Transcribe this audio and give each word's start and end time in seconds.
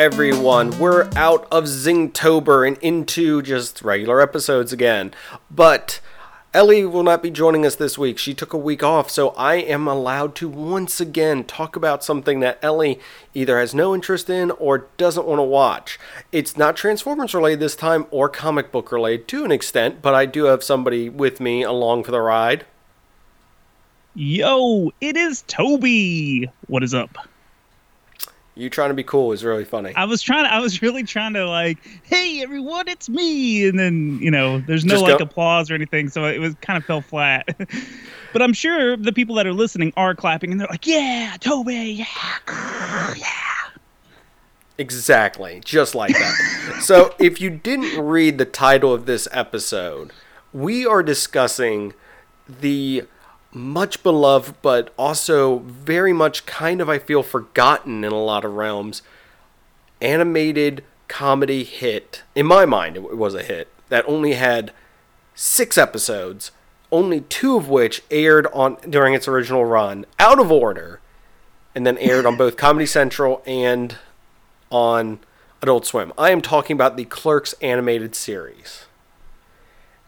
Everyone. 0.00 0.70
We're 0.78 1.10
out 1.14 1.46
of 1.52 1.64
Zingtober 1.64 2.66
and 2.66 2.78
into 2.78 3.42
just 3.42 3.82
regular 3.82 4.22
episodes 4.22 4.72
again. 4.72 5.12
But 5.50 6.00
Ellie 6.54 6.86
will 6.86 7.02
not 7.02 7.22
be 7.22 7.30
joining 7.30 7.66
us 7.66 7.76
this 7.76 7.98
week. 7.98 8.16
She 8.16 8.32
took 8.32 8.54
a 8.54 8.56
week 8.56 8.82
off, 8.82 9.10
so 9.10 9.28
I 9.36 9.56
am 9.56 9.86
allowed 9.86 10.34
to 10.36 10.48
once 10.48 11.02
again 11.02 11.44
talk 11.44 11.76
about 11.76 12.02
something 12.02 12.40
that 12.40 12.58
Ellie 12.62 12.98
either 13.34 13.58
has 13.58 13.74
no 13.74 13.94
interest 13.94 14.30
in 14.30 14.50
or 14.52 14.86
doesn't 14.96 15.26
want 15.26 15.38
to 15.38 15.42
watch. 15.42 16.00
It's 16.32 16.56
not 16.56 16.76
Transformers 16.76 17.34
related 17.34 17.60
this 17.60 17.76
time 17.76 18.06
or 18.10 18.30
comic 18.30 18.72
book 18.72 18.90
related 18.90 19.28
to 19.28 19.44
an 19.44 19.52
extent, 19.52 20.00
but 20.00 20.14
I 20.14 20.24
do 20.24 20.44
have 20.44 20.64
somebody 20.64 21.10
with 21.10 21.40
me 21.40 21.62
along 21.62 22.04
for 22.04 22.10
the 22.10 22.22
ride. 22.22 22.64
Yo, 24.14 24.92
it 25.02 25.18
is 25.18 25.42
Toby. 25.42 26.50
What 26.68 26.82
is 26.82 26.94
up? 26.94 27.18
You 28.60 28.68
trying 28.68 28.90
to 28.90 28.94
be 28.94 29.02
cool 29.02 29.32
is 29.32 29.42
really 29.42 29.64
funny. 29.64 29.94
I 29.96 30.04
was 30.04 30.20
trying. 30.20 30.44
To, 30.44 30.52
I 30.52 30.58
was 30.60 30.82
really 30.82 31.02
trying 31.02 31.32
to 31.32 31.46
like, 31.48 31.78
hey 32.02 32.42
everyone, 32.42 32.88
it's 32.88 33.08
me, 33.08 33.66
and 33.66 33.78
then 33.78 34.18
you 34.20 34.30
know, 34.30 34.60
there's 34.60 34.84
no 34.84 34.94
Just 34.94 35.04
like 35.04 35.18
go- 35.18 35.24
applause 35.24 35.70
or 35.70 35.74
anything, 35.74 36.10
so 36.10 36.26
it 36.26 36.38
was 36.38 36.54
kind 36.60 36.76
of 36.76 36.84
fell 36.84 37.00
flat. 37.00 37.56
but 38.34 38.42
I'm 38.42 38.52
sure 38.52 38.98
the 38.98 39.14
people 39.14 39.34
that 39.36 39.46
are 39.46 39.54
listening 39.54 39.94
are 39.96 40.14
clapping, 40.14 40.52
and 40.52 40.60
they're 40.60 40.68
like, 40.68 40.86
yeah, 40.86 41.36
Toby, 41.40 41.74
yeah, 41.74 43.14
yeah. 43.16 43.26
Exactly, 44.76 45.62
just 45.64 45.94
like 45.94 46.12
that. 46.12 46.78
so, 46.82 47.14
if 47.18 47.40
you 47.40 47.48
didn't 47.48 47.98
read 47.98 48.36
the 48.36 48.44
title 48.44 48.92
of 48.92 49.06
this 49.06 49.26
episode, 49.32 50.12
we 50.52 50.84
are 50.84 51.02
discussing 51.02 51.94
the 52.46 53.04
much 53.52 54.02
beloved, 54.02 54.54
but 54.62 54.92
also 54.96 55.58
very 55.60 56.12
much 56.12 56.46
kind 56.46 56.80
of, 56.80 56.88
I 56.88 56.98
feel, 56.98 57.22
forgotten 57.22 58.04
in 58.04 58.12
a 58.12 58.22
lot 58.22 58.44
of 58.44 58.54
realms 58.54 59.02
animated 60.00 60.84
comedy 61.08 61.64
hit. 61.64 62.22
In 62.34 62.46
my 62.46 62.64
mind, 62.64 62.96
it 62.96 63.16
was 63.16 63.34
a 63.34 63.42
hit 63.42 63.68
that 63.88 64.08
only 64.08 64.34
had 64.34 64.72
six 65.34 65.76
episodes, 65.76 66.52
only 66.92 67.22
two 67.22 67.56
of 67.56 67.68
which 67.68 68.02
aired 68.10 68.46
on 68.52 68.76
during 68.88 69.14
its 69.14 69.28
original 69.28 69.64
run, 69.64 70.06
out 70.18 70.38
of 70.38 70.50
order, 70.50 71.00
and 71.74 71.86
then 71.86 71.98
aired 71.98 72.26
on 72.26 72.36
both 72.36 72.56
Comedy 72.58 72.86
Central 72.86 73.42
and 73.46 73.96
on 74.70 75.18
Adult 75.62 75.86
Swim. 75.86 76.12
I 76.16 76.30
am 76.30 76.40
talking 76.40 76.74
about 76.74 76.96
the 76.96 77.04
Clerks 77.04 77.54
animated 77.60 78.14
series. 78.14 78.86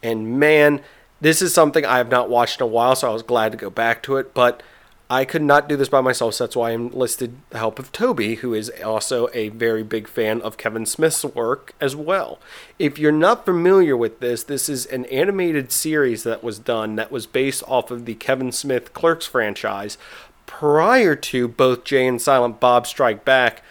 And 0.03 0.39
man, 0.39 0.81
this 1.23 1.41
is 1.41 1.55
something 1.55 1.87
I 1.87 1.99
have 1.99 2.11
not 2.11 2.29
watched 2.29 2.61
in 2.61 2.65
a 2.65 2.67
while, 2.67 2.97
so 2.97 3.09
I 3.09 3.13
was 3.13 3.23
glad 3.23 3.53
to 3.53 3.59
go 3.59 3.71
back 3.71 4.03
to 4.03 4.17
it. 4.17 4.35
But 4.35 4.61
I 5.09 5.25
could 5.25 5.43
not 5.43 5.69
do 5.69 5.77
this 5.77 5.89
by 5.89 6.01
myself, 6.01 6.35
so 6.35 6.45
that's 6.45 6.57
why 6.57 6.71
I 6.71 6.75
enlisted 6.75 7.37
the 7.51 7.59
help 7.59 7.79
of 7.79 7.93
Toby, 7.93 8.37
who 8.37 8.55
is 8.55 8.73
also 8.85 9.29
a 9.33 9.51
very 9.51 9.85
big 9.85 10.09
fan 10.09 10.43
of 10.43 10.57
Kevin 10.57 10.85
Smith's 10.85 11.25
work 11.25 11.75
as 11.81 11.95
well. 11.95 12.41
If 12.77 12.99
you're 12.99 13.13
not 13.13 13.45
familiar 13.45 13.97
with 13.97 14.19
this, 14.19 14.43
this 14.43 14.69
is 14.69 14.85
an 14.87 15.05
animated 15.07 15.71
series 15.71 16.25
that 16.25 16.43
was 16.43 16.59
done 16.59 16.97
that 16.97 17.13
was 17.13 17.29
based 17.29 17.63
off 17.69 17.93
of 17.93 18.05
the 18.05 18.17
Kevin 18.17 18.51
Smith 18.51 18.93
Clerks 18.93 19.27
franchise 19.27 19.99
prior 20.47 21.15
to 21.15 21.47
both 21.47 21.85
Jay 21.85 22.07
and 22.07 22.21
Silent 22.21 22.59
Bob 22.59 22.85
Strike 22.85 23.25
Back 23.25 23.63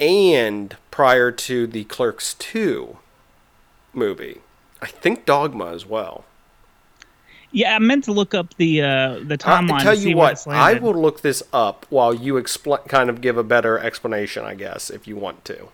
and 0.00 0.76
prior 0.90 1.30
to 1.30 1.68
the 1.68 1.84
Clerks 1.84 2.34
2 2.34 2.98
movie. 3.92 4.40
I 4.82 4.86
think 4.88 5.24
Dogma 5.24 5.72
as 5.72 5.86
well. 5.86 6.25
Yeah, 7.56 7.74
I 7.74 7.78
meant 7.78 8.04
to 8.04 8.12
look 8.12 8.34
up 8.34 8.52
the 8.58 8.82
uh, 8.82 9.20
the 9.24 9.38
timeline. 9.38 9.70
I'll 9.72 9.80
tell 9.80 9.94
you 9.94 10.14
what, 10.14 10.46
I 10.46 10.74
will 10.74 10.92
look 10.92 11.22
this 11.22 11.42
up 11.54 11.86
while 11.88 12.12
you 12.12 12.34
expl- 12.34 12.86
kind 12.86 13.08
of 13.08 13.22
give 13.22 13.38
a 13.38 13.42
better 13.42 13.78
explanation, 13.78 14.44
I 14.44 14.54
guess, 14.54 14.90
if 14.90 15.08
you 15.08 15.16
want 15.16 15.42
to. 15.46 15.68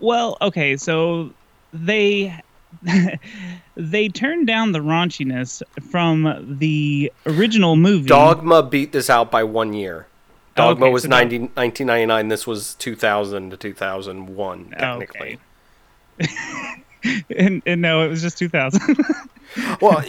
Well, 0.00 0.36
okay, 0.42 0.76
so 0.76 1.30
they 1.72 2.36
they 3.76 4.08
turned 4.08 4.48
down 4.48 4.72
the 4.72 4.80
raunchiness 4.80 5.62
from 5.92 6.56
the 6.58 7.12
original 7.24 7.76
movie. 7.76 8.08
Dogma 8.08 8.64
beat 8.64 8.90
this 8.90 9.08
out 9.08 9.30
by 9.30 9.44
one 9.44 9.74
year. 9.74 10.08
Dogma 10.56 10.86
Okay, 10.86 10.92
was 10.92 11.04
so 11.04 11.08
90, 11.08 11.38
1999. 11.38 12.26
This 12.26 12.48
was 12.48 12.74
2000 12.74 13.50
to 13.50 13.56
2001, 13.56 14.74
technically. 14.76 15.38
and, 17.36 17.62
and 17.64 17.80
no, 17.80 18.02
it 18.02 18.08
was 18.08 18.22
just 18.22 18.38
2000. 18.38 18.80
Well, 19.80 20.02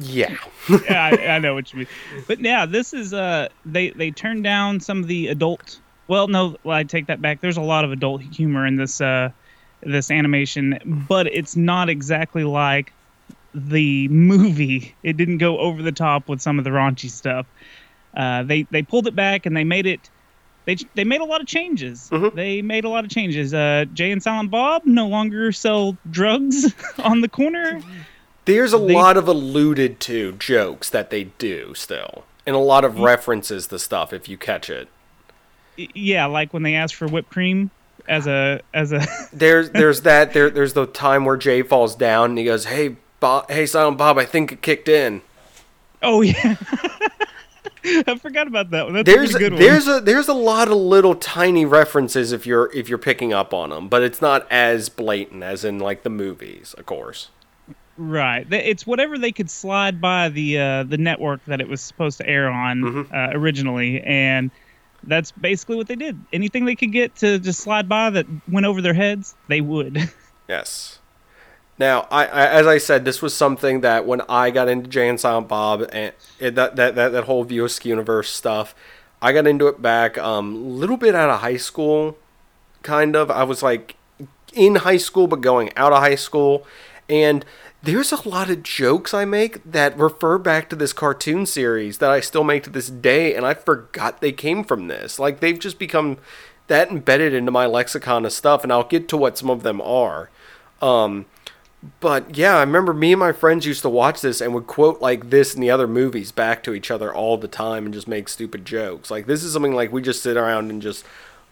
yeah. 0.00 0.36
yeah, 0.68 1.04
I, 1.04 1.26
I 1.34 1.38
know 1.38 1.54
what 1.54 1.72
you 1.72 1.80
mean. 1.80 1.88
But 2.26 2.40
yeah, 2.40 2.66
this 2.66 2.92
is 2.92 3.12
uh 3.12 3.48
they 3.64 3.90
they 3.90 4.10
turned 4.10 4.44
down 4.44 4.80
some 4.80 5.00
of 5.00 5.06
the 5.08 5.28
adult. 5.28 5.80
Well, 6.08 6.28
no, 6.28 6.56
well, 6.64 6.76
I 6.76 6.84
take 6.84 7.06
that 7.06 7.22
back. 7.22 7.40
There's 7.40 7.56
a 7.56 7.62
lot 7.62 7.84
of 7.84 7.92
adult 7.92 8.22
humor 8.22 8.66
in 8.66 8.76
this 8.76 9.00
uh 9.00 9.30
this 9.82 10.10
animation, 10.10 11.04
but 11.08 11.26
it's 11.26 11.56
not 11.56 11.88
exactly 11.88 12.44
like 12.44 12.92
the 13.54 14.08
movie. 14.08 14.94
It 15.02 15.16
didn't 15.16 15.38
go 15.38 15.58
over 15.58 15.82
the 15.82 15.92
top 15.92 16.28
with 16.28 16.40
some 16.40 16.58
of 16.58 16.64
the 16.64 16.70
raunchy 16.70 17.10
stuff. 17.10 17.46
Uh, 18.16 18.42
they 18.42 18.62
they 18.70 18.82
pulled 18.82 19.06
it 19.06 19.14
back 19.16 19.46
and 19.46 19.56
they 19.56 19.64
made 19.64 19.86
it. 19.86 20.10
They, 20.66 20.76
they 20.94 21.04
made 21.04 21.20
a 21.20 21.24
lot 21.26 21.42
of 21.42 21.46
changes. 21.46 22.08
Mhm. 22.10 22.34
They 22.34 22.62
made 22.62 22.84
a 22.84 22.88
lot 22.88 23.04
of 23.04 23.10
changes. 23.10 23.52
Uh, 23.52 23.84
Jay 23.92 24.10
and 24.10 24.22
Silent 24.22 24.50
Bob 24.50 24.86
no 24.86 25.08
longer 25.08 25.52
sell 25.52 25.98
drugs 26.10 26.72
on 26.98 27.20
the 27.20 27.28
corner. 27.28 27.82
There's 28.44 28.72
a 28.72 28.78
They- 28.78 28.92
lot 28.94 29.16
of 29.16 29.26
alluded 29.28 30.00
to 30.00 30.32
jokes 30.32 30.90
that 30.90 31.10
they 31.10 31.24
do 31.24 31.74
still, 31.74 32.24
and 32.46 32.54
a 32.54 32.58
lot 32.58 32.84
of 32.84 32.98
references 32.98 33.66
to 33.68 33.78
stuff 33.78 34.12
if 34.12 34.28
you 34.28 34.36
catch 34.36 34.68
it. 34.68 34.88
Yeah, 35.76 36.26
like 36.26 36.52
when 36.52 36.62
they 36.62 36.74
ask 36.74 36.94
for 36.94 37.06
whipped 37.08 37.30
cream 37.30 37.70
as 38.08 38.26
a 38.26 38.60
as 38.72 38.92
a 38.92 39.04
There's 39.32 39.70
there's 39.70 40.02
that 40.02 40.32
there 40.32 40.50
there's 40.50 40.74
the 40.74 40.86
time 40.86 41.24
where 41.24 41.36
Jay 41.36 41.62
falls 41.62 41.94
down 41.96 42.30
and 42.30 42.38
he 42.38 42.44
goes, 42.44 42.66
"Hey, 42.66 42.96
Bob, 43.20 43.50
hey, 43.50 43.66
Silent 43.66 43.98
Bob, 43.98 44.18
I 44.18 44.24
think 44.24 44.52
it 44.52 44.62
kicked 44.62 44.88
in." 44.88 45.22
oh 46.02 46.20
yeah. 46.20 46.56
I 48.06 48.16
forgot 48.18 48.46
about 48.46 48.70
that 48.70 48.84
one. 48.86 48.94
That's 48.94 49.06
There's 49.06 49.34
a 49.34 49.38
good 49.38 49.56
there's 49.58 49.86
a 49.86 50.00
there's 50.00 50.28
a 50.28 50.32
lot 50.34 50.68
of 50.68 50.74
little 50.76 51.14
tiny 51.14 51.64
references 51.66 52.32
if 52.32 52.46
you're 52.46 52.70
if 52.72 52.88
you're 52.88 52.96
picking 52.98 53.32
up 53.34 53.52
on 53.52 53.70
them, 53.70 53.88
but 53.88 54.02
it's 54.02 54.22
not 54.22 54.46
as 54.50 54.88
blatant 54.88 55.42
as 55.42 55.64
in 55.64 55.78
like 55.78 56.02
the 56.02 56.08
movies, 56.10 56.74
of 56.78 56.86
course. 56.86 57.28
Right. 57.96 58.46
It's 58.52 58.86
whatever 58.86 59.18
they 59.18 59.32
could 59.32 59.50
slide 59.50 60.00
by 60.00 60.28
the 60.28 60.58
uh, 60.58 60.82
the 60.84 60.98
network 60.98 61.44
that 61.46 61.60
it 61.60 61.68
was 61.68 61.80
supposed 61.80 62.18
to 62.18 62.28
air 62.28 62.48
on 62.48 62.80
Mm-hmm. 62.82 63.14
uh, 63.14 63.38
originally, 63.38 64.00
and 64.02 64.50
that's 65.04 65.32
basically 65.32 65.76
what 65.76 65.86
they 65.86 65.96
did. 65.96 66.18
Anything 66.32 66.64
they 66.64 66.76
could 66.76 66.92
get 66.92 67.14
to 67.16 67.38
just 67.38 67.60
slide 67.60 67.88
by 67.88 68.10
that 68.10 68.26
went 68.48 68.66
over 68.66 68.80
their 68.80 68.94
heads, 68.94 69.34
they 69.48 69.60
would. 69.60 70.10
Yes. 70.46 70.98
Now, 71.78 72.06
I, 72.10 72.26
I 72.26 72.46
as 72.48 72.66
I 72.66 72.76
said, 72.76 73.06
this 73.06 73.22
was 73.22 73.34
something 73.34 73.80
that 73.80 74.04
when 74.06 74.20
I 74.28 74.50
got 74.50 74.68
into 74.68 74.88
Jay 74.90 75.08
and 75.08 75.18
Silent 75.18 75.48
Bob 75.48 75.80
and 75.90 76.12
it, 76.38 76.54
that, 76.54 76.76
that 76.76 76.94
that 76.94 77.12
that 77.12 77.24
whole 77.24 77.44
View 77.44 77.66
universe 77.82 78.28
stuff, 78.30 78.74
I 79.22 79.32
got 79.32 79.46
into 79.46 79.66
it 79.68 79.80
back 79.80 80.18
um, 80.18 80.54
a 80.54 80.58
little 80.58 80.98
bit 80.98 81.14
out 81.14 81.30
of 81.30 81.40
high 81.40 81.56
school, 81.56 82.18
kind 82.82 83.16
of. 83.16 83.30
I 83.30 83.42
was 83.44 83.62
like 83.62 83.96
in 84.52 84.74
high 84.76 84.98
school, 84.98 85.26
but 85.26 85.40
going 85.40 85.72
out 85.76 85.92
of 85.94 85.98
high 86.00 86.14
school, 86.14 86.66
and 87.08 87.44
there's 87.84 88.12
a 88.12 88.28
lot 88.28 88.48
of 88.48 88.62
jokes 88.62 89.12
I 89.12 89.24
make 89.26 89.62
that 89.70 89.96
refer 89.98 90.38
back 90.38 90.70
to 90.70 90.76
this 90.76 90.94
cartoon 90.94 91.44
series 91.44 91.98
that 91.98 92.10
I 92.10 92.20
still 92.20 92.44
make 92.44 92.62
to 92.64 92.70
this 92.70 92.88
day, 92.88 93.34
and 93.34 93.44
I 93.44 93.52
forgot 93.52 94.20
they 94.20 94.32
came 94.32 94.64
from 94.64 94.88
this. 94.88 95.18
Like 95.18 95.40
they've 95.40 95.58
just 95.58 95.78
become 95.78 96.16
that 96.66 96.90
embedded 96.90 97.34
into 97.34 97.50
my 97.50 97.66
lexicon 97.66 98.24
of 98.24 98.32
stuff, 98.32 98.62
and 98.62 98.72
I'll 98.72 98.84
get 98.84 99.06
to 99.08 99.16
what 99.18 99.36
some 99.36 99.50
of 99.50 99.62
them 99.62 99.82
are. 99.82 100.30
Um, 100.80 101.26
but 102.00 102.38
yeah, 102.38 102.56
I 102.56 102.60
remember 102.60 102.94
me 102.94 103.12
and 103.12 103.20
my 103.20 103.32
friends 103.32 103.66
used 103.66 103.82
to 103.82 103.90
watch 103.90 104.22
this 104.22 104.40
and 104.40 104.54
would 104.54 104.66
quote 104.66 105.02
like 105.02 105.28
this 105.28 105.52
and 105.52 105.62
the 105.62 105.70
other 105.70 105.86
movies 105.86 106.32
back 106.32 106.62
to 106.64 106.72
each 106.72 106.90
other 106.90 107.12
all 107.12 107.36
the 107.36 107.48
time 107.48 107.84
and 107.84 107.92
just 107.92 108.08
make 108.08 108.30
stupid 108.30 108.64
jokes. 108.64 109.10
Like 109.10 109.26
this 109.26 109.44
is 109.44 109.52
something 109.52 109.74
like 109.74 109.92
we 109.92 110.00
just 110.00 110.22
sit 110.22 110.38
around 110.38 110.70
and 110.70 110.80
just 110.80 111.04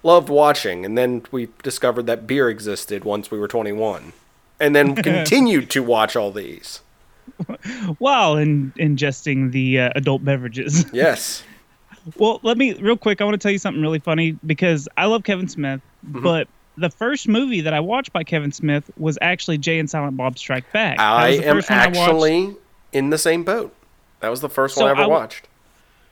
loved 0.02 0.31
watching, 0.31 0.87
and 0.87 0.96
then 0.96 1.25
we 1.31 1.49
discovered 1.62 2.06
that 2.06 2.26
beer 2.26 2.49
existed 2.49 3.05
once 3.05 3.31
we 3.31 3.38
were 3.38 3.49
21, 3.49 4.14
and 4.62 4.75
then 4.75 4.94
continued 5.03 5.69
to 5.70 5.82
watch 5.82 6.17
all 6.17 6.31
these. 6.32 6.81
While 7.99 8.37
in, 8.37 8.73
ingesting 8.76 9.53
the 9.53 9.81
uh, 9.81 9.91
adult 9.94 10.25
beverages. 10.25 10.87
Yes. 10.93 11.43
Well, 12.17 12.41
let 12.43 12.59
me 12.59 12.75
real 12.75 12.97
quick. 12.97 13.20
I 13.20 13.25
want 13.25 13.35
to 13.35 13.38
tell 13.38 13.53
you 13.53 13.59
something 13.59 13.81
really 13.82 14.00
funny 14.00 14.32
because 14.44 14.88
I 14.97 15.06
love 15.06 15.23
Kevin 15.25 15.49
Smith, 15.49 15.81
Mm-hmm. 16.05 16.23
but 16.25 16.49
the 16.76 16.91
first 16.91 17.29
movie 17.29 17.61
that 17.61 17.73
I 17.75 17.79
watched 17.79 18.12
by 18.12 18.25
Kevin 18.25 18.50
Smith 18.50 18.91
was 18.97 19.17
actually 19.23 19.59
Jay 19.59 19.79
and 19.79 19.88
Silent 19.88 20.17
Bob 20.17 20.37
Strike 20.37 20.73
Back. 20.73 20.99
I 20.99 21.29
am 21.31 21.56
one 21.56 21.65
I 21.69 21.75
actually 21.75 22.56
in 22.93 23.11
the 23.11 23.19
same 23.19 23.44
boat. 23.44 23.73
That 24.19 24.31
was 24.31 24.41
the 24.41 24.49
first 24.49 24.75
So 24.75 24.81
one 24.82 24.88
I 24.88 24.93
ever 24.93 25.03
I 25.03 25.06
watched. 25.06 25.49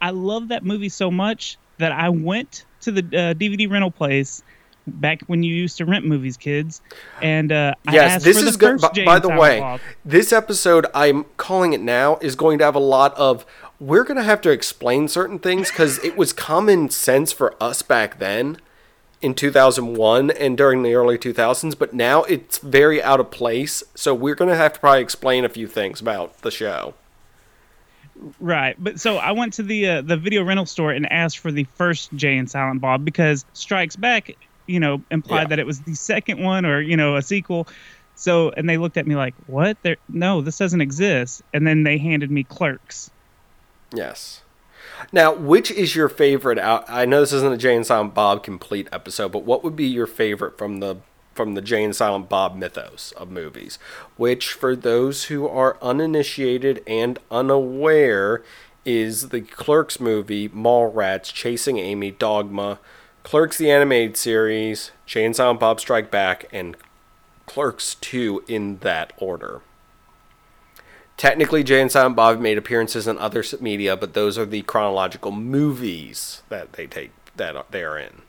I 0.01 0.11
love 0.11 0.49
that 0.49 0.65
movie 0.65 0.89
so 0.91 1.11
much 1.11 1.59
that 1.79 1.91
I 1.91 2.09
went 2.09 2.65
to 2.83 2.93
the 2.93 3.01
uh, 3.01 3.35
DVD 3.35 3.69
rental 3.71 3.91
place 3.91 4.43
back 4.91 5.23
when 5.27 5.43
you 5.43 5.55
used 5.55 5.77
to 5.79 5.85
rent 5.85 6.05
movies, 6.05 6.37
kids, 6.37 6.81
and 7.23 7.53
uh, 7.53 7.75
I 7.87 7.95
Yes, 7.95 8.13
asked 8.17 8.25
this 8.25 8.39
for 8.39 8.45
the 8.45 8.51
is 8.51 8.57
good. 8.57 8.81
first 8.81 8.95
By, 8.95 9.05
by 9.05 9.19
the 9.19 9.29
way, 9.29 9.79
this 10.05 10.33
episode, 10.33 10.87
I'm 10.95 11.25
calling 11.37 11.73
it 11.73 11.81
now, 11.81 12.17
is 12.21 12.35
going 12.35 12.59
to 12.59 12.65
have 12.65 12.75
a 12.75 12.81
lot 12.81 13.15
of. 13.17 13.45
We're 13.79 14.05
going 14.05 14.19
to 14.19 14.23
have 14.25 14.41
to 14.43 14.51
explain 14.51 15.09
certain 15.09 15.39
things 15.39 15.71
because 15.71 15.99
it 16.05 16.17
was 16.17 16.33
common 16.35 16.91
sense 16.91 17.33
for 17.33 17.55
us 17.63 17.81
back 17.83 18.19
then 18.19 18.59
in 19.23 19.35
2001 19.35 20.31
and 20.31 20.57
during 20.57 20.83
the 20.83 20.95
early 20.95 21.17
2000s, 21.19 21.79
but 21.79 21.93
now 21.95 22.23
it's 22.25 22.59
very 22.59 23.03
out 23.03 23.21
of 23.21 23.31
place. 23.31 23.83
So 23.95 24.15
we're 24.15 24.35
going 24.35 24.51
to 24.51 24.57
have 24.57 24.75
to 24.75 24.81
probably 24.81 25.01
explain 25.03 25.45
a 25.45 25.49
few 25.49 25.67
things 25.67 26.01
about 26.01 26.39
the 26.43 26.51
show. 26.51 26.95
Right, 28.39 28.77
but 28.79 29.01
so 29.01 29.17
I 29.17 29.33
went 29.33 29.55
to 29.55 29.63
the 29.63 29.89
uh, 29.89 30.03
the 30.03 30.17
video 30.17 30.45
rental 30.45 30.67
store 30.67 30.91
and 30.91 31.11
asked 31.11 31.39
for 31.39 31.51
the 31.51 31.65
first 31.77 32.13
Jay 32.15 32.37
and 32.37 32.51
Silent 32.51 32.81
Bob 32.83 33.03
because 33.05 33.47
Strikes 33.55 33.97
Back, 33.97 34.37
you 34.71 34.81
know, 34.81 35.03
implied 35.11 35.43
Yeah. 35.43 35.49
that 35.49 35.59
it 35.59 35.67
was 35.67 35.81
the 35.81 35.95
second 35.95 36.43
one 36.43 36.65
or 36.65 36.81
you 36.81 36.97
know 36.97 37.17
a 37.17 37.23
sequel. 37.23 37.67
So 38.15 38.51
and 38.51 38.69
they 38.69 38.77
looked 38.79 38.97
at 38.97 39.07
me 39.07 39.17
like, 39.17 39.35
"What? 39.47 39.77
There? 39.83 39.97
No, 40.09 40.41
this 40.41 40.59
doesn't 40.59 40.81
exist." 40.81 41.43
And 41.53 41.67
then 41.67 41.83
they 41.85 41.99
handed 41.99 42.31
me 42.31 42.45
Clerks. 42.45 43.11
Yes. 43.95 44.43
Now, 45.13 45.33
which 45.35 45.71
is 45.71 45.97
your 45.97 46.09
favorite 46.09 46.59
out? 46.59 46.85
I 46.89 47.07
know 47.07 47.21
this 47.21 47.33
isn't 47.33 47.53
a 47.53 47.57
Jay 47.57 47.75
and 47.75 47.87
Silent 47.87 48.13
Bob 48.15 48.43
complete 48.43 48.89
episode, 48.93 49.33
but 49.33 49.45
what 49.45 49.65
would 49.65 49.75
be 49.75 49.87
your 49.87 50.07
favorite 50.07 50.59
from 50.59 50.81
the 50.81 50.97
from 51.35 51.55
the 51.55 51.63
Jay 51.63 51.83
and 51.83 51.97
Silent 51.97 52.29
Bob 52.29 52.55
mythos 52.57 53.13
of 53.17 53.31
movies? 53.31 53.79
Which, 54.17 54.53
for 54.53 54.77
those 54.77 55.25
who 55.25 55.49
are 55.49 55.79
uninitiated 55.81 56.83
and 56.87 57.19
unaware, 57.31 58.43
is 58.85 59.29
the 59.31 59.41
Clerks 59.41 59.99
movie, 60.01 60.49
Mallrats, 60.51 61.33
Chasing 61.33 61.79
Amy, 61.79 62.11
Dogma, 62.11 62.79
Clerks 63.31 63.59
the 63.59 63.71
animated 63.71 64.17
series, 64.17 64.91
Jay 65.07 65.25
and 65.25 65.37
Bob 65.37 65.79
Strike 65.79 66.11
Back, 66.11 66.47
and 66.51 66.77
Clerks 67.47 67.95
2 68.01 68.43
in 68.49 68.79
that 68.79 69.13
order. 69.19 69.61
Technically, 71.17 71.63
Jay 71.63 71.81
and 71.81 71.93
Silent 71.93 72.17
Bob 72.17 72.41
made 72.41 72.59
appearances 72.59 73.07
in 73.07 73.17
other 73.19 73.45
media, 73.61 73.97
but 73.97 74.15
those 74.15 74.37
are 74.37 74.45
the 74.45 74.63
chronological 74.63 75.31
movies 75.31 76.43
that 76.49 76.73
they 76.73 76.89
take 76.89 77.13
that 77.37 77.71
they 77.71 77.85
are 77.85 77.97
in. 77.97 78.23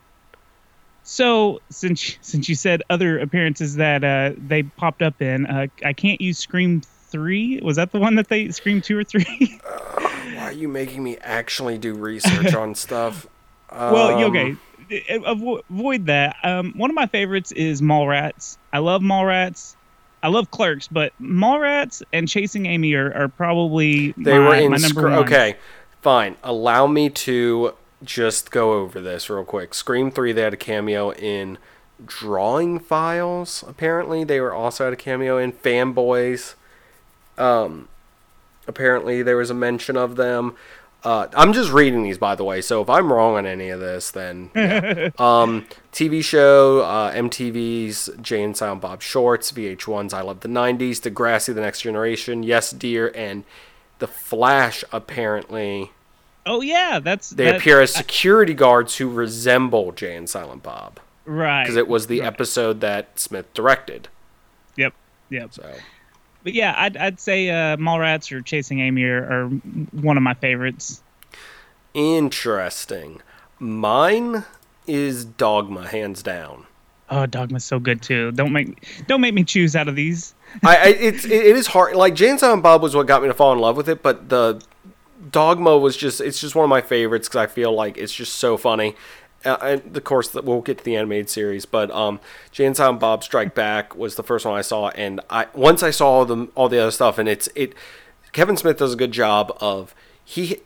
So 1.02 1.62
since 1.72 2.20
since 2.22 2.48
you 2.48 2.54
said 2.54 2.84
other 2.92 3.18
appearances 3.18 3.78
that 3.78 4.04
uh, 4.04 4.34
they 4.38 4.62
popped 4.62 5.02
up 5.02 5.20
in, 5.20 5.48
uh, 5.48 5.66
I 5.84 5.94
can't 5.94 6.22
use 6.22 6.38
Scream 6.38 6.80
three. 6.82 7.60
Was 7.64 7.78
that 7.78 7.92
the 7.92 8.00
one 8.00 8.14
that 8.18 8.30
they 8.30 8.50
Scream 8.50 8.82
two 8.82 9.00
or 9.00 9.04
three? 9.04 9.60
Why 9.64 10.44
are 10.44 10.52
you 10.52 10.68
making 10.68 11.02
me 11.02 11.18
actually 11.18 11.80
do 11.80 11.96
research 11.96 12.54
on 12.54 12.76
stuff? 12.76 13.26
Well, 13.72 14.16
Um, 14.16 14.24
okay. 14.26 14.56
Avo- 14.92 15.62
Avoid 15.70 16.06
that. 16.08 16.36
Um, 16.44 16.74
one 16.76 16.90
of 16.90 16.96
my 16.96 17.08
favorites 17.08 17.52
is 17.52 17.82
Mallrats. 17.82 18.58
I 18.74 18.80
love 18.80 19.02
Mallrats. 19.02 19.76
I 20.24 20.28
love 20.28 20.52
Clerks, 20.52 20.88
but 20.88 21.14
Mallrats 21.20 22.04
and 22.14 22.28
Chasing 22.28 22.68
Amy 22.68 22.94
are, 22.94 23.12
are 23.14 23.28
probably 23.28 24.12
They 24.18 24.38
my, 24.38 24.48
were 24.48 24.56
in. 24.56 24.72
my 24.72 24.78
number 24.78 25.02
Scr- 25.02 25.10
one. 25.10 25.14
okay, 25.20 25.56
fine. 26.02 26.36
Allow 26.44 26.86
me 26.88 27.10
to 27.10 27.74
just 28.04 28.52
go 28.52 28.74
over 28.74 29.02
this 29.02 29.30
real 29.30 29.44
quick. 29.44 29.74
Scream 29.74 30.12
3, 30.12 30.32
they 30.32 30.42
had 30.42 30.54
a 30.54 30.58
cameo 30.58 31.12
in 31.14 31.58
Drawing 32.06 32.80
Flies, 32.80 33.64
apparently. 33.68 34.24
They 34.24 34.40
were 34.42 34.54
also 34.54 34.84
had 34.86 34.94
a 34.94 34.98
cameo 34.98 35.38
in 35.38 35.54
Fanboys. 35.54 36.54
Um, 37.38 37.88
apparently, 38.68 39.24
there 39.24 39.38
was 39.38 39.50
a 39.50 39.56
mention 39.56 39.98
of 39.98 40.16
them. 40.18 40.56
Uh, 41.04 41.28
I'm 41.36 41.52
just 41.52 41.72
reading 41.72 42.04
these, 42.04 42.18
by 42.20 42.36
the 42.36 42.44
way. 42.44 42.62
So 42.62 42.82
if 42.82 42.90
I'm 42.90 43.12
wrong 43.12 43.36
on 43.36 43.46
any 43.48 43.70
of 43.70 43.80
this, 43.80 44.12
then 44.12 44.52
yeah. 44.56 45.10
um, 45.18 45.66
TV 45.92 46.24
show, 46.24 46.82
uh, 46.82 47.12
MTV's 47.14 48.10
Jay 48.22 48.44
and 48.44 48.56
Silent 48.56 48.82
Bob 48.82 49.02
Shorts, 49.02 49.52
VH1's 49.52 50.14
I 50.14 50.22
Love 50.22 50.42
the 50.42 50.48
'90s, 50.50 51.00
Degrassi: 51.00 51.56
The 51.56 51.62
Next 51.62 51.82
Generation, 51.82 52.44
Yes 52.44 52.70
Dear, 52.72 53.12
and 53.16 53.44
The 53.98 54.08
Flash. 54.08 54.84
Apparently, 54.92 55.92
Oh 56.46 56.62
yeah, 56.62 57.00
that's 57.00 57.32
they 57.32 57.46
that- 57.46 57.56
appear 57.58 57.82
as 57.82 57.94
security 57.94 58.54
guards 58.54 58.98
who 58.98 59.10
resemble 59.10 59.92
Jay 59.94 60.16
and 60.16 60.30
Silent 60.30 60.62
Bob 60.64 61.00
right 61.26 61.64
because 61.64 61.78
it 61.78 61.88
was 61.88 62.08
the 62.08 62.20
right. 62.22 62.28
episode 62.28 62.82
that 62.82 63.20
Smith 63.20 63.52
directed. 63.54 64.08
Yep, 64.76 64.94
yep. 65.30 65.54
So 65.54 65.72
But 66.44 66.54
yeah, 66.54 66.74
I'd 66.78 66.98
I'd 66.98 67.20
say 67.20 67.50
uh, 67.50 67.78
Mallrats 67.78 68.32
or 68.32 68.42
Chasing 68.42 68.80
Amy 68.80 69.04
are, 69.04 69.24
are 69.24 69.48
one 69.48 70.18
of 70.18 70.24
my 70.24 70.34
favorites. 70.34 71.02
interesting. 71.94 73.22
Mine 73.60 74.44
is 74.88 75.24
Dogma, 75.24 75.88
hands 75.88 76.24
down. 76.24 76.66
Oh, 77.12 77.26
Dogma's 77.26 77.66
so 77.66 77.78
good 77.78 78.02
too. 78.02 78.32
Don't 78.32 78.54
make 78.54 79.06
don't 79.08 79.22
make 79.22 79.34
me 79.34 79.44
choose 79.44 79.76
out 79.76 79.88
of 79.88 79.96
these. 79.96 80.34
I, 80.64 80.78
I 80.78 80.88
it's 80.88 81.26
it, 81.26 81.32
it 81.32 81.56
is 81.56 81.68
hard. 81.68 81.96
Like 81.96 82.16
Jay 82.16 82.30
and 82.30 82.40
Silent 82.40 82.64
Bob 82.64 82.82
was 82.82 82.96
what 82.96 83.06
got 83.06 83.22
me 83.22 83.28
to 83.28 83.34
fall 83.34 83.54
in 83.54 83.60
love 83.60 83.78
with 83.78 83.90
it, 83.90 84.02
but 84.02 84.30
the 84.30 84.62
Dogma 85.30 85.78
was 85.78 85.96
just 85.96 86.22
it's 86.22 86.40
just 86.40 86.56
one 86.56 86.64
of 86.64 86.70
my 86.70 86.82
favorites 86.82 87.28
because 87.28 87.38
I 87.44 87.48
feel 87.48 87.74
like 87.74 87.98
it's 87.98 88.14
just 88.14 88.38
so 88.38 88.58
funny. 88.58 88.96
Uh, 89.44 89.58
and 89.62 89.98
of 89.98 90.04
course, 90.04 90.30
that 90.30 90.44
we'll 90.44 90.62
get 90.62 90.78
to 90.80 90.84
the 90.84 90.96
animated 90.96 91.30
series, 91.30 91.66
but 91.66 91.90
um, 91.92 92.20
Jay 92.52 92.66
and 92.66 92.78
Silent 92.78 93.00
Bob 93.00 93.24
Strike 93.24 93.56
Back 93.56 93.96
was 93.96 94.16
the 94.16 94.24
first 94.24 94.46
one 94.46 94.58
I 94.58 94.62
saw, 94.62 94.90
and 94.90 95.20
I 95.30 95.48
once 95.54 95.82
I 95.82 95.92
saw 95.92 96.10
all 96.10 96.26
the 96.26 96.48
all 96.56 96.70
the 96.70 96.80
other 96.80 96.92
stuff, 96.92 97.18
and 97.18 97.28
it's 97.28 97.50
it. 97.56 97.74
Kevin 98.34 98.56
Smith 98.56 98.78
does 98.78 98.94
a 98.94 98.98
good 98.98 99.12
job 99.12 99.56
of 99.60 99.94
he 100.24 100.58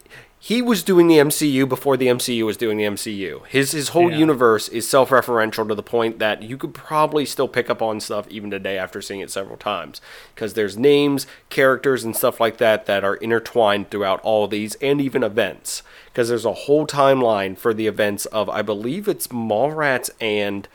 he 0.48 0.62
was 0.62 0.84
doing 0.84 1.08
the 1.08 1.18
MCU 1.18 1.68
before 1.68 1.98
the 1.98 2.06
MCU 2.06 2.46
was 2.46 2.56
doing 2.56 2.78
the 2.78 2.84
MCU. 2.84 3.42
His 3.48 3.72
his 3.72 3.90
whole 3.90 4.12
Yeah. 4.12 4.20
universe 4.20 4.68
is 4.70 4.88
self-referential 4.88 5.68
to 5.68 5.74
the 5.74 5.82
point 5.82 6.20
that 6.20 6.44
you 6.44 6.56
could 6.56 6.76
probably 6.76 7.26
still 7.26 7.48
pick 7.48 7.68
up 7.68 7.82
on 7.82 8.00
stuff 8.00 8.28
even 8.30 8.52
today 8.52 8.78
after 8.78 9.02
seeing 9.02 9.22
it 9.22 9.32
several 9.32 9.58
times 9.58 10.02
because 10.36 10.54
there's 10.54 10.78
names, 10.78 11.26
characters 11.50 12.04
and 12.04 12.16
stuff 12.16 12.40
like 12.40 12.58
that 12.58 12.86
that 12.86 13.04
are 13.04 13.16
intertwined 13.16 13.90
throughout 13.90 14.20
all 14.22 14.48
these 14.48 14.76
and 14.76 15.02
even 15.02 15.24
events 15.24 15.82
because 16.14 16.30
there's 16.30 16.46
a 16.46 16.54
whole 16.54 16.86
timeline 16.86 17.58
for 17.58 17.74
the 17.74 17.88
events 17.88 18.28
of 18.28 18.48
I 18.48 18.62
believe 18.62 19.08
it's 19.08 19.30
Mallrats 19.30 20.12
and 20.22 20.68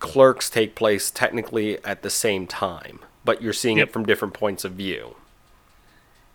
Clerks 0.00 0.50
take 0.50 0.74
place 0.74 1.12
technically 1.12 1.78
at 1.84 2.02
the 2.02 2.10
same 2.10 2.48
time, 2.48 2.98
but 3.24 3.40
you're 3.40 3.52
seeing 3.52 3.78
Yep. 3.78 3.88
it 3.88 3.92
from 3.92 4.04
different 4.04 4.34
points 4.34 4.64
of 4.64 4.72
view. 4.72 5.14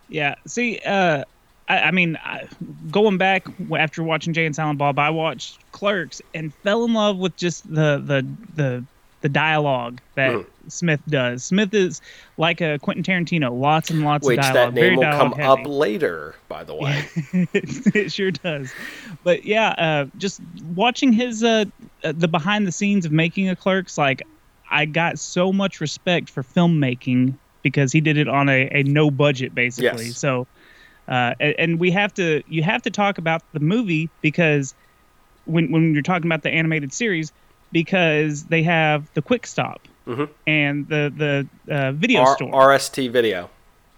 Yeah. 0.08 0.36
See, 0.48 0.80
uh, 0.86 1.26
I, 1.68 1.80
I 1.80 1.92
mean, 1.92 2.18
I, 2.24 2.48
going 2.92 3.18
back 3.18 3.48
after 3.78 4.04
watching 4.04 4.34
Jay 4.34 4.46
and 4.46 4.56
Silent 4.56 4.78
Bob, 4.78 5.00
I 5.00 5.10
watched 5.10 5.60
Clerks 5.72 6.22
and 6.34 6.54
fell 6.54 6.86
in 6.86 6.94
love 6.94 7.18
with 7.18 7.36
just 7.36 7.68
the 7.68 8.02
the 8.04 8.26
the 8.56 8.86
the 9.22 9.30
dialogue 9.30 10.02
that 10.14 10.32
Mhm. 10.32 10.46
Smith 10.68 11.02
does. 11.08 11.44
Smith 11.44 11.74
is 11.74 12.02
like 12.38 12.62
a 12.62 12.78
Quentin 12.80 13.04
Tarantino, 13.04 13.60
lots 13.60 13.90
and 13.90 14.04
lots 14.04 14.28
Which 14.28 14.38
of 14.38 14.44
dialogue. 14.46 14.74
Which 14.76 14.82
that 14.84 14.90
name 14.90 14.96
will 14.98 15.04
come 15.04 15.32
dialogue 15.32 15.60
up 15.62 15.68
later, 15.68 16.36
by 16.48 16.64
the 16.64 16.76
way. 16.76 17.04
it, 17.34 17.50
it 17.96 18.12
sure 18.12 18.30
does. 18.32 18.72
But 19.24 19.46
yeah, 19.46 19.70
uh, 19.70 20.06
just 20.18 20.42
watching 20.76 21.12
his 21.14 21.44
uh, 21.44 21.66
uh, 22.04 22.14
the 22.16 22.28
behind 22.28 22.68
the 22.68 22.72
scenes 22.72 23.06
of 23.06 23.12
making 23.12 23.50
a 23.50 23.56
Clerks, 23.56 23.98
like 23.98 24.22
I 24.70 24.86
got 24.86 25.18
so 25.18 25.52
much 25.52 25.82
respect 25.82 26.30
for 26.30 26.44
filmmaking 26.44 27.36
because 27.64 27.92
he 27.92 28.02
did 28.02 28.18
it 28.18 28.28
on 28.28 28.48
a, 28.50 28.70
a 28.72 28.84
no 28.84 29.10
budget 29.10 29.56
basically. 29.56 30.06
Yes. 30.08 30.18
So, 30.18 30.46
uh, 31.08 31.34
and, 31.40 31.56
and 31.58 31.80
we 31.80 31.92
have 31.92 32.14
to 32.16 32.42
you 32.48 32.64
have 32.64 32.82
to 32.84 32.92
talk 32.92 33.18
about 33.18 33.42
the 33.54 33.60
movie 33.60 34.10
because 34.22 34.74
when 35.46 35.72
when 35.72 35.94
you're 35.94 36.02
talking 36.04 36.26
about 36.28 36.44
the 36.44 36.50
animated 36.50 36.94
series 36.94 37.32
because 37.72 38.46
they 38.46 38.64
have 38.64 39.10
the 39.14 39.22
quick 39.22 39.46
stop 39.46 39.88
Mhm. 40.08 40.30
and 40.48 40.88
the 40.88 41.48
the 41.68 41.74
uh, 41.74 41.92
video 41.94 42.22
R- 42.22 42.36
store. 42.36 42.52
RST 42.52 43.12
video. 43.12 43.50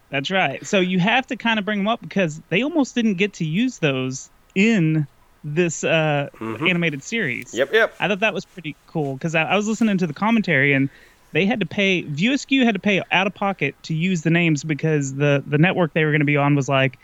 That's 0.09 0.31
right. 0.31 0.65
So 0.65 0.79
you 0.79 0.99
have 0.99 1.27
to 1.27 1.35
kind 1.35 1.59
of 1.59 1.65
bring 1.65 1.79
them 1.79 1.87
up 1.89 2.01
because 2.01 2.41
they 2.49 2.63
almost 2.63 2.95
didn't 2.95 3.15
get 3.15 3.33
to 3.33 3.45
use 3.45 3.79
those 3.79 4.29
in 4.55 5.05
this 5.43 5.83
uh, 5.83 6.29
Mhm. 6.39 6.69
animated 6.69 7.03
series. 7.03 7.53
Yep, 7.53 7.73
yep. 7.73 7.93
I 7.99 8.07
thought 8.07 8.21
that 8.21 8.33
was 8.33 8.45
pretty 8.45 8.75
cool 8.87 9.15
because 9.15 9.35
I, 9.35 9.43
I 9.43 9.55
was 9.55 9.67
listening 9.67 9.97
to 9.97 10.07
the 10.07 10.13
commentary 10.13 10.73
and 10.73 10.89
they 11.33 11.45
had 11.45 11.59
to 11.59 11.65
pay 11.65 12.01
View 12.01 12.33
Askew 12.33 12.65
had 12.65 12.75
to 12.75 12.79
pay 12.79 13.01
out 13.11 13.27
of 13.27 13.33
pocket 13.33 13.75
to 13.83 13.93
use 13.93 14.21
the 14.21 14.29
names 14.29 14.63
because 14.63 15.15
the 15.15 15.43
the 15.45 15.57
network 15.57 15.93
they 15.93 16.03
were 16.05 16.11
going 16.11 16.21
to 16.21 16.25
be 16.25 16.37
on 16.37 16.55
was 16.55 16.69
like, 16.69 16.99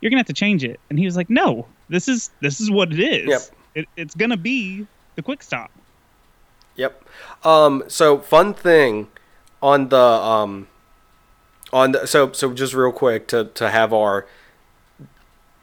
you're 0.00 0.10
gonna 0.10 0.20
have 0.20 0.26
to 0.26 0.32
change 0.32 0.64
it, 0.64 0.80
and 0.90 0.98
he 0.98 1.04
was 1.04 1.16
like, 1.16 1.30
no, 1.30 1.66
this 1.88 2.08
is 2.08 2.30
this 2.40 2.60
is 2.60 2.70
what 2.70 2.92
it 2.92 3.00
is. 3.00 3.28
Yep. 3.28 3.40
It, 3.74 3.86
it's 3.96 4.14
gonna 4.14 4.36
be 4.36 4.86
the 5.16 5.22
quick 5.22 5.42
stop. 5.42 5.70
Yep. 6.76 7.04
Um, 7.44 7.84
so 7.88 8.18
fun 8.18 8.54
thing 8.54 9.08
on 9.62 9.88
the 9.88 9.98
um, 9.98 10.68
on 11.72 11.92
the 11.92 12.06
so 12.06 12.32
so 12.32 12.52
just 12.52 12.74
real 12.74 12.92
quick 12.92 13.26
to 13.28 13.46
to 13.46 13.70
have 13.70 13.92
our 13.92 14.26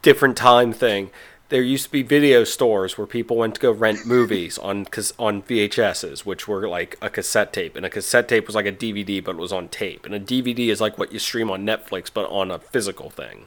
different 0.02 0.36
time 0.36 0.72
thing. 0.72 1.10
There 1.54 1.62
used 1.62 1.84
to 1.84 1.90
be 1.92 2.02
video 2.02 2.42
stores 2.42 2.98
where 2.98 3.06
people 3.06 3.36
went 3.36 3.54
to 3.54 3.60
go 3.60 3.70
rent 3.70 4.04
movies 4.04 4.58
on 4.58 4.88
on 5.20 5.40
VHSs, 5.40 6.26
which 6.26 6.48
were 6.48 6.66
like 6.66 6.96
a 7.00 7.08
cassette 7.08 7.52
tape, 7.52 7.76
and 7.76 7.86
a 7.86 7.90
cassette 7.90 8.26
tape 8.26 8.48
was 8.48 8.56
like 8.56 8.66
a 8.66 8.72
DVD, 8.72 9.22
but 9.22 9.36
it 9.36 9.38
was 9.38 9.52
on 9.52 9.68
tape, 9.68 10.04
and 10.04 10.12
a 10.12 10.18
DVD 10.18 10.66
is 10.70 10.80
like 10.80 10.98
what 10.98 11.12
you 11.12 11.20
stream 11.20 11.52
on 11.52 11.64
Netflix, 11.64 12.10
but 12.12 12.28
on 12.28 12.50
a 12.50 12.58
physical 12.58 13.08
thing. 13.08 13.46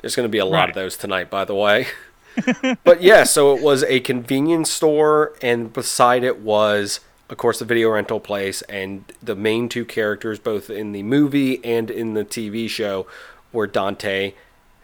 There's 0.00 0.14
going 0.14 0.28
to 0.28 0.30
be 0.30 0.38
a 0.38 0.44
lot 0.44 0.60
Right. 0.60 0.68
of 0.68 0.74
those 0.76 0.96
tonight, 0.96 1.28
by 1.28 1.44
the 1.44 1.56
way. 1.56 1.88
but 2.84 3.02
yeah, 3.02 3.24
so 3.24 3.52
it 3.56 3.60
was 3.60 3.82
a 3.82 3.98
convenience 3.98 4.70
store, 4.70 5.32
and 5.42 5.72
beside 5.72 6.22
it 6.22 6.38
was, 6.38 7.00
of 7.30 7.36
course, 7.36 7.58
the 7.58 7.64
video 7.64 7.90
rental 7.90 8.20
place, 8.20 8.62
and 8.68 9.12
the 9.20 9.34
main 9.34 9.68
two 9.68 9.84
characters, 9.84 10.38
both 10.38 10.70
in 10.70 10.92
the 10.92 11.02
movie 11.02 11.64
and 11.64 11.90
in 11.90 12.14
the 12.14 12.24
TV 12.24 12.70
show, 12.70 13.08
were 13.52 13.66
Dante 13.66 14.34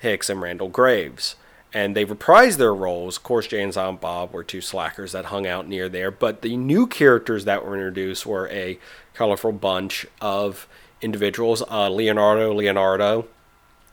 Hicks 0.01 0.29
and 0.29 0.43
Randall 0.43 0.69
Graves. 0.69 1.37
And 1.73 1.95
they 1.95 2.05
reprised 2.05 2.57
their 2.57 2.75
roles. 2.75 3.17
Of 3.17 3.23
course, 3.23 3.47
Jay 3.47 3.63
and 3.63 3.73
Silent 3.73 4.01
Bob 4.01 4.33
were 4.33 4.43
two 4.43 4.61
slackers 4.61 5.13
that 5.13 5.27
hung 5.27 5.47
out 5.47 5.69
near 5.69 5.89
there, 5.89 6.11
but 6.11 6.43
the 6.43 6.57
new 6.57 6.87
characters 6.87 7.45
that 7.45 7.65
were 7.65 7.75
introduced 7.75 8.27
were 8.27 8.49
a 8.49 8.79
colorful 9.15 9.53
bunch 9.53 10.07
of 10.21 10.67
individuals. 11.01 11.63
Uh, 11.71 11.89
Leonardo 11.89 12.53
Leonardo, 12.53 13.27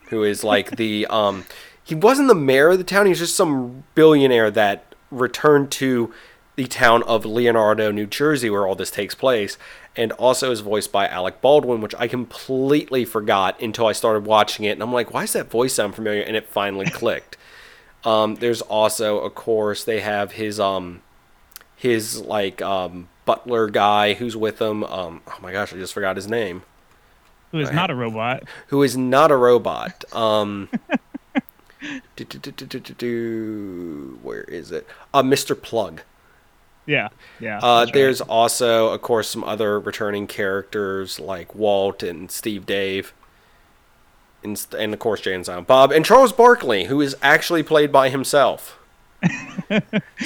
who 0.09 0.23
is 0.23 0.43
like 0.43 0.77
the 0.77 1.05
um 1.09 1.45
he 1.83 1.95
wasn't 1.95 2.27
the 2.27 2.35
mayor 2.35 2.69
of 2.69 2.79
the 2.79 2.83
town. 2.83 3.05
He 3.05 3.11
was 3.11 3.19
just 3.19 3.35
some 3.35 3.85
billionaire 3.95 4.51
that 4.51 4.93
returned 5.09 5.71
to 5.71 6.13
the 6.57 6.65
town 6.65 7.01
of 7.03 7.23
leonardo 7.23 7.91
new 7.91 8.05
jersey 8.05 8.49
where 8.49 8.67
all 8.67 8.75
this 8.75 8.91
takes 8.91 9.15
place. 9.15 9.57
And 9.95 10.11
also 10.13 10.51
is 10.51 10.59
voiced 10.59 10.91
by 10.91 11.07
alec 11.07 11.41
baldwin 11.41 11.81
which 11.81 11.95
i 11.97 12.07
completely 12.07 13.05
forgot 13.05 13.59
until 13.61 13.87
i 13.87 13.91
started 13.91 14.25
watching 14.25 14.65
it. 14.65 14.71
And 14.71 14.83
i'm 14.83 14.91
like 14.91 15.13
why 15.13 15.21
does 15.21 15.33
that 15.33 15.49
voice 15.49 15.73
sound 15.73 15.95
familiar? 15.95 16.21
And 16.21 16.35
it 16.35 16.47
finally 16.47 16.85
clicked 16.89 17.37
um 18.03 18.35
there's 18.35 18.61
also 18.61 19.19
of 19.19 19.33
course 19.35 19.83
they 19.83 19.99
have 19.99 20.33
his 20.33 20.59
um 20.59 21.01
his 21.75 22.21
like 22.21 22.61
um 22.61 23.07
butler 23.25 23.67
guy 23.67 24.13
who's 24.13 24.35
with 24.37 24.61
him 24.61 24.83
um 24.85 25.21
oh 25.27 25.37
my 25.41 25.51
gosh 25.51 25.73
i 25.73 25.75
just 25.77 25.93
forgot 25.93 26.15
his 26.15 26.27
name 26.27 26.61
Who 27.51 27.59
is 27.59 27.71
not 27.71 27.89
a 27.89 27.95
robot? 27.95 28.43
who 28.67 28.83
is 28.83 28.95
not 28.97 29.31
a 29.31 29.35
robot. 29.37 30.03
Um, 30.13 30.69
do, 32.15 32.23
do, 32.25 32.79
do, 32.79 34.19
where 34.23 34.41
is 34.43 34.71
it? 34.71 34.87
Uh, 35.13 35.21
Mr. 35.21 35.59
Plug. 35.61 36.01
Yeah, 36.87 37.09
yeah. 37.39 37.59
Uh, 37.61 37.79
that's 37.79 37.89
right. 37.89 37.93
there's 37.93 38.21
also, 38.21 38.87
of 38.89 39.01
course, 39.01 39.29
some 39.29 39.43
other 39.43 39.79
returning 39.79 40.25
characters 40.25 41.19
like 41.19 41.53
Walt 41.53 42.01
and 42.01 42.31
Steve 42.31 42.65
Dave. 42.65 43.13
And, 44.43 44.65
and 44.77 44.93
of 44.93 44.99
course, 44.99 45.21
Jay 45.21 45.41
Silent 45.43 45.67
Bob. 45.67 45.91
And 45.91 46.05
Charles 46.05 46.31
Barkley, 46.31 46.85
who 46.85 47.01
is 47.01 47.15
actually 47.21 47.63
played 47.63 47.91
by 47.91 48.09
himself. 48.09 48.77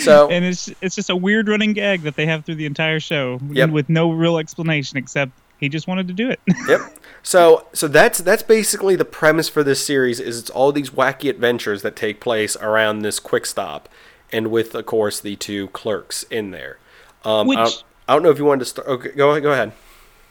so 0.01 0.30
and 0.30 0.44
it's 0.44 0.70
it's 0.82 0.96
just 0.96 1.10
a 1.10 1.15
weird 1.15 1.48
running 1.48 1.72
gag 1.72 2.01
that 2.01 2.15
they 2.18 2.25
have 2.25 2.44
through 2.44 2.56
the 2.56 2.65
entire 2.65 3.00
show 3.00 3.39
Yep. 3.50 3.70
with 3.70 3.88
no 3.89 4.12
real 4.12 4.38
explanation 4.38 4.98
except 4.98 5.32
he 5.60 5.70
just 5.70 5.88
wanted 5.88 6.08
to 6.10 6.13
do 6.13 6.30
it. 6.30 6.39
yep. 6.68 6.82
So 7.24 7.65
so 7.72 7.88
that's 7.88 8.20
that's 8.20 8.44
basically 8.44 8.96
the 8.98 9.06
premise 9.06 9.48
for 9.48 9.63
this 9.63 9.86
series 9.86 10.20
is 10.20 10.39
it's 10.39 10.50
all 10.50 10.72
these 10.74 10.89
wacky 10.89 11.30
adventures 11.30 11.84
that 11.84 11.96
take 11.96 12.20
place 12.20 12.58
around 12.58 13.00
this 13.00 13.20
quick 13.20 13.46
stop, 13.46 13.88
and 14.32 14.48
with 14.51 14.75
of 14.75 14.86
course 14.86 15.20
the 15.22 15.36
two 15.38 15.68
clerks 15.70 16.24
in 16.24 16.51
there. 16.51 16.77
Um, 17.24 17.32
I, 17.32 17.44
Which- 17.50 17.58
don't, 17.58 17.84
I 18.10 18.13
don't 18.13 18.24
know 18.24 18.32
if 18.32 18.39
you 18.39 18.46
wanted 18.46 18.60
to 18.60 18.65
start. 18.65 18.88
Okay, 18.88 19.10
go 19.12 19.32
ahead. 19.32 19.44
Go 19.44 19.51
ahead. 19.53 19.72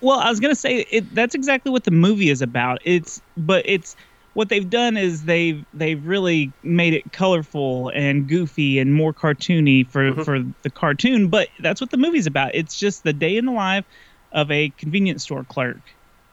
Well, 0.01 0.19
I 0.19 0.31
was 0.31 0.41
gonna 0.41 0.55
say 0.55 0.87
it, 0.91 1.15
that's 1.15 1.35
exactly 1.35 1.71
what 1.73 1.85
the 1.85 1.91
movie 1.91 2.31
is 2.31 2.43
about. 2.43 2.79
It's 2.85 3.21
but 3.37 3.63
it's 3.67 3.95
what 4.35 4.49
they've 4.49 4.69
done 4.71 4.97
is 4.97 5.25
they've 5.25 5.65
they've 5.73 6.05
really 6.07 6.53
made 6.63 6.95
it 6.95 7.13
colorful 7.13 7.91
and 7.95 8.29
goofy 8.29 8.79
and 8.79 8.95
more 8.95 9.13
cartoony 9.13 9.87
for 9.91 10.11
Mm-hmm. 10.13 10.23
for 10.23 10.41
the 10.63 10.71
cartoon. 10.71 11.29
But 11.29 11.49
that's 11.61 11.81
what 11.81 11.91
the 11.91 11.97
movie's 11.97 12.27
about. 12.27 12.55
It's 12.55 12.79
just 12.79 13.03
the 13.05 13.13
day 13.13 13.37
in 13.37 13.45
the 13.47 13.53
life 13.53 13.85
of 14.33 14.51
a 14.51 14.71
convenience 14.79 15.25
store 15.25 15.45
clerk 15.45 15.81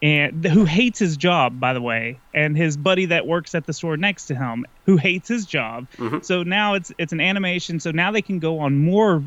and 0.03 0.45
who 0.45 0.63
hates 0.65 0.99
his 0.99 1.17
job 1.17 1.59
by 1.59 1.73
the 1.73 1.81
way 1.81 2.21
and 2.31 2.55
his 2.55 2.77
buddy 2.77 3.07
that 3.07 3.25
works 3.25 3.55
at 3.55 3.65
the 3.65 3.73
store 3.73 3.97
next 3.97 4.27
to 4.27 4.35
him 4.35 4.63
who 4.85 4.95
hates 4.95 5.27
his 5.27 5.43
job 5.47 5.87
Mhm. 5.97 6.23
so 6.23 6.43
now 6.43 6.75
it's 6.75 6.91
it's 6.99 7.11
an 7.11 7.19
animation 7.19 7.79
so 7.79 7.89
now 7.89 8.11
they 8.11 8.21
can 8.21 8.37
go 8.37 8.59
on 8.59 8.77
more 8.77 9.23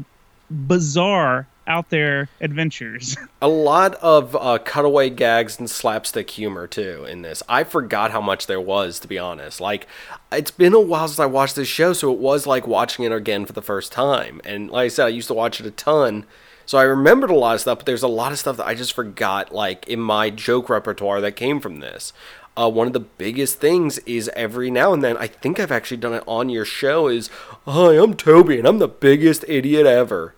bizarre 0.67 1.49
out 1.71 1.89
there 1.91 2.29
adventures 2.41 3.17
A 3.43 3.49
lot 3.49 3.95
of 3.97 4.37
uh, 4.37 4.59
cutaway 4.59 5.09
gags 5.09 5.59
and 5.59 5.71
slapstick 5.71 6.29
humor 6.29 6.67
too 6.67 7.07
in 7.09 7.23
this. 7.23 7.43
I 7.49 7.65
forgot 7.65 8.11
how 8.11 8.21
much 8.21 8.47
there 8.47 8.61
was, 8.61 8.99
to 9.01 9.09
be 9.09 9.19
honest. 9.19 9.61
Like, 9.61 9.87
it's 10.31 10.51
been 10.51 10.75
a 10.75 10.81
while 10.81 11.09
since 11.09 11.19
I 11.19 11.27
watched 11.27 11.57
this 11.57 11.69
show, 11.69 11.95
so 11.95 12.13
it 12.13 12.19
was 12.19 12.47
like 12.47 12.67
watching 12.67 13.05
it 13.07 13.13
again 13.13 13.47
for 13.47 13.55
the 13.55 13.63
first 13.63 13.93
time. 13.93 14.43
And 14.45 14.71
like 14.71 14.87
I 14.87 14.89
said, 14.89 15.07
I 15.07 15.09
used 15.09 15.29
to 15.29 15.35
watch 15.35 15.59
it 15.59 15.65
a 15.65 15.71
ton, 15.71 16.27
so 16.67 16.77
I 16.77 16.83
remembered 16.83 17.31
a 17.31 17.35
lot 17.35 17.55
of 17.55 17.63
stuff. 17.63 17.79
But 17.79 17.87
there's 17.87 18.03
a 18.03 18.09
lot 18.09 18.33
of 18.33 18.39
stuff 18.39 18.59
that 18.59 18.67
I 18.67 18.75
just 18.75 18.93
forgot, 18.93 19.55
like 19.55 19.89
in 19.89 20.01
my 20.01 20.29
joke 20.29 20.69
repertoire 20.69 21.23
that 21.23 21.33
came 21.33 21.61
from 21.61 21.81
this. 21.81 22.13
Uh, 22.59 22.69
one 22.69 22.87
of 22.87 22.93
the 22.93 23.01
biggest 23.01 23.59
things 23.59 23.99
is 24.01 24.29
every 24.37 24.71
now 24.71 24.93
and 24.93 25.03
then, 25.03 25.17
I 25.17 25.29
think 25.29 25.59
I've 25.59 25.73
actually 25.73 25.97
done 25.97 26.13
it 26.13 26.25
on 26.27 26.51
your 26.51 26.67
show, 26.67 27.09
is, 27.09 27.31
Hi, 27.65 27.95
I'm 27.95 28.15
Toby, 28.15 28.59
and 28.59 28.69
I'm 28.69 28.81
the 28.81 28.89
biggest 28.89 29.45
idiot 29.49 29.87
ever. 29.87 30.35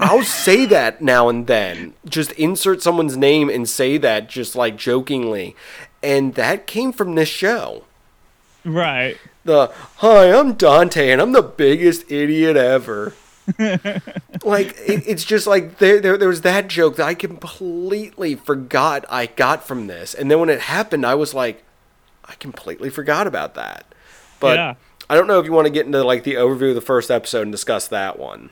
I'll 0.00 0.22
say 0.22 0.64
that 0.66 1.02
now 1.02 1.28
and 1.28 1.46
then. 1.46 1.94
Just 2.04 2.32
insert 2.32 2.82
someone's 2.82 3.16
name 3.16 3.48
and 3.48 3.68
say 3.68 3.98
that 3.98 4.28
just 4.28 4.56
like 4.56 4.76
jokingly. 4.76 5.54
And 6.02 6.34
that 6.34 6.66
came 6.66 6.92
from 6.92 7.14
this 7.14 7.28
show. 7.28 7.84
right 8.64 9.18
The 9.44 9.72
hi, 9.96 10.32
I'm 10.32 10.54
Dante 10.54 11.10
and 11.10 11.20
I'm 11.20 11.32
the 11.32 11.42
biggest 11.42 12.10
idiot 12.10 12.56
ever. 12.56 13.14
like 13.58 14.76
it, 14.86 15.02
it's 15.06 15.24
just 15.24 15.46
like 15.46 15.78
there, 15.78 16.00
there 16.00 16.16
there 16.16 16.28
was 16.28 16.42
that 16.42 16.68
joke 16.68 16.96
that 16.96 17.06
I 17.06 17.14
completely 17.14 18.34
forgot 18.36 19.04
I 19.08 19.26
got 19.26 19.66
from 19.66 19.86
this. 19.86 20.14
And 20.14 20.30
then 20.30 20.40
when 20.40 20.48
it 20.50 20.60
happened, 20.60 21.04
I 21.04 21.14
was 21.14 21.34
like 21.34 21.62
I 22.24 22.34
completely 22.34 22.90
forgot 22.90 23.26
about 23.26 23.54
that. 23.54 23.86
But 24.38 24.56
Yeah. 24.56 24.74
I 25.08 25.16
don't 25.16 25.26
know 25.26 25.40
if 25.40 25.46
you 25.46 25.52
want 25.52 25.66
to 25.66 25.72
get 25.72 25.86
into 25.86 26.04
like 26.04 26.22
the 26.22 26.34
overview 26.34 26.68
of 26.68 26.76
the 26.76 26.80
first 26.80 27.10
episode 27.10 27.42
and 27.42 27.52
discuss 27.52 27.88
that 27.88 28.18
one. 28.18 28.50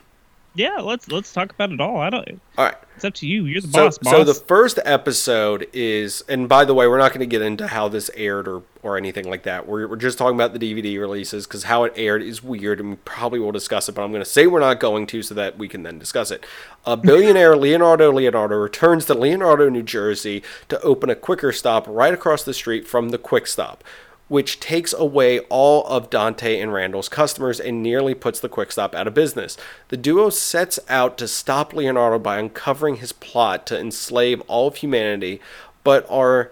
Yeah, 0.59 0.79
let's 0.81 1.09
let's 1.09 1.31
talk 1.31 1.51
about 1.53 1.71
it 1.71 1.79
all. 1.79 1.95
I 2.01 2.09
don't. 2.09 2.41
All 2.57 2.65
right. 2.65 2.75
It's 2.97 3.05
up 3.05 3.13
to 3.13 3.25
you. 3.27 3.45
You're 3.45 3.61
the 3.61 3.69
So, 3.69 3.85
boss, 3.85 3.97
boss. 3.97 4.11
so 4.11 4.23
the 4.25 4.33
first 4.33 4.77
episode 4.83 5.69
is, 5.71 6.21
and 6.27 6.49
by 6.49 6.65
the 6.65 6.73
way, 6.73 6.85
we're 6.85 6.97
not 6.97 7.11
going 7.11 7.21
to 7.21 7.25
get 7.25 7.41
into 7.41 7.65
how 7.67 7.87
this 7.87 8.11
aired 8.13 8.45
or, 8.45 8.63
or 8.83 8.97
anything 8.97 9.29
like 9.29 9.43
that. 9.43 9.69
We're, 9.69 9.87
we're 9.87 9.95
just 9.95 10.17
talking 10.17 10.35
about 10.35 10.51
the 10.51 10.59
DVD 10.59 10.99
releases 10.99 11.47
because 11.47 11.63
how 11.63 11.85
it 11.85 11.93
aired 11.95 12.21
is 12.21 12.43
weird, 12.43 12.81
and 12.81 12.89
we 12.89 12.95
probably 13.05 13.39
will 13.39 13.53
discuss 13.53 13.87
it. 13.87 13.93
But 13.95 14.01
I'm 14.03 14.11
going 14.11 14.21
to 14.21 14.29
say 14.29 14.47
we're 14.47 14.59
not 14.59 14.81
going 14.81 15.07
to, 15.07 15.21
so 15.23 15.33
that 15.33 15.57
we 15.57 15.69
can 15.69 15.83
then 15.83 15.97
discuss 15.97 16.29
it. 16.29 16.45
A 16.85 16.97
billionaire 17.09 17.55
Leonardo 17.55 18.11
Leonardo 18.11 18.57
returns 18.57 19.05
to 19.05 19.13
Leonardo, 19.13 19.69
New 19.69 19.81
Jersey, 19.83 20.43
to 20.67 20.81
open 20.81 21.09
a 21.09 21.15
quicker 21.15 21.53
stop 21.53 21.85
right 21.87 22.13
across 22.13 22.43
the 22.43 22.53
street 22.53 22.85
from 22.85 23.11
the 23.11 23.17
Quick 23.17 23.47
Stop. 23.47 23.81
Which 24.29 24.59
takes 24.59 24.93
away 24.93 25.39
all 25.49 25.85
of 25.87 26.09
Dante 26.09 26.59
and 26.59 26.71
Randall's 26.71 27.09
customers 27.09 27.59
and 27.59 27.83
nearly 27.83 28.13
puts 28.13 28.39
the 28.39 28.47
Quick 28.47 28.71
Stop 28.71 28.95
out 28.95 29.07
of 29.07 29.13
business. 29.13 29.57
The 29.89 29.97
duo 29.97 30.29
sets 30.29 30.79
out 30.87 31.17
to 31.17 31.27
stop 31.27 31.73
Leonardo 31.73 32.19
by 32.19 32.39
uncovering 32.39 32.97
his 32.97 33.11
plot 33.11 33.65
to 33.67 33.79
enslave 33.79 34.41
all 34.47 34.67
of 34.67 34.77
humanity, 34.77 35.41
but 35.83 36.09
are 36.09 36.51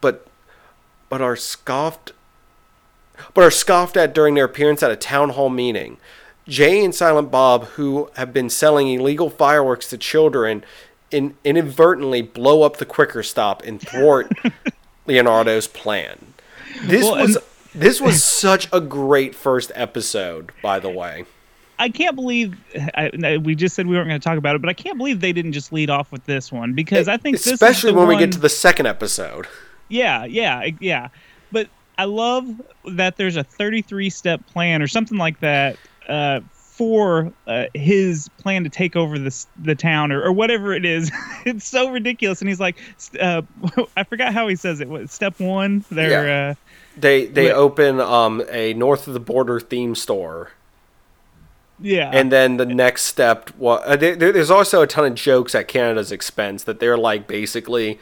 but 0.00 0.26
but 1.08 1.20
are 1.20 1.36
scoffed 1.36 2.12
but 3.34 3.44
are 3.44 3.50
scoffed 3.50 3.96
at 3.96 4.14
during 4.14 4.34
their 4.34 4.46
appearance 4.46 4.82
at 4.82 4.90
a 4.90 4.96
town 4.96 5.30
hall 5.30 5.50
meeting. 5.50 5.98
Jay 6.48 6.84
and 6.84 6.94
Silent 6.94 7.30
Bob, 7.30 7.64
who 7.64 8.10
have 8.16 8.32
been 8.32 8.50
selling 8.50 8.88
illegal 8.88 9.30
fireworks 9.30 9.88
to 9.90 9.98
children, 9.98 10.64
in, 11.10 11.36
inadvertently 11.44 12.22
blow 12.22 12.62
up 12.62 12.78
the 12.78 12.86
quicker 12.86 13.22
stop 13.22 13.62
and 13.62 13.80
thwart 13.80 14.32
Leonardo's 15.06 15.66
plan. 15.66 16.18
This 16.84 17.04
Well, 17.04 17.20
was 17.20 17.38
this 17.74 18.00
was 18.00 18.22
such 18.22 18.68
a 18.72 18.80
great 18.80 19.34
first 19.34 19.72
episode, 19.74 20.52
by 20.62 20.78
the 20.78 20.90
way. 20.90 21.24
I 21.78 21.88
can't 21.88 22.14
believe 22.14 22.56
I, 22.94 23.38
we 23.38 23.54
just 23.54 23.74
said 23.74 23.86
we 23.86 23.96
weren't 23.96 24.08
going 24.08 24.20
to 24.20 24.24
talk 24.24 24.38
about 24.38 24.54
it, 24.54 24.60
but 24.60 24.68
I 24.68 24.74
can't 24.74 24.98
believe 24.98 25.20
they 25.20 25.32
didn't 25.32 25.52
just 25.52 25.72
lead 25.72 25.90
off 25.90 26.12
with 26.12 26.24
this 26.26 26.52
one 26.52 26.74
because 26.74 27.08
I 27.08 27.16
think 27.16 27.36
this 27.36 27.46
is 27.46 27.54
especially 27.54 27.92
when 27.92 28.06
we 28.06 28.16
get 28.16 28.30
to 28.32 28.38
the 28.38 28.48
second 28.48 28.86
episode. 28.86 29.48
Yeah, 29.88 30.24
yeah, 30.24 30.68
yeah. 30.80 31.08
But 31.50 31.68
I 31.98 32.04
love 32.04 32.48
that 32.84 33.16
there's 33.16 33.36
a 33.36 33.44
33 33.44 34.10
step 34.10 34.46
plan 34.46 34.80
or 34.80 34.86
something 34.86 35.18
like 35.18 35.40
that 35.40 35.76
uh, 36.08 36.40
for 36.82 37.32
uh, 37.46 37.66
his 37.74 38.28
plan 38.38 38.64
to 38.64 38.68
take 38.68 38.96
over 38.96 39.16
this 39.16 39.46
the 39.56 39.76
town 39.76 40.10
or, 40.10 40.20
or 40.20 40.32
whatever 40.32 40.72
it 40.72 40.84
is. 40.84 41.12
it's 41.46 41.64
so 41.64 41.90
ridiculous, 41.90 42.40
and 42.40 42.48
he's 42.48 42.58
like, 42.58 42.74
uh, 43.20 43.42
I 43.96 44.02
forgot 44.02 44.32
how 44.34 44.48
he 44.48 44.56
says 44.56 44.80
it. 44.80 44.88
What, 44.88 45.08
step 45.10 45.38
one, 45.38 45.84
they're 45.92 46.26
Yeah. 46.26 46.50
uh, 46.50 46.54
They 46.98 47.26
they 47.26 47.52
open 47.52 48.00
um, 48.00 48.42
a 48.50 48.74
north 48.74 49.06
of 49.06 49.14
the 49.14 49.20
border 49.20 49.60
theme 49.60 49.94
store, 49.94 50.50
yeah, 51.80 52.10
and 52.12 52.32
then 52.32 52.56
the 52.56 52.66
next 52.66 53.02
step. 53.04 53.50
Well, 53.58 53.80
uh, 53.84 53.94
there- 53.94 54.16
there's 54.16 54.50
also 54.50 54.82
a 54.82 54.88
ton 54.88 55.04
of 55.04 55.14
jokes 55.14 55.54
at 55.54 55.68
Canada's 55.68 56.10
expense 56.10 56.64
that 56.64 56.80
they're 56.80 56.98
like 56.98 57.28
basically 57.28 58.00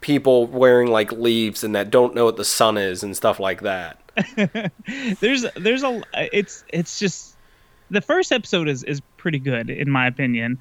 people 0.00 0.46
wearing 0.46 0.90
like 0.90 1.12
leaves 1.12 1.62
and 1.62 1.74
that 1.74 1.90
don't 1.90 2.14
know 2.14 2.24
what 2.24 2.36
the 2.38 2.44
sun 2.44 2.78
is 2.78 3.02
and 3.02 3.14
stuff 3.14 3.38
like 3.38 3.60
that. 3.60 3.98
there's 5.20 5.44
there's 5.56 5.82
a 5.82 6.02
it's 6.32 6.64
it's 6.70 6.98
just 6.98 7.33
the 7.94 8.00
first 8.00 8.32
episode 8.32 8.68
is 8.68 8.82
is 8.84 9.00
pretty 9.16 9.38
good 9.38 9.70
in 9.70 9.90
my 9.90 10.06
opinion. 10.06 10.58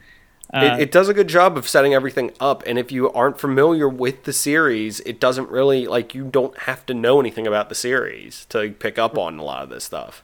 Uh, 0.54 0.76
it, 0.76 0.84
it, 0.84 0.92
does 0.92 1.10
a 1.10 1.14
good 1.16 1.28
job 1.28 1.58
of 1.58 1.68
setting 1.68 1.96
everything 1.96 2.32
up, 2.40 2.62
and 2.68 2.78
if 2.78 2.92
you 2.92 3.12
aren't 3.12 3.40
familiar 3.40 3.90
with 3.90 4.24
the 4.26 4.34
series, 4.34 5.00
it 5.00 5.20
doesn't 5.20 5.50
really 5.50 5.88
like 5.88 6.14
you 6.14 6.26
don't 6.26 6.56
have 6.60 6.86
to 6.86 6.94
know 6.94 7.20
anything 7.20 7.48
about 7.48 7.70
the 7.70 7.76
series 7.76 8.46
to 8.46 8.70
pick 8.74 9.00
up 9.00 9.18
on 9.18 9.40
a 9.40 9.44
lot 9.44 9.64
of 9.64 9.70
this 9.70 9.84
stuff. 9.84 10.22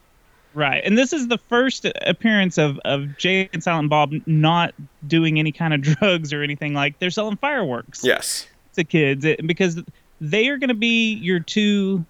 Right, 0.54 0.84
and 0.84 0.98
this 0.98 1.14
is 1.14 1.30
the 1.30 1.38
first 1.38 1.86
appearance 2.02 2.58
of 2.58 2.80
of 2.86 3.18
Jay 3.18 3.50
and 3.54 3.64
Silent 3.64 3.90
Bob 3.90 4.14
not 4.28 4.76
doing 5.08 5.40
any 5.40 5.52
kind 5.52 5.74
of 5.74 5.82
drugs 6.00 6.32
or 6.32 6.44
anything 6.44 6.74
like 6.74 7.00
they're 7.00 7.10
selling 7.10 7.38
fireworks. 7.38 8.04
Yes, 8.04 8.46
to 8.74 8.84
kids 8.84 9.26
because 9.46 9.82
they 10.22 10.48
are 10.50 10.58
going 10.58 10.70
to 10.70 10.76
be 10.76 11.14
your 11.14 11.40
two 11.40 12.06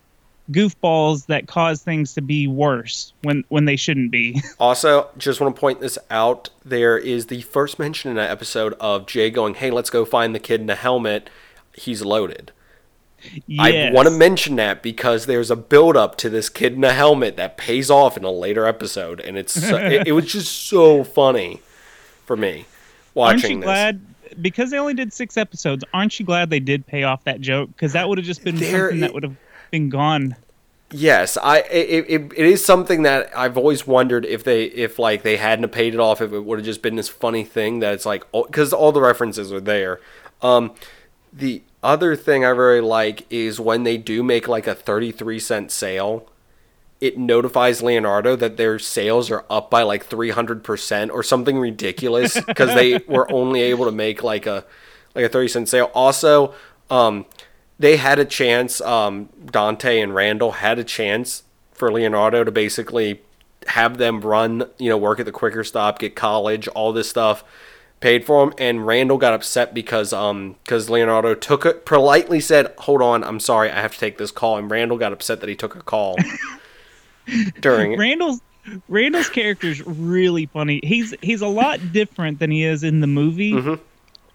goofballs 0.51 1.27
that 1.27 1.47
cause 1.47 1.81
things 1.81 2.13
to 2.13 2.21
be 2.21 2.47
worse 2.47 3.13
when 3.23 3.43
when 3.49 3.65
they 3.65 3.75
shouldn't 3.75 4.11
be. 4.11 4.41
also, 4.59 5.09
just 5.17 5.39
want 5.39 5.55
to 5.55 5.59
point 5.59 5.81
this 5.81 5.97
out. 6.09 6.49
There 6.65 6.97
is 6.97 7.27
the 7.27 7.41
first 7.41 7.79
mention 7.79 8.09
in 8.11 8.17
that 8.17 8.29
episode 8.29 8.73
of 8.79 9.05
Jay 9.05 9.29
going, 9.29 9.55
"Hey, 9.55 9.71
let's 9.71 9.89
go 9.89 10.05
find 10.05 10.33
the 10.33 10.39
kid 10.39 10.61
in 10.61 10.67
the 10.67 10.75
helmet. 10.75 11.29
He's 11.73 12.01
loaded." 12.01 12.51
Yes. 13.47 13.91
I 13.91 13.93
want 13.93 14.07
to 14.07 14.13
mention 14.13 14.55
that 14.55 14.81
because 14.81 15.25
there's 15.25 15.51
a 15.51 15.55
build 15.55 15.97
up 15.97 16.15
to 16.17 16.29
this 16.29 16.49
kid 16.49 16.73
in 16.73 16.83
a 16.83 16.93
helmet 16.93 17.35
that 17.37 17.57
pays 17.57 17.89
off 17.89 18.15
in 18.15 18.23
a 18.23 18.31
later 18.31 18.65
episode, 18.65 19.19
and 19.19 19.37
it's 19.37 19.57
it, 19.57 20.07
it, 20.07 20.11
was 20.13 20.25
just 20.31 20.67
so 20.67 21.03
funny 21.03 21.61
for 22.25 22.37
me 22.37 22.65
watching 23.13 23.33
Aren't 23.33 23.49
you 23.49 23.57
this. 23.57 23.65
glad 23.65 24.01
because 24.41 24.71
they 24.71 24.77
only 24.77 24.93
did 24.93 25.11
six 25.11 25.37
episodes? 25.37 25.83
Aren't 25.93 26.19
you 26.19 26.25
glad 26.25 26.49
they 26.49 26.59
did 26.59 26.85
pay 26.87 27.03
off 27.03 27.23
that 27.25 27.41
joke? 27.41 27.69
Because 27.69 27.93
that 27.93 28.07
would 28.07 28.17
have 28.17 28.25
just 28.25 28.43
been 28.43 28.55
there, 28.55 28.89
something 28.89 29.01
that 29.01 29.13
would 29.13 29.23
have 29.23 29.35
been 29.69 29.89
gone. 29.89 30.35
Yes, 30.91 31.37
I 31.37 31.59
it, 31.59 32.05
it, 32.09 32.33
it 32.35 32.45
is 32.45 32.65
something 32.65 33.03
that 33.03 33.29
I've 33.37 33.57
always 33.57 33.85
wondered 33.85 34.25
if 34.25 34.43
they 34.43 34.63
if 34.63 34.97
like 34.97 35.21
they 35.21 35.37
hadn't 35.37 35.69
paid 35.69 35.93
it 35.93 35.99
off 35.99 36.19
if 36.19 36.33
it 36.33 36.39
would 36.39 36.59
have 36.59 36.65
just 36.65 36.81
been 36.81 36.95
this 36.95 37.09
funny 37.09 37.43
thing 37.43 37.79
that 37.79 37.93
it's 37.93 38.05
like 38.07 38.23
because 38.31 38.73
all 38.73 38.91
the 38.91 39.01
references 39.01 39.53
are 39.53 39.61
there. 39.61 39.99
Um, 40.41 40.73
the 41.31 41.61
other 41.83 42.15
thing 42.15 42.43
I 42.43 42.49
really 42.49 42.81
like 42.81 43.31
is 43.31 43.59
when 43.59 43.83
they 43.83 43.97
do 43.97 44.23
make 44.23 44.47
like 44.47 44.65
a 44.65 44.73
33 44.73 45.39
cent 45.39 45.71
sale, 45.71 46.27
it 46.99 47.17
notifies 47.17 47.83
Leonardo 47.83 48.35
that 48.35 48.57
their 48.57 48.79
sales 48.79 49.29
are 49.29 49.45
up 49.49 49.69
by 49.69 49.83
like 49.83 50.09
300% 50.09 51.11
or 51.11 51.23
something 51.23 51.59
ridiculous 51.59 52.39
because 52.47 52.73
they 52.73 52.99
were 53.07 53.31
only 53.31 53.61
able 53.61 53.85
to 53.85 53.91
make 53.91 54.23
like 54.23 54.45
a 54.45 54.65
like 55.13 55.25
a 55.25 55.29
30 55.29 55.47
cent 55.47 55.69
sale. 55.69 55.91
Also, 55.93 56.53
um, 56.89 57.25
they 57.79 57.97
had 57.97 58.19
a 58.19 58.25
chance. 58.25 58.81
Um, 58.81 59.29
Dante 59.45 59.99
and 60.01 60.13
Randall 60.13 60.51
had 60.51 60.77
a 60.77 60.83
chance 60.83 61.43
for 61.71 61.91
Leonardo 61.91 62.43
to 62.43 62.51
basically 62.51 63.21
have 63.67 63.97
them 63.97 64.21
run, 64.21 64.65
you 64.77 64.89
know, 64.89 64.97
work 64.97 65.19
at 65.19 65.25
the 65.25 65.31
quicker 65.31 65.63
stop, 65.63 65.99
get 65.99 66.15
college, 66.15 66.67
all 66.69 66.91
this 66.91 67.09
stuff 67.09 67.43
paid 68.01 68.25
for 68.25 68.43
him. 68.43 68.53
And 68.57 68.85
Randall 68.85 69.17
got 69.17 69.33
upset 69.33 69.73
because 69.73 70.13
um 70.13 70.57
because 70.63 70.89
Leonardo 70.89 71.33
took 71.35 71.65
it 71.65 71.85
politely 71.85 72.41
said, 72.41 72.73
"Hold 72.79 73.01
on, 73.01 73.23
I'm 73.23 73.39
sorry, 73.39 73.71
I 73.71 73.81
have 73.81 73.93
to 73.93 73.99
take 73.99 74.17
this 74.17 74.31
call." 74.31 74.57
And 74.57 74.69
Randall 74.69 74.97
got 74.97 75.13
upset 75.13 75.39
that 75.39 75.49
he 75.49 75.55
took 75.55 75.75
a 75.75 75.81
call 75.81 76.17
during 77.61 77.97
Randall's 77.97 78.41
Randall's 78.87 79.29
character 79.29 79.67
is 79.67 79.85
really 79.85 80.47
funny. 80.47 80.81
He's 80.83 81.13
he's 81.21 81.41
a 81.41 81.47
lot 81.47 81.79
different 81.91 82.39
than 82.39 82.51
he 82.51 82.63
is 82.63 82.83
in 82.83 82.99
the 82.99 83.07
movie. 83.07 83.53
Mm-hmm 83.53 83.83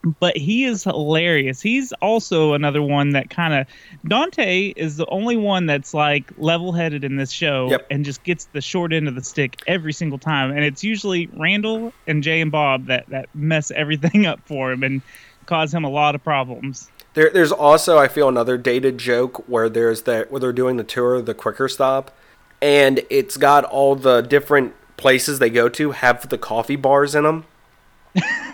but 0.05 0.37
he 0.37 0.65
is 0.65 0.85
hilarious. 0.85 1.61
He's 1.61 1.93
also 1.95 2.53
another 2.53 2.83
one 2.83 3.11
that 3.11 3.31
kind 3.31 3.55
of 3.55 3.67
Dante 4.07 4.73
is 4.77 4.97
the 4.97 5.07
only 5.07 5.37
one 5.37 5.67
that's 5.67 5.95
like 5.95 6.31
level-headed 6.37 7.05
in 7.05 7.17
this 7.17 7.31
show 7.31 7.71
yep. 7.71 7.87
and 7.91 8.05
just 8.05 8.23
gets 8.25 8.47
the 8.47 8.61
short 8.61 8.93
end 8.93 9.09
of 9.09 9.15
the 9.15 9.23
stick 9.23 9.63
every 9.67 9.93
single 9.93 10.19
time. 10.19 10.51
And 10.51 10.61
it's 10.61 10.85
usually 10.85 11.29
Randall 11.35 11.93
and 12.07 12.23
Jay 12.23 12.41
and 12.41 12.53
Bob 12.53 12.87
that 12.87 13.07
that 13.09 13.29
mess 13.35 13.71
everything 13.71 14.27
up 14.27 14.41
for 14.47 14.73
him 14.73 14.83
and 14.83 15.03
cause 15.47 15.73
him 15.73 15.85
a 15.85 15.91
lot 15.91 16.15
of 16.15 16.23
problems. 16.23 16.91
There, 17.15 17.31
there's 17.31 17.53
also 17.53 17.99
I 17.99 18.09
feel 18.09 18.29
another 18.29 18.59
dated 18.59 18.99
joke 18.99 19.49
where 19.49 19.69
there's 19.69 20.03
that 20.03 20.31
where 20.31 20.41
they're 20.41 20.53
doing 20.53 20.77
the 20.77 20.85
tour 20.85 21.23
the 21.23 21.35
quicker 21.35 21.69
stop, 21.69 22.11
and 22.61 23.03
it's 23.09 23.37
got 23.37 23.65
all 23.65 23.95
the 23.95 24.21
different 24.21 24.75
places 24.97 25.39
they 25.39 25.51
go 25.51 25.69
to 25.69 25.93
have 25.93 26.29
the 26.29 26.39
coffee 26.39 26.77
bars 26.77 27.15
in 27.15 27.25
them. 27.25 27.45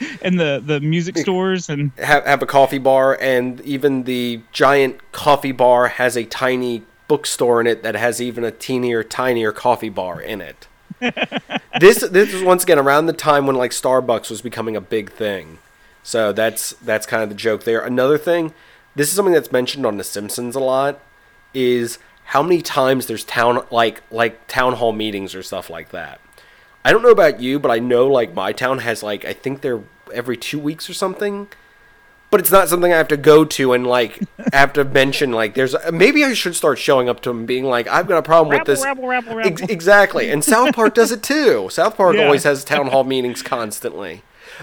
and 0.22 0.38
the 0.38 0.62
the 0.64 0.80
music 0.80 1.16
stores 1.18 1.68
and 1.68 1.92
have, 1.98 2.24
have 2.24 2.42
a 2.42 2.46
coffee 2.46 2.78
bar 2.78 3.18
and 3.20 3.60
even 3.62 4.04
the 4.04 4.40
giant 4.52 5.12
coffee 5.12 5.52
bar 5.52 5.88
has 5.88 6.16
a 6.16 6.24
tiny 6.24 6.82
bookstore 7.08 7.60
in 7.60 7.66
it 7.66 7.82
that 7.82 7.94
has 7.94 8.20
even 8.20 8.44
a 8.44 8.52
teenier 8.52 9.02
tinier 9.02 9.52
coffee 9.52 9.88
bar 9.88 10.20
in 10.20 10.40
it. 10.40 10.66
This 11.80 12.00
this 12.08 12.32
was 12.32 12.42
once 12.42 12.64
again 12.64 12.80
around 12.80 13.06
the 13.06 13.12
time 13.12 13.46
when 13.46 13.54
like 13.54 13.70
starbucks 13.70 14.30
was 14.30 14.42
becoming 14.42 14.74
a 14.74 14.80
big 14.80 15.12
thing. 15.12 15.58
So 16.02 16.32
that's 16.32 16.72
that's 16.82 17.06
kind 17.06 17.22
of 17.22 17.28
the 17.28 17.36
joke 17.36 17.62
there. 17.62 17.80
Another 17.80 18.18
thing 18.18 18.52
this 18.96 19.10
is 19.10 19.14
something 19.14 19.32
that's 19.32 19.52
mentioned 19.52 19.86
on 19.86 19.96
the 19.96 20.02
simpsons 20.02 20.56
a 20.56 20.60
lot 20.60 20.98
is 21.54 21.98
how 22.24 22.42
many 22.42 22.60
times 22.60 23.06
there's 23.06 23.22
town 23.22 23.64
like 23.70 24.02
like 24.10 24.46
town 24.48 24.74
hall 24.74 24.92
meetings 24.92 25.36
or 25.36 25.42
stuff 25.42 25.70
like 25.70 25.90
that 25.90 26.20
I 26.84 26.92
don't 26.92 27.02
know 27.02 27.10
about 27.10 27.40
you, 27.40 27.58
but 27.58 27.70
I 27.70 27.78
know 27.78 28.06
like 28.06 28.34
my 28.34 28.52
town 28.52 28.78
has 28.78 29.02
like 29.02 29.24
I 29.24 29.32
think 29.32 29.60
they're 29.60 29.82
every 30.12 30.36
two 30.36 30.58
weeks 30.58 30.88
or 30.88 30.94
something. 30.94 31.48
But 32.30 32.40
it's 32.40 32.50
not 32.50 32.68
something 32.68 32.92
I 32.92 32.98
have 32.98 33.08
to 33.08 33.16
go 33.16 33.46
to 33.46 33.72
and 33.72 33.86
like 33.86 34.20
have 34.52 34.74
to 34.74 34.84
mention. 34.84 35.32
Like, 35.32 35.54
there's 35.54 35.74
uh, 35.74 35.90
maybe 35.92 36.24
I 36.24 36.34
should 36.34 36.54
start 36.54 36.78
showing 36.78 37.08
up 37.08 37.20
to 37.22 37.30
them, 37.30 37.46
being 37.46 37.64
like, 37.64 37.88
"I've 37.88 38.06
got 38.06 38.18
a 38.18 38.22
problem 38.22 38.50
rabble, 38.50 38.60
with 38.60 38.66
this." 38.66 38.84
Rabble, 38.84 39.08
rabble, 39.08 39.40
Ex- 39.40 39.62
exactly, 39.62 40.30
and 40.30 40.44
South 40.44 40.74
Park 40.74 40.94
does 40.94 41.10
it 41.10 41.22
too. 41.22 41.68
South 41.70 41.96
Park 41.96 42.16
yeah. 42.16 42.24
always 42.24 42.44
has 42.44 42.64
town 42.64 42.88
hall 42.88 43.04
meetings 43.04 43.42
constantly 43.42 44.22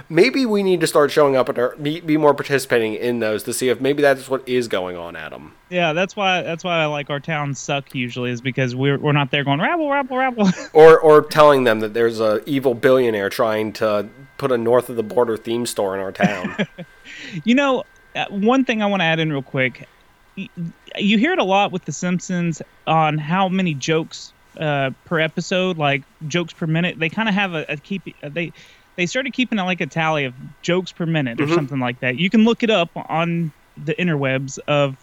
maybe 0.09 0.45
we 0.45 0.63
need 0.63 0.81
to 0.81 0.87
start 0.87 1.11
showing 1.11 1.35
up 1.35 1.49
our 1.57 1.75
be, 1.77 1.99
be 1.99 2.17
more 2.17 2.33
participating 2.33 2.93
in 2.95 3.19
those 3.19 3.43
to 3.43 3.53
see 3.53 3.69
if 3.69 3.79
maybe 3.81 4.01
that's 4.01 4.29
what 4.29 4.47
is 4.47 4.67
going 4.67 4.95
on 4.95 5.15
adam 5.15 5.53
yeah 5.69 5.93
that's 5.93 6.15
why 6.15 6.41
that's 6.41 6.63
why 6.63 6.81
i 6.81 6.85
like 6.85 7.09
our 7.09 7.19
towns 7.19 7.59
suck 7.59 7.93
usually 7.93 8.31
is 8.31 8.41
because 8.41 8.75
we're, 8.75 8.97
we're 8.97 9.11
not 9.11 9.31
there 9.31 9.43
going 9.43 9.59
rabble 9.59 9.89
rabble 9.89 10.17
rabble 10.17 10.49
or 10.73 10.99
or 10.99 11.21
telling 11.21 11.63
them 11.63 11.79
that 11.79 11.93
there's 11.93 12.19
a 12.19 12.41
evil 12.45 12.73
billionaire 12.73 13.29
trying 13.29 13.71
to 13.73 14.07
put 14.37 14.51
a 14.51 14.57
north 14.57 14.89
of 14.89 14.95
the 14.95 15.03
border 15.03 15.37
theme 15.37 15.65
store 15.65 15.93
in 15.95 16.01
our 16.01 16.11
town 16.11 16.55
you 17.43 17.55
know 17.55 17.83
uh, 18.15 18.25
one 18.29 18.63
thing 18.65 18.81
i 18.81 18.85
want 18.85 19.01
to 19.01 19.05
add 19.05 19.19
in 19.19 19.31
real 19.31 19.41
quick 19.41 19.87
you 20.35 21.17
hear 21.17 21.31
it 21.31 21.39
a 21.39 21.43
lot 21.43 21.71
with 21.71 21.85
the 21.85 21.91
simpsons 21.91 22.61
on 22.87 23.17
how 23.17 23.47
many 23.47 23.73
jokes 23.73 24.33
uh, 24.59 24.91
per 25.05 25.19
episode, 25.19 25.77
like 25.77 26.03
jokes 26.27 26.53
per 26.53 26.67
minute. 26.67 26.99
They 26.99 27.09
kind 27.09 27.29
of 27.29 27.35
have 27.35 27.53
a, 27.53 27.65
a 27.69 27.77
keep. 27.77 28.03
They 28.21 28.53
they 28.95 29.05
started 29.05 29.33
keeping 29.33 29.59
it 29.59 29.63
like 29.63 29.81
a 29.81 29.87
tally 29.87 30.25
of 30.25 30.33
jokes 30.61 30.91
per 30.91 31.05
minute 31.05 31.39
or 31.39 31.45
mm-hmm. 31.45 31.55
something 31.55 31.79
like 31.79 31.99
that. 31.99 32.17
You 32.17 32.29
can 32.29 32.45
look 32.45 32.63
it 32.63 32.69
up 32.69 32.89
on 32.95 33.51
the 33.83 33.93
interwebs 33.95 34.59
of 34.67 34.95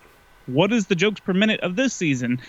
what 0.47 0.73
is 0.73 0.87
the 0.87 0.95
jokes 0.95 1.21
per 1.21 1.33
minute 1.33 1.61
of 1.61 1.77
this 1.77 1.95
season. 1.95 2.41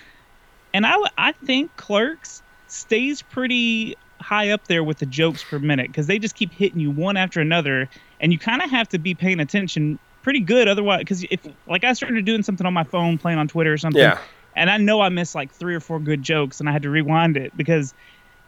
And 0.74 0.86
I, 0.86 0.96
I 1.18 1.32
think 1.34 1.76
Clerks 1.78 2.42
stays 2.68 3.22
pretty 3.22 3.96
high 4.20 4.50
up 4.50 4.68
there 4.68 4.84
with 4.84 5.00
the 5.00 5.06
jokes 5.06 5.44
per 5.44 5.60
minute 5.60 5.88
because 5.88 6.08
they 6.08 6.18
just 6.18 6.36
keep 6.36 6.52
hitting 6.52 6.80
you 6.80 6.90
one 6.90 7.18
after 7.18 7.42
another, 7.42 7.90
and 8.20 8.32
you 8.32 8.40
kind 8.40 8.62
of 8.62 8.72
have 8.72 8.90
to 8.90 8.98
be 8.98 9.14
paying 9.14 9.40
attention 9.40 10.00
pretty 10.24 10.40
good 10.40 10.68
otherwise. 10.68 11.00
Because 11.00 11.24
if 11.30 11.42
like 11.68 11.84
I 11.84 11.94
started 11.94 12.26
doing 12.26 12.42
something 12.42 12.66
on 12.66 12.74
my 12.74 12.84
phone, 12.84 13.18
playing 13.18 13.38
on 13.38 13.48
Twitter 13.48 13.72
or 13.72 13.78
something, 13.78 14.02
yeah. 14.02 14.20
and 14.56 14.70
I 14.70 14.78
know 14.78 15.02
I 15.02 15.10
missed 15.10 15.36
like 15.36 15.52
three 15.52 15.76
or 15.76 15.80
four 15.80 16.00
good 16.00 16.24
jokes, 16.24 16.60
and 16.60 16.68
I 16.68 16.72
had 16.72 16.84
to 16.84 16.90
rewind 16.90 17.38
it 17.38 17.56
because 17.56 17.94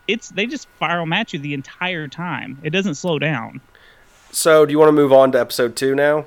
it's 0.07 0.29
they 0.29 0.45
just 0.45 0.67
fire 0.79 0.99
them 0.99 1.13
at 1.13 1.33
you 1.33 1.39
the 1.39 1.53
entire 1.53 2.07
time. 2.07 2.59
It 2.63 2.71
doesn't 2.71 2.95
slow 2.95 3.19
down. 3.19 3.61
So, 4.31 4.65
do 4.65 4.71
you 4.71 4.79
want 4.79 4.89
to 4.89 4.93
move 4.93 5.13
on 5.13 5.31
to 5.31 5.39
episode 5.39 5.75
two 5.75 5.95
now? 5.95 6.25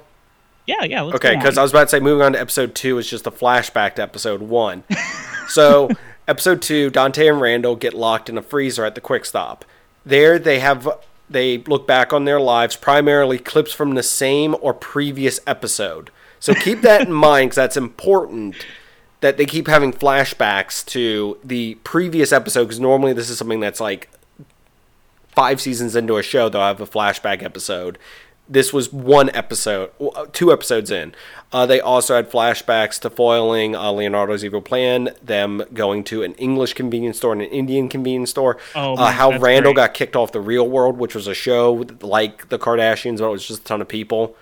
Yeah, 0.66 0.84
yeah. 0.84 1.02
okay, 1.04 1.34
because 1.34 1.56
I 1.56 1.62
was 1.62 1.70
about 1.70 1.84
to 1.84 1.88
say 1.88 2.00
moving 2.00 2.24
on 2.24 2.32
to 2.34 2.40
episode 2.40 2.74
two 2.74 2.98
is 2.98 3.08
just 3.08 3.26
a 3.26 3.30
flashback 3.30 3.94
to 3.94 4.02
episode 4.02 4.42
one. 4.42 4.84
so, 5.48 5.88
episode 6.26 6.60
two, 6.60 6.90
Dante 6.90 7.26
and 7.26 7.40
Randall 7.40 7.74
get 7.74 7.94
locked 7.94 8.28
in 8.28 8.36
a 8.36 8.42
freezer 8.42 8.84
at 8.84 8.94
the 8.94 9.00
quick 9.00 9.24
stop. 9.24 9.64
There, 10.04 10.38
they 10.38 10.60
have 10.60 10.88
they 11.30 11.58
look 11.58 11.86
back 11.86 12.12
on 12.12 12.24
their 12.24 12.40
lives, 12.40 12.76
primarily 12.76 13.38
clips 13.38 13.72
from 13.72 13.94
the 13.94 14.02
same 14.02 14.56
or 14.60 14.72
previous 14.74 15.40
episode. 15.46 16.10
So 16.40 16.54
keep 16.54 16.82
that 16.82 17.02
in 17.02 17.12
mind 17.12 17.50
because 17.50 17.56
that's 17.56 17.76
important 17.76 18.56
that 19.20 19.36
they 19.36 19.46
keep 19.46 19.66
having 19.66 19.92
flashbacks 19.92 20.84
to 20.86 21.38
the 21.42 21.74
previous 21.76 22.32
episode 22.32 22.64
because 22.64 22.80
normally 22.80 23.12
this 23.12 23.30
is 23.30 23.38
something 23.38 23.60
that's 23.60 23.80
like 23.80 24.08
five 25.34 25.60
seasons 25.60 25.96
into 25.96 26.16
a 26.16 26.22
show 26.22 26.48
they'll 26.48 26.60
have 26.62 26.80
a 26.80 26.86
flashback 26.86 27.42
episode. 27.42 27.98
This 28.50 28.72
was 28.72 28.90
one 28.92 29.28
episode 29.34 29.90
two 30.32 30.52
episodes 30.52 30.90
in. 30.90 31.14
Uh, 31.52 31.66
they 31.66 31.80
also 31.80 32.16
had 32.16 32.30
flashbacks 32.30 32.98
to 33.00 33.10
foiling 33.10 33.74
uh, 33.74 33.90
leonardo's 33.92 34.44
evil 34.44 34.62
plan 34.62 35.10
them 35.22 35.62
going 35.74 36.04
to 36.04 36.22
an 36.22 36.34
english 36.34 36.74
convenience 36.74 37.18
store 37.18 37.32
and 37.32 37.42
an 37.42 37.48
indian 37.48 37.88
convenience 37.88 38.30
store. 38.30 38.56
Oh, 38.74 38.94
uh, 38.94 39.10
how 39.10 39.38
randall 39.38 39.74
great. 39.74 39.86
got 39.86 39.94
kicked 39.94 40.16
off 40.16 40.32
the 40.32 40.40
real 40.40 40.68
world 40.68 40.96
which 40.96 41.14
was 41.14 41.26
a 41.26 41.34
show 41.34 41.84
like 42.00 42.48
the 42.50 42.58
kardashians 42.58 43.18
but 43.18 43.26
it 43.28 43.32
was 43.32 43.46
just 43.48 43.62
a 43.62 43.64
ton 43.64 43.80
of 43.80 43.88
people 43.88 44.36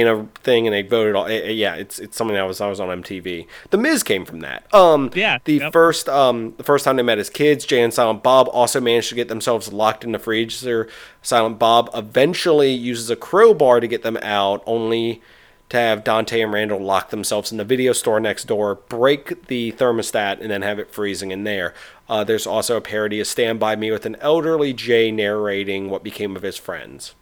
in 0.00 0.08
a 0.08 0.26
thing 0.42 0.66
and 0.66 0.74
they 0.74 0.82
voted 0.82 1.14
all. 1.14 1.26
eh, 1.26 1.40
eh, 1.44 1.50
yeah, 1.50 1.74
it's 1.74 1.98
it's 1.98 2.16
something 2.16 2.34
that 2.34 2.42
was 2.46 2.60
I 2.60 2.68
was 2.68 2.80
on 2.80 2.88
MTV. 3.02 3.46
The 3.70 3.78
Miz 3.78 4.02
came 4.02 4.24
from 4.24 4.40
that. 4.40 4.72
Um, 4.74 5.10
Yeah, 5.14 5.38
The 5.44 5.54
yep. 5.54 5.72
first 5.72 6.08
um 6.08 6.54
the 6.56 6.64
first 6.64 6.84
time 6.84 6.96
they 6.96 7.02
met 7.02 7.18
as 7.18 7.30
kids, 7.30 7.64
Jay 7.64 7.82
and 7.82 7.92
Silent 7.94 8.22
Bob 8.22 8.48
also 8.52 8.80
managed 8.80 9.08
to 9.10 9.14
get 9.14 9.28
themselves 9.28 9.72
locked 9.72 10.04
in 10.04 10.12
the 10.12 10.18
freezer. 10.18 10.88
Silent 11.22 11.58
Bob 11.58 11.90
eventually 11.94 12.72
uses 12.72 13.10
a 13.10 13.16
crowbar 13.16 13.80
to 13.80 13.86
get 13.88 14.02
them 14.02 14.16
out, 14.22 14.62
only 14.66 15.20
to 15.68 15.76
have 15.76 16.04
Dante 16.04 16.40
and 16.40 16.52
Randall 16.52 16.78
lock 16.78 17.10
themselves 17.10 17.50
in 17.50 17.58
the 17.58 17.64
video 17.64 17.92
store 17.92 18.20
next 18.20 18.44
door, 18.44 18.76
break 18.88 19.48
the 19.48 19.72
thermostat, 19.72 20.40
and 20.40 20.48
then 20.48 20.62
have 20.62 20.78
it 20.78 20.92
freezing 20.92 21.32
in 21.32 21.42
there. 21.42 21.74
Uh, 22.08 22.22
there's 22.22 22.46
also 22.46 22.76
a 22.76 22.80
parody 22.80 23.18
of 23.18 23.26
Stand 23.26 23.58
By 23.58 23.74
Me 23.74 23.90
with 23.90 24.06
an 24.06 24.16
elderly 24.20 24.72
Jay 24.72 25.10
narrating 25.10 25.90
what 25.90 26.04
became 26.04 26.36
of 26.36 26.42
his 26.42 26.56
friends. 26.56 27.16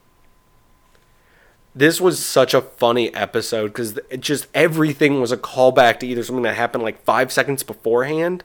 This 1.75 2.01
was 2.01 2.25
such 2.25 2.55
a 2.55 2.61
funny 2.61 3.13
episode 3.15 3.69
because 3.69 3.99
it 4.09 4.21
just 4.21 4.47
everything 4.55 5.21
was 5.21 5.33
a 5.33 5.37
callback 5.37 5.99
to 6.01 6.07
either 6.07 6.23
something 6.23 6.45
that 6.45 6.55
happened 6.55 6.85
like 6.85 7.03
five 7.03 7.33
seconds 7.33 7.63
beforehand 7.63 8.45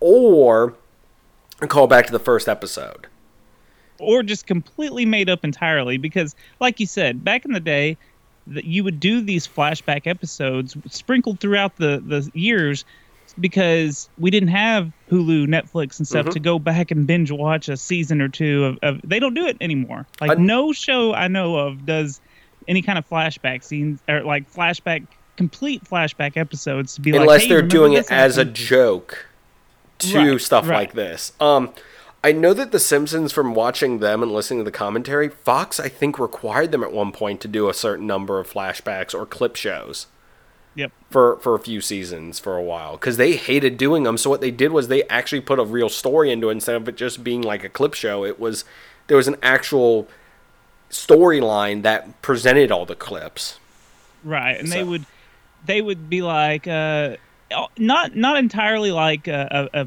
or 0.00 0.74
a 1.60 1.66
callback 1.66 2.06
to 2.06 2.12
the 2.12 2.18
first 2.18 2.48
episode. 2.48 3.06
or 3.98 4.22
just 4.22 4.46
completely 4.46 5.06
made 5.06 5.30
up 5.30 5.44
entirely 5.44 5.96
because 5.96 6.34
like 6.60 6.80
you 6.80 6.86
said 6.86 7.24
back 7.24 7.44
in 7.44 7.52
the 7.52 7.60
day 7.60 7.96
that 8.46 8.64
you 8.64 8.84
would 8.84 8.98
do 9.00 9.20
these 9.20 9.46
flashback 9.46 10.06
episodes 10.06 10.76
sprinkled 10.90 11.40
throughout 11.40 11.76
the 11.76 12.02
the 12.04 12.30
years 12.34 12.84
because 13.40 14.08
we 14.18 14.30
didn't 14.30 14.50
have 14.50 14.92
Hulu, 15.10 15.46
Netflix, 15.46 15.98
and 15.98 16.06
stuff 16.06 16.26
mm-hmm. 16.26 16.32
to 16.32 16.40
go 16.40 16.58
back 16.58 16.90
and 16.90 17.06
binge 17.06 17.30
watch 17.30 17.68
a 17.68 17.76
season 17.76 18.20
or 18.20 18.28
two 18.28 18.64
of. 18.64 18.78
of 18.82 19.00
they 19.02 19.18
don't 19.18 19.34
do 19.34 19.46
it 19.46 19.56
anymore. 19.60 20.06
Like 20.20 20.32
I- 20.32 20.34
no 20.34 20.72
show 20.72 21.14
I 21.14 21.28
know 21.28 21.56
of 21.56 21.86
does 21.86 22.20
any 22.68 22.82
kind 22.82 22.98
of 22.98 23.08
flashback 23.08 23.62
scenes 23.62 24.00
or 24.08 24.22
like 24.22 24.50
flashback 24.52 25.06
complete 25.36 25.82
flashback 25.84 26.36
episodes 26.36 26.94
to 26.94 27.00
be 27.00 27.12
like 27.12 27.22
unless 27.22 27.42
"Hey, 27.42 27.48
they're 27.48 27.62
doing 27.62 27.94
it 27.94 28.10
as 28.10 28.38
a 28.38 28.44
joke 28.44 29.26
to 29.98 30.32
Right, 30.32 30.40
stuff 30.40 30.68
right. 30.68 30.76
like 30.76 30.92
this. 30.94 31.32
Um, 31.40 31.70
I 32.22 32.32
know 32.32 32.54
that 32.54 32.72
The 32.72 32.78
Simpsons, 32.78 33.32
from 33.32 33.54
watching 33.54 33.98
them 33.98 34.22
and 34.22 34.32
listening 34.32 34.60
to 34.60 34.64
the 34.64 34.70
commentary, 34.70 35.28
Fox 35.28 35.78
I 35.78 35.88
think 35.88 36.18
required 36.18 36.72
them 36.72 36.82
at 36.82 36.92
one 36.92 37.12
point 37.12 37.40
to 37.42 37.48
do 37.48 37.68
a 37.68 37.74
certain 37.74 38.06
number 38.06 38.40
of 38.40 38.50
flashbacks 38.50 39.14
or 39.14 39.26
clip 39.26 39.56
shows 39.56 40.06
Yep. 40.76 40.90
for 41.10 41.36
for 41.38 41.54
a 41.54 41.58
few 41.60 41.80
seasons 41.80 42.38
for 42.40 42.56
a 42.56 42.62
while 42.62 42.92
because 42.92 43.16
they 43.16 43.36
hated 43.36 43.76
doing 43.76 44.02
them. 44.04 44.16
So 44.18 44.28
what 44.30 44.40
they 44.40 44.50
did 44.50 44.72
was 44.72 44.88
they 44.88 45.02
actually 45.04 45.40
put 45.42 45.58
a 45.60 45.64
real 45.64 45.88
story 45.88 46.32
into 46.32 46.48
it 46.48 46.52
instead 46.52 46.74
of 46.76 46.88
it 46.88 46.96
just 46.96 47.22
being 47.22 47.42
like 47.42 47.62
a 47.62 47.68
clip 47.68 47.94
show. 47.94 48.24
It 48.24 48.40
was 48.40 48.64
there 49.06 49.16
was 49.16 49.28
an 49.28 49.36
actual 49.42 50.08
storyline 50.90 51.82
that 51.82 52.20
presented 52.22 52.70
all 52.70 52.86
the 52.86 52.94
clips. 52.94 53.58
right 54.22 54.58
and 54.60 54.70
they 54.70 54.84
would 54.84 55.04
they 55.66 55.80
would 55.82 56.08
be 56.08 56.22
like 56.22 56.66
uh 56.68 57.16
not 57.78 58.14
not 58.16 58.36
entirely 58.36 58.90
like 58.92 59.26
a 59.28 59.68
a, 59.74 59.86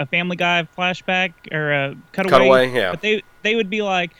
a 0.00 0.06
family 0.06 0.36
guy 0.36 0.66
flashback 0.76 1.32
or 1.52 1.72
a 1.72 1.96
cutaway, 2.12 2.38
Cutaway, 2.38 2.72
yeah. 2.72 2.90
but 2.90 3.00
they 3.00 3.22
they 3.42 3.54
would 3.54 3.70
be 3.70 3.82
like 3.82 4.10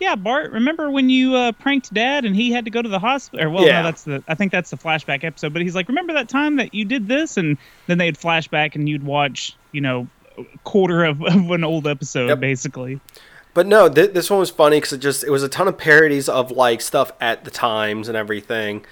yeah 0.00 0.14
bart 0.16 0.50
remember 0.52 0.90
when 0.90 1.08
you 1.08 1.34
uh, 1.34 1.52
pranked 1.52 1.92
dad 1.94 2.24
and 2.24 2.34
he 2.34 2.50
had 2.52 2.64
to 2.64 2.70
go 2.70 2.82
to 2.82 2.88
the 2.88 2.98
hospital 2.98 3.46
or 3.46 3.50
well 3.50 3.64
Yeah. 3.64 3.82
no 3.82 3.84
that's 3.88 4.02
the 4.04 4.22
i 4.28 4.34
think 4.34 4.50
that's 4.52 4.70
the 4.70 4.76
flashback 4.76 5.24
episode 5.24 5.52
but 5.52 5.62
he's 5.62 5.74
like 5.74 5.88
remember 5.88 6.12
that 6.14 6.28
time 6.28 6.56
that 6.56 6.74
you 6.74 6.84
did 6.84 7.06
this 7.08 7.36
and 7.36 7.56
then 7.86 7.98
they'd 7.98 8.16
flashback 8.18 8.74
and 8.74 8.88
you'd 8.88 9.04
watch 9.04 9.56
you 9.72 9.80
know 9.80 10.06
a 10.38 10.44
quarter 10.64 11.04
of, 11.04 11.22
of 11.26 11.50
an 11.50 11.64
old 11.64 11.86
episode 11.86 12.28
Yep. 12.28 12.40
basically 12.40 13.00
But 13.54 13.66
no, 13.66 13.88
th- 13.88 14.12
this 14.12 14.30
one 14.30 14.40
was 14.40 14.50
funny 14.50 14.78
because 14.78 14.94
it 14.94 14.98
just 14.98 15.24
it 15.24 15.30
was 15.30 15.42
a 15.42 15.48
ton 15.48 15.68
of 15.68 15.76
parodies 15.76 16.28
of 16.28 16.50
like 16.50 16.80
stuff 16.80 17.12
at 17.20 17.44
the 17.44 17.50
times 17.50 18.08
and 18.08 18.16
everything. 18.16 18.84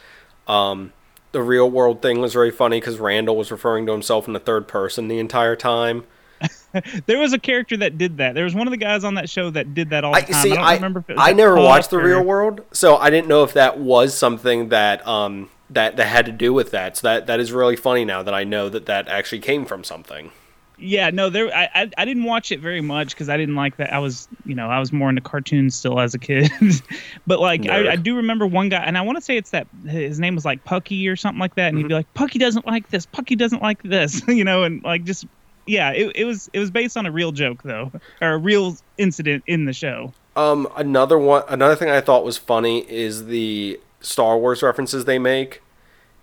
Um, 0.46 0.92
the 1.32 1.42
real 1.42 1.70
world 1.70 2.02
thing 2.02 2.20
was 2.20 2.32
very 2.32 2.50
funny 2.50 2.80
because 2.80 2.98
Randall 2.98 3.36
was 3.36 3.50
referring 3.50 3.86
to 3.86 3.92
himself 3.92 4.26
in 4.26 4.34
the 4.34 4.40
third 4.40 4.68
person 4.68 5.08
the 5.08 5.18
entire 5.18 5.56
time. 5.56 6.04
there 7.06 7.18
was 7.18 7.32
a 7.32 7.38
character 7.38 7.76
that 7.76 7.98
did 7.98 8.16
that 8.16 8.34
there 8.34 8.44
was 8.44 8.54
one 8.54 8.66
of 8.66 8.70
the 8.70 8.78
guys 8.78 9.04
on 9.04 9.14
that 9.14 9.28
show 9.28 9.50
that 9.50 9.74
did 9.74 9.90
that 9.90 10.04
all 10.04 10.12
the 10.12 10.18
I 10.18 10.22
time 10.22 10.42
see. 10.42 10.56
i 10.56 10.72
I 10.72 10.74
remember 10.74 11.00
if 11.00 11.10
it 11.10 11.16
was 11.16 11.28
I 11.28 11.32
never 11.32 11.56
watched 11.56 11.90
the 11.90 11.98
real 11.98 12.22
world, 12.22 12.62
so 12.72 12.96
I 12.96 13.10
didn't 13.10 13.28
know 13.28 13.44
if 13.44 13.52
that 13.54 13.78
was 13.78 14.16
something 14.16 14.70
that 14.70 15.06
um 15.06 15.50
that 15.70 15.96
that 15.96 16.06
had 16.06 16.26
to 16.26 16.32
do 16.32 16.52
with 16.52 16.70
that. 16.72 16.96
So 16.96 17.08
that 17.08 17.26
that 17.26 17.40
is 17.40 17.52
really 17.52 17.76
funny 17.76 18.04
now 18.04 18.22
that 18.22 18.34
I 18.34 18.44
know 18.44 18.68
that 18.68 18.86
that 18.86 19.08
actually 19.08 19.40
came 19.40 19.64
from 19.64 19.84
something. 19.84 20.32
Yeah, 20.82 21.10
no, 21.10 21.28
there. 21.30 21.54
I 21.54 21.68
I, 21.74 21.90
I 21.98 22.04
didn't 22.06 22.24
watch 22.24 22.50
it 22.52 22.60
very 22.60 22.80
much 22.80 23.10
because 23.10 23.28
I 23.28 23.36
didn't 23.36 23.54
like 23.56 23.76
that. 23.76 23.92
I 23.92 23.98
was, 23.98 24.28
you 24.44 24.54
know, 24.54 24.68
I 24.68 24.78
was 24.80 24.92
more 24.92 25.08
into 25.10 25.20
cartoons 25.20 25.76
still 25.76 26.00
as 26.00 26.14
a 26.14 26.18
kid. 26.18 26.50
but 27.26 27.40
like. 27.40 27.66
I, 27.68 27.92
I 27.92 27.96
do 27.96 28.16
remember 28.16 28.46
one 28.46 28.68
guy, 28.70 28.82
and 28.82 28.96
I 28.96 29.02
want 29.02 29.18
to 29.18 29.22
say 29.22 29.36
it's 29.36 29.50
that 29.50 29.68
his 29.86 30.18
name 30.20 30.34
was 30.34 30.44
like 30.44 30.64
Pucky 30.64 31.08
or 31.10 31.16
something 31.16 31.38
like 31.40 31.54
that, 31.56 31.68
and 31.68 31.78
he'd 31.78 31.86
Mm-hmm. 31.86 31.88
be 31.88 31.94
like, 31.94 32.12
Pucky 32.14 32.38
doesn't 32.38 32.66
like 32.66 32.88
this, 32.88 33.06
Pucky 33.06 33.36
doesn't 33.36 33.62
like 33.62 33.82
this, 33.82 34.22
you 34.28 34.44
know, 34.44 34.62
and 34.64 34.82
like 34.84 35.04
just 35.04 35.26
yeah, 35.66 35.90
it, 35.92 36.12
it 36.16 36.24
was 36.24 36.48
it 36.52 36.58
was 36.58 36.70
based 36.70 36.96
on 36.96 37.06
a 37.06 37.12
real 37.12 37.32
joke 37.32 37.62
though, 37.62 37.92
or 38.22 38.32
a 38.32 38.38
real 38.38 38.76
incident 38.98 39.44
in 39.46 39.66
the 39.66 39.72
show. 39.72 40.14
Um, 40.36 40.68
another 40.76 41.18
one, 41.18 41.42
another 41.48 41.74
thing 41.76 41.90
I 41.90 42.00
thought 42.00 42.24
was 42.24 42.38
funny 42.38 42.88
is 42.90 43.26
the 43.26 43.80
Star 44.00 44.38
Wars 44.38 44.62
references 44.62 45.04
they 45.04 45.18
make 45.18 45.62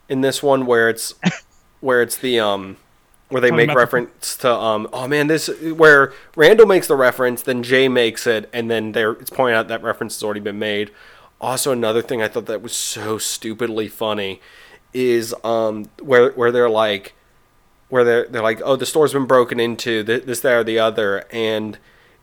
in 0.09 0.21
this 0.21 0.41
one, 0.41 0.65
where 0.65 0.89
it's 0.89 1.13
where 1.81 2.01
it's 2.01 2.17
the 2.17 2.39
um 2.39 2.77
where 3.29 3.41
they 3.41 3.51
make 3.51 3.73
reference 3.73 4.37
to 4.37 4.51
um 4.51 4.87
oh 4.93 5.07
man 5.07 5.27
this 5.27 5.49
where 5.61 6.13
Randall 6.35 6.65
makes 6.65 6.87
the 6.87 6.95
reference, 6.95 7.41
then 7.41 7.63
Jay 7.63 7.87
makes 7.87 8.25
it, 8.25 8.49
and 8.53 8.69
then 8.71 8.93
there 8.93 9.11
it's 9.11 9.29
pointing 9.29 9.55
out 9.55 9.67
that 9.67 9.83
reference 9.83 10.15
has 10.15 10.23
already 10.23 10.39
been 10.39 10.59
made. 10.59 10.91
Also, 11.39 11.71
another 11.71 12.01
thing 12.01 12.21
I 12.21 12.27
thought 12.27 12.47
that 12.47 12.61
was 12.61 12.73
so 12.73 13.17
stupidly 13.17 13.87
funny 13.87 14.41
is 14.93 15.35
um 15.43 15.89
where 16.01 16.31
where 16.31 16.51
they're 16.51 16.69
like 16.69 17.13
where 17.89 18.03
they're 18.03 18.27
they're 18.27 18.41
like, 18.41 18.61
oh, 18.63 18.75
the 18.75 18.85
store's 18.85 19.13
been 19.13 19.25
broken 19.25 19.59
into, 19.59 20.03
th- 20.03 20.23
this, 20.23 20.41
that, 20.41 20.53
or 20.53 20.63
the 20.63 20.79
other, 20.79 21.25
and 21.31 21.77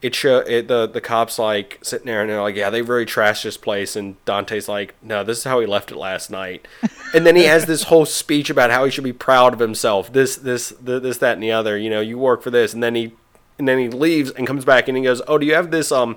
it 0.04 0.14
show 0.14 0.40
it 0.40 0.68
the 0.68 0.86
the 0.86 1.00
cops 1.00 1.38
like 1.38 1.78
sitting 1.80 2.04
there 2.04 2.20
and 2.20 2.28
they're 2.28 2.42
like, 2.42 2.56
yeah, 2.56 2.68
they 2.68 2.82
really 2.82 3.06
trashed 3.06 3.42
this 3.42 3.56
place, 3.56 3.96
and 3.96 4.22
Dante's 4.26 4.68
like, 4.68 4.94
no, 5.02 5.24
this 5.24 5.38
is 5.38 5.44
how 5.44 5.60
he 5.60 5.66
left 5.66 5.90
it 5.90 5.96
last 5.96 6.30
night, 6.30 6.68
and 7.14 7.24
then 7.24 7.36
he 7.36 7.44
has 7.44 7.64
this 7.64 7.84
whole 7.84 8.04
speech 8.04 8.50
about 8.50 8.70
how 8.70 8.84
he 8.84 8.90
should 8.90 9.02
be 9.02 9.14
proud 9.14 9.54
of 9.54 9.60
himself, 9.60 10.12
this 10.12 10.36
this 10.36 10.74
th- 10.84 11.02
this 11.02 11.16
that 11.18 11.32
and 11.32 11.42
the 11.42 11.50
other, 11.50 11.78
you 11.78 11.88
know, 11.88 12.02
you 12.02 12.18
work 12.18 12.42
for 12.42 12.50
this, 12.50 12.74
and 12.74 12.82
then 12.82 12.94
he 12.94 13.14
and 13.58 13.66
then 13.66 13.78
he 13.78 13.88
leaves 13.88 14.30
and 14.30 14.46
comes 14.46 14.66
back 14.66 14.88
and 14.88 14.98
he 14.98 15.02
goes, 15.02 15.22
oh, 15.26 15.38
do 15.38 15.46
you 15.46 15.54
have 15.54 15.70
this 15.70 15.90
um. 15.90 16.16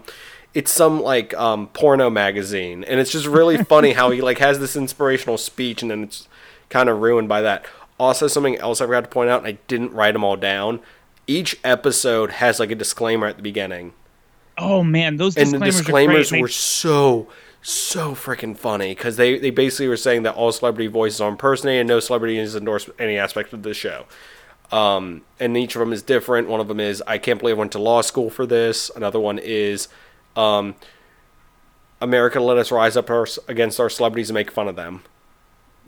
It's 0.53 0.71
some 0.71 1.03
like 1.03 1.35
um, 1.35 1.67
porno 1.67 2.09
magazine, 2.09 2.83
and 2.83 2.99
it's 2.99 3.11
just 3.11 3.27
really 3.27 3.63
funny 3.63 3.93
how 3.93 4.09
he 4.09 4.21
like 4.21 4.39
has 4.39 4.59
this 4.59 4.75
inspirational 4.75 5.37
speech, 5.37 5.83
and 5.83 5.91
then 5.91 6.03
it's 6.03 6.27
kind 6.69 6.89
of 6.89 6.99
ruined 6.99 7.29
by 7.29 7.41
that. 7.41 7.65
Also, 7.99 8.27
something 8.27 8.55
else 8.57 8.81
I 8.81 8.85
forgot 8.85 9.03
to 9.03 9.09
point 9.09 9.29
out, 9.29 9.39
and 9.39 9.47
I 9.47 9.59
didn't 9.67 9.93
write 9.93 10.13
them 10.13 10.23
all 10.23 10.35
down. 10.35 10.79
Each 11.27 11.59
episode 11.63 12.31
has 12.31 12.59
like 12.59 12.71
a 12.71 12.75
disclaimer 12.75 13.27
at 13.27 13.35
the 13.37 13.43
beginning, 13.43 13.93
Oh 14.57 14.83
man, 14.83 15.17
those 15.17 15.37
and 15.37 15.53
the 15.53 15.59
disclaimers, 15.59 15.77
disclaimers 15.77 16.27
are 16.27 16.35
great. 16.35 16.41
were 16.41 16.47
so 16.47 17.27
so 17.61 18.15
freaking 18.15 18.57
funny 18.57 18.95
because 18.95 19.17
they 19.17 19.37
they 19.37 19.51
basically 19.51 19.87
were 19.87 19.97
saying 19.97 20.23
that 20.23 20.35
all 20.35 20.51
celebrity 20.51 20.87
voices 20.87 21.21
are 21.21 21.29
impersonated, 21.29 21.81
and 21.81 21.87
no 21.87 21.99
celebrity 21.99 22.37
has 22.37 22.55
endorsed 22.55 22.89
any 22.97 23.17
aspect 23.17 23.53
of 23.53 23.63
the 23.63 23.73
show. 23.73 24.05
Um, 24.71 25.21
and 25.39 25.55
each 25.55 25.75
of 25.75 25.79
them 25.79 25.93
is 25.93 26.01
different. 26.01 26.49
One 26.49 26.59
of 26.59 26.67
them 26.67 26.79
is 26.79 27.03
I 27.05 27.17
can't 27.19 27.39
believe 27.39 27.55
I 27.55 27.59
went 27.59 27.71
to 27.73 27.79
law 27.79 28.01
school 28.01 28.29
for 28.29 28.45
this. 28.45 28.89
Another 28.95 29.19
one 29.19 29.37
is 29.37 29.87
um, 30.35 30.75
America 32.01 32.39
let 32.39 32.57
us 32.57 32.71
rise 32.71 32.97
up 32.97 33.09
our, 33.09 33.27
against 33.47 33.79
our 33.79 33.89
celebrities 33.89 34.29
and 34.29 34.35
make 34.35 34.51
fun 34.51 34.67
of 34.67 34.75
them. 34.75 35.03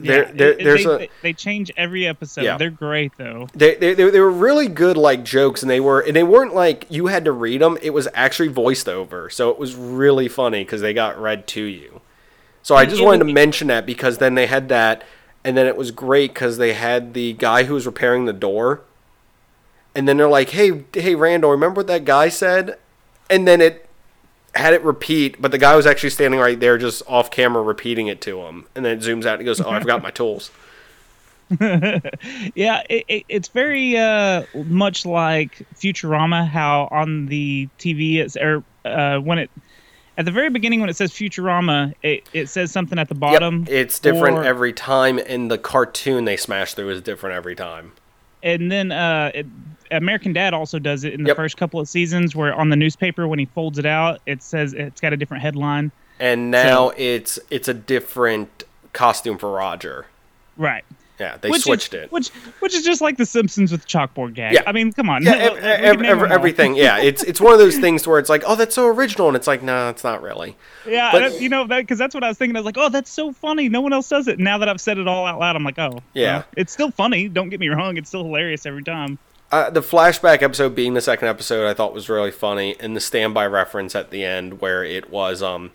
There, 0.01 0.27
Yeah, 0.27 0.31
there, 0.33 0.51
it- 0.53 0.63
there's 0.63 0.83
they, 0.85 0.89
a 0.93 0.97
they- 0.97 1.09
they 1.21 1.33
change 1.33 1.71
every 1.75 2.07
episode. 2.07 2.43
Yeah. 2.43 2.57
They're 2.57 2.69
great 2.69 3.12
though. 3.17 3.47
they, 3.53 3.75
they, 3.75 3.93
they, 3.93 4.09
they 4.09 4.19
were 4.21 4.31
really 4.31 4.67
good 4.69 4.95
like 4.95 5.23
jokes 5.25 5.62
and 5.62 5.69
they 5.69 5.81
were 5.81 5.99
and 5.99 6.15
they 6.15 6.23
weren't 6.23 6.55
like 6.55 6.85
you 6.89 7.07
had 7.07 7.25
to 7.25 7.31
read 7.33 7.59
them 7.62 7.77
it 7.81 7.89
was 7.89 8.07
actually 8.13 8.47
voiced 8.47 8.88
over 8.88 9.29
so 9.29 9.49
it 9.49 9.59
was 9.59 9.75
really 9.75 10.27
funny 10.29 10.63
because 10.63 10.79
they 10.79 10.93
got 10.93 11.19
read 11.19 11.45
to 11.47 11.62
you 11.63 11.99
so 12.63 12.75
i 12.75 12.85
just 12.85 13.03
wanted 13.03 13.19
to 13.25 13.33
mention 13.33 13.67
that 13.67 13.85
because 13.85 14.19
then 14.19 14.35
they 14.35 14.47
had 14.47 14.69
that 14.69 15.03
and 15.43 15.57
then 15.57 15.65
it 15.65 15.75
was 15.75 15.91
great 15.91 16.33
because 16.33 16.57
they 16.57 16.73
had 16.73 17.13
the 17.13 17.33
guy 17.33 17.63
who 17.65 17.73
was 17.73 17.85
repairing 17.85 18.23
the 18.25 18.31
door 18.33 18.79
and 19.93 20.07
then 20.07 20.15
they're 20.15 20.29
like 20.29 20.51
hey 20.51 20.85
hey 20.93 21.15
randall 21.15 21.51
remember 21.51 21.79
what 21.79 21.88
that 21.88 22.05
guy 22.05 22.29
said 22.29 22.77
and 23.29 23.45
then 23.45 23.59
it 23.59 23.88
had 24.55 24.73
it 24.73 24.83
repeat 24.83 25.41
but 25.41 25.51
the 25.51 25.57
guy 25.57 25.75
was 25.75 25.85
actually 25.85 26.09
standing 26.09 26.39
right 26.39 26.59
there 26.59 26.77
just 26.77 27.01
off 27.07 27.29
camera 27.31 27.62
repeating 27.62 28.07
it 28.07 28.19
to 28.21 28.41
him 28.41 28.65
and 28.75 28.83
then 28.85 28.97
it 28.97 29.01
zooms 29.01 29.25
out 29.25 29.33
and 29.33 29.41
he 29.41 29.45
goes 29.45 29.62
oh 29.62 29.69
i 29.69 29.79
forgot 29.79 30.01
my 30.01 30.12
tools 30.12 30.51
Yeah, 31.59 32.83
it, 32.89 33.05
it, 33.07 33.25
it's 33.27 33.47
very 33.47 33.97
uh, 33.97 34.43
much 34.53 35.05
like 35.05 35.65
Futurama. 35.75 36.47
How 36.47 36.88
on 36.91 37.25
the 37.27 37.67
TV 37.79 38.17
it's 38.17 38.35
or 38.38 38.63
uh, 38.85 39.17
when 39.19 39.39
it 39.39 39.49
at 40.17 40.25
the 40.25 40.31
very 40.31 40.49
beginning 40.49 40.79
when 40.81 40.89
it 40.89 40.95
says 40.95 41.12
Futurama, 41.12 41.93
it, 42.03 42.23
it 42.33 42.49
says 42.49 42.71
something 42.71 42.99
at 42.99 43.07
the 43.09 43.15
Yep, 43.15 43.19
bottom. 43.19 43.65
it's 43.67 43.99
different 43.99 44.38
or- 44.38 44.43
every 44.43 44.73
time 44.73 45.19
and 45.25 45.49
the 45.49 45.57
cartoon 45.57 46.25
they 46.25 46.38
smash 46.38 46.73
through 46.73 46.89
is 46.89 47.01
different 47.01 47.35
every 47.35 47.55
time 47.55 47.93
and 48.43 48.71
then 48.71 48.91
uh, 48.91 49.31
it, 49.33 49.47
American 49.91 50.34
Dad 50.34 50.54
also 50.54 50.80
does 50.80 51.04
it 51.04 51.13
in 51.13 51.23
the 51.23 51.30
Yep. 51.30 51.38
first 51.38 51.58
couple 51.58 51.80
of 51.80 51.88
seasons, 51.89 52.36
where 52.36 52.54
on 52.54 52.69
the 52.69 52.75
newspaper 52.75 53.28
when 53.28 53.39
he 53.39 53.45
folds 53.45 53.78
it 53.80 53.86
out, 53.86 54.21
it 54.25 54.41
says 54.43 54.73
it's 54.73 55.02
got 55.02 55.13
a 55.13 55.17
different 55.17 55.41
headline. 55.43 55.91
and 56.19 56.52
now 56.52 56.91
it's 56.97 57.39
it's 57.49 57.67
a 57.67 57.73
different 57.73 58.63
costume 58.93 59.38
for 59.38 59.52
Roger. 59.52 60.06
Right. 60.58 60.84
Yeah, 61.19 61.36
they 61.41 61.49
which 61.49 61.63
switched 61.63 61.93
is, 61.93 62.04
it. 62.04 62.12
Which 62.13 62.30
which 62.62 62.73
is 62.73 62.84
just 62.84 63.02
like 63.02 63.17
the 63.17 63.25
Simpsons 63.25 63.73
with 63.73 63.86
chalkboard 63.88 64.36
gag. 64.36 64.54
Yeah. 64.54 64.62
I 64.65 64.71
mean, 64.71 64.93
come 64.93 65.10
on. 65.10 65.21
yeah, 65.23 65.32
ev- 65.34 65.58
ev- 65.58 66.02
ev- 66.02 66.32
everything. 66.32 66.75
Yeah, 66.75 66.97
it's 66.97 67.23
it's 67.23 67.41
one 67.41 67.52
of 67.52 67.60
those 67.60 67.78
things 67.78 68.08
where 68.08 68.19
it's 68.19 68.30
like, 68.30 68.43
oh, 68.47 68.56
that's 68.56 68.73
so 68.75 68.88
original, 68.88 69.28
and 69.28 69.36
it's 69.36 69.45
like, 69.47 69.62
no, 69.62 69.89
it's 69.89 70.04
not 70.06 70.21
really. 70.21 70.56
Yeah, 70.88 71.12
But- 71.12 71.41
you 71.41 71.49
know 71.49 71.67
that 71.67 71.82
because 71.82 71.97
that's 71.97 72.13
what 72.15 72.23
I 72.23 72.30
was 72.30 72.38
thinking. 72.38 72.56
I 72.56 72.60
was 72.60 72.65
like, 72.65 72.78
oh, 72.78 72.88
that's 72.88 73.12
so 73.12 73.34
funny. 73.34 73.67
No 73.67 73.82
one 73.82 73.91
else 73.91 74.08
does 74.08 74.30
it. 74.30 74.39
Now 74.39 74.58
that 74.60 74.69
I've 74.69 74.80
said 74.80 74.97
it 74.97 75.10
all 75.10 75.25
out 75.25 75.39
loud, 75.39 75.58
I'm 75.58 75.63
like, 75.65 75.78
oh, 75.78 75.99
Yeah. 76.13 76.38
well, 76.38 76.45
it's 76.56 76.71
still 76.71 76.89
funny. 76.91 77.28
Don't 77.28 77.49
get 77.49 77.60
me 77.60 77.67
wrong. 77.67 77.97
It's 77.97 78.08
still 78.08 78.23
hilarious 78.23 78.65
every 78.65 78.84
time. 78.84 79.17
Uh, 79.51 79.69
the 79.69 79.81
flashback 79.81 80.43
episode 80.43 80.75
being 80.75 80.93
the 80.93 81.01
second 81.01 81.27
episode, 81.27 81.67
I 81.67 81.73
thought 81.73 81.93
was 81.93 82.07
really 82.07 82.29
funny, 82.31 82.75
and 82.79 82.95
the 82.95 82.99
standby 82.99 83.47
reference 83.47 83.95
at 83.95 84.12
the 84.12 84.23
end 84.23 84.62
where 84.62 84.83
it 84.83 85.09
was 85.09 85.41
um 85.41 85.71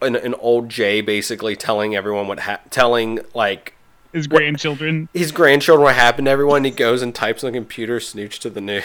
an, 0.00 0.14
an 0.14 0.34
old 0.34 0.68
Jay 0.68 1.00
basically 1.00 1.56
telling 1.56 1.96
everyone 1.96 2.28
what 2.28 2.38
ha- 2.40 2.60
telling 2.70 3.18
like 3.34 3.74
His 4.12 4.28
grandchildren. 4.28 5.08
his 5.12 5.32
grandchildren 5.32 5.82
what 5.84 5.96
happened 5.96 6.26
to 6.26 6.30
everyone. 6.30 6.62
He 6.62 6.70
goes 6.70 7.02
and 7.02 7.12
types 7.12 7.42
on 7.42 7.50
the 7.52 7.58
computer, 7.58 7.98
snooch 7.98 8.38
to 8.40 8.50
the 8.50 8.60
news. 8.60 8.84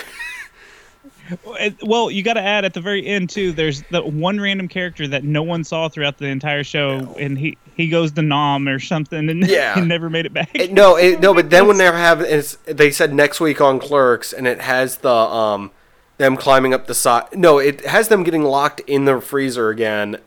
Well, 1.81 2.11
you 2.11 2.21
got 2.21 2.33
to 2.33 2.41
add 2.41 2.65
at 2.65 2.73
the 2.73 2.81
very 2.81 3.05
end 3.05 3.29
too. 3.29 3.53
There's 3.53 3.81
the 3.91 4.01
one 4.01 4.41
random 4.41 4.67
character 4.67 5.07
that 5.07 5.23
no 5.23 5.41
one 5.41 5.63
saw 5.63 5.87
throughout 5.87 6.17
the 6.17 6.25
entire 6.25 6.63
show, 6.65 7.15
and 7.17 7.37
he 7.37 7.57
he 7.75 7.87
goes 7.89 8.11
to 8.13 8.21
Nam 8.21 8.67
or 8.67 8.79
something, 8.79 9.29
and 9.29 9.47
Yeah. 9.47 9.75
he 9.75 9.81
never 9.81 10.09
made 10.09 10.25
it 10.25 10.33
back. 10.33 10.49
It- 10.53 10.71
no, 10.73 10.95
it, 10.97 11.19
no, 11.19 11.33
but 11.33 11.49
then 11.49 11.67
when 11.67 11.77
they're 11.77 11.95
having, 11.97 12.27
it's, 12.29 12.55
they 12.65 12.91
said 12.91 13.13
next 13.13 13.39
week 13.39 13.59
on 13.61 13.79
Clerks, 13.79 14.33
and 14.33 14.47
it 14.47 14.61
has 14.61 14.97
the 14.97 15.09
um 15.13 15.71
them 16.17 16.37
climbing 16.37 16.73
up 16.73 16.87
the 16.87 16.93
side. 16.93 17.25
No, 17.35 17.57
it 17.59 17.85
has 17.85 18.07
them 18.07 18.23
getting 18.23 18.43
locked 18.43 18.79
in 18.81 19.05
the 19.05 19.19
freezer 19.19 19.69
again, 19.69 20.17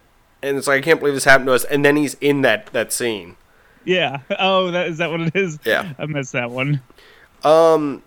and 0.43 0.57
it's 0.59 0.67
like 0.67 0.79
I 0.79 0.85
can't 0.85 0.99
believe 1.01 1.15
this 1.15 1.25
happened 1.25 1.47
to 1.47 1.55
us. 1.55 1.65
And 1.65 1.85
then 1.85 1.97
he's 1.97 2.15
in 2.21 2.43
that 2.43 2.67
that 2.73 2.93
scene. 2.93 3.37
yeah. 3.85 4.19
Oh, 4.39 4.71
that 4.73 4.89
is 4.89 4.99
that 4.99 5.11
what 5.11 5.21
it 5.21 5.37
is? 5.37 5.59
Yeah. 5.65 5.93
I 5.99 6.07
missed 6.07 6.33
that 6.33 6.51
one. 6.51 6.83
Um, 7.45 8.03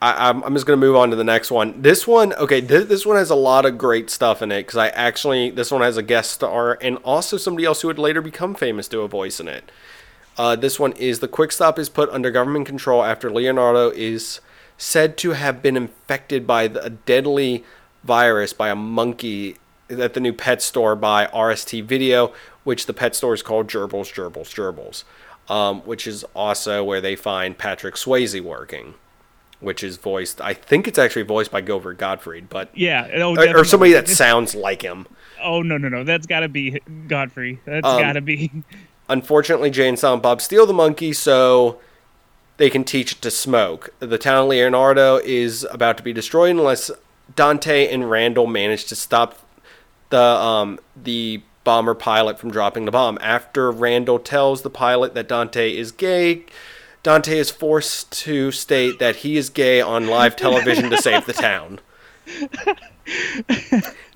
I, 0.00 0.28
I'm, 0.28 0.42
I'm 0.44 0.54
just 0.54 0.66
gonna 0.66 0.76
move 0.76 0.96
on 0.96 1.10
to 1.10 1.16
the 1.16 1.24
next 1.24 1.50
one. 1.50 1.80
This 1.80 2.06
one, 2.06 2.32
okay, 2.34 2.60
th- 2.60 2.88
this 2.88 3.06
one 3.06 3.16
has 3.16 3.30
a 3.30 3.34
lot 3.34 3.64
of 3.64 3.78
great 3.78 4.10
stuff 4.10 4.42
in 4.42 4.52
it 4.52 4.62
because 4.62 4.76
I 4.76 4.88
actually 4.88 5.50
this 5.50 5.70
one 5.70 5.80
has 5.82 5.96
a 5.96 6.02
guest 6.02 6.32
star 6.32 6.78
and 6.80 6.98
also 6.98 7.36
somebody 7.36 7.64
else 7.64 7.82
who 7.82 7.88
would 7.88 7.98
later 7.98 8.20
become 8.20 8.54
famous 8.54 8.88
do 8.88 9.02
a 9.02 9.08
voice 9.08 9.40
in 9.40 9.48
it. 9.48 9.70
Uh, 10.36 10.54
this 10.54 10.78
one 10.78 10.92
is 10.92 11.20
the 11.20 11.28
quick 11.28 11.50
stop 11.50 11.78
is 11.78 11.88
put 11.88 12.10
under 12.10 12.30
government 12.30 12.66
control 12.66 13.02
after 13.02 13.30
Leonardo 13.30 13.90
is 13.90 14.40
said 14.76 15.16
to 15.16 15.30
have 15.30 15.62
been 15.62 15.76
infected 15.76 16.46
by 16.46 16.68
the, 16.68 16.84
a 16.84 16.90
deadly 16.90 17.64
virus 18.04 18.52
by 18.52 18.68
a 18.68 18.76
monkey 18.76 19.56
at 19.88 20.14
the 20.14 20.20
new 20.20 20.32
pet 20.32 20.60
store 20.62 20.96
by 20.96 21.26
RST 21.26 21.84
Video, 21.84 22.32
which 22.64 22.86
the 22.86 22.92
pet 22.92 23.14
store 23.14 23.34
is 23.34 23.42
called 23.42 23.68
Gerbils, 23.68 24.12
Gerbils, 24.12 24.52
Gerbils, 24.54 25.04
um, 25.52 25.80
which 25.82 26.06
is 26.06 26.24
also 26.34 26.82
where 26.84 27.00
they 27.00 27.16
find 27.16 27.56
Patrick 27.56 27.94
Swayze 27.94 28.40
working, 28.40 28.94
which 29.66 29.82
is 29.82 29.96
voiced. 29.96 30.40
I 30.40 30.54
think 30.54 30.86
it's 30.86 30.96
actually 30.96 31.22
voiced 31.22 31.50
by 31.50 31.60
Gilbert 31.60 31.98
Gottfried, 31.98 32.48
but 32.48 32.70
Yeah. 32.72 33.08
Oh, 33.16 33.36
or, 33.36 33.58
or 33.58 33.64
somebody 33.64 33.92
that 33.94 34.06
sounds 34.08 34.54
like 34.54 34.82
him. 34.82 35.08
Oh 35.42 35.60
no 35.60 35.76
no 35.76 35.88
no! 35.88 36.04
That's 36.04 36.24
got 36.24 36.40
to 36.40 36.48
be 36.48 36.80
Gottfried. 37.08 37.58
That's 37.64 37.84
Um, 37.84 38.00
got 38.00 38.12
to 38.12 38.20
be. 38.20 38.52
Unfortunately, 39.08 39.70
Jay 39.70 39.88
and 39.88 39.98
Silent 39.98 40.22
Bob 40.22 40.40
steal 40.40 40.66
the 40.66 40.72
monkey 40.72 41.12
so 41.12 41.80
they 42.58 42.70
can 42.70 42.84
teach 42.84 43.12
it 43.12 43.22
to 43.22 43.30
smoke. 43.30 43.90
The 43.98 44.18
town 44.18 44.44
of 44.44 44.48
Leonardo 44.48 45.16
is 45.16 45.66
about 45.72 45.96
to 45.96 46.04
be 46.04 46.12
destroyed 46.12 46.50
unless 46.50 46.92
Dante 47.34 47.92
and 47.92 48.08
Randall 48.08 48.46
manage 48.46 48.84
to 48.86 48.94
stop 48.94 49.40
the 50.10 50.22
um, 50.22 50.78
the 50.94 51.42
bomber 51.64 51.94
pilot 51.94 52.38
from 52.38 52.52
dropping 52.52 52.84
the 52.84 52.92
bomb. 52.92 53.18
After 53.20 53.72
Randall 53.72 54.20
tells 54.20 54.62
the 54.62 54.70
pilot 54.70 55.14
that 55.14 55.26
Dante 55.26 55.76
is 55.76 55.90
gay, 55.90 56.44
Dante 57.06 57.38
is 57.38 57.52
forced 57.52 58.10
to 58.24 58.50
state 58.50 58.98
that 58.98 59.14
he 59.14 59.36
is 59.36 59.48
gay 59.48 59.80
on 59.80 60.08
live 60.08 60.34
television 60.34 60.90
to 60.90 60.96
save 60.96 61.24
the 61.24 61.32
town. 61.32 61.78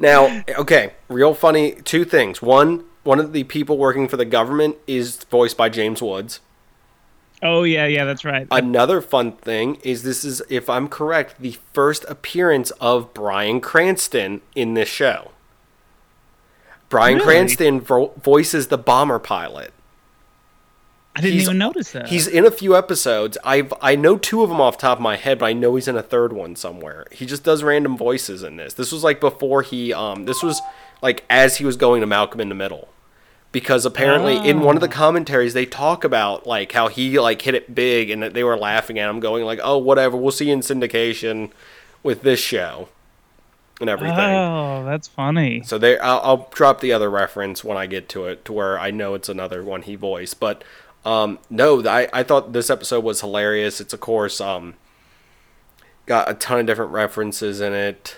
Now, 0.00 0.42
okay, 0.58 0.94
real 1.08 1.32
funny 1.32 1.74
two 1.84 2.04
things. 2.04 2.42
One, 2.42 2.82
one 3.04 3.20
of 3.20 3.32
the 3.32 3.44
people 3.44 3.78
working 3.78 4.08
for 4.08 4.16
the 4.16 4.24
government 4.24 4.76
is 4.88 5.22
voiced 5.30 5.56
by 5.56 5.68
James 5.68 6.02
Woods. 6.02 6.40
Oh 7.44 7.62
yeah 7.62 7.86
yeah 7.86 8.04
that's 8.04 8.24
right. 8.24 8.48
Another 8.50 9.00
fun 9.00 9.36
thing 9.36 9.76
is 9.84 10.02
this 10.02 10.24
is, 10.24 10.42
if 10.50 10.68
I'm 10.68 10.88
correct, 10.88 11.36
the 11.38 11.58
first 11.72 12.04
appearance 12.08 12.72
of 12.80 13.14
Bryan 13.14 13.60
Cranston 13.60 14.40
in 14.56 14.74
this 14.74 14.88
show. 14.88 15.30
Bryan 16.88 17.18
Really? 17.18 17.24
Cranston 17.24 17.80
vo- 17.82 18.14
voices 18.20 18.66
the 18.66 18.78
bomber 18.78 19.20
pilot. 19.20 19.72
I 21.16 21.20
didn't 21.20 21.34
he's- 21.34 21.44
even 21.46 21.58
notice 21.58 21.92
that. 21.92 22.08
He's 22.08 22.26
in 22.26 22.46
a 22.46 22.50
few 22.50 22.76
episodes. 22.76 23.36
I've 23.44 23.72
I 23.82 23.96
know 23.96 24.16
two 24.16 24.42
of 24.42 24.48
them 24.48 24.60
off 24.60 24.76
the 24.78 24.82
top 24.82 24.98
of 24.98 25.02
my 25.02 25.16
head, 25.16 25.40
but 25.40 25.46
I 25.46 25.52
know 25.52 25.74
he's 25.74 25.88
in 25.88 25.96
a 25.96 26.02
third 26.02 26.32
one 26.32 26.54
somewhere. 26.56 27.06
He 27.10 27.26
just 27.26 27.42
does 27.42 27.62
random 27.62 27.96
voices 27.96 28.42
in 28.42 28.56
this. 28.56 28.74
This 28.74 28.92
was 28.92 29.02
like 29.02 29.20
before 29.20 29.62
he 29.62 29.92
um 29.92 30.24
this 30.24 30.42
was 30.42 30.60
like 31.02 31.24
as 31.28 31.56
he 31.56 31.64
was 31.64 31.76
going 31.76 32.00
to 32.00 32.06
Malcolm 32.06 32.40
in 32.40 32.48
the 32.48 32.54
Middle. 32.54 32.88
Because 33.52 33.84
apparently 33.84 34.36
in 34.48 34.60
one 34.60 34.76
of 34.76 34.80
the 34.80 34.88
commentaries 34.88 35.54
they 35.54 35.66
talk 35.66 36.04
about 36.04 36.46
like 36.46 36.70
how 36.70 36.86
he 36.86 37.18
like 37.18 37.42
hit 37.42 37.56
it 37.56 37.74
big 37.74 38.08
and 38.08 38.22
that 38.22 38.32
they 38.32 38.44
were 38.44 38.56
laughing 38.56 38.96
at 39.00 39.10
him 39.10 39.18
going 39.18 39.44
like, 39.44 39.58
"Oh, 39.64 39.76
whatever, 39.78 40.16
we'll 40.16 40.30
see 40.30 40.46
you 40.46 40.52
in 40.52 40.60
syndication 40.60 41.50
with 42.04 42.22
this 42.22 42.38
show." 42.38 42.88
And 43.80 43.90
everything. 43.90 44.16
Oh, 44.36 44.84
that's 44.84 45.08
funny. 45.08 45.62
So 45.64 45.78
there, 45.78 46.00
I'll, 46.04 46.20
I'll 46.22 46.48
drop 46.52 46.80
the 46.80 46.92
other 46.92 47.10
reference 47.10 47.64
when 47.64 47.78
I 47.78 47.86
get 47.86 48.08
to 48.10 48.26
it, 48.26 48.44
to 48.44 48.52
where 48.52 48.78
I 48.78 48.90
know 48.90 49.14
it's 49.14 49.28
another 49.30 49.64
one 49.64 49.82
he 49.82 49.94
voiced. 49.96 50.38
But 50.38 50.62
um, 51.04 51.38
no, 51.48 51.86
I, 51.86 52.08
I 52.12 52.22
thought 52.22 52.52
this 52.52 52.70
episode 52.70 53.04
was 53.04 53.20
hilarious. 53.20 53.80
It's 53.80 53.92
of 53.92 54.00
course 54.00 54.40
um, 54.40 54.74
got 56.06 56.30
a 56.30 56.34
ton 56.34 56.60
of 56.60 56.66
different 56.66 56.92
references 56.92 57.60
in 57.60 57.72
it. 57.72 58.16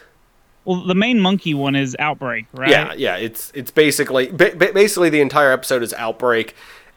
Well, 0.65 0.85
the 0.87 0.95
main 0.95 1.21
monkey 1.21 1.55
one 1.55 1.75
is 1.75 1.97
Outbreak, 1.99 2.47
right? 2.53 2.71
Yeah, 2.71 2.93
yeah. 2.95 3.17
It's 3.17 3.51
it's 3.55 3.71
basically 3.71 4.31
ba- 4.31 4.55
ba- 4.57 4.73
basically 4.73 5.11
the 5.11 5.21
entire 5.21 5.53
episode 5.53 5.83
is 5.83 5.93
outbreak, 5.95 6.55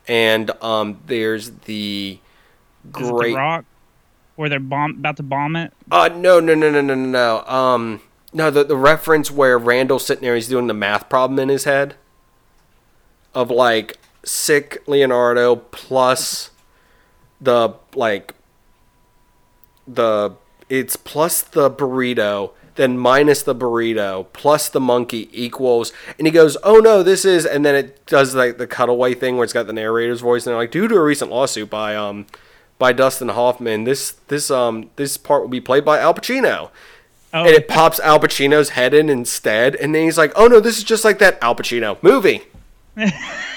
and 0.08 0.52
um, 0.62 1.00
there's 1.08 1.52
the 1.65 2.19
great. 2.91 3.32
the 3.32 3.38
Rock, 3.38 3.65
where 4.36 4.50
they're 4.50 4.60
bomb 4.60 4.91
about 4.91 5.17
to 5.17 5.24
bomb 5.24 5.56
it. 5.56 5.74
Uh, 5.91 6.10
no, 6.13 6.39
no, 6.39 6.54
no, 6.54 6.69
no, 6.69 6.82
no, 6.82 6.93
no, 6.93 7.06
no. 7.06 7.45
Um, 7.52 8.02
no, 8.34 8.52
the 8.52 8.63
the 8.63 8.78
reference 8.78 9.32
where 9.32 9.58
Randall's 9.58 10.06
sitting 10.06 10.24
there, 10.24 10.36
he's 10.36 10.48
doing 10.48 10.67
the 10.67 10.74
math 10.74 11.10
problem 11.10 11.39
in 11.39 11.50
his 11.50 11.63
head, 11.63 11.95
of 13.34 13.50
like 13.50 13.98
sick 14.26 14.84
Leonardo 14.88 15.56
plus 15.56 16.52
the 17.40 17.74
like 17.94 18.34
the 19.88 20.36
it's 20.70 20.96
plus 20.96 21.42
the 21.42 21.70
burrito, 21.70 22.52
then 22.76 22.98
minus 22.98 23.44
the 23.44 23.56
burrito 23.56 24.26
plus 24.34 24.68
the 24.68 24.80
monkey 24.80 25.30
equals, 25.32 25.94
and 26.18 26.28
he 26.28 26.32
goes, 26.32 26.58
oh 26.64 26.80
no, 26.80 27.04
this 27.04 27.24
is, 27.24 27.46
and 27.46 27.64
then 27.64 27.76
it 27.76 28.06
does 28.08 28.34
like 28.36 28.58
the 28.58 28.68
cutaway 28.68 29.14
thing 29.14 29.38
where 29.38 29.44
it's 29.44 29.54
got 29.54 29.68
the 29.68 29.74
narrator's 29.74 30.22
voice, 30.22 30.46
and 30.46 30.52
they're 30.52 30.58
like, 30.62 30.72
due 30.72 30.88
to 30.88 30.96
a 30.96 31.04
recent 31.04 31.30
lawsuit 31.32 31.70
by 31.70 31.96
um 31.96 32.26
by 32.78 32.92
Dustin 32.92 33.30
Hoffman, 33.30 33.84
this 33.84 34.12
this 34.28 34.50
um 34.50 34.90
this 34.96 35.18
part 35.18 35.42
will 35.42 35.50
be 35.50 35.62
played 35.62 35.86
by 35.86 36.00
Al 36.00 36.14
Pacino. 36.14 36.72
Oh, 37.34 37.40
And 37.40 37.50
it 37.50 37.68
pops 37.68 38.00
Al 38.00 38.20
Pacino's 38.20 38.70
head 38.70 38.94
in 38.94 39.10
instead, 39.10 39.76
and 39.76 39.94
then 39.94 40.04
he's 40.04 40.18
like, 40.18 40.32
"Oh 40.36 40.48
no, 40.48 40.60
this 40.60 40.78
is 40.78 40.84
just 40.84 41.04
like 41.04 41.20
that 41.20 41.38
Al 41.42 41.54
Pacino 41.56 42.02
movie." 42.02 42.44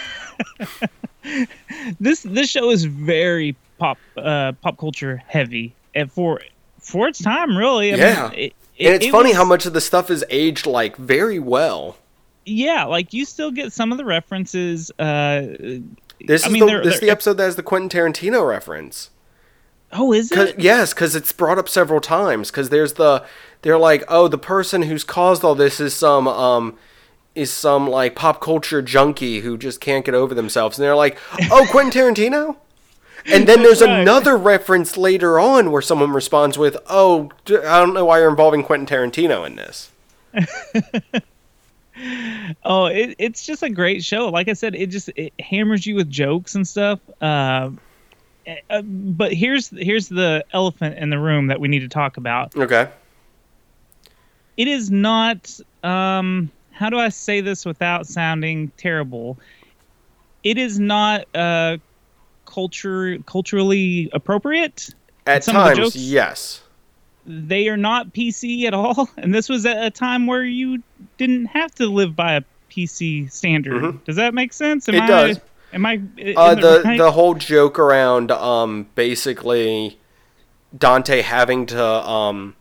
this 2.00 2.22
this 2.22 2.48
show 2.50 2.70
is 2.70 2.84
very 2.84 3.54
pop 3.78 3.98
uh 4.16 4.52
pop 4.62 4.78
culture 4.78 5.22
heavy 5.26 5.74
and 5.94 6.10
for 6.10 6.40
for 6.80 7.08
its 7.08 7.22
time 7.22 7.56
really 7.56 7.92
I 7.92 7.96
Yeah. 7.96 8.28
mean, 8.30 8.38
it, 8.38 8.52
And 8.80 8.94
it's 8.94 9.06
it 9.06 9.10
funny 9.12 9.30
was- 9.30 9.36
how 9.36 9.44
much 9.44 9.66
of 9.66 9.72
the 9.72 9.80
stuff 9.80 10.10
is 10.10 10.24
aged 10.30 10.66
like 10.66 10.96
very 10.96 11.38
well. 11.38 11.96
yeah 12.46 12.84
like 12.84 13.12
you 13.12 13.24
still 13.24 13.50
get 13.50 13.72
some 13.72 13.92
of 13.92 13.98
the 13.98 14.04
references 14.04 14.90
uh 14.98 15.42
This 16.26 16.44
I 16.44 16.46
is 16.46 16.52
mean, 16.52 16.60
the 16.60 16.66
they're- 16.66 16.84
this 16.84 16.94
the 17.00 17.06
they're- 17.06 17.12
episode 17.12 17.34
that 17.34 17.44
has 17.44 17.56
the 17.56 17.62
Quentin 17.62 17.88
Tarantino 17.88 18.46
reference. 18.48 19.10
oh 19.92 20.12
is 20.12 20.30
Cause, 20.30 20.50
it 20.50 20.58
yes, 20.60 20.92
because 20.94 21.14
it's 21.14 21.32
brought 21.32 21.58
up 21.58 21.68
several 21.68 22.00
times. 22.00 22.50
Because 22.50 22.68
there's 22.70 22.94
the 22.94 23.24
they're 23.62 23.78
like, 23.78 24.04
oh, 24.08 24.28
the 24.28 24.38
person 24.38 24.82
who's 24.82 25.02
caused 25.04 25.42
all 25.44 25.54
this 25.54 25.78
is 25.80 25.94
some 25.94 26.26
um 26.28 26.76
is 27.38 27.50
some 27.52 27.88
like 27.88 28.14
pop 28.14 28.40
culture 28.40 28.82
junkie 28.82 29.40
who 29.40 29.56
just 29.56 29.80
can't 29.80 30.04
get 30.04 30.14
over 30.14 30.34
themselves, 30.34 30.78
and 30.78 30.84
they're 30.84 30.96
like, 30.96 31.18
oh, 31.50 31.66
Quentin 31.70 32.14
Tarantino. 32.14 32.56
And 33.26 33.46
then 33.46 33.62
there's 33.62 33.82
right. 33.82 34.00
another 34.00 34.36
reference 34.36 34.96
later 34.96 35.38
on 35.38 35.70
where 35.70 35.82
someone 35.82 36.12
responds 36.12 36.56
with, 36.56 36.76
"Oh, 36.88 37.30
I 37.48 37.78
don't 37.78 37.92
know 37.92 38.06
why 38.06 38.20
you're 38.20 38.30
involving 38.30 38.62
Quentin 38.62 38.86
Tarantino 38.86 39.44
in 39.46 39.56
this." 39.56 39.90
oh 42.64 42.86
it, 42.86 43.16
it's 43.18 43.44
just 43.44 43.62
a 43.62 43.70
great 43.70 44.04
show 44.04 44.28
like 44.28 44.46
i 44.48 44.52
said 44.52 44.74
it 44.74 44.86
just 44.88 45.08
it 45.16 45.32
hammers 45.40 45.86
you 45.86 45.94
with 45.94 46.08
jokes 46.08 46.54
and 46.54 46.68
stuff 46.68 47.00
uh, 47.20 47.70
uh, 48.70 48.82
but 48.82 49.32
here's 49.32 49.68
here's 49.70 50.08
the 50.08 50.44
elephant 50.52 50.96
in 50.98 51.10
the 51.10 51.18
room 51.18 51.48
that 51.48 51.58
we 51.60 51.66
need 51.66 51.80
to 51.80 51.88
talk 51.88 52.16
about 52.16 52.54
Okay. 52.56 52.88
it 54.56 54.68
is 54.68 54.90
not 54.90 55.58
um 55.82 56.50
how 56.78 56.88
do 56.88 56.98
i 56.98 57.08
say 57.08 57.40
this 57.40 57.66
without 57.66 58.06
sounding 58.06 58.70
terrible 58.76 59.38
it 60.44 60.56
is 60.56 60.78
not 60.78 61.26
uh 61.34 61.76
culture 62.48 63.18
culturally 63.26 64.08
appropriate. 64.12 64.88
At 65.26 65.44
some 65.44 65.54
times, 65.54 65.78
jokes- 65.78 65.96
yes. 65.96 66.62
They 67.26 67.68
are 67.68 67.76
not 67.76 68.14
PC 68.14 68.64
at 68.64 68.72
all, 68.72 69.10
and 69.18 69.34
this 69.34 69.50
was 69.50 69.66
at 69.66 69.84
a 69.84 69.90
time 69.90 70.26
where 70.26 70.44
you 70.44 70.82
didn't 71.18 71.46
have 71.46 71.74
to 71.74 71.86
live 71.86 72.16
by 72.16 72.34
a 72.36 72.42
PC 72.70 73.30
standard. 73.30 74.02
Does 74.06 74.16
that 74.16 74.32
make 74.32 74.54
sense? 74.54 74.88
Am 74.88 74.94
Mm-hmm. 74.94 75.02
It 75.04 75.14
I, 75.14 75.26
does. 75.26 75.40
Am 75.74 75.84
I? 75.86 75.94
Uh, 76.36 76.54
the 76.54 76.94
the 76.96 77.12
whole 77.12 77.34
joke 77.34 77.78
around 77.78 78.30
um 78.30 78.86
basically 78.94 79.98
Dante 80.76 81.20
having 81.20 81.66
to 81.66 81.84
um 81.84 82.56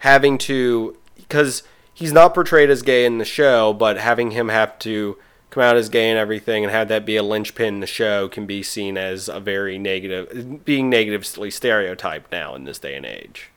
having 0.00 0.36
to 0.38 0.96
because 1.16 1.62
he's 2.00 2.12
not 2.12 2.34
portrayed 2.34 2.70
as 2.70 2.82
gay 2.82 3.04
in 3.04 3.18
the 3.18 3.24
show, 3.24 3.72
but 3.72 3.98
having 3.98 4.32
him 4.32 4.48
have 4.48 4.76
to 4.80 5.16
come 5.50 5.62
out 5.62 5.76
as 5.76 5.88
gay 5.88 6.08
and 6.08 6.18
everything 6.18 6.64
and 6.64 6.72
have 6.72 6.88
that 6.88 7.04
be 7.04 7.16
a 7.16 7.22
linchpin 7.22 7.74
in 7.74 7.80
the 7.80 7.86
show 7.86 8.28
can 8.28 8.46
be 8.46 8.62
seen 8.62 8.96
as 8.96 9.28
a 9.28 9.38
very 9.38 9.78
negative 9.78 10.64
being 10.64 10.88
negatively 10.88 11.50
stereotyped 11.50 12.32
now 12.32 12.54
in 12.54 12.64
this 12.64 12.78
day 12.78 12.96
and 12.96 13.04
age. 13.04 13.50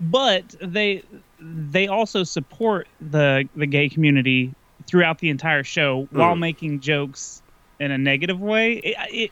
but 0.00 0.54
they 0.60 1.02
they 1.38 1.86
also 1.86 2.24
support 2.24 2.88
the 3.00 3.48
the 3.54 3.66
gay 3.66 3.88
community 3.88 4.54
throughout 4.86 5.18
the 5.18 5.30
entire 5.30 5.62
show 5.62 6.04
hmm. 6.04 6.18
while 6.18 6.34
making 6.34 6.80
jokes 6.80 7.42
in 7.78 7.90
a 7.90 7.98
negative 7.98 8.40
way. 8.40 8.74
It, 8.74 8.96
it 9.10 9.30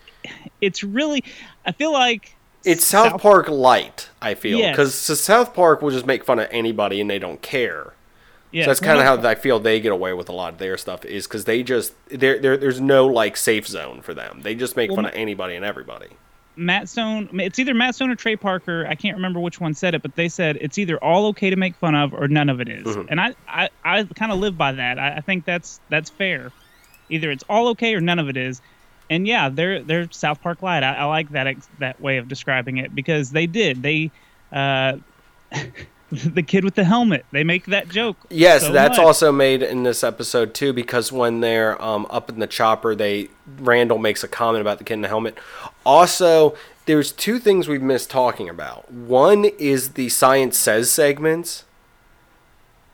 it's 0.61 0.85
really 0.85 1.25
I 1.65 1.73
feel 1.73 1.93
like 1.93 2.37
It's 2.65 2.85
South, 2.85 3.21
Park 3.21 3.49
light, 3.49 4.11
I 4.21 4.35
feel, 4.35 4.59
because 4.59 4.95
South 4.95 5.55
Park 5.55 5.83
will 5.83 5.91
just 5.91 6.07
make 6.07 6.25
fun 6.25 6.39
of 6.39 6.49
anybody 6.51 7.01
and 7.01 7.09
they 7.09 7.19
don't 7.19 7.41
care. 7.41 7.95
Yeah, 8.53 8.65
So 8.65 8.71
that's 8.71 8.81
kind 8.81 8.99
of 8.99 9.05
how 9.05 9.29
I 9.29 9.35
feel 9.35 9.59
they 9.59 9.81
get 9.81 9.93
away 9.93 10.13
with 10.13 10.29
a 10.29 10.33
lot 10.33 10.53
of 10.53 10.59
their 10.59 10.77
stuff 10.77 11.05
is 11.05 11.27
because 11.27 11.47
they 11.47 11.63
just 11.63 11.95
there 12.09 12.39
there 12.39 12.57
there's 12.57 12.81
no 12.81 13.07
like 13.07 13.37
safe 13.37 13.67
zone 13.67 14.03
for 14.03 14.13
them. 14.15 14.43
They 14.43 14.55
just 14.55 14.77
make 14.77 14.91
Well, 14.91 14.97
fun 14.97 15.07
of 15.07 15.15
anybody 15.15 15.57
and 15.57 15.65
everybody. 15.65 16.09
Matt 16.57 16.89
Stone. 16.89 17.41
It's 17.41 17.59
either 17.59 17.73
Matt 17.73 17.95
Stone 17.95 18.11
or 18.11 18.15
Trey 18.15 18.37
Parker. 18.37 18.87
I 18.87 18.95
can't 18.95 19.17
remember 19.17 19.41
which 19.41 19.59
one 19.59 19.73
said 19.73 19.95
it, 19.95 20.03
but 20.03 20.17
they 20.17 20.29
said 20.29 20.59
it's 20.61 20.77
either 20.77 21.03
all 21.03 21.27
okay 21.29 21.49
to 21.49 21.57
make 21.57 21.75
fun 21.77 21.95
of 21.95 22.13
or 22.13 22.29
none 22.29 22.51
of 22.51 22.61
it 22.61 22.69
is. 22.69 22.87
Mm-hmm. 22.87 23.07
And 23.09 23.21
I 23.21 23.35
I, 23.49 23.71
I 23.85 24.05
kind 24.05 24.33
of 24.33 24.39
live 24.39 24.59
by 24.59 24.73
that. 24.73 24.99
I, 24.99 25.17
I 25.17 25.21
think 25.21 25.45
that's 25.45 25.81
that's 25.89 26.11
fair. 26.11 26.53
Either 27.09 27.31
it's 27.31 27.45
all 27.49 27.69
okay 27.69 27.95
or 27.95 28.01
none 28.01 28.19
of 28.19 28.29
it 28.29 28.37
is. 28.37 28.61
And 29.09 29.27
yeah, 29.27 29.49
they're 29.49 29.83
they're 29.83 30.11
South 30.11 30.43
Park 30.43 30.63
light. 30.63 30.83
I, 30.83 30.95
I 30.95 31.05
like 31.05 31.31
that 31.31 31.47
ex- 31.47 31.69
that 31.79 32.01
way 32.01 32.19
of 32.19 32.29
describing 32.29 32.77
it 32.77 32.95
because 32.95 33.31
they 33.31 33.47
did 33.47 33.83
they. 33.83 34.11
Uh, 34.53 34.99
the 36.35 36.43
kid 36.43 36.63
with 36.63 36.75
the 36.75 36.85
helmet. 36.85 37.25
They 37.33 37.43
make 37.43 37.67
that 37.67 37.89
joke. 37.89 38.19
Yes, 38.29 38.63
so 38.63 38.73
that's 38.73 38.99
much. 38.99 39.07
also 39.07 39.33
made 39.33 39.63
in 39.63 39.83
this 39.83 40.05
episode 40.05 40.53
too 40.53 40.75
because 40.75 41.11
when 41.11 41.41
they're 41.41 41.81
um, 41.83 42.07
up 42.11 42.29
in 42.29 42.39
the 42.39 42.47
chopper, 42.47 42.95
they 42.95 43.29
Randall 43.59 43.99
makes 43.99 44.23
a 44.23 44.29
comment 44.29 44.61
about 44.61 44.77
the 44.77 44.85
kid 44.85 44.95
in 44.95 45.01
the 45.01 45.09
helmet. 45.09 45.39
Also, 45.87 46.55
there's 46.85 47.13
two 47.13 47.39
things 47.39 47.67
we've 47.67 47.83
missed 47.83 48.11
talking 48.11 48.49
about. 48.49 48.91
One 48.93 49.47
is 49.59 49.95
the 49.95 50.11
science 50.11 50.59
says 50.59 50.91
segments 50.91 51.65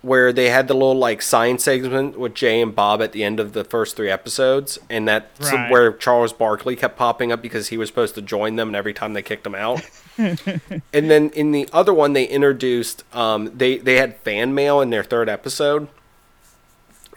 where 0.09 0.33
they 0.33 0.49
had 0.51 0.67
the 0.67 0.75
little 0.75 0.97
like 0.97 1.23
science 1.23 1.63
segment 1.65 2.19
with 2.19 2.35
Jay 2.35 2.61
and 2.61 2.75
Bob 2.75 3.01
at 3.01 3.13
the 3.13 3.23
end 3.23 3.39
of 3.39 3.53
the 3.53 3.63
first 3.63 3.95
three 3.95 4.11
episodes, 4.11 4.79
and 4.91 5.07
that's 5.07 5.53
Right. 5.53 5.71
where 5.71 5.93
Charles 5.93 6.33
Barkley 6.33 6.75
kept 6.75 6.97
popping 6.97 7.31
up 7.31 7.41
because 7.43 7.69
he 7.69 7.77
was 7.77 7.89
supposed 7.89 8.15
to 8.17 8.23
join 8.23 8.57
them, 8.57 8.69
and 8.69 8.77
every 8.77 8.95
time 8.95 9.13
they 9.13 9.23
kicked 9.23 9.47
him 9.47 9.55
out. 9.55 9.83
and 10.19 11.11
then 11.11 11.31
in 11.31 11.53
the 11.53 11.69
other 11.73 11.95
one, 11.95 12.13
they 12.15 12.25
introduced 12.25 13.05
um, 13.15 13.51
they 13.57 13.79
they 13.79 13.97
had 13.97 14.17
fan 14.19 14.55
mail 14.55 14.81
in 14.81 14.91
their 14.91 15.05
third 15.05 15.29
episode, 15.29 15.87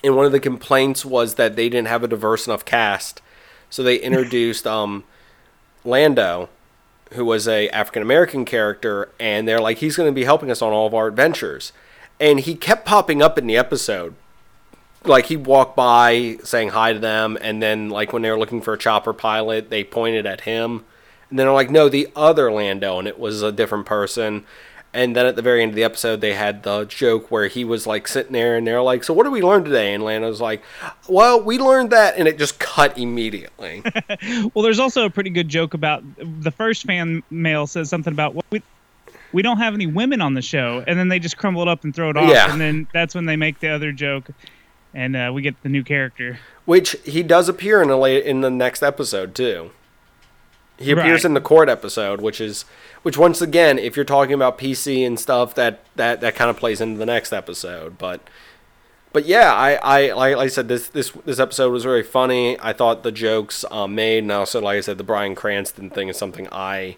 and 0.03 0.15
one 0.15 0.25
of 0.25 0.31
the 0.31 0.39
complaints 0.39 1.03
was 1.05 1.35
that 1.35 1.55
they 1.55 1.69
didn't 1.69 1.87
have 1.87 2.03
a 2.03 2.07
diverse 2.07 2.45
enough 2.47 2.65
cast, 2.65 3.21
so 3.69 3.81
they 3.83 3.95
introduced 4.01 4.67
um, 4.67 5.03
Lando, 5.83 6.49
who 7.13 7.25
was 7.25 7.47
a 7.47 7.69
African 7.69 8.01
American 8.01 8.45
character, 8.45 9.09
and 9.19 9.47
they're 9.47 9.61
like 9.61 9.77
he's 9.77 9.95
going 9.95 10.09
to 10.09 10.13
be 10.15 10.25
helping 10.25 10.51
us 10.51 10.61
on 10.61 10.71
all 10.71 10.87
of 10.87 10.93
our 10.93 11.07
adventures, 11.07 11.71
and 12.21 12.39
he 12.39 12.55
kept 12.55 12.85
popping 12.85 13.21
up 13.21 13.37
in 13.39 13.47
the 13.47 13.57
episode. 13.57 14.13
Like 15.03 15.25
he 15.25 15.35
walked 15.35 15.75
by 15.75 16.37
saying 16.43 16.69
hi 16.69 16.93
to 16.93 16.99
them, 16.99 17.37
and 17.41 17.61
then 17.61 17.89
like 17.89 18.13
when 18.13 18.21
they 18.21 18.29
were 18.29 18.37
looking 18.37 18.61
for 18.61 18.75
a 18.75 18.77
chopper 18.77 19.11
pilot, 19.11 19.71
they 19.71 19.83
pointed 19.83 20.27
at 20.27 20.41
him, 20.41 20.85
and 21.31 21.39
then 21.39 21.47
they're 21.47 21.53
like, 21.53 21.71
"No, 21.71 21.89
the 21.89 22.07
other 22.15 22.51
Lando," 22.51 22.99
and 22.99 23.07
it 23.07 23.19
was 23.19 23.41
a 23.41 23.51
different 23.51 23.87
person. 23.87 24.45
And 24.93 25.15
then 25.15 25.25
at 25.25 25.37
the 25.37 25.41
very 25.41 25.63
end 25.63 25.69
of 25.69 25.75
the 25.75 25.85
episode, 25.85 26.19
they 26.19 26.33
had 26.33 26.63
the 26.63 26.83
joke 26.83 27.31
where 27.31 27.47
he 27.47 27.63
was 27.63 27.87
like 27.87 28.07
sitting 28.07 28.33
there, 28.33 28.55
and 28.55 28.67
they're 28.67 28.81
like, 28.81 29.03
"So 29.03 29.13
what 29.13 29.23
did 29.23 29.31
we 29.31 29.41
learn 29.41 29.63
today?" 29.63 29.95
And 29.95 30.03
Lando's 30.03 30.39
like, 30.39 30.61
"Well, 31.09 31.41
we 31.41 31.57
learned 31.57 31.89
that," 31.89 32.15
and 32.17 32.27
it 32.27 32.37
just 32.37 32.59
cut 32.59 32.95
immediately. 32.97 33.83
Well, 34.53 34.63
there's 34.63 34.79
also 34.79 35.05
a 35.05 35.09
pretty 35.09 35.29
good 35.31 35.49
joke 35.49 35.73
about 35.73 36.03
the 36.17 36.51
first 36.51 36.83
fan 36.83 37.23
mail 37.31 37.65
says 37.65 37.89
something 37.89 38.13
about 38.13 38.35
what 38.35 38.45
we 38.51 38.61
we 39.33 39.41
don't 39.41 39.57
have 39.57 39.73
any 39.73 39.87
women 39.87 40.21
on 40.21 40.33
the 40.33 40.41
show, 40.41 40.83
and 40.87 40.97
then 40.99 41.07
they 41.07 41.19
just 41.19 41.37
crumble 41.37 41.61
it 41.61 41.67
up 41.67 41.83
and 41.83 41.93
throw 41.95 42.09
it 42.09 42.17
off, 42.17 42.29
Yeah. 42.29 42.51
and 42.51 42.59
then 42.59 42.87
that's 42.93 43.15
when 43.15 43.25
they 43.25 43.35
make 43.35 43.59
the 43.59 43.69
other 43.69 43.91
joke, 43.91 44.29
and 44.93 45.15
uh, 45.15 45.31
we 45.33 45.41
get 45.41 45.61
the 45.63 45.69
new 45.69 45.83
character. 45.83 46.39
Which 46.65 46.95
he 47.03 47.23
does 47.23 47.49
appear 47.49 47.81
in 47.81 47.87
the 47.87 47.97
late, 47.97 48.25
in 48.25 48.41
the 48.41 48.49
next 48.51 48.83
episode 48.83 49.33
too. 49.35 49.71
He 50.77 50.91
appears 50.91 51.23
Right. 51.23 51.25
in 51.25 51.33
the 51.35 51.41
court 51.41 51.69
episode, 51.69 52.21
which 52.21 52.41
is 52.41 52.65
which 53.03 53.15
once 53.17 53.39
again, 53.41 53.77
if 53.77 53.95
you're 53.95 54.05
talking 54.05 54.33
about 54.33 54.57
PC 54.57 55.05
and 55.05 55.19
stuff, 55.19 55.53
that 55.55 55.79
that 55.95 56.21
that 56.21 56.35
kind 56.35 56.49
of 56.49 56.57
plays 56.57 56.81
into 56.81 56.97
the 56.97 57.05
next 57.05 57.31
episode. 57.31 57.99
But 57.99 58.21
but 59.13 59.25
yeah, 59.25 59.53
I 59.53 59.75
I 59.75 60.13
like, 60.13 60.37
I 60.37 60.47
said, 60.47 60.67
this 60.69 60.87
this 60.87 61.11
this 61.25 61.39
episode 61.39 61.71
was 61.71 61.83
very 61.83 62.01
funny. 62.01 62.57
I 62.59 62.73
thought 62.73 63.03
the 63.03 63.11
jokes 63.11 63.63
um, 63.69 63.93
made, 63.93 64.19
and 64.23 64.31
also 64.31 64.59
like 64.59 64.77
I 64.77 64.81
said, 64.81 64.97
the 64.97 65.03
Bryan 65.03 65.35
Cranston 65.35 65.91
thing 65.91 66.07
is 66.09 66.17
something 66.17 66.47
I 66.51 66.97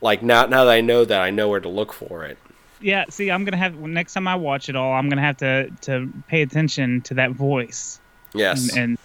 like. 0.00 0.22
Now 0.22 0.46
now 0.46 0.64
that 0.64 0.72
I 0.72 0.80
know 0.80 1.04
that, 1.04 1.20
I 1.20 1.30
know 1.30 1.48
where 1.48 1.60
to 1.60 1.68
look 1.68 1.92
for 1.92 2.24
it. 2.24 2.38
Yeah, 2.80 3.04
see, 3.10 3.30
I'm 3.30 3.44
gonna 3.44 3.56
have 3.56 3.76
next 3.78 4.14
time 4.14 4.28
I 4.28 4.36
watch 4.36 4.68
it 4.68 4.76
all, 4.76 4.92
I'm 4.92 5.08
gonna 5.08 5.22
have 5.22 5.38
to 5.38 5.70
to 5.82 6.08
pay 6.28 6.42
attention 6.42 7.00
to 7.02 7.14
that 7.14 7.32
voice, 7.32 7.98
Yes. 8.34 8.70
and, 8.76 8.78
and 8.78 8.98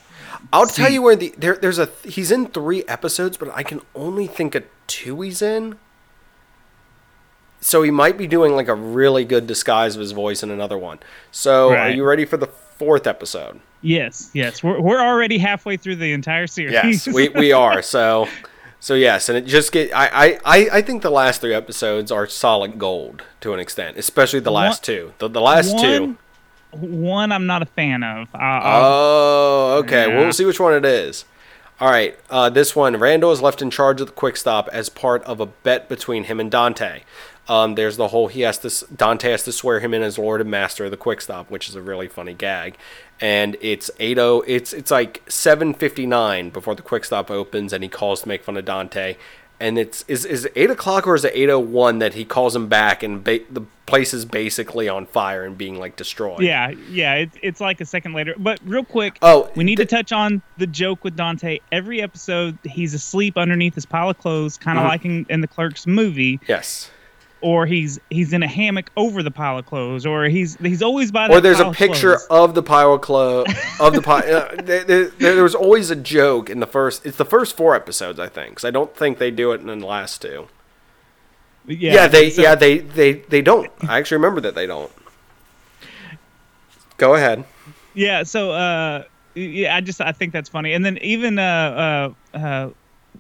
I'll 0.51 0.67
tell 0.67 0.91
you 0.91 1.01
where 1.01 1.15
the 1.15 1.34
there 1.38 1.56
there's 1.56 1.79
a 1.79 1.89
he's 2.03 2.32
in 2.32 2.47
three 2.47 2.84
episodes, 2.88 3.38
but 3.38 3.49
I 3.53 3.63
can 3.63 3.82
only 3.95 4.27
think 4.27 4.53
of 4.56 4.63
two 4.88 5.21
he's 5.21 5.41
in. 5.41 5.77
So 7.62 7.82
he 7.82 7.91
might 7.91 8.17
be 8.17 8.27
doing 8.27 8.56
like 8.56 8.67
a 8.67 8.75
really 8.75 9.23
good 9.23 9.47
disguise 9.47 9.95
of 9.95 10.01
his 10.01 10.12
voice 10.12 10.43
in 10.43 10.51
another 10.51 10.77
one. 10.77 10.99
So 11.32 11.73
are 11.75 11.89
you 11.89 12.03
ready 12.03 12.25
for 12.25 12.38
the 12.38 12.47
fourth 12.47 13.08
episode? 13.08 13.60
yes, 13.82 14.29
yes, 14.34 14.62
we're 14.63 14.79
we're 14.79 15.01
already 15.01 15.38
halfway 15.38 15.77
through 15.77 15.95
the 15.97 16.12
entire 16.13 16.47
series. 16.47 16.73
Yes, 16.73 17.08
we, 17.08 17.29
we 17.29 17.51
are. 17.65 17.82
So 17.82 18.27
so 18.84 18.96
yes, 18.96 19.30
and 19.30 19.38
it 19.38 19.46
just 19.46 19.72
get 19.72 19.93
I, 19.96 20.38
I, 20.43 20.67
I, 20.69 20.82
think 20.82 21.04
the 21.04 21.10
last 21.10 21.39
three 21.39 21.54
episodes 21.54 22.12
are 22.12 22.28
solid 22.28 22.78
gold 22.78 23.24
to 23.39 23.54
an 23.54 23.60
extent, 23.62 23.96
especially 23.96 24.41
the 24.41 24.52
last 24.52 24.82
One- 24.82 24.98
two. 24.98 25.13
The, 25.19 25.30
the 25.30 25.39
last 25.39 25.80
two. 25.80 26.17
one, 26.72 27.02
one 27.02 27.32
I'm 27.32 27.46
not 27.46 27.62
a 27.62 27.65
fan 27.65 28.04
of. 28.04 28.28
I'll- 28.36 28.84
Oh, 28.84 29.78
okay. 29.86 30.10
Yeah. 30.10 30.19
We'll 30.19 30.34
see 30.34 30.43
which 30.43 30.60
one 30.60 30.74
it 30.74 30.84
is. 30.84 31.24
All 31.80 31.89
right. 31.89 32.19
Uh, 32.30 32.50
this 32.50 32.76
one, 32.76 32.98
Randall 32.98 33.32
is 33.32 33.41
left 33.41 33.62
in 33.62 33.72
charge 33.72 34.02
of 34.02 34.08
the 34.08 34.13
quick 34.13 34.36
stop 34.36 34.67
as 34.74 34.89
part 34.89 35.24
of 35.24 35.39
a 35.39 35.46
bet 35.46 35.88
between 35.88 36.26
him 36.26 36.41
and 36.41 36.52
Dante. 36.52 37.04
Um, 37.48 37.76
there's 37.76 37.96
the 37.96 38.10
whole 38.10 38.28
he 38.28 38.41
has 38.41 38.58
to 38.60 38.93
Dante 38.93 39.32
has 39.32 39.43
to 39.43 39.54
swear 39.54 39.80
him 39.80 39.93
in 39.93 40.02
as 40.02 40.17
Lord 40.17 40.41
and 40.41 40.52
Master 40.52 40.86
of 40.86 40.91
the 40.91 40.98
quick 40.98 41.22
stop, 41.22 41.50
which 41.50 41.69
is 41.69 41.76
a 41.76 41.82
really 41.82 42.10
funny 42.10 42.34
gag. 42.34 42.76
And 43.21 43.56
it's 43.62 43.89
80 43.99 44.41
it's 44.47 44.73
it's 44.73 44.91
like 44.91 45.23
7:59 45.28 46.52
before 46.52 46.76
the 46.76 46.82
quick 46.82 47.06
stop 47.06 47.30
opens, 47.32 47.73
and 47.73 47.84
he 47.84 47.89
calls 47.89 48.21
to 48.23 48.28
make 48.28 48.43
fun 48.43 48.58
of 48.58 48.65
Dante. 48.65 49.15
And 49.60 49.78
it's 49.78 50.04
is 50.08 50.26
is 50.26 50.45
it 50.45 50.54
eight 50.56 50.69
o'clock 50.71 51.08
or 51.08 51.15
is 51.15 51.23
it 51.23 51.34
8:01 51.36 51.99
that 51.99 52.15
he 52.15 52.26
calls 52.26 52.56
him 52.56 52.67
back, 52.67 53.02
and 53.04 53.23
ba- 53.23 53.39
the 53.49 53.62
place 53.86 54.13
is 54.13 54.26
basically 54.26 54.89
on 54.89 55.06
fire 55.06 55.45
and 55.45 55.58
being 55.58 55.78
like 55.80 55.95
destroyed. 55.95 56.41
Yeah, 56.41 56.71
yeah, 56.89 57.13
it's 57.15 57.38
it's 57.41 57.62
like 57.62 57.80
a 57.80 57.86
second 57.86 58.13
later. 58.13 58.34
But 58.38 58.60
real 58.65 58.84
quick, 58.84 59.17
Oh, 59.21 59.49
we 59.56 59.63
need 59.63 59.78
th- 59.78 59.88
to 59.88 59.95
touch 59.95 60.12
on 60.12 60.41
the 60.58 60.67
joke 60.67 61.04
with 61.06 61.15
Dante. 61.15 61.60
Every 61.71 62.02
episode, 62.02 62.58
he's 62.65 62.93
asleep 62.93 63.38
underneath 63.38 63.76
his 63.76 63.86
pile 63.86 64.10
of 64.10 64.17
clothes, 64.17 64.58
kind 64.58 64.78
of 64.80 64.84
Mhm. 64.86 64.89
like 64.89 65.06
in, 65.06 65.26
in 65.30 65.41
the 65.41 65.47
Clerks 65.47 65.86
movie, 65.88 66.39
Yes. 66.47 66.89
Or 67.43 67.65
he's 67.67 67.99
he's 68.10 68.34
in 68.34 68.41
a 68.41 68.47
hammock 68.47 68.89
over 68.97 69.21
the 69.21 69.29
pile 69.32 69.60
of 69.60 69.65
clothes, 69.67 70.06
or 70.06 70.25
he's 70.25 70.56
he's 70.56 70.82
always 70.82 71.11
by. 71.11 71.28
That 71.28 71.38
or 71.38 71.41
there's 71.41 71.59
a 71.59 71.72
picture 71.72 72.15
clothes. 72.18 72.28
of 72.30 72.55
the 72.55 72.63
pile 72.63 72.93
of 72.93 73.01
clothes 73.01 73.53
of 73.80 73.93
the 73.93 74.01
pile. 74.09 74.24
Uh, 74.36 74.55
there, 74.63 74.84
there, 74.84 75.05
there 75.09 75.43
was 75.43 75.53
always 75.53 75.91
a 75.91 75.95
joke 75.95 76.49
in 76.49 76.59
the 76.59 76.65
first. 76.68 77.05
It's 77.05 77.18
the 77.18 77.26
first 77.26 77.55
four 77.55 77.76
episodes, 77.76 78.20
I 78.20 78.28
think. 78.28 78.55
'cause 78.57 78.65
I 78.65 78.72
don't 78.72 78.95
think 78.95 79.20
they 79.20 79.30
do 79.30 79.51
it 79.51 79.61
in 79.61 79.68
the 79.68 79.86
last 79.86 80.22
two. 80.22 80.47
Yeah, 81.68 81.93
Yeah, 81.93 82.07
they 82.07 82.30
so- 82.32 82.41
yeah 82.41 82.55
they 82.55 82.80
they 82.80 83.13
they 83.13 83.41
don't. 83.41 83.72
I 83.88 83.97
actually 83.99 84.18
remember 84.18 84.41
that 84.41 84.55
they 84.55 84.65
don't. 84.65 84.91
Go 86.97 87.15
ahead. 87.15 87.43
Yeah, 87.93 88.24
so 88.24 88.51
uh 88.51 89.03
yeah, 89.36 89.76
I 89.76 89.82
just 89.82 89.99
I 90.01 90.11
think 90.11 90.32
that's 90.34 90.49
funny. 90.49 90.74
And 90.74 90.86
then 90.86 90.97
even 90.99 91.39
uh 91.39 92.13
uh 92.34 92.38
uh 92.38 92.70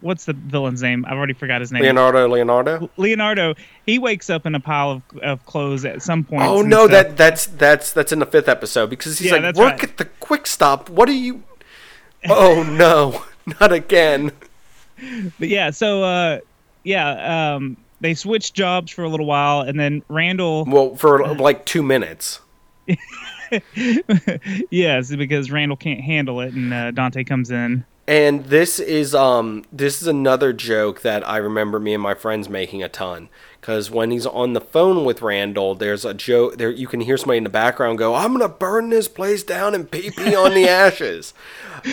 what's 0.03 0.25
the 0.25 0.33
villain's 0.33 0.83
name? 0.83 1.05
I've 1.07 1.17
already 1.17 1.33
forgot 1.33 1.61
his 1.61 1.71
name. 1.71 1.81
Leonardo, 1.81 2.27
Leonardo. 2.27 2.89
Leonardo, 2.97 3.55
he 3.85 3.97
wakes 3.97 4.29
up 4.29 4.45
in 4.45 4.53
a 4.53 4.59
pile 4.59 4.91
of, 4.91 5.01
of 5.21 5.45
clothes 5.45 5.85
at 5.85 6.01
some 6.01 6.23
point. 6.23 6.43
Oh 6.43 6.61
no, 6.61 6.87
stuff. 6.87 6.91
that 6.91 7.17
that's 7.17 7.45
that's 7.47 7.91
that's 7.93 8.11
in 8.11 8.19
the 8.19 8.25
fifth 8.25 8.47
episode 8.47 8.89
because 8.89 9.17
he's 9.17 9.31
Yeah, 9.31 9.37
like, 9.37 9.55
work 9.55 9.71
right. 9.71 9.83
at 9.83 9.97
the 9.97 10.05
quick 10.05 10.45
stop. 10.45 10.89
What 10.89 11.09
are 11.09 11.13
you? 11.13 11.43
Oh 12.29 12.63
no, 12.63 13.25
not 13.59 13.73
again. 13.73 14.31
but 15.39 15.49
yeah, 15.49 15.71
so 15.71 16.03
uh, 16.03 16.39
yeah, 16.85 17.55
um, 17.55 17.75
they 17.99 18.13
switched 18.13 18.53
jobs 18.53 18.91
for 18.93 19.03
a 19.03 19.09
little 19.09 19.25
while, 19.25 19.59
and 19.61 19.77
then 19.77 20.03
Randall. 20.07 20.63
Well, 20.65 20.95
for 20.95 21.35
like 21.35 21.65
two 21.65 21.83
minutes. 21.83 22.39
yes, 24.69 25.13
because 25.15 25.51
Randall 25.51 25.77
can't 25.77 26.01
handle 26.01 26.41
it, 26.41 26.53
and 26.53 26.73
uh, 26.73 26.91
Dante 26.91 27.23
comes 27.23 27.51
in. 27.51 27.83
And 28.05 28.45
this 28.45 28.79
is 28.79 29.15
um 29.15 29.63
this 29.71 30.01
is 30.01 30.07
another 30.07 30.51
joke 30.51 31.01
that 31.01 31.27
I 31.27 31.37
remember 31.37 31.79
me 31.79 31.93
and 31.93 32.03
my 32.03 32.13
friends 32.13 32.49
making 32.49 32.83
a 32.83 32.89
ton 32.89 33.29
because 33.61 33.89
when 33.89 34.11
he's 34.11 34.25
on 34.25 34.51
the 34.51 34.59
phone 34.59 35.05
with 35.05 35.21
Randall, 35.21 35.73
there's 35.73 36.03
a 36.03 36.13
joke 36.13 36.57
there. 36.57 36.69
You 36.69 36.85
can 36.85 36.99
hear 36.99 37.15
somebody 37.15 37.37
in 37.37 37.45
the 37.45 37.49
background 37.49 37.97
go, 37.97 38.13
"I'm 38.13 38.33
gonna 38.33 38.49
burn 38.49 38.89
this 38.89 39.07
place 39.07 39.41
down 39.41 39.73
and 39.73 39.89
pee 39.89 40.11
pee 40.11 40.35
on 40.35 40.53
the 40.53 40.67
ashes." 40.67 41.33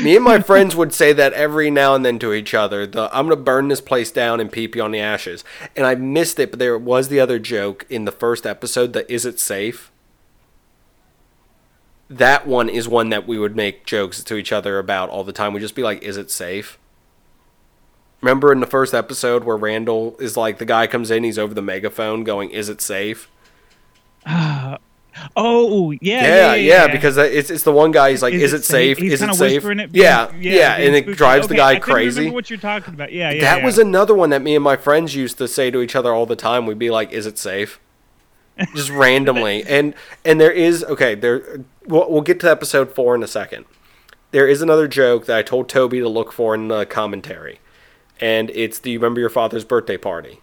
me 0.02 0.16
and 0.16 0.24
my 0.24 0.40
friends 0.40 0.74
would 0.74 0.92
say 0.92 1.12
that 1.12 1.32
every 1.32 1.70
now 1.70 1.94
and 1.94 2.04
then 2.04 2.18
to 2.18 2.32
each 2.32 2.54
other. 2.54 2.86
The 2.88 3.08
"I'm 3.16 3.28
gonna 3.28 3.36
burn 3.36 3.68
this 3.68 3.80
place 3.80 4.10
down 4.10 4.40
and 4.40 4.50
pee 4.50 4.66
pee 4.66 4.80
on 4.80 4.90
the 4.90 4.98
ashes," 4.98 5.44
and 5.76 5.86
I 5.86 5.94
missed 5.94 6.40
it, 6.40 6.50
but 6.50 6.58
there 6.58 6.76
was 6.76 7.06
the 7.06 7.20
other 7.20 7.38
joke 7.38 7.86
in 7.88 8.04
the 8.04 8.12
first 8.12 8.46
episode. 8.46 8.94
that 8.94 9.08
is 9.08 9.24
it 9.24 9.38
safe?" 9.38 9.92
That 12.10 12.46
one 12.46 12.68
is 12.68 12.88
one 12.88 13.08
that 13.10 13.26
we 13.26 13.38
would 13.38 13.54
make 13.56 13.86
jokes 13.86 14.22
to 14.24 14.34
each 14.36 14.52
other 14.52 14.78
about 14.78 15.08
all 15.10 15.22
the 15.24 15.32
time. 15.32 15.52
We'd 15.52 15.60
just 15.60 15.74
be 15.76 15.82
like, 15.84 16.02
"Is 16.02 16.16
it 16.16 16.30
safe?" 16.30 16.76
Remember 18.20 18.52
in 18.52 18.60
the 18.60 18.66
first 18.66 18.92
episode 18.92 19.44
where 19.44 19.56
Randall 19.56 20.16
is 20.20 20.36
like 20.36 20.58
the 20.58 20.66
guy 20.66 20.86
comes 20.86 21.10
in, 21.10 21.24
he's 21.24 21.38
over 21.38 21.54
the 21.54 21.62
megaphone 21.62 22.22
going, 22.24 22.50
"Is 22.50 22.68
it 22.68 22.80
safe?" 22.82 23.28
Uh, 24.26 24.76
oh 25.36 25.90
yeah, 25.92 25.98
Yeah, 26.02 26.20
yeah, 26.22 26.54
yeah, 26.54 26.54
yeah, 26.54 26.86
because 26.92 27.16
it's 27.16 27.48
it's 27.50 27.62
the 27.62 27.72
one 27.72 27.92
guy. 27.92 28.10
He's 28.10 28.22
like, 28.22 28.34
"Is, 28.34 28.52
it 28.52 28.64
safe? 28.64 28.98
He's 28.98 29.14
Is 29.14 29.22
it 29.22 29.34
safe?" 29.34 29.64
It, 29.64 29.90
yeah, 29.94 30.26
being- 30.26 30.42
yeah, 30.54 30.76
and 30.76 30.94
it 30.94 31.04
spooky. 31.04 31.16
drives 31.16 31.46
the 31.48 31.54
Okay, 31.54 31.58
guy 31.62 31.70
I 31.72 31.78
crazy. 31.78 32.30
what 32.30 32.50
you're 32.50 32.58
talking 32.58 32.92
about? 32.94 33.12
Yeah, 33.12 33.30
yeah. 33.30 33.40
that 33.40 33.58
yeah. 33.60 33.64
was 33.64 33.78
another 33.78 34.14
one 34.14 34.30
that 34.30 34.42
me 34.42 34.54
and 34.54 34.64
my 34.64 34.76
friends 34.76 35.14
used 35.14 35.38
to 35.38 35.48
say 35.48 35.70
to 35.70 35.80
each 35.80 35.96
other 35.96 36.12
all 36.12 36.26
the 36.26 36.36
time. 36.36 36.66
We'd 36.66 36.78
be 36.78 36.90
like, 36.90 37.12
"Is 37.12 37.24
it 37.26 37.38
safe?" 37.38 37.80
Just 38.74 38.90
randomly, 38.90 39.64
and 39.64 39.94
and 40.24 40.40
there 40.40 40.52
is 40.52 40.84
okay. 40.84 41.14
There, 41.14 41.60
we'll, 41.86 42.10
we'll 42.10 42.22
get 42.22 42.40
to 42.40 42.50
episode 42.50 42.94
four 42.94 43.14
in 43.14 43.22
a 43.22 43.26
second. 43.28 43.64
There 44.30 44.46
is 44.46 44.62
another 44.62 44.86
joke 44.86 45.26
that 45.26 45.38
I 45.38 45.42
told 45.42 45.68
Toby 45.68 46.00
to 46.00 46.08
look 46.08 46.32
for 46.32 46.54
in 46.54 46.68
the 46.68 46.86
commentary, 46.86 47.60
and 48.20 48.50
it's 48.50 48.78
"Do 48.78 48.90
you 48.90 48.98
remember 48.98 49.20
your 49.20 49.30
father's 49.30 49.64
birthday 49.64 49.96
party?" 49.96 50.40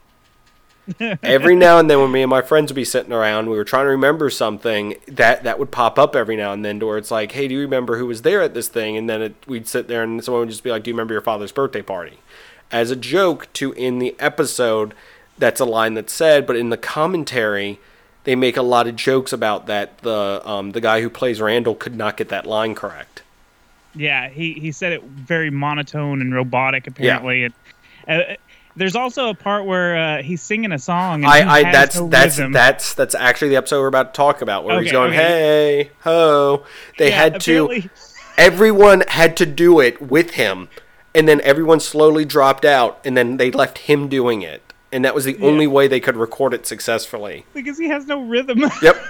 every 1.24 1.56
now 1.56 1.80
and 1.80 1.90
then, 1.90 2.00
when 2.00 2.12
me 2.12 2.22
and 2.22 2.30
my 2.30 2.42
friends 2.42 2.72
would 2.72 2.76
be 2.76 2.86
sitting 2.86 3.12
around, 3.12 3.50
we 3.50 3.58
were 3.58 3.64
trying 3.64 3.86
to 3.86 3.92
remember 3.92 4.30
something 4.30 4.96
that 5.08 5.44
that 5.44 5.60
would 5.60 5.72
pop 5.72 6.00
up 6.00 6.16
every 6.16 6.36
now 6.36 6.54
and 6.54 6.64
then, 6.64 6.80
to 6.80 6.86
where 6.86 6.98
it's 6.98 7.12
like, 7.12 7.34
"Hey, 7.34 7.48
do 7.48 7.56
you 7.56 7.62
remember 7.62 7.98
who 7.98 8.08
was 8.08 8.22
there 8.22 8.42
at 8.42 8.54
this 8.54 8.68
thing?" 8.68 8.96
And 8.98 9.10
then 9.10 9.22
it, 9.22 9.36
we'd 9.48 9.68
sit 9.68 9.88
there, 9.88 10.04
and 10.04 10.24
someone 10.24 10.42
would 10.42 10.50
just 10.50 10.64
be 10.64 10.72
like, 10.72 10.84
"Do 10.84 10.90
you 10.90 10.96
remember 10.96 11.14
your 11.14 11.22
father's 11.22 11.52
birthday 11.52 11.82
party?" 11.82 12.20
As 12.72 12.92
a 12.92 12.96
joke 12.96 13.52
to 13.54 13.74
in 13.74 14.00
the 14.00 14.16
episode, 14.20 14.94
that's 15.38 15.60
a 15.60 15.66
line 15.66 15.94
that's 15.94 16.14
said, 16.14 16.46
but 16.46 16.56
in 16.56 16.70
the 16.70 16.78
commentary, 16.78 17.80
they 18.28 18.36
make 18.36 18.58
a 18.58 18.62
lot 18.62 18.88
of 18.88 18.98
jokes 18.98 19.32
about 19.32 19.68
that. 19.68 20.00
The 20.00 20.42
um, 20.44 20.72
the 20.72 20.82
guy 20.82 21.00
who 21.00 21.10
plays 21.10 21.40
Randall 21.40 21.76
could 21.76 21.96
not 21.96 22.18
get 22.18 22.28
that 22.28 22.46
line 22.46 22.76
correct. 22.76 23.24
Yeah, 23.96 24.28
he 24.28 24.52
he 24.52 24.74
said 24.74 24.92
it 24.92 25.02
very 25.02 25.50
monotone 25.50 26.20
and 26.20 26.36
robotic 26.36 26.88
apparently. 26.88 27.46
And, 27.46 27.54
uh, 28.06 28.36
there's 28.76 28.98
also 28.98 29.30
a 29.30 29.34
part 29.34 29.66
where 29.66 29.98
uh, 29.98 30.22
he's 30.24 30.42
singing 30.42 30.74
a 30.74 30.78
song. 30.78 31.24
And 31.24 31.26
I, 31.32 31.60
I 31.60 31.72
that's 31.72 31.96
no 31.96 32.10
that's 32.10 32.38
rhythm. 32.38 32.52
that's 32.52 32.94
that's 32.96 33.16
actually 33.16 33.48
the 33.48 33.56
episode 33.56 33.80
we're 33.80 33.88
about 33.88 34.14
to 34.14 34.18
talk 34.18 34.42
about 34.42 34.66
where 34.66 34.82
he's 34.82 34.92
going, 34.92 35.12
okay. 35.12 35.24
"Hey 35.86 35.92
ho!" 36.02 36.66
They 36.98 37.10
Yeah, 37.10 37.16
had 37.16 37.42
to. 37.42 37.90
Everyone 38.38 39.04
had 39.08 39.38
to 39.38 39.46
do 39.46 39.80
it 39.80 40.02
with 40.02 40.32
him, 40.32 40.68
and 41.16 41.30
then 41.30 41.40
everyone 41.42 41.80
slowly 41.80 42.26
dropped 42.26 42.66
out, 42.66 43.00
and 43.06 43.16
then 43.18 43.38
they 43.38 43.50
left 43.50 43.80
him 43.80 44.10
doing 44.10 44.42
it, 44.44 44.67
and 44.92 45.04
that 45.06 45.14
was 45.16 45.26
the 45.26 45.38
only 45.40 45.68
way 45.68 45.88
they 45.88 46.00
could 46.00 46.16
record 46.18 46.54
it 46.54 46.66
successfully. 46.66 47.46
because 47.54 47.78
he 47.78 47.88
has 47.90 48.06
no 48.06 48.22
rhythm. 48.24 48.64
Yep. 48.82 48.96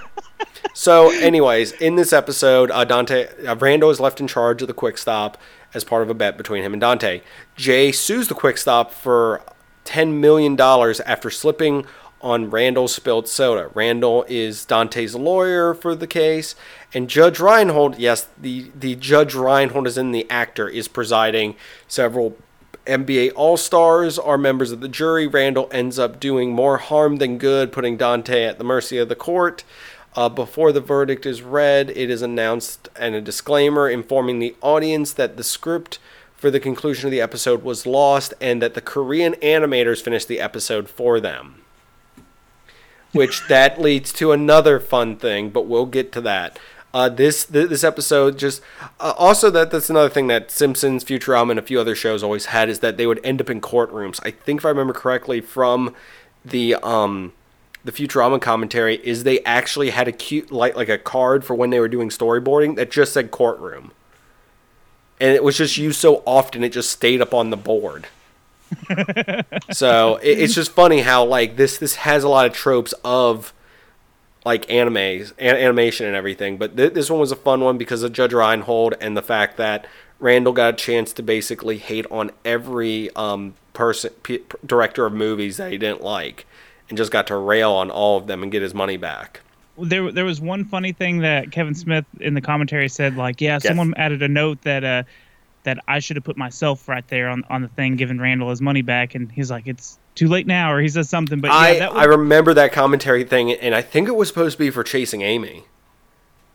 So, 0.74 1.10
anyways, 1.10 1.72
in 1.72 1.96
this 1.96 2.14
episode, 2.14 2.70
uh, 2.70 2.86
Dante 2.86 3.28
uh, 3.48 3.56
Randall 3.56 3.90
is 3.90 4.00
left 4.00 4.20
in 4.20 4.28
charge 4.28 4.62
of 4.62 4.68
the 4.68 4.74
Quick 4.74 5.00
Stop 5.00 5.38
as 5.74 5.84
part 5.84 6.04
of 6.04 6.10
a 6.10 6.14
bet 6.14 6.38
between 6.38 6.62
him 6.62 6.74
and 6.74 6.80
Dante. 6.80 7.22
Jay 7.56 7.92
sues 7.92 8.28
the 8.28 8.36
Quick 8.36 8.58
Stop 8.60 8.92
for 8.92 9.42
ten 9.84 10.22
million 10.22 10.56
dollars 10.56 11.00
after 11.02 11.32
slipping 11.32 11.86
on 12.22 12.52
Randall's 12.52 12.94
spilled 12.94 13.28
soda. 13.28 13.72
Randall 13.74 14.26
is 14.28 14.66
Dante's 14.66 15.16
lawyer 15.16 15.74
for 15.74 15.96
the 15.96 16.08
case, 16.08 16.54
and 16.94 17.10
Judge 17.10 17.40
Reinhold, 17.40 17.98
yes, 17.98 18.28
the 18.40 18.72
the 18.76 18.96
Judge 18.96 19.34
Reinhold 19.34 19.88
is 19.88 19.98
in 19.98 20.12
the 20.12 20.30
actor 20.30 20.68
is 20.70 20.88
presiding. 20.88 21.56
Several 21.88 22.38
NBA 22.88 23.34
All 23.36 23.58
Stars 23.58 24.18
are 24.18 24.38
members 24.38 24.72
of 24.72 24.80
the 24.80 24.88
jury. 24.88 25.28
Randall 25.28 25.70
ends 25.72 26.00
up 26.00 26.20
doing 26.20 26.52
more 26.52 26.78
harm 26.78 27.18
than 27.18 27.38
good, 27.38 27.72
putting 27.72 27.98
Dante 27.98 28.44
at 28.44 28.58
the 28.58 28.64
mercy 28.64 28.98
of 28.98 29.10
the 29.10 29.16
court. 29.16 29.64
Uh, 30.16 30.30
before 30.30 30.72
the 30.72 30.82
verdict 30.82 31.26
is 31.26 31.44
read, 31.44 31.92
it 31.92 32.10
is 32.10 32.22
announced 32.24 32.90
and 32.96 33.14
a 33.14 33.22
disclaimer 33.22 33.88
informing 33.88 34.40
the 34.40 34.56
audience 34.62 35.14
that 35.14 35.38
the 35.38 35.44
script 35.44 36.00
for 36.36 36.50
the 36.50 36.60
conclusion 36.60 37.08
of 37.08 37.12
the 37.12 37.22
episode 37.22 37.64
was 37.64 37.86
lost 37.86 38.34
and 38.40 38.62
that 38.62 38.74
the 38.74 38.82
Korean 38.82 39.34
animators 39.36 40.02
finished 40.02 40.28
the 40.28 40.40
episode 40.40 40.90
for 40.90 41.20
them. 41.20 41.62
Which 43.12 43.48
that 43.48 43.82
leads 43.82 44.12
to 44.14 44.32
another 44.32 44.80
fun 44.80 45.18
thing, 45.18 45.50
but 45.50 45.68
we'll 45.68 45.86
get 45.86 46.12
to 46.14 46.22
that. 46.22 46.58
Uh, 46.94 47.10
this 47.10 47.46
th- 47.46 47.70
this 47.70 47.84
episode 47.84 48.40
just 48.40 48.62
uh, 49.00 49.14
also 49.18 49.50
that 49.50 49.72
that's 49.72 49.90
another 49.90 50.10
thing 50.10 50.28
that 50.28 50.50
Simpsons, 50.50 51.04
Futurama, 51.04 51.52
and 51.52 51.60
a 51.60 51.62
few 51.62 51.80
other 51.80 51.96
shows 51.96 52.24
always 52.24 52.48
had 52.48 52.70
is 52.70 52.80
that 52.80 52.98
they 52.98 53.06
would 53.06 53.20
end 53.24 53.42
up 53.42 53.50
in 53.50 53.62
courtrooms. 53.62 54.20
I 54.24 54.32
think 54.32 54.62
if 54.62 54.66
I 54.66 54.70
remember 54.70 54.94
correctly 54.94 55.42
from 55.42 55.94
the 56.46 56.76
um 56.76 57.34
the 57.84 57.92
Futurama 57.92 58.42
commentary 58.42 58.96
is 59.06 59.24
they 59.24 59.44
actually 59.44 59.92
had 59.92 60.08
a 60.08 60.12
cute 60.12 60.52
like 60.52 60.76
like 60.76 60.90
a 60.90 60.98
card 60.98 61.46
for 61.46 61.56
when 61.56 61.70
they 61.70 61.80
were 61.80 61.88
doing 61.88 62.10
storyboarding 62.10 62.76
that 62.78 62.90
just 62.90 63.14
said 63.14 63.32
courtroom, 63.32 63.92
and 65.20 65.32
it 65.34 65.44
was 65.44 65.58
just 65.58 65.78
used 65.78 66.00
so 66.00 66.24
often 66.26 66.64
it 66.64 66.74
just 66.74 66.90
stayed 66.90 67.22
up 67.22 67.34
on 67.34 67.50
the 67.50 67.58
board. 67.58 68.08
so 69.72 70.18
it, 70.18 70.40
it's 70.40 70.54
just 70.54 70.72
funny 70.72 71.02
how 71.02 71.24
like 71.24 71.56
this 71.56 71.78
this 71.78 71.96
has 71.96 72.24
a 72.24 72.30
lot 72.30 72.46
of 72.46 72.54
tropes 72.54 72.94
of 73.04 73.54
like 74.48 74.66
animes, 74.68 75.34
an- 75.38 75.58
animation 75.58 76.06
and 76.08 76.16
everything. 76.16 76.58
But 76.58 76.78
th- 76.78 76.94
this 76.94 77.10
one 77.12 77.20
was 77.20 77.32
a 77.32 77.36
fun 77.36 77.60
one 77.62 77.78
because 77.78 78.02
of 78.02 78.14
Judge 78.14 78.34
Reinhold 78.34 78.96
and 79.02 79.16
the 79.18 79.22
fact 79.22 79.58
that 79.58 79.86
Randall 80.20 80.54
got 80.54 80.74
a 80.74 80.78
chance 80.78 81.12
to 81.14 81.22
basically 81.22 81.78
hate 81.78 82.06
on 82.10 82.32
every 82.46 83.14
um, 83.16 83.54
person, 83.74 84.12
p- 84.24 84.42
director 84.66 85.06
of 85.06 85.14
movies 85.14 85.58
that 85.58 85.72
he 85.72 85.78
didn't 85.78 86.02
like, 86.02 86.46
and 86.90 86.98
just 86.98 87.12
got 87.12 87.28
to 87.28 87.36
rail 87.36 87.72
on 87.74 87.92
all 87.92 88.18
of 88.18 88.28
them 88.28 88.42
and 88.42 88.52
get 88.52 88.62
his 88.62 88.74
money 88.74 88.98
back. 88.98 89.42
there 89.78 90.12
there 90.12 90.26
was 90.26 90.40
one 90.42 90.66
funny 90.66 90.92
thing 90.94 91.20
that 91.20 91.52
Kevin 91.52 91.76
Smith 91.76 92.06
in 92.20 92.34
the 92.34 92.42
commentary 92.42 92.90
said 92.90 93.16
like 93.16 93.42
yeah 93.42 93.60
someone 93.60 93.94
added 93.96 94.24
a 94.24 94.28
note 94.28 94.60
that 94.64 94.84
uh 94.84 95.04
that 95.68 95.78
I 95.88 96.00
should 96.00 96.16
have 96.16 96.24
put 96.24 96.38
myself 96.38 96.88
right 96.88 97.06
there 97.10 97.28
on 97.30 97.44
on 97.50 97.62
the 97.62 97.68
thing 97.68 97.98
giving 97.98 98.18
Randall 98.20 98.50
his 98.50 98.62
money 98.62 98.82
back 98.82 99.16
and 99.16 99.30
he's 99.32 99.52
like 99.52 99.68
it's 99.68 100.00
too 100.16 100.28
late 100.30 100.48
now 100.48 100.72
or 100.74 100.80
he 100.82 100.88
says 100.88 101.10
something 101.10 101.40
but 101.42 101.50
yeah 101.50 101.58
I 101.58 101.80
that 101.80 101.92
I 101.94 102.06
remember 102.06 102.54
that 102.56 102.72
commentary 102.72 103.24
thing, 103.26 103.52
and 103.52 103.76
I 103.76 103.82
think 103.82 104.08
it 104.08 104.16
was 104.16 104.30
supposed 104.30 104.54
to 104.58 104.60
be 104.60 104.70
for 104.70 104.84
chasing 104.84 105.22
Amy. 105.22 105.66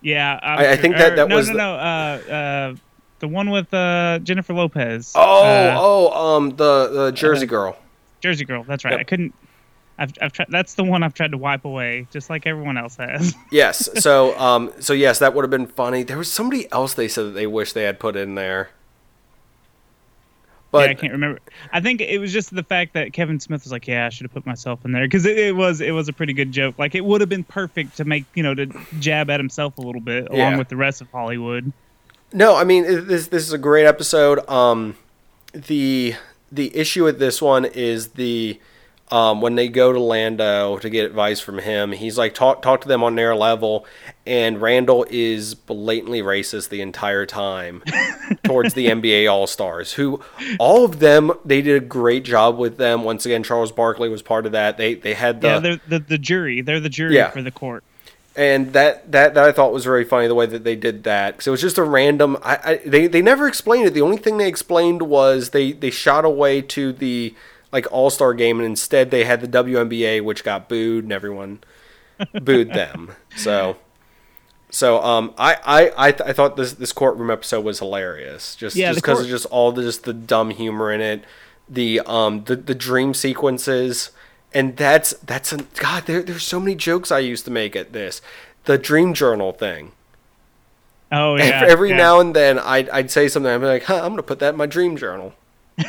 yeah 0.01 0.41
I'm 0.43 0.59
I- 0.59 0.71
I 0.73 0.77
think 0.77 0.97
that- 0.97 1.13
or- 1.13 1.17
that 1.17 1.29
no, 1.29 1.37
was 1.37 1.49
no 1.49 1.55
the- 1.55 1.59
no 1.59 1.75
uh 1.75 2.35
uh 2.35 2.75
the 3.21 3.29
one 3.29 3.51
with 3.51 3.73
uh 3.73 4.19
Jennifer 4.23 4.53
Lopez 4.55 5.13
Oh, 5.15 5.45
uh, 5.45 5.77
oh, 5.79 6.37
um, 6.37 6.51
the 6.57 6.89
the 6.89 7.11
Jersey 7.13 7.47
Girl. 7.47 7.77
Jersey 8.21 8.45
Girl 8.45 8.65
that's 8.65 8.85
right 8.85 8.93
Yep. 8.93 9.01
I 9.01 9.05
couldn't 9.05 9.35
I've, 9.99 10.13
I've 10.21 10.33
tried 10.33 10.49
that's 10.49 10.75
the 10.75 10.83
one 10.85 11.03
I've 11.05 11.15
tried 11.15 11.31
to 11.33 11.39
wipe 11.39 11.65
away 11.65 12.09
just 12.11 12.31
like 12.31 12.47
everyone 12.47 12.77
else 12.79 12.97
has 12.97 13.35
Yes. 13.53 13.89
So, 14.03 14.37
um, 14.41 14.73
so 14.81 14.93
yes, 14.95 15.19
that 15.21 15.35
would 15.35 15.43
have 15.43 15.51
been 15.51 15.67
funny. 15.67 16.03
There 16.03 16.17
was 16.19 16.33
somebody 16.33 16.67
else 16.73 16.95
they 16.95 17.07
said 17.09 17.27
that 17.27 17.31
they 17.33 17.47
wish 17.47 17.75
they 17.75 17.83
had 17.85 18.01
put 18.01 18.17
in 18.17 18.35
there. 18.35 18.71
But 20.73 20.87
yeah, 20.87 20.91
I 20.91 20.95
can't 20.95 21.13
remember. 21.13 21.39
I 21.73 21.81
think 21.81 22.01
it 22.01 22.19
was 22.19 22.33
just 22.33 22.53
the 22.53 22.63
fact 22.65 22.95
that 22.95 23.13
Kevin 23.13 23.39
Smith 23.39 23.63
was 23.63 23.71
like, 23.71 23.87
"Yeah, 23.87 24.07
I 24.07 24.09
should 24.09 24.25
have 24.25 24.33
put 24.33 24.45
myself 24.47 24.85
in 24.85 24.91
there," 24.93 25.05
because 25.05 25.25
it, 25.27 25.39
it 25.39 25.55
was 25.55 25.81
it 25.81 25.93
was 25.93 26.09
a 26.09 26.13
pretty 26.13 26.33
good 26.33 26.51
joke. 26.51 26.77
Like 26.79 26.95
it 26.97 27.05
would 27.05 27.21
have 27.21 27.29
been 27.31 27.45
perfect 27.45 27.99
to 27.99 28.05
make 28.05 28.25
you 28.35 28.43
know 28.43 28.55
to 28.55 28.67
jab 28.99 29.31
at 29.31 29.39
himself 29.39 29.79
a 29.79 29.83
little 29.83 30.01
bit 30.01 30.29
along 30.29 30.39
Yeah. 30.53 30.59
with 30.59 30.69
the 30.69 30.77
rest 30.77 31.01
of 31.01 31.11
Hollywood. 31.13 31.73
No, 32.33 32.57
I 32.57 32.65
mean 32.65 32.85
this. 33.07 33.29
This 33.29 33.47
is 33.47 33.53
a 33.53 33.59
great 33.59 33.85
episode. 33.87 34.49
Um, 34.49 34.97
the 35.53 36.15
the 36.51 36.75
issue 36.77 37.05
with 37.05 37.19
this 37.19 37.41
one 37.43 37.65
is 37.67 38.09
the 38.09 38.59
um, 39.13 39.41
when 39.43 39.55
they 39.57 39.69
go 39.69 39.93
to 39.93 40.01
Lando 40.01 40.79
to 40.79 40.89
get 40.91 41.05
advice 41.05 41.39
from 41.39 41.59
him, 41.59 41.93
he's 41.93 42.17
like 42.17 42.35
talk 42.35 42.63
talk 42.63 42.81
to 42.81 42.89
them 42.89 43.05
on 43.05 43.15
their 43.15 43.37
level, 43.37 43.85
and 44.27 44.61
Randall 44.61 45.05
is 45.11 45.55
blatantly 45.55 46.23
racist 46.23 46.71
the 46.71 46.81
entire 46.81 47.27
time 47.27 47.83
towards 48.45 48.75
the 48.75 48.87
NBA 48.87 49.31
All 49.31 49.47
Stars, 49.47 49.93
who 49.93 50.23
all 50.59 50.85
of 50.85 50.99
them 50.99 51.31
they 51.45 51.61
did 51.63 51.83
a 51.83 51.85
great 51.85 52.25
job 52.25 52.57
with 52.59 52.79
them. 52.79 53.05
Once 53.05 53.27
again, 53.27 53.43
Charles 53.43 53.71
Barkley 53.71 54.09
was 54.09 54.23
part 54.23 54.47
of 54.47 54.53
that. 54.53 54.79
They 54.79 54.95
they 54.95 55.15
had 55.15 55.43
the 55.43 55.49
yeah, 55.49 55.59
they're 55.59 55.81
the, 55.87 55.99
the 55.99 56.19
jury. 56.19 56.61
They're 56.63 56.81
the 56.81 56.89
jury 56.89 57.15
Yeah. 57.17 57.31
for 57.31 57.43
the 57.43 57.51
court. 57.53 57.85
and 58.35 58.73
that, 58.73 59.13
that 59.13 59.35
that 59.35 59.45
I 59.45 59.53
thought 59.53 59.75
was 59.75 59.85
very 59.85 60.05
funny 60.05 60.27
the 60.27 60.35
way 60.35 60.47
that 60.47 60.65
they 60.65 60.75
did 60.75 61.05
that 61.05 61.33
because 61.35 61.47
it 61.47 61.51
was 61.51 61.61
just 61.61 61.77
a 61.77 61.83
random. 61.83 62.39
I, 62.43 62.59
I 62.65 62.81
they 62.87 63.07
they 63.09 63.21
never 63.21 63.47
explained 63.47 63.87
it. 63.89 63.93
The 63.93 64.01
only 64.01 64.17
thing 64.17 64.39
they 64.39 64.49
explained 64.49 65.03
was 65.03 65.51
they 65.51 65.73
they 65.73 65.91
shot 65.91 66.25
away 66.25 66.63
to 66.63 66.95
the 66.95 67.35
like 67.73 67.87
All 67.91 68.11
Star 68.11 68.35
game, 68.35 68.59
and 68.59 68.67
instead 68.67 69.11
they 69.11 69.25
had 69.25 69.41
the 69.41 69.49
WNBA, 69.49 70.23
which 70.23 70.45
got 70.45 70.69
booed, 70.69 71.05
and 71.05 71.13
everyone 71.13 71.61
booed 72.43 72.73
them. 72.73 73.13
So. 73.37 73.77
So 74.75 75.03
um, 75.03 75.35
I 75.37 75.57
I 75.67 75.93
I, 76.09 76.13
th- 76.13 76.31
I 76.31 76.33
thought 76.33 76.57
this 76.57 76.73
this 76.73 76.95
courtroom 76.95 77.31
episode 77.31 77.63
was 77.63 77.79
hilarious, 77.81 78.57
just 78.57 78.75
Yeah, 78.75 78.93
just 78.93 79.03
because 79.03 79.17
court- 79.19 79.25
of 79.27 79.31
just 79.31 79.45
all 79.47 79.71
the 79.71 79.83
just 79.83 80.05
the 80.05 80.15
dumb 80.15 80.49
humor 80.49 80.91
in 80.91 81.03
it, 81.03 81.25
the 81.69 82.01
um 82.07 82.45
the, 82.45 82.57
the 82.57 82.75
dream 82.75 83.13
sequences, 83.13 84.13
and 84.55 84.75
that's 84.79 85.13
that's 85.27 85.53
a 85.53 85.59
God. 85.77 86.07
There 86.07 86.23
there's 86.23 86.45
so 86.45 86.59
many 86.59 86.75
jokes 86.75 87.13
I 87.13 87.19
used 87.19 87.45
to 87.45 87.51
make 87.51 87.77
at 87.77 87.93
this, 87.93 88.23
the 88.65 88.79
dream 88.79 89.13
journal 89.13 89.53
thing. 89.53 89.93
Oh 91.11 91.37
yeah. 91.37 91.67
Every 91.69 91.91
yeah. 91.91 91.97
now 91.99 92.21
and 92.21 92.35
then 92.35 92.59
I'd 92.59 92.89
I'd 92.89 93.11
say 93.11 93.29
something. 93.29 93.53
I'd 93.53 93.59
be 93.59 93.67
like, 93.67 93.83
huh, 93.83 94.01
I'm 94.03 94.13
gonna 94.13 94.23
put 94.23 94.39
that 94.39 94.55
in 94.55 94.57
my 94.57 94.65
dream 94.65 94.97
journal. 94.97 95.35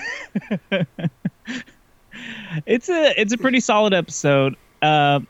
it's 2.65 2.89
a 2.89 3.19
it's 3.19 3.33
a 3.33 3.37
pretty 3.37 3.59
solid 3.59 3.93
episode. 3.93 4.55
Uh, 4.81 5.21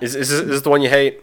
Is 0.00 0.14
is 0.14 0.30
this, 0.30 0.40
is 0.40 0.46
this 0.48 0.62
the 0.62 0.70
one 0.70 0.82
you 0.82 0.88
hate? 0.88 1.20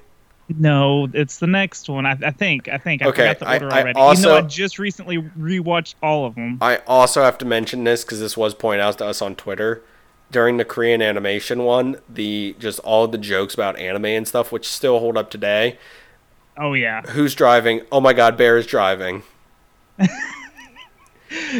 no, 0.60 1.08
it's 1.14 1.40
the 1.40 1.48
next 1.48 1.88
one. 1.90 2.06
I, 2.06 2.18
I 2.26 2.32
think. 2.32 2.68
I 2.68 2.78
think. 2.78 3.02
I 3.02 3.06
Okay, 3.08 3.34
forgot 3.34 3.40
the 3.40 3.48
I- 3.48 3.54
order 3.54 3.68
I 3.68 3.72
already. 3.72 3.90
Even 3.92 4.02
also- 4.02 4.30
though 4.30 4.38
I 4.38 4.42
just 4.42 4.80
recently 4.80 5.18
rewatched 5.40 5.96
all 6.04 6.26
of 6.26 6.36
them. 6.36 6.58
I 6.62 6.78
also 6.88 7.24
have 7.24 7.38
to 7.40 7.46
mention 7.46 7.84
this 7.86 8.04
because 8.04 8.20
this 8.20 8.36
was 8.36 8.54
pointed 8.54 8.82
out 8.82 8.98
to 8.98 9.06
us 9.06 9.22
on 9.22 9.36
Twitter 9.36 9.82
during 10.30 10.58
the 10.58 10.66
Korean 10.66 11.02
animation 11.02 11.64
one. 11.64 11.98
The 12.10 12.56
just 12.60 12.80
all 12.80 13.08
the 13.08 13.18
jokes 13.18 13.54
about 13.54 13.80
anime 13.80 14.06
and 14.06 14.28
stuff, 14.28 14.52
which 14.52 14.68
still 14.68 15.00
hold 15.00 15.16
up 15.18 15.30
today. 15.32 15.78
Oh 16.58 16.74
yeah. 16.74 17.02
Who's 17.04 17.34
driving? 17.34 17.82
Oh 17.92 18.02
my 18.02 18.12
God, 18.14 18.36
Bear 18.38 18.58
is 18.58 18.68
driving. 18.68 19.24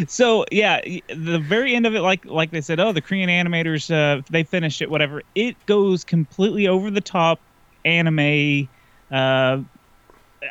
So 0.08 0.46
yeah, 0.52 0.82
the 1.08 1.40
very 1.40 1.76
end 1.76 1.86
of 1.86 1.96
it, 1.96 2.02
like 2.02 2.26
like 2.26 2.52
they 2.52 2.62
said, 2.62 2.80
oh, 2.80 2.92
the 2.92 3.02
Korean 3.02 3.30
animators, 3.30 3.90
uh, 3.94 4.22
they 4.30 4.44
finished 4.44 4.82
it, 4.82 4.90
whatever. 4.90 5.22
It 5.36 5.56
goes 5.66 6.04
completely 6.04 6.68
over 6.68 6.92
the 6.92 7.02
top 7.02 7.40
anime. 7.86 8.68
Uh, 9.12 9.62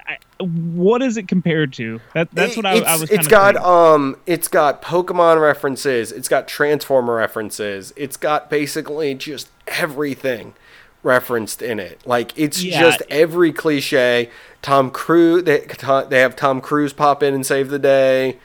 I, 0.06 0.18
what 0.38 1.02
is 1.02 1.16
it 1.16 1.26
compared 1.28 1.72
to? 1.74 2.00
That 2.14 2.30
that's 2.32 2.56
what 2.56 2.64
I, 2.64 2.78
I 2.78 2.96
was. 2.96 3.10
It's 3.10 3.26
got 3.26 3.54
thinking. 3.54 3.70
um, 3.70 4.16
it's 4.26 4.48
got 4.48 4.82
Pokemon 4.82 5.40
references. 5.40 6.12
It's 6.12 6.28
got 6.28 6.46
Transformer 6.46 7.14
references. 7.16 7.92
It's 7.96 8.16
got 8.16 8.48
basically 8.50 9.14
just 9.14 9.48
everything 9.66 10.54
referenced 11.02 11.60
in 11.62 11.80
it. 11.80 12.06
Like 12.06 12.32
it's 12.38 12.62
Yeah. 12.62 12.80
just 12.80 13.02
every 13.10 13.52
cliche. 13.52 14.30
Tom 14.62 14.90
Cruise. 14.90 15.44
They 15.44 15.66
they 16.08 16.20
have 16.20 16.36
Tom 16.36 16.60
Cruise 16.60 16.92
pop 16.92 17.22
in 17.22 17.34
and 17.34 17.44
save 17.44 17.68
the 17.68 17.78
day. 17.78 18.38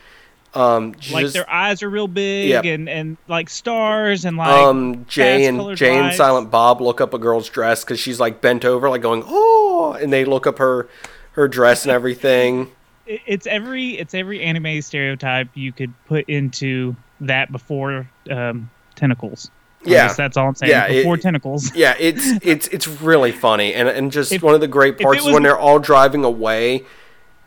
Um, 0.56 0.93
like 1.12 1.24
just, 1.24 1.34
their 1.34 1.49
eyes 1.49 1.84
are 1.84 1.89
real 1.89 2.08
big 2.08 2.49
Yep. 2.49 2.66
and 2.66 2.89
and 2.89 3.18
like 3.28 3.49
stars 3.49 4.24
and 4.26 4.38
like 4.38 4.47
um 4.47 5.06
Jay 5.08 5.45
and 5.45 5.76
Jay 5.76 5.97
and. 5.97 6.14
Silent 6.16 6.49
Bob 6.49 6.80
look 6.82 7.01
up 7.01 7.14
a 7.14 7.18
girl's 7.18 7.49
dress 7.49 7.84
because 7.84 7.99
she's 7.99 8.20
like 8.20 8.39
bent 8.41 8.64
over, 8.64 8.89
like 8.89 9.01
going 9.01 9.24
oh, 9.26 9.97
and 10.01 10.14
they 10.14 10.24
look 10.26 10.47
up 10.47 10.58
her 10.60 10.88
her 11.34 11.47
dress 11.47 11.84
and 11.84 11.91
everything. 11.91 12.72
It's 13.06 13.45
every 13.47 13.91
it's 13.99 14.14
every 14.14 14.41
anime 14.41 14.82
stereotype 14.82 15.49
you 15.53 15.72
could 15.72 15.93
put 16.08 16.28
into 16.30 16.95
that 17.22 17.51
before 17.51 18.10
um, 18.32 18.70
tentacles. 18.95 19.51
Yeah. 19.84 20.12
that's 20.14 20.38
all 20.38 20.47
I'm 20.47 20.56
saying. 20.56 20.72
Yeah, 20.72 20.88
it- 20.88 21.01
before 21.03 21.18
tentacles. 21.18 21.76
Yeah, 21.76 21.95
it's 21.99 22.26
it's 22.43 22.68
it's 22.70 22.88
really 22.88 23.32
funny, 23.32 23.74
and 23.74 23.88
and 23.88 24.12
just 24.12 24.32
If- 24.32 24.41
one 24.41 24.56
of 24.56 24.62
the 24.62 24.68
great 24.68 24.95
it 24.95 25.03
parts 25.03 25.26
is 25.26 25.32
when 25.32 25.43
they're 25.43 25.60
all 25.60 25.80
driving 25.80 26.24
away. 26.24 26.84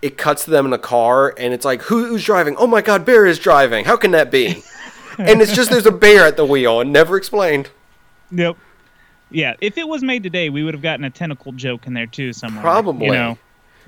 It 0.00 0.16
cuts 0.16 0.44
to 0.44 0.50
them 0.50 0.66
in 0.66 0.72
a 0.72 0.78
car, 0.78 1.34
and 1.36 1.52
it's 1.52 1.64
like, 1.64 1.82
Who, 1.82 2.06
who's 2.06 2.24
driving? 2.24 2.56
Oh 2.56 2.66
my 2.66 2.82
God, 2.82 3.04
Bear 3.04 3.26
is 3.26 3.38
driving. 3.38 3.84
How 3.84 3.96
can 3.96 4.12
that 4.12 4.30
be? 4.30 4.62
and 5.18 5.42
it's 5.42 5.52
just 5.54 5.70
there's 5.70 5.86
a 5.86 5.92
bear 5.92 6.26
at 6.26 6.36
the 6.36 6.44
wheel, 6.44 6.80
and 6.80 6.92
never 6.92 7.16
explained. 7.16 7.70
Yep. 8.30 8.56
Yeah, 9.30 9.54
if 9.60 9.76
it 9.76 9.86
was 9.86 10.02
made 10.02 10.22
today, 10.22 10.48
we 10.48 10.62
would 10.62 10.74
have 10.74 10.82
gotten 10.82 11.04
a 11.04 11.10
tentacle 11.10 11.52
joke 11.52 11.86
in 11.86 11.94
there 11.94 12.06
too 12.06 12.32
somewhere. 12.32 12.62
Probably. 12.62 13.06
You 13.06 13.12
know. 13.12 13.38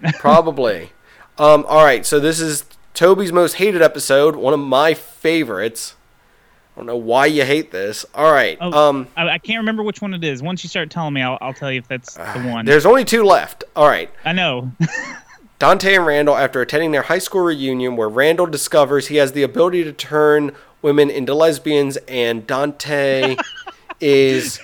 Probably. 0.18 0.90
um, 1.38 1.64
all 1.68 1.84
right, 1.84 2.04
so 2.04 2.18
this 2.20 2.40
is 2.40 2.64
Toby's 2.94 3.32
most 3.32 3.54
hated 3.54 3.80
episode, 3.82 4.36
one 4.36 4.52
of 4.52 4.61
my 4.61 4.94
favorites. 4.94 5.94
I 6.74 6.80
don't 6.80 6.86
know 6.86 6.96
why 6.96 7.26
you 7.26 7.44
hate 7.44 7.70
this. 7.70 8.06
All 8.14 8.32
right. 8.32 8.56
Oh, 8.61 8.72
um, 8.72 9.08
I, 9.16 9.28
I 9.28 9.38
can't 9.38 9.58
remember 9.58 9.82
which 9.82 10.00
one 10.00 10.14
it 10.14 10.24
is. 10.24 10.42
Once 10.42 10.62
you 10.64 10.68
start 10.68 10.90
telling 10.90 11.12
me, 11.12 11.20
I'll, 11.20 11.36
I'll 11.40 11.52
tell 11.52 11.70
you 11.70 11.78
if 11.78 11.88
that's 11.88 12.14
the 12.14 12.22
one. 12.46 12.64
there's 12.64 12.86
only 12.86 13.04
two 13.04 13.24
left. 13.24 13.64
All 13.76 13.86
right. 13.88 14.11
I 14.24 14.32
know. 14.32 14.72
Dante 15.61 15.94
and 15.94 16.06
Randall, 16.06 16.38
after 16.38 16.62
attending 16.62 16.90
their 16.90 17.02
high 17.02 17.18
school 17.18 17.42
reunion, 17.42 17.94
where 17.94 18.08
Randall 18.08 18.46
discovers 18.46 19.08
he 19.08 19.16
has 19.16 19.32
the 19.32 19.42
ability 19.42 19.84
to 19.84 19.92
turn 19.92 20.52
women 20.80 21.11
into 21.11 21.34
lesbians, 21.34 21.98
and 22.08 22.46
Dante 22.46 23.36
is 24.00 24.58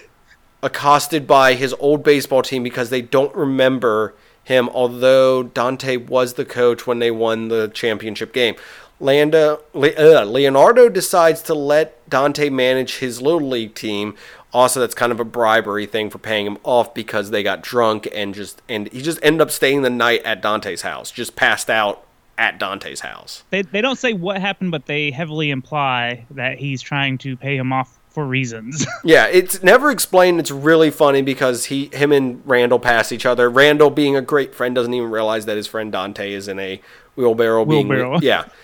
accosted 0.63 1.27
by 1.27 1.53
his 1.53 1.75
old 1.75 2.03
baseball 2.03 2.41
team 2.41 2.63
because 2.63 2.89
they 2.89 3.03
don't 3.03 3.35
remember 3.37 4.15
him, 4.43 4.71
although 4.71 5.43
Dante 5.43 5.99
was 5.99 6.35
the 6.35 6.47
coach 6.47 6.87
when 6.87 6.99
they 6.99 7.11
won 7.11 7.49
the 7.49 7.69
championship 7.69 8.33
game. 8.33 8.55
Landa, 8.99 9.59
Le, 9.75 9.91
uh, 9.91 10.25
Leonardo 10.25 10.89
decides 10.89 11.43
to 11.43 11.53
let 11.53 12.09
Dante 12.09 12.49
manage 12.49 12.99
his 12.99 13.21
little 13.21 13.47
league 13.47 13.75
team. 13.75 14.15
Also, 14.53 14.81
that's 14.81 14.95
kind 14.95 15.13
of 15.13 15.21
a 15.21 15.25
bribery 15.25 15.87
thing 15.87 16.09
for 16.09 16.19
paying 16.19 16.47
him 16.47 16.57
off 16.65 16.95
because 16.95 17.31
they 17.31 17.43
got 17.43 17.63
drunk 17.63 18.09
and 18.15 18.35
just 18.35 18.63
and 18.69 18.91
he 18.93 19.03
just 19.03 19.19
ended 19.23 19.41
up 19.43 19.51
staying 19.51 19.83
the 19.83 19.91
night 19.91 20.23
at 20.25 20.41
Dante's 20.41 20.83
house, 20.83 21.11
just 21.11 21.37
passed 21.37 21.69
out 21.69 22.05
at 22.39 22.59
Dante's 22.59 23.01
house. 23.01 23.45
they 23.51 23.63
they 23.63 23.81
don't 23.81 23.99
say 23.99 24.13
what 24.13 24.41
happened, 24.41 24.71
but 24.71 24.87
they 24.87 25.11
heavily 25.11 25.51
imply 25.51 26.25
that 26.31 26.59
he's 26.59 26.81
trying 26.81 27.19
to 27.19 27.37
pay 27.37 27.57
him 27.57 27.73
off 27.73 27.99
for 28.09 28.25
reasons. 28.27 28.87
Yeah, 29.05 29.27
it's 29.27 29.63
never 29.63 29.91
explained. 29.91 30.41
It's 30.41 30.51
really 30.51 30.91
funny 30.91 31.21
because 31.23 31.67
he, 31.67 31.91
him, 31.93 32.13
and 32.13 32.43
Randall 32.47 32.79
pass 32.79 33.13
each 33.13 33.27
other. 33.27 33.49
Randall, 33.51 33.91
being 33.91 34.17
a 34.17 34.23
great 34.23 34.55
friend, 34.55 34.75
doesn't 34.75 34.93
even 34.95 35.11
realize 35.11 35.45
that 35.47 35.57
his 35.57 35.67
friend 35.67 35.93
Dante 35.93 36.33
is 36.33 36.49
in 36.49 36.59
a 36.59 36.81
wheelbarrow. 37.15 37.65
Being, 37.67 37.89
Wheelbarrow. 37.89 38.21
yeah. 38.21 38.47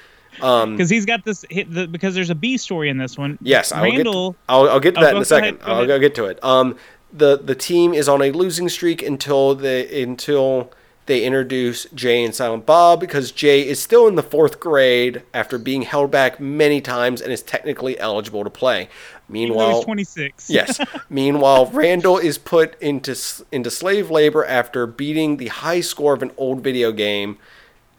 Um, 0.41 0.77
because 0.77 0.89
he's 0.89 1.05
got 1.05 1.25
this 1.25 1.45
hit 1.51 1.73
the, 1.73 1.87
because 1.87 2.15
there's 2.15 2.31
a 2.31 2.35
B 2.35 2.57
story 2.57 2.89
in 2.89 2.97
this 2.99 3.19
one. 3.19 3.39
yes, 3.43 3.71
I 3.73 3.83
will 3.83 3.91
get. 3.91 3.97
Randall. 3.99 4.33
To, 4.33 4.39
I'll, 4.49 4.69
I'll 4.71 4.81
get 4.81 4.95
to 4.95 5.01
Oh, 5.01 5.05
that 5.05 5.11
go- 5.11 5.17
in 5.19 5.23
a 5.23 5.27
second. 5.27 5.57
ahead, 5.61 5.69
I'll. 5.71 5.93
I'll 5.93 5.99
get 6.01 6.15
to 6.17 6.25
it. 6.27 6.43
Um, 6.43 6.77
the 7.13 7.37
the 7.39 7.55
team 7.55 7.93
is 7.93 8.09
on 8.09 8.23
a 8.23 8.31
losing 8.31 8.69
streak 8.71 9.03
until 9.03 9.55
the 9.55 10.03
until 10.03 10.71
they 11.07 11.25
introduce 11.25 11.85
Jay 11.95 12.25
and 12.25 12.33
Silent 12.35 12.65
Bob 12.65 13.01
because 13.01 13.33
Jay 13.33 13.67
is 13.69 13.83
still 13.83 14.07
in 14.07 14.15
the 14.15 14.23
fourth 14.23 14.61
grade 14.61 15.23
after 15.35 15.59
being 15.59 15.83
held 15.83 16.13
back 16.13 16.39
many 16.39 16.81
times 16.81 17.21
and 17.21 17.33
is 17.33 17.43
technically 17.43 17.99
eligible 17.99 18.45
to 18.45 18.51
play. 18.51 18.89
Meanwhile, 19.29 19.77
he's 19.79 19.85
26. 19.85 20.49
Yes. 20.49 20.81
Meanwhile, 21.11 21.67
Randall 21.73 22.19
is 22.19 22.39
put 22.39 22.81
into 22.81 23.17
into 23.51 23.71
slave 23.71 24.11
labor 24.11 24.45
after 24.45 24.87
beating 24.87 25.39
the 25.39 25.49
high 25.49 25.81
score 25.81 26.15
of 26.15 26.23
an 26.23 26.31
old 26.37 26.63
video 26.63 26.93
game. 26.93 27.37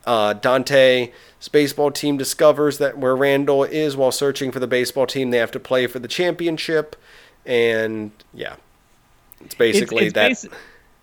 Uh, 0.05 0.33
Dante's 0.33 1.11
baseball 1.51 1.91
team 1.91 2.17
discovers 2.17 2.77
that 2.79 2.97
where 2.97 3.15
Randall 3.15 3.63
is 3.63 3.95
while 3.95 4.11
searching 4.11 4.51
for 4.51 4.59
the 4.59 4.67
baseball 4.67 5.07
team, 5.07 5.31
they 5.31 5.37
have 5.37 5.51
to 5.51 5.59
play 5.59 5.87
for 5.87 5.99
the 5.99 6.07
championship, 6.07 6.95
and 7.45 8.11
yeah, 8.33 8.55
it's 9.35 9.45
It's, 9.45 9.55
basically 9.55 10.05
it's, 10.05 10.13
that. 10.13 10.31
basi- 10.31 10.51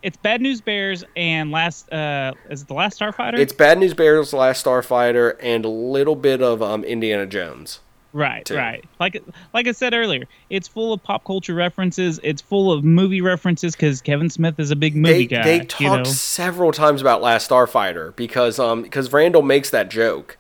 it's 0.03 0.17
Bad 0.17 0.41
News 0.41 0.61
Bears 0.63 1.05
and 1.17 1.51
last 1.51 1.93
uh 1.93 2.33
is 2.49 2.63
it 2.63 2.69
the 2.69 2.75
last 2.75 2.99
Starfighter? 2.99 3.39
it's 3.39 3.53
Bad 3.53 3.79
News 3.79 3.93
Bears, 3.95 4.33
Last 4.33 4.65
Starfighter, 4.65 5.37
and 5.41 5.65
a 5.65 5.69
little 5.69 6.17
bit 6.17 6.43
of 6.43 6.63
um, 6.63 6.85
Indiana 6.85 7.27
Jones. 7.27 7.81
Right, 8.13 8.45
too. 8.45 8.57
right. 8.57 8.85
Like 8.99 9.23
like 9.55 9.69
I 9.69 9.73
said 9.73 9.95
earlier, 9.95 10.25
it's 10.49 10.67
full 10.67 10.93
of 10.93 11.03
pop 11.03 11.25
culture 11.25 11.55
references. 11.55 12.19
It's 12.23 12.43
full 12.43 12.73
of 12.73 12.83
movie 12.83 13.21
references 13.21 13.77
because 13.77 14.01
Kevin 14.01 14.29
Smith 14.31 14.59
is 14.59 14.71
a 14.71 14.77
big 14.77 14.97
movie 14.97 15.27
they, 15.27 15.27
guy. 15.27 15.43
They 15.45 15.67
you 15.79 15.97
know? 15.97 16.05
several 16.05 16.73
times 16.73 17.01
about 17.01 17.23
Last 17.23 17.49
Starfighter 17.49 18.15
because 18.17 18.59
um 18.59 18.83
because 18.83 19.13
Randall 19.13 19.43
makes 19.43 19.71
that 19.71 19.91
joke 19.91 20.39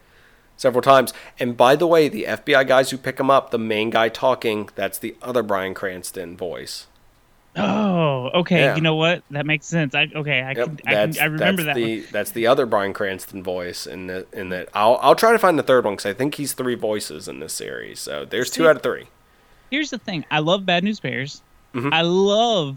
several 0.57 0.83
times. 0.83 1.13
And 1.39 1.57
by 1.57 1.77
the 1.77 1.87
way, 1.87 2.09
the 2.09 2.25
FBI 2.25 2.67
guys 2.67 2.91
who 2.91 2.99
pick 2.99 3.19
him 3.19 3.31
up, 3.31 3.51
the 3.51 3.59
main 3.59 3.91
guy 3.91 4.09
talking, 4.09 4.69
that's 4.75 4.99
the 4.99 5.17
other 5.23 5.43
Bryan 5.43 5.75
Cranston 5.75 6.37
voice. 6.37 6.87
Oh, 7.63 8.31
okay. 8.41 8.61
Yeah. 8.61 8.77
You 8.77 8.81
know 8.83 8.97
what? 8.97 9.23
That 9.31 9.47
makes 9.47 9.67
sense. 9.67 9.95
I 9.95 10.09
okay. 10.15 10.41
I 10.43 10.53
Yep, 10.53 10.67
can, 10.79 10.81
I, 10.87 10.91
can, 10.93 11.19
I 11.21 11.25
remember 11.27 11.63
that's 11.63 11.79
that. 11.79 11.85
the 11.85 12.01
that's 12.13 12.31
the 12.33 12.47
other 12.47 12.67
Bryan 12.67 12.93
Cranston 12.93 13.43
voice 13.43 13.87
in 13.87 14.07
the 14.07 14.27
in 14.33 14.49
that. 14.51 14.69
I'll 14.75 14.99
I'll 15.03 15.15
try 15.15 15.33
to 15.33 15.39
find 15.39 15.59
the 15.59 15.63
third 15.63 15.85
one 15.85 15.95
because 15.95 16.07
I 16.07 16.15
think 16.15 16.35
he's 16.37 16.53
three 16.53 16.75
voices 16.75 17.29
in 17.29 17.41
this 17.41 17.53
series. 17.53 18.01
So 18.01 18.25
there's 18.25 18.51
two 18.51 18.69
out 18.69 18.77
of 18.77 18.83
three. 18.83 19.07
Here's 19.71 19.91
the 19.91 19.99
thing. 19.99 20.25
I 20.31 20.41
love 20.41 20.67
Bad 20.67 20.85
News 20.85 21.01
Bears. 21.01 21.43
Mhm. 21.75 21.93
I 21.93 22.03
love 22.03 22.77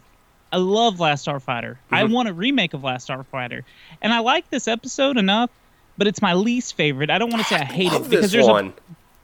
I 0.52 0.58
love 0.58 1.00
Last 1.00 1.26
Starfighter. 1.26 1.78
I 1.92 2.04
Mhm. 2.04 2.12
want 2.12 2.30
a 2.30 2.34
remake 2.34 2.74
of 2.76 2.84
Last 2.84 3.08
Starfighter. 3.10 3.64
And 4.02 4.14
I 4.14 4.20
like 4.20 4.48
this 4.52 4.68
episode 4.68 5.18
enough, 5.18 5.50
but 5.98 6.06
it's 6.08 6.22
my 6.22 6.34
least 6.36 6.76
favorite. 6.76 7.10
I 7.10 7.18
don't 7.18 7.32
want 7.32 7.42
to 7.42 7.50
say 7.50 7.56
I 7.60 7.64
hate 7.66 7.92
Love 7.92 8.06
it 8.06 8.10
because 8.12 8.32
there's 8.32 8.46
one. 8.48 8.68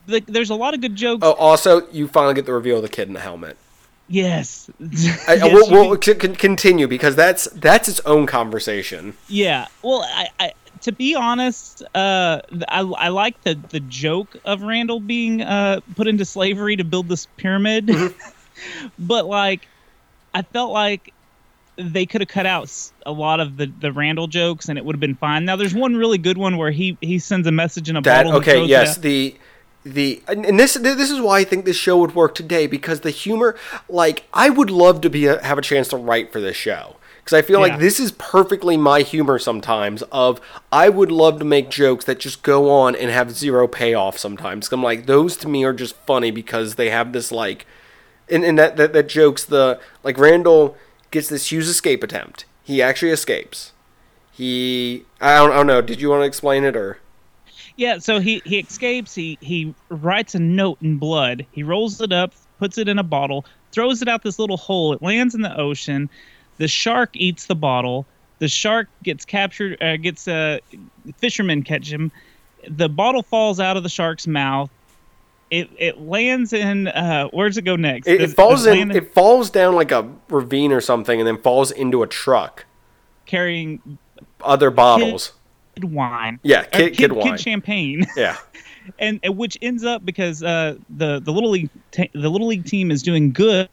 a 0.07 0.11
like, 0.11 0.25
there's 0.25 0.49
a 0.49 0.55
lot 0.55 0.73
of 0.73 0.81
good 0.81 0.95
jokes. 0.95 1.19
Oh, 1.23 1.33
also 1.33 1.87
you 1.91 2.07
finally 2.07 2.33
get 2.33 2.47
the 2.47 2.53
reveal 2.53 2.77
of 2.77 2.81
the 2.81 2.89
kid 2.89 3.07
in 3.07 3.13
the 3.13 3.19
helmet. 3.19 3.57
Yes. 4.09 4.69
I, 5.27 5.35
Yes, 5.35 5.53
we'll, 5.53 5.69
we'll 5.89 6.01
c- 6.01 6.13
c- 6.19 6.27
continue 6.29 6.87
because 6.87 7.15
that's 7.15 7.45
that's 7.53 7.87
its 7.87 7.99
own 8.01 8.25
conversation. 8.25 9.15
Yeah. 9.27 9.67
Well, 9.83 10.01
I, 10.03 10.27
I 10.39 10.53
to 10.81 10.91
be 10.91 11.13
honest, 11.15 11.83
uh, 11.93 12.41
I, 12.67 12.79
I 12.81 13.07
like 13.09 13.41
the 13.43 13.53
the 13.69 13.79
joke 13.81 14.35
of 14.45 14.61
Randall 14.63 14.99
being 14.99 15.41
uh 15.41 15.81
put 15.95 16.07
into 16.07 16.25
slavery 16.25 16.75
to 16.77 16.83
build 16.83 17.07
this 17.07 17.27
pyramid, 17.37 17.87
Mm-hmm. 17.87 18.87
but 18.99 19.25
like, 19.27 19.67
I 20.33 20.41
felt 20.41 20.71
like 20.71 21.13
they 21.77 22.05
could 22.05 22.19
have 22.21 22.27
cut 22.27 22.45
out 22.45 22.69
a 23.05 23.11
lot 23.11 23.39
of 23.39 23.57
the 23.57 23.67
the 23.79 23.91
Randall 23.93 24.27
jokes 24.27 24.67
and 24.69 24.77
it 24.77 24.83
would 24.83 24.95
have 24.95 24.99
been 24.99 25.15
fine. 25.15 25.45
Now, 25.45 25.55
there's 25.55 25.73
one 25.75 25.95
really 25.95 26.17
good 26.17 26.37
one 26.37 26.57
where 26.57 26.71
he 26.71 26.97
he 26.99 27.19
sends 27.19 27.45
a 27.47 27.51
message 27.51 27.89
in 27.89 27.95
a 27.95 28.01
That 28.01 28.23
bottle. 28.25 28.39
okay? 28.39 28.65
Yes, 28.65 28.97
out. 28.97 29.03
the 29.03 29.35
the 29.93 30.21
and 30.27 30.45
and 30.45 30.59
this 30.59 30.73
this 30.75 31.09
is 31.11 31.19
why 31.19 31.39
I 31.39 31.43
think 31.43 31.65
this 31.65 31.77
show 31.77 31.97
would 31.97 32.15
work 32.15 32.35
today 32.35 32.67
because 32.67 33.01
the 33.01 33.09
humor, 33.11 33.55
like 33.87 34.23
I 34.33 34.49
would 34.49 34.69
love 34.69 35.01
to 35.01 35.09
be 35.09 35.25
a, 35.27 35.41
have 35.43 35.57
a 35.57 35.61
chance 35.61 35.87
to 35.89 35.97
write 35.97 36.31
for 36.31 36.39
this 36.41 36.55
show 36.55 36.95
because 37.19 37.33
I 37.37 37.41
feel 37.41 37.59
Yeah. 37.59 37.73
like 37.73 37.79
this 37.79 37.99
is 37.99 38.11
perfectly 38.13 38.77
my 38.77 39.01
humor 39.01 39.37
sometimes. 39.39 40.01
Of 40.11 40.39
I 40.71 40.89
would 40.89 41.11
love 41.11 41.39
to 41.39 41.45
make 41.45 41.69
jokes 41.69 42.05
that 42.05 42.19
just 42.19 42.41
go 42.43 42.71
on 42.71 42.95
and 42.95 43.11
have 43.11 43.31
zero 43.31 43.67
payoff 43.67 44.17
sometimes. 44.17 44.71
I'm 44.71 44.81
like 44.83 45.05
those 45.05 45.37
to 45.37 45.47
me 45.47 45.63
are 45.63 45.73
just 45.73 45.95
funny 46.07 46.31
because 46.31 46.75
they 46.75 46.89
have 46.89 47.13
this 47.13 47.31
like, 47.31 47.65
and 48.29 48.43
and 48.43 48.57
that 48.57 48.77
that, 48.77 48.93
that 48.93 49.09
jokes 49.09 49.43
the 49.45 49.79
like 50.03 50.17
Randall 50.17 50.75
gets 51.11 51.29
this 51.29 51.51
huge 51.51 51.65
escape 51.65 52.03
attempt. 52.03 52.45
He 52.63 52.81
actually 52.81 53.11
escapes. 53.11 53.73
He 54.31 55.05
I 55.19 55.37
don't, 55.37 55.51
I 55.51 55.55
don't 55.55 55.67
know. 55.67 55.81
Did 55.81 56.01
you 56.01 56.09
want 56.09 56.21
to 56.21 56.25
explain 56.27 56.63
it 56.63 56.75
or? 56.75 56.99
Yeah, 57.79 57.99
so 57.99 58.19
he 58.19 58.41
he 58.43 58.59
escapes. 58.59 59.15
He 59.15 59.37
he 59.39 59.73
writes 59.87 60.35
a 60.35 60.39
note 60.39 60.79
in 60.81 60.97
blood. 60.97 61.45
He 61.53 61.63
rolls 61.63 62.01
it 62.01 62.11
up, 62.11 62.33
puts 62.57 62.77
it 62.77 62.89
in 62.89 62.99
a 62.99 63.03
bottle, 63.03 63.45
throws 63.71 64.01
it 64.01 64.09
out 64.09 64.21
this 64.21 64.37
little 64.37 64.57
hole. 64.57 64.91
It 64.91 65.01
lands 65.01 65.33
in 65.33 65.43
the 65.43 65.57
ocean. 65.57 66.09
The 66.57 66.67
shark 66.67 67.11
eats 67.13 67.45
the 67.45 67.55
bottle. 67.55 68.05
The 68.39 68.49
shark 68.49 68.89
gets 69.03 69.23
captured. 69.23 69.81
Uh, 69.81 69.95
gets 69.95 70.27
uh, 70.27 70.59
fishermen 71.19 71.63
catch 71.63 71.89
him. 71.89 72.11
The 72.67 72.89
bottle 72.89 73.23
falls 73.23 73.61
out 73.61 73.77
of 73.77 73.83
the 73.83 73.89
shark's 73.89 74.27
mouth. 74.27 74.69
It 75.49 75.69
it 75.77 76.01
lands 76.01 76.51
in. 76.51 76.89
Uh, 76.89 77.29
where's 77.31 77.57
it 77.57 77.61
go 77.61 77.77
next? 77.77 78.07
It, 78.09 78.17
Does- 78.17 78.33
it 78.33 78.35
falls 78.35 78.65
does 78.65 78.75
in. 78.75 78.91
It 78.91 79.13
falls 79.13 79.49
down 79.49 79.75
like 79.75 79.93
a 79.93 80.05
ravine 80.27 80.73
or 80.73 80.81
something, 80.81 81.17
and 81.17 81.25
then 81.25 81.37
falls 81.41 81.71
into 81.71 82.03
a 82.03 82.07
truck. 82.07 82.65
carrying 83.25 83.97
Other 84.41 84.69
bottles. 84.69 85.27
kid 85.29 85.35
wine. 85.83 86.39
Yeah, 86.43 86.61
Or 86.61 86.65
kid- 86.65 86.93
kid 86.97 87.11
wine. 87.11 87.31
Kid 87.31 87.39
champagne. 87.39 88.05
Yeah. 88.17 88.37
and, 88.97 89.19
and 89.23 89.37
which 89.37 89.57
ends 89.61 89.83
up 89.85 90.03
because 90.05 90.41
uh, 90.43 90.75
the 90.89 91.19
the 91.19 91.31
little 91.31 91.51
league 91.51 91.69
the 91.91 92.29
little 92.29 92.47
league 92.47 92.65
team 92.65 92.89
is 92.91 93.03
doing 93.03 93.31
good, 93.31 93.69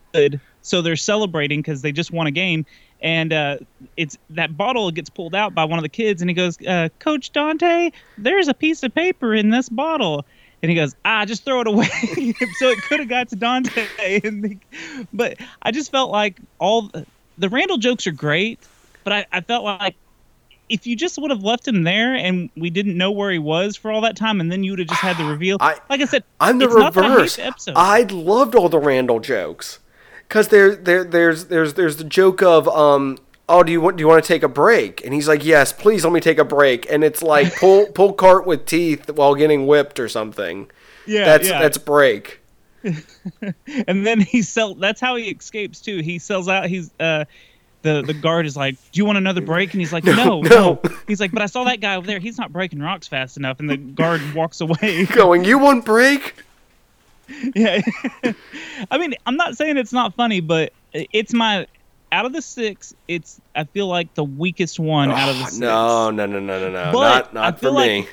so 0.63 0.83
they're 0.83 0.97
celebrating 0.97 1.61
because 1.61 1.81
they 1.83 1.93
just 1.93 2.11
won 2.13 2.27
a 2.27 2.31
game, 2.31 2.67
and 3.01 3.33
uh, 3.33 3.57
it's 3.97 4.19
that 4.31 4.57
bottle 4.57 4.91
gets 4.91 5.09
pulled 5.09 5.35
out 5.35 5.55
by 5.55 5.65
one 5.65 5.79
of 5.79 5.83
the 5.85 5.89
kids, 5.89 6.21
and 6.21 6.29
he 6.31 6.35
goes, 6.35 6.59
uh, 6.67 6.89
"Coach 6.99 7.33
Dante, 7.33 7.93
there's 8.19 8.49
a 8.49 8.55
piece 8.55 8.83
of 8.83 8.95
paper 8.95 9.35
in 9.35 9.51
this 9.51 9.69
bottle." 9.69 10.25
And 10.63 10.71
he 10.71 10.75
goes, 10.75 10.97
ah, 11.05 11.27
just 11.27 11.45
throw 11.45 11.61
it 11.61 11.67
away. 11.67 11.87
so 12.59 12.71
it 12.71 12.79
could 12.89 12.99
have 12.99 13.09
got 13.11 13.29
to 13.29 13.37
Dante. 13.37 13.87
And 14.25 14.43
the, 14.43 14.59
but 15.13 15.37
I 15.61 15.71
just 15.71 15.91
felt 15.93 16.11
like 16.11 16.41
all 16.59 16.91
the 17.37 17.49
Randall 17.51 17.77
jokes 17.77 18.07
are 18.07 18.11
great, 18.13 18.59
but 19.05 19.13
I, 19.13 19.27
I 19.31 19.43
felt 19.43 19.65
like 19.65 19.97
if 20.69 20.87
you 20.87 20.97
just 20.97 21.19
would 21.19 21.31
have 21.31 21.43
left 21.43 21.67
him 21.69 21.83
there 21.85 22.15
and 22.15 22.51
we 22.57 22.71
didn't 22.71 22.97
know 22.97 23.11
where 23.13 23.31
he 23.31 23.39
was 23.39 23.77
for 23.77 23.91
all 23.93 24.01
that 24.03 24.17
time, 24.17 24.41
and 24.41 24.51
then 24.51 24.65
you 24.65 24.73
would 24.73 24.79
have 24.81 24.89
just 24.89 25.01
had 25.01 25.17
the 25.17 25.25
reveal. 25.31 25.57
I- 25.61 25.79
like 25.89 26.01
I 26.01 26.05
said, 26.07 26.25
I'm 26.41 26.59
the 26.59 26.67
that 26.69 26.97
I 26.97 27.09
reverse. 27.09 27.37
the 27.37 27.47
episode. 27.47 27.75
I 27.77 28.03
loved 28.03 28.55
all 28.55 28.69
the 28.69 28.79
Randall 28.79 29.21
jokes, 29.21 29.79
cause 30.29 30.49
there, 30.49 30.75
there, 30.75 31.05
there's, 31.05 31.47
there's, 31.47 31.75
there's 31.75 31.97
the 31.99 32.05
joke 32.05 32.43
of, 32.43 32.67
um, 32.69 33.19
oh, 33.49 33.63
do 33.63 33.71
you 33.71 33.81
want, 33.81 33.97
do 33.97 34.03
you 34.03 34.09
want 34.09 34.25
to 34.25 34.29
take 34.29 34.43
a 34.43 34.49
break? 34.49 35.05
And 35.05 35.15
he's 35.15 35.29
like, 35.29 35.45
yes, 35.45 35.73
please, 35.73 36.03
let 36.05 36.13
me 36.13 36.21
take 36.21 36.39
a 36.39 36.45
break. 36.45 36.91
And 36.91 37.05
it's 37.05 37.23
like 37.23 37.55
pull, 37.61 37.87
pull 37.87 38.13
cart 38.13 38.47
with 38.47 38.67
teeth 38.67 39.09
while 39.11 39.35
getting 39.37 39.67
whipped 39.69 40.01
or 40.01 40.09
something. 40.09 40.69
yeah, 41.07 41.25
That's 41.25 41.49
yeah. 41.49 41.61
that's 41.63 41.79
break. 41.79 42.41
and 43.89 44.07
then 44.07 44.21
he 44.21 44.43
sell. 44.43 44.75
That's 44.75 45.01
how 45.01 45.17
he 45.17 45.25
escapes 45.31 45.81
too. 45.81 45.99
He 46.03 46.19
sells 46.21 46.49
out. 46.49 46.67
He's 46.69 46.91
uh, 47.01 47.25
the 47.87 48.03
the 48.03 48.15
guard 48.15 48.47
is 48.47 48.57
like, 48.57 48.75
"Do 48.93 48.99
you 48.99 49.05
want 49.05 49.19
another 49.19 49.41
break?" 49.41 49.73
And 49.73 49.81
he's 49.81 49.93
like, 49.93 50.05
"No, 50.05 50.15
no." 50.15 50.41
no. 50.43 50.81
He's 51.07 51.21
like, 51.21 51.33
"But 51.33 51.43
I 51.43 51.47
saw 51.47 51.65
that 51.65 51.81
guy 51.81 51.97
over 51.97 52.07
there. 52.07 52.19
He's 52.19 52.37
not 52.37 52.53
breaking 52.53 52.81
rocks 52.81 53.07
fast 53.07 53.37
enough." 53.37 53.61
And 53.61 53.71
the 53.71 53.77
guard 53.77 54.21
walks 54.35 54.61
away. 54.61 55.07
Going, 55.13 55.45
you 55.45 55.59
want 55.59 55.85
break? 55.85 56.35
yeah. 57.55 57.81
I 58.91 58.99
mean, 58.99 59.15
I'm 59.25 59.37
not 59.37 59.57
saying 59.57 59.77
it's 59.77 59.93
not 59.93 60.15
funny, 60.15 60.41
but 60.41 60.73
it's 60.93 61.33
my 61.33 61.67
out 62.13 62.27
of 62.27 62.33
the 62.33 62.43
six. 62.43 62.95
It's 63.09 63.41
I 63.55 63.65
feel 63.65 63.87
like 63.87 64.15
the 64.15 64.25
weakest 64.25 64.79
one 64.79 65.11
out 65.11 65.29
of 65.29 65.37
the 65.37 65.43
ah, 65.43 65.47
six. 65.47 65.59
No, 65.59 66.11
no, 66.11 66.27
no, 66.27 66.41
no, 66.41 66.59
no, 66.61 66.71
no. 66.71 66.91
But 66.93 67.33
not 67.33 67.35
not 67.35 67.61
for 67.61 67.71
like- 67.71 67.89
me. 67.89 68.09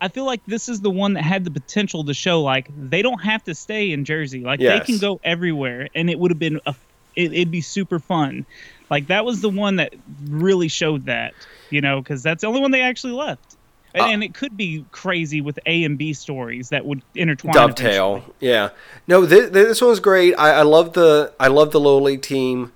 I 0.00 0.08
feel 0.08 0.26
like 0.26 0.44
this 0.46 0.68
is 0.68 0.82
the 0.82 0.90
one 0.90 1.14
that 1.14 1.22
had 1.22 1.44
the 1.44 1.50
potential 1.50 2.04
to 2.04 2.12
show 2.12 2.42
like 2.42 2.68
they 2.90 3.00
don't 3.00 3.22
have 3.22 3.42
to 3.44 3.54
stay 3.54 3.90
in 3.90 4.04
Jersey. 4.04 4.40
Like 4.40 4.60
Yes. 4.60 4.80
they 4.80 4.84
can 4.84 4.98
go 4.98 5.18
everywhere, 5.24 5.88
and 5.94 6.10
it 6.10 6.18
would 6.18 6.30
have 6.30 6.38
been 6.38 6.60
a, 6.66 6.74
it'd 7.16 7.50
be 7.50 7.62
super 7.62 7.98
fun. 7.98 8.44
Like 8.90 9.06
that 9.08 9.24
was 9.24 9.40
the 9.40 9.48
one 9.50 9.76
that 9.76 9.94
really 10.28 10.68
showed 10.68 11.06
that, 11.06 11.34
you 11.70 11.80
know, 11.80 12.00
because 12.00 12.22
that's 12.22 12.42
the 12.42 12.46
only 12.46 12.60
one 12.60 12.70
they 12.70 12.82
actually 12.82 13.14
left. 13.14 13.56
And, 13.94 14.02
Uh, 14.02 14.06
and 14.08 14.24
it 14.24 14.34
could 14.34 14.56
be 14.56 14.84
crazy 14.90 15.40
with 15.40 15.58
A 15.66 15.84
and 15.84 15.96
B 15.96 16.12
stories 16.12 16.68
that 16.70 16.84
would 16.84 17.02
intertwine. 17.14 17.54
dovetail. 17.54 18.16
eventually. 18.16 18.34
Yeah. 18.40 18.70
No, 19.06 19.24
this, 19.24 19.50
this 19.50 19.80
one 19.80 19.90
was 19.90 20.00
great. 20.00 20.34
I, 20.36 20.50
I 20.50 20.62
love 20.62 20.92
the 20.94 21.32
I 21.38 21.46
love 21.48 21.70
the 21.72 21.80
little 21.80 22.02
league 22.02 22.22
team. 22.22 22.72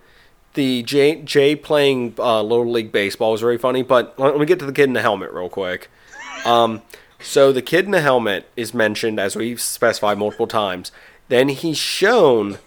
The 0.55 0.83
Jay 0.85 1.21
Jay 1.23 1.55
playing 1.57 2.15
uh, 2.19 2.43
little 2.43 2.71
league 2.71 2.91
baseball 2.93 3.33
was 3.33 3.41
very 3.41 3.59
funny. 3.59 3.83
But 3.83 4.19
let 4.19 4.39
me 4.39 4.47
get 4.47 4.59
to 4.61 4.67
the 4.67 4.73
kid 4.73 4.85
in 4.85 4.93
the 4.93 5.03
helmet 5.03 5.33
real 5.33 5.49
quick. 5.49 5.89
Um, 6.45 6.83
so 7.21 7.53
the 7.53 7.63
kid 7.63 7.85
in 7.85 7.91
the 7.91 8.01
helmet 8.01 8.49
is 8.57 8.73
mentioned 8.73 9.19
as 9.19 9.35
we've 9.37 9.61
specified 9.61 10.19
multiple 10.19 10.47
times. 10.47 10.93
Then 11.29 11.49
he's 11.49 11.77
shown, 11.79 12.59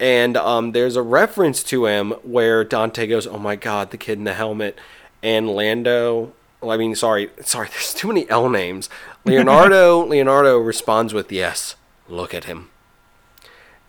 and 0.00 0.36
um, 0.38 0.72
there's 0.72 0.96
a 0.96 1.02
reference 1.02 1.62
to 1.64 1.84
him 1.84 2.12
where 2.22 2.64
Dante 2.64 3.06
goes, 3.06 3.26
"Oh 3.26 3.38
my 3.38 3.54
God, 3.54 3.90
the 3.90 3.98
kid 3.98 4.18
in 4.18 4.24
the 4.24 4.34
helmet," 4.34 4.78
and 5.22 5.48
Lando. 5.50 6.32
well, 6.60 6.72
I 6.72 6.78
mean, 6.78 6.96
sorry, 6.96 7.30
sorry. 7.42 7.68
There's 7.72 7.94
too 7.94 8.08
many 8.08 8.28
L 8.30 8.48
names. 8.48 8.88
Leonardo. 9.24 10.04
Leonardo 10.06 10.58
responds 10.58 11.12
with, 11.12 11.30
"Yes, 11.30 11.76
look 12.08 12.32
at 12.34 12.44
him." 12.44 12.70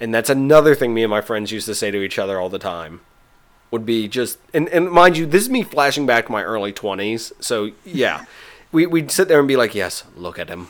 And 0.02 0.14
that's 0.14 0.30
another 0.30 0.76
thing 0.76 0.94
me 0.94 1.04
and 1.04 1.12
my 1.12 1.22
friends 1.22 1.52
used 1.52 1.68
to 1.68 1.76
say 1.76 1.92
to 1.92 2.02
each 2.02 2.20
other 2.20 2.40
all 2.40 2.50
the 2.50 2.60
time. 2.60 3.02
Would 3.70 3.86
be 3.86 4.10
just 4.10 4.38
and, 4.54 4.68
and 4.70 4.92
mind 4.92 5.16
you, 5.16 5.26
this 5.26 5.44
is 5.44 5.50
me 5.50 5.64
flashing 5.64 6.06
back 6.06 6.26
to 6.26 6.32
my 6.32 6.44
early 6.44 6.74
twenties. 6.74 7.32
So 7.40 7.72
yeah, 7.86 8.26
we 8.74 8.86
we'd 8.86 9.12
sit 9.12 9.30
there 9.30 9.40
and 9.40 9.48
be 9.48 9.56
like, 9.56 9.74
"Yes, 9.74 10.04
look 10.16 10.38
at 10.38 10.50
him." 10.50 10.68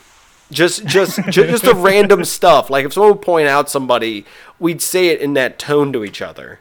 Just 0.52 0.84
just 0.86 1.18
just, 1.30 1.48
just 1.50 1.64
the 1.64 1.74
random 1.76 2.24
stuff. 2.24 2.70
Like 2.70 2.84
if 2.84 2.92
someone 2.92 3.12
would 3.12 3.22
point 3.22 3.48
out 3.48 3.68
somebody, 3.70 4.24
we'd 4.58 4.80
say 4.82 5.08
it 5.08 5.20
in 5.20 5.32
that 5.34 5.58
tone 5.58 5.92
to 5.94 6.04
each 6.04 6.22
other. 6.22 6.60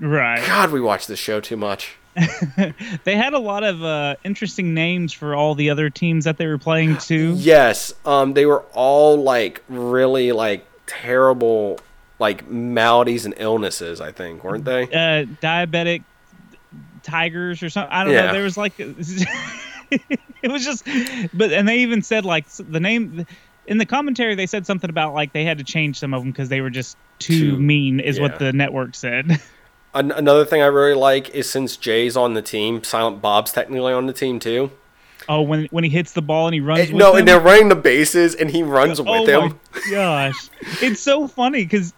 Right. 0.00 0.44
God, 0.44 0.72
we 0.72 0.80
watch 0.80 1.06
this 1.06 1.18
show 1.20 1.40
too 1.40 1.56
much. 1.56 1.96
They 3.04 3.16
had 3.16 3.32
a 3.34 3.38
lot 3.38 3.64
of 3.64 3.82
uh, 3.82 4.16
interesting 4.24 4.72
names 4.72 5.12
for 5.12 5.34
all 5.34 5.54
the 5.54 5.70
other 5.70 5.90
teams 5.90 6.24
that 6.24 6.36
they 6.38 6.46
were 6.46 6.58
playing 6.58 6.96
too. 6.98 7.34
Yes, 7.36 7.92
um, 8.06 8.34
they 8.34 8.46
were 8.46 8.62
all 8.72 9.16
like 9.22 9.62
really 9.68 10.32
like 10.32 10.66
terrible 10.86 11.78
like 12.18 12.48
maladies 12.48 13.24
and 13.26 13.34
illnesses. 13.36 14.00
I 14.00 14.12
think 14.12 14.42
weren't 14.44 14.64
they? 14.64 14.84
uh, 14.84 15.26
diabetic 15.42 16.04
tigers 17.02 17.62
or 17.62 17.68
something. 17.68 17.92
I 17.92 18.04
don't 18.04 18.12
Yeah. 18.14 18.26
know. 18.26 18.32
There 18.32 18.44
was 18.44 18.56
like, 18.56 18.74
it 20.42 20.50
was 20.50 20.64
just, 20.64 20.84
but 21.34 21.52
and 21.52 21.68
they 21.68 21.78
even 21.78 22.02
said 22.02 22.24
like 22.24 22.48
the 22.50 22.80
name 22.80 23.26
in 23.66 23.78
the 23.78 23.86
commentary. 23.86 24.34
They 24.34 24.46
said 24.46 24.66
something 24.66 24.90
about 24.90 25.14
like 25.14 25.32
they 25.32 25.44
had 25.44 25.58
to 25.58 25.64
change 25.64 25.98
some 25.98 26.14
of 26.14 26.22
them 26.22 26.30
because 26.30 26.48
they 26.48 26.60
were 26.60 26.70
just 26.70 26.96
too, 27.18 27.52
Too- 27.52 27.58
mean, 27.58 28.00
is 28.00 28.16
yeah. 28.16 28.22
what 28.22 28.38
the 28.38 28.52
network 28.52 28.94
said. 28.94 29.40
An- 29.94 30.10
another 30.10 30.44
thing 30.44 30.60
I 30.60 30.66
really 30.66 30.94
like 30.94 31.30
is 31.30 31.48
since 31.48 31.76
Jay's 31.76 32.16
on 32.16 32.34
the 32.34 32.42
team, 32.42 32.82
Silent 32.82 33.22
Bob's 33.22 33.52
technically 33.52 33.92
on 33.92 34.06
the 34.06 34.12
team 34.12 34.40
too. 34.40 34.72
oh, 35.28 35.40
when 35.42 35.66
when 35.66 35.84
he 35.84 35.90
hits 35.90 36.12
the 36.12 36.22
ball 36.22 36.46
and 36.48 36.54
he 36.54 36.60
runs. 36.60 36.80
And- 36.80 36.94
with 36.94 36.98
no, 36.98 37.10
them? 37.12 37.20
and 37.20 37.28
they're 37.28 37.40
running 37.40 37.68
the 37.68 37.76
bases, 37.76 38.34
and 38.34 38.50
he 38.50 38.62
runs 38.64 39.00
with 39.00 39.26
them. 39.26 39.42
oh 39.42 39.46
him. 39.46 39.60
my 39.72 39.90
gosh, 39.90 40.50
it's 40.82 41.00
so 41.00 41.28
funny 41.28 41.64
because 41.64 41.92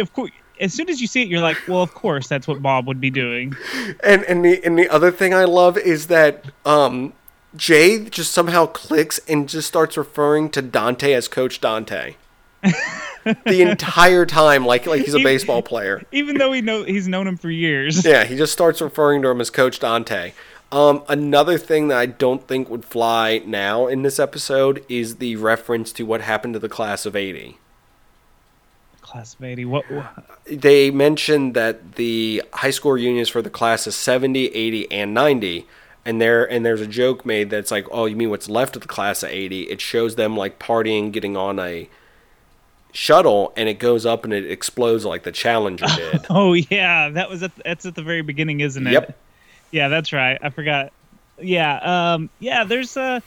of 0.00 0.12
course. 0.12 0.30
As 0.58 0.72
soon 0.72 0.88
as 0.88 1.02
you 1.02 1.06
see 1.06 1.20
it, 1.20 1.28
you're 1.28 1.42
like, 1.42 1.58
"Well, 1.68 1.82
of 1.82 1.92
course, 1.92 2.28
that's 2.28 2.48
what 2.48 2.62
Bob 2.62 2.86
would 2.86 2.98
be 2.98 3.10
doing." 3.10 3.54
And 4.02 4.24
and 4.24 4.42
the 4.42 4.64
and 4.64 4.78
the 4.78 4.88
other 4.88 5.12
thing 5.12 5.34
I 5.34 5.44
love 5.44 5.76
is 5.76 6.06
that 6.06 6.46
um, 6.64 7.12
Jay 7.56 8.04
just 8.04 8.32
somehow 8.32 8.66
clicks 8.66 9.18
and 9.28 9.48
just 9.48 9.68
starts 9.68 9.96
referring 9.96 10.50
to 10.50 10.62
Dante 10.62 11.12
as 11.12 11.28
Coach 11.28 11.60
Dante. 11.60 12.16
the 12.62 13.62
entire 13.62 14.26
time, 14.26 14.64
like 14.66 14.86
like 14.86 15.00
he's 15.02 15.14
a 15.14 15.18
Even- 15.18 15.24
baseball 15.24 15.62
player. 15.62 16.02
Even 16.12 16.38
though 16.38 16.52
he 16.52 16.60
know 16.60 16.84
he's 16.84 17.06
known 17.08 17.26
him 17.26 17.36
for 17.36 17.50
years. 17.50 18.04
Yeah, 18.04 18.24
he 18.24 18.36
just 18.36 18.52
starts 18.52 18.80
referring 18.80 19.22
to 19.22 19.28
him 19.28 19.40
as 19.40 19.50
Coach 19.50 19.78
Dante. 19.78 20.32
Um, 20.72 21.04
another 21.08 21.58
thing 21.58 21.88
that 21.88 21.98
I 21.98 22.06
don't 22.06 22.46
think 22.48 22.68
would 22.68 22.84
fly 22.84 23.40
now 23.46 23.86
in 23.86 24.02
this 24.02 24.18
episode 24.18 24.84
is 24.88 25.16
the 25.16 25.36
reference 25.36 25.92
to 25.92 26.04
what 26.04 26.22
happened 26.22 26.54
to 26.54 26.58
the 26.58 26.68
class 26.68 27.06
of 27.06 27.14
'80. 27.14 27.56
class 29.00 29.34
of 29.34 29.44
80. 29.44 29.64
What, 29.66 29.88
what 29.90 30.24
They 30.46 30.90
mentioned 30.90 31.54
that 31.54 31.94
the 31.94 32.42
high 32.52 32.70
school 32.70 32.92
reunions 32.92 33.28
for 33.28 33.42
the 33.42 33.50
class 33.50 33.86
is 33.86 33.94
70, 33.94 34.46
80, 34.48 34.90
and 34.90 35.14
90. 35.14 35.66
And 36.06 36.20
there 36.20 36.50
and 36.50 36.64
there's 36.64 36.80
a 36.80 36.86
joke 36.86 37.26
made 37.26 37.50
that's 37.50 37.70
like, 37.70 37.86
oh, 37.90 38.06
you 38.06 38.16
mean 38.16 38.30
what's 38.30 38.48
left 38.48 38.76
of 38.76 38.82
the 38.82 38.88
class 38.88 39.22
of 39.22 39.28
80? 39.30 39.62
It 39.64 39.80
shows 39.80 40.14
them 40.14 40.36
like 40.36 40.58
partying, 40.58 41.12
getting 41.12 41.36
on 41.36 41.58
a 41.58 41.88
shuttle, 42.92 43.52
and 43.56 43.68
it 43.68 43.78
goes 43.78 44.06
up 44.06 44.24
and 44.24 44.32
it 44.32 44.50
explodes 44.50 45.04
like 45.04 45.24
the 45.24 45.32
Challenger 45.32 45.86
did. 45.96 46.26
Oh 46.30 46.52
yeah, 46.54 47.08
that 47.10 47.28
was 47.28 47.42
at 47.42 47.52
that's 47.64 47.84
at 47.86 47.94
the 47.94 48.02
very 48.02 48.22
beginning, 48.22 48.60
isn't 48.60 48.86
it? 48.86 48.92
Yep. 48.92 49.18
Yeah, 49.72 49.88
that's 49.88 50.12
right. 50.12 50.38
I 50.42 50.50
forgot. 50.50 50.92
Yeah, 51.40 52.14
um, 52.14 52.30
yeah. 52.38 52.64
There's 52.64 52.96
uh, 52.96 53.20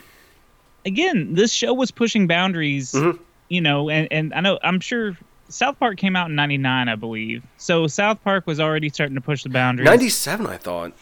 again, 0.85 1.33
this 1.35 1.51
show 1.51 1.73
was 1.73 1.91
pushing 1.91 2.27
boundaries. 2.27 2.93
Mhm. 2.93 3.19
You 3.49 3.61
know, 3.61 3.89
and 3.89 4.07
and 4.11 4.33
I 4.33 4.39
know 4.41 4.57
I'm 4.63 4.79
sure 4.79 5.17
South 5.49 5.77
Park 5.79 5.97
came 5.97 6.15
out 6.15 6.29
in 6.29 6.35
'99, 6.35 6.87
I 6.87 6.95
believe. 6.95 7.43
So 7.57 7.87
South 7.87 8.23
Park 8.23 8.47
was 8.47 8.59
already 8.59 8.89
starting 8.89 9.15
to 9.15 9.21
push 9.21 9.43
the 9.43 9.49
boundaries. 9.49 9.85
97, 9.89 10.47
I 10.47 10.57
thought. 10.57 10.93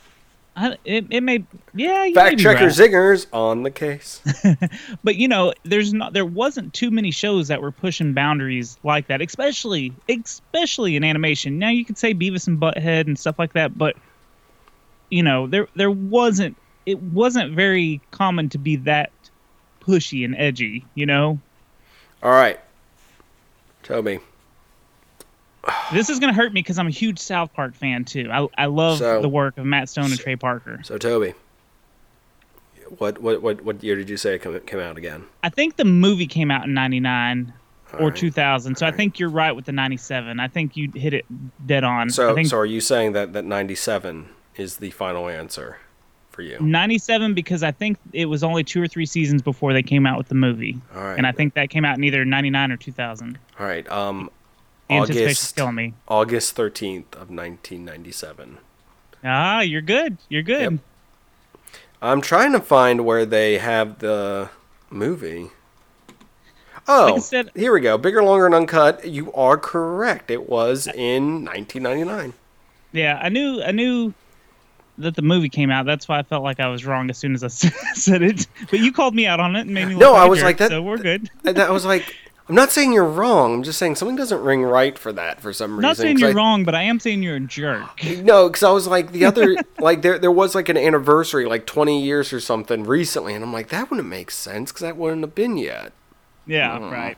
I, 0.60 0.76
it, 0.86 1.05
it 1.12 1.22
may, 1.22 1.45
yeah. 1.76 2.05
you 2.05 2.16
may 2.16 2.20
Fact 2.20 2.39
checker 2.39 2.66
right. 2.66 2.74
zingers 2.74 3.28
on 3.32 3.62
the 3.62 3.70
case. 3.70 4.22
but 5.03 5.16
you 5.16 5.28
know 5.28 5.53
there's 5.64 5.93
not 5.93 6.14
there 6.14 6.26
wasn't 6.26 6.74
too 6.74 6.89
many 6.89 7.12
shows 7.12 7.47
that 7.49 7.62
were 7.62 7.72
pushing 7.72 8.14
boundaries 8.14 8.80
like 8.84 9.08
that 9.08 9.22
especially 9.22 9.93
especially 10.10 10.95
in 10.95 11.03
animation 11.03 11.60
now 11.60 11.70
you 11.70 11.86
could 11.86 11.97
say 11.97 12.14
beavis 12.14 12.47
and 12.47 12.60
butthead 12.60 13.05
and 13.05 13.20
stuff 13.20 13.38
like 13.38 13.53
that 13.53 13.78
but 13.78 13.95
you 15.12 15.22
know 15.22 15.45
there 15.45 15.68
there 15.76 15.91
wasn't 15.91 16.58
it 16.88 16.99
wasn't 17.01 17.53
very 17.53 18.01
common 18.10 18.49
to 18.49 18.58
be 18.58 18.78
that 18.78 19.12
pushy 19.80 20.26
and 20.26 20.36
edgy 20.38 20.84
you 20.95 21.05
know 21.05 21.39
All 22.24 22.32
right. 22.32 22.60
Toby. 23.84 24.20
This 25.91 26.09
is 26.09 26.20
going 26.20 26.34
to 26.34 26.36
hurt 26.39 26.53
me 26.53 26.61
because 26.61 26.78
i'm 26.80 26.88
a 26.88 26.91
huge 26.91 27.20
south 27.20 27.53
park 27.53 27.74
fan 27.76 28.05
too 28.05 28.30
i, 28.32 28.47
I 28.57 28.65
love 28.68 28.99
So- 28.99 29.22
the 29.22 29.30
work 29.30 29.57
of 29.57 29.65
matt 29.65 29.89
stone 29.89 30.05
and 30.11 30.20
trey 30.20 30.36
parker 30.36 30.80
So 30.84 30.97
Toby. 30.97 31.34
What 32.99 33.20
what 33.22 33.41
what 33.41 33.61
what 33.63 33.84
year 33.84 33.95
did 33.97 34.09
you 34.09 34.15
say 34.15 34.36
it 34.36 34.39
come, 34.39 34.57
came 34.61 34.80
out 34.80 34.97
again? 34.97 35.26
i 35.43 35.49
think 35.49 35.76
the 35.76 35.84
movie 35.86 36.28
came 36.28 36.49
out 36.49 36.65
in 36.65 36.74
99 36.74 37.51
All 37.93 37.99
or 37.99 38.07
right. 38.09 38.15
2000 38.15 38.78
so 38.78 38.86
i 38.86 38.91
think 38.91 39.20
you're 39.20 39.30
right 39.30 39.51
with 39.51 39.65
the 39.65 39.74
97 39.74 40.39
i 40.39 40.47
think 40.47 40.78
you 40.78 40.89
hit 40.95 41.13
it 41.13 41.26
dead 41.65 41.84
on 41.84 42.09
So 42.09 42.34
think 42.34 42.47
so 42.47 42.57
are 42.57 42.65
you 42.65 42.80
saying 42.80 43.11
that 43.13 43.34
that 43.34 43.43
97 43.43 44.30
is 44.55 44.78
the 44.78 44.89
final 44.91 45.28
answer 45.28 45.78
for 46.32 46.41
you? 46.43 46.59
97 46.59 47.34
because 47.34 47.61
I 47.63 47.72
think 47.72 47.97
it 48.13 48.26
was 48.26 48.43
only 48.43 48.63
two 48.63 48.82
or 48.82 48.88
three 48.88 49.05
seasons 49.05 49.41
before 49.41 49.74
they 49.74 49.84
came 49.84 50.05
out 50.07 50.18
with 50.20 50.28
the 50.30 50.36
movie. 50.36 50.80
All 50.95 51.03
right. 51.03 51.18
And 51.18 51.26
I 51.28 51.32
think 51.32 51.53
that 51.55 51.70
came 51.72 51.84
out 51.86 51.97
in 51.97 52.03
either 52.03 52.24
99 52.26 52.72
or 52.72 52.78
2000. 52.78 53.38
All 53.59 53.65
right. 53.65 53.88
Um 53.91 54.30
August 54.89 55.55
killing 55.55 55.75
me. 55.75 55.93
August 56.07 56.55
13th 56.55 57.13
of 57.13 57.29
1997. 57.29 58.57
Ah, 59.23 59.61
you're 59.61 59.81
good. 59.81 60.17
You're 60.29 60.43
good. 60.43 60.71
Yep. 60.73 61.71
I'm 62.01 62.21
trying 62.21 62.51
to 62.53 62.59
find 62.59 63.03
where 63.05 63.25
they 63.25 63.57
have 63.57 63.99
the 63.99 64.49
movie. 64.89 65.49
Oh, 66.88 67.13
Like 67.15 67.23
said- 67.23 67.51
here 67.55 67.73
we 67.73 67.81
go. 67.81 67.97
Bigger, 67.97 68.23
longer, 68.23 68.45
and 68.45 68.55
uncut. 68.55 69.05
You 69.05 69.33
are 69.33 69.57
correct. 69.57 70.31
It 70.31 70.47
was 70.49 70.88
in 70.88 71.43
1999. 71.43 72.33
Yeah, 72.93 73.19
I 73.21 73.27
knew 73.29 73.61
I 73.61 73.71
knew 73.71 74.13
that 74.99 75.15
the 75.15 75.21
movie 75.21 75.49
came 75.49 75.69
out. 75.69 75.85
That's 75.85 76.07
why 76.07 76.17
I 76.19 76.23
felt 76.23 76.43
like 76.43 76.59
I 76.61 76.67
was 76.69 76.85
wrong 76.85 77.09
as 77.09 77.17
soon 77.17 77.33
as 77.35 77.43
I 77.43 77.47
said 77.93 78.21
it. 78.21 78.47
But 78.71 78.79
you 78.79 78.93
called 78.93 79.13
me 79.13 79.27
out 79.27 79.39
on 79.41 79.55
it 79.57 79.61
and 79.61 79.71
made 79.73 79.85
me 79.89 79.93
look 79.95 80.01
No, 80.01 80.13
I 80.13 80.25
was 80.25 80.41
like 80.41 80.57
that- 80.57 80.69
So 80.71 80.81
we're 80.81 80.97
good. 80.97 81.29
I 81.45 81.69
was 81.71 81.83
like, 81.85 82.15
I'm 82.50 82.56
not 82.56 82.72
saying 82.72 82.93
you're 82.93 83.04
wrong. 83.04 83.56
I'm 83.56 83.64
just 83.64 83.78
saying 83.78 83.95
something 83.95 84.16
doesn't 84.16 84.41
ring 84.41 84.64
right 84.64 84.98
for 84.98 85.12
that 85.12 85.41
for 85.41 85.52
some 85.52 85.72
I'm 85.72 85.78
reason. 85.78 85.82
not 85.89 85.98
saying 85.98 86.18
you're 86.20 86.30
I- 86.30 86.34
wrong, 86.34 86.64
but 86.64 86.74
I 86.76 86.84
am 86.84 87.00
saying 87.00 87.22
you're 87.24 87.36
a 87.36 87.39
jerk. 87.41 88.02
No, 88.24 88.48
because 88.48 88.64
I 88.64 88.72
was 88.72 88.88
like 88.88 89.12
the 89.12 89.26
other, 89.26 89.56
like 89.80 90.02
there 90.02 90.18
there 90.18 90.32
was 90.32 90.56
like 90.56 90.70
an 90.70 90.78
anniversary, 90.78 91.45
like 91.45 91.66
20 91.66 92.02
years 92.02 92.32
or 92.32 92.39
something 92.39 92.84
recently, 92.86 93.34
and 93.34 93.43
I'm 93.43 93.52
like 93.52 93.68
that 93.70 93.89
wouldn't 93.91 94.08
make 94.08 94.32
sense 94.32 94.72
because 94.72 94.82
that 94.82 94.95
wouldn't 94.98 95.22
have 95.24 95.36
been 95.36 95.58
yet. 95.58 95.91
Yeah, 96.45 96.78
Mm. 96.80 96.91
right. 96.91 97.18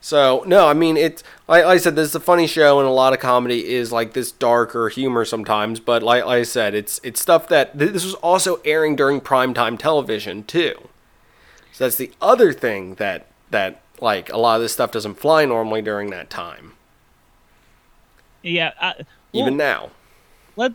So 0.00 0.44
no, 0.46 0.68
I 0.68 0.74
mean 0.74 0.96
it's 0.96 1.24
like, 1.48 1.64
I 1.64 1.78
said, 1.78 1.96
this 1.96 2.10
is 2.10 2.14
a 2.14 2.20
funny 2.20 2.46
show, 2.46 2.78
and 2.78 2.86
a 2.86 2.92
lot 2.92 3.12
of 3.14 3.20
comedy 3.20 3.66
is 3.74 3.90
like 3.90 4.12
this 4.12 4.30
darker 4.30 4.88
humor 4.90 5.24
sometimes. 5.24 5.80
But 5.80 6.02
like, 6.02 6.26
like 6.26 6.40
I 6.40 6.42
said, 6.44 6.74
it's 6.74 7.00
it's 7.02 7.20
stuff 7.20 7.48
that 7.48 7.76
this 7.76 8.04
was 8.04 8.14
also 8.14 8.60
airing 8.64 8.94
during 8.96 9.20
primetime 9.20 9.78
television 9.78 10.44
too. 10.44 10.74
So 11.72 11.84
that's 11.84 11.96
the 11.96 12.12
other 12.20 12.52
thing 12.52 12.94
that 12.96 13.26
that 13.50 13.80
like 14.00 14.30
a 14.32 14.36
lot 14.36 14.56
of 14.56 14.62
this 14.62 14.72
stuff 14.72 14.90
doesn't 14.92 15.14
fly 15.20 15.44
normally 15.44 15.82
during 15.82 16.10
that 16.10 16.30
time, 16.30 16.72
Yeah. 18.42 18.72
I, 18.80 18.94
even 19.32 19.56
now. 19.56 19.90
let 20.56 20.72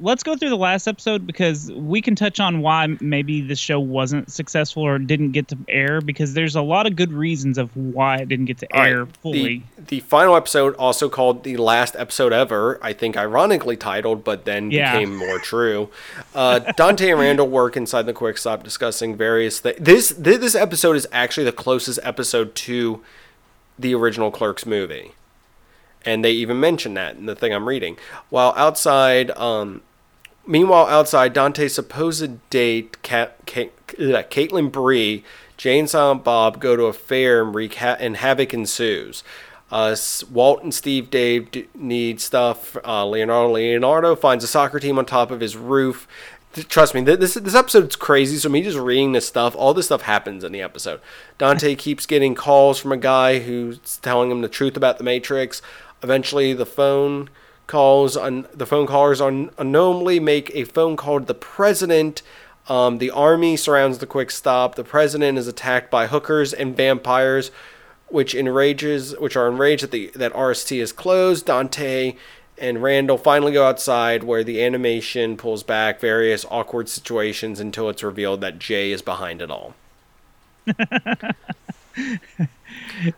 let's 0.00 0.22
go 0.22 0.36
through 0.36 0.48
the 0.48 0.56
last 0.56 0.86
episode 0.88 1.26
because 1.26 1.70
we 1.72 2.00
can 2.02 2.14
touch 2.14 2.40
on 2.40 2.60
why 2.60 2.86
maybe 3.00 3.40
the 3.40 3.54
show 3.54 3.78
wasn't 3.78 4.30
successful 4.30 4.82
or 4.82 4.98
didn't 4.98 5.32
get 5.32 5.48
to 5.48 5.58
air 5.68 6.00
because 6.00 6.34
there's 6.34 6.56
a 6.56 6.62
lot 6.62 6.86
of 6.86 6.96
good 6.96 7.12
reasons 7.12 7.58
of 7.58 7.76
why 7.76 8.16
it 8.16 8.28
didn't 8.28 8.46
get 8.46 8.58
to 8.58 8.72
All 8.74 8.80
right, 8.80 8.88
air 8.92 9.06
fully. 9.06 9.62
The, 9.76 9.82
the 9.84 10.00
final 10.00 10.36
episode, 10.36 10.74
also 10.76 11.08
called 11.08 11.44
the 11.44 11.56
last 11.56 11.94
episode 11.96 12.32
ever, 12.32 12.78
I 12.82 12.92
think 12.92 13.16
ironically 13.16 13.76
titled, 13.76 14.24
but 14.24 14.44
then 14.44 14.70
Yeah. 14.70 14.92
became 14.92 15.16
more 15.16 15.38
true. 15.38 15.88
Uh, 16.34 16.58
Dante 16.76 17.10
and 17.10 17.20
Randall 17.20 17.48
work 17.48 17.76
inside 17.76 18.06
the 18.06 18.12
Quick 18.12 18.38
Stop 18.38 18.62
discussing 18.64 19.16
various 19.16 19.60
things. 19.60 19.78
This, 19.80 20.10
this 20.10 20.54
episode 20.54 20.96
is 20.96 21.06
actually 21.12 21.44
the 21.44 21.52
closest 21.52 21.98
episode 22.02 22.54
to 22.56 23.02
the 23.78 23.94
original 23.94 24.30
Clerks 24.30 24.66
movie. 24.66 25.12
And 26.04 26.24
they 26.24 26.32
even 26.32 26.58
mention 26.58 26.94
that 26.94 27.16
in 27.16 27.26
the 27.26 27.36
thing 27.36 27.52
I'm 27.52 27.68
reading. 27.68 27.96
While 28.28 28.54
outside, 28.56 29.30
um, 29.32 29.82
meanwhile 30.46 30.86
outside, 30.86 31.32
Dante's 31.32 31.74
supposed 31.74 32.50
date, 32.50 33.00
Cat, 33.02 33.36
uh, 33.46 34.22
Caitlin 34.24 34.72
Bree, 34.72 35.24
Jay 35.56 35.78
and 35.78 35.88
Silent 35.88 36.24
Bob 36.24 36.60
go 36.60 36.74
to 36.74 36.86
a 36.86 36.92
fair 36.92 37.42
and, 37.42 37.54
wreak 37.54 37.74
ha- 37.74 37.96
and 38.00 38.16
havoc 38.16 38.52
ensues. 38.52 39.22
Uh, 39.70 39.96
Walt 40.30 40.62
and 40.62 40.74
Steve 40.74 41.08
Dave 41.08 41.50
d- 41.50 41.68
need 41.74 42.20
stuff. 42.20 42.76
Uh, 42.84 43.06
Leonardo 43.06 43.52
Leonardo 43.52 44.16
finds 44.16 44.44
a 44.44 44.48
soccer 44.48 44.78
team 44.78 44.98
on 44.98 45.06
top 45.06 45.30
of 45.30 45.40
his 45.40 45.56
roof. 45.56 46.06
Trust 46.68 46.94
me, 46.94 47.02
th- 47.04 47.20
this 47.20 47.34
this 47.34 47.54
episode's 47.54 47.96
crazy. 47.96 48.36
So 48.36 48.50
me 48.50 48.62
just 48.62 48.76
reading 48.76 49.12
this 49.12 49.26
stuff, 49.26 49.56
all 49.56 49.72
this 49.72 49.86
stuff 49.86 50.02
happens 50.02 50.44
in 50.44 50.52
the 50.52 50.60
episode. 50.60 51.00
Dante 51.38 51.74
keeps 51.76 52.04
getting 52.04 52.34
calls 52.34 52.78
from 52.78 52.92
a 52.92 52.98
guy 52.98 53.38
who's 53.38 53.98
telling 54.02 54.30
him 54.30 54.42
the 54.42 54.48
truth 54.48 54.76
about 54.76 54.98
the 54.98 55.04
Matrix. 55.04 55.62
Eventually, 56.02 56.52
the 56.52 56.66
phone 56.66 57.28
calls 57.66 58.16
on 58.16 58.46
the 58.52 58.66
phone 58.66 58.86
callers 58.86 59.20
un- 59.20 59.50
unknowingly 59.56 60.20
make 60.20 60.50
a 60.54 60.64
phone 60.64 60.96
call 60.96 61.20
to 61.20 61.26
the 61.26 61.34
president. 61.34 62.22
Um, 62.68 62.98
the 62.98 63.10
army 63.10 63.56
surrounds 63.56 63.98
the 63.98 64.06
quick 64.06 64.30
stop. 64.30 64.74
The 64.74 64.84
president 64.84 65.38
is 65.38 65.48
attacked 65.48 65.90
by 65.90 66.06
hookers 66.06 66.52
and 66.52 66.76
vampires, 66.76 67.50
which 68.08 68.34
enrages, 68.34 69.18
which 69.18 69.36
are 69.36 69.48
enraged 69.48 69.84
that 69.84 69.90
the 69.90 70.10
that 70.14 70.32
RST 70.32 70.80
is 70.80 70.92
closed. 70.92 71.46
Dante 71.46 72.16
and 72.58 72.82
Randall 72.82 73.18
finally 73.18 73.52
go 73.52 73.66
outside, 73.66 74.22
where 74.22 74.44
the 74.44 74.62
animation 74.62 75.36
pulls 75.36 75.62
back 75.62 75.98
various 75.98 76.44
awkward 76.50 76.88
situations 76.88 77.58
until 77.58 77.88
it's 77.88 78.02
revealed 78.02 78.40
that 78.42 78.58
Jay 78.58 78.92
is 78.92 79.02
behind 79.02 79.42
it 79.42 79.50
all. 79.50 79.74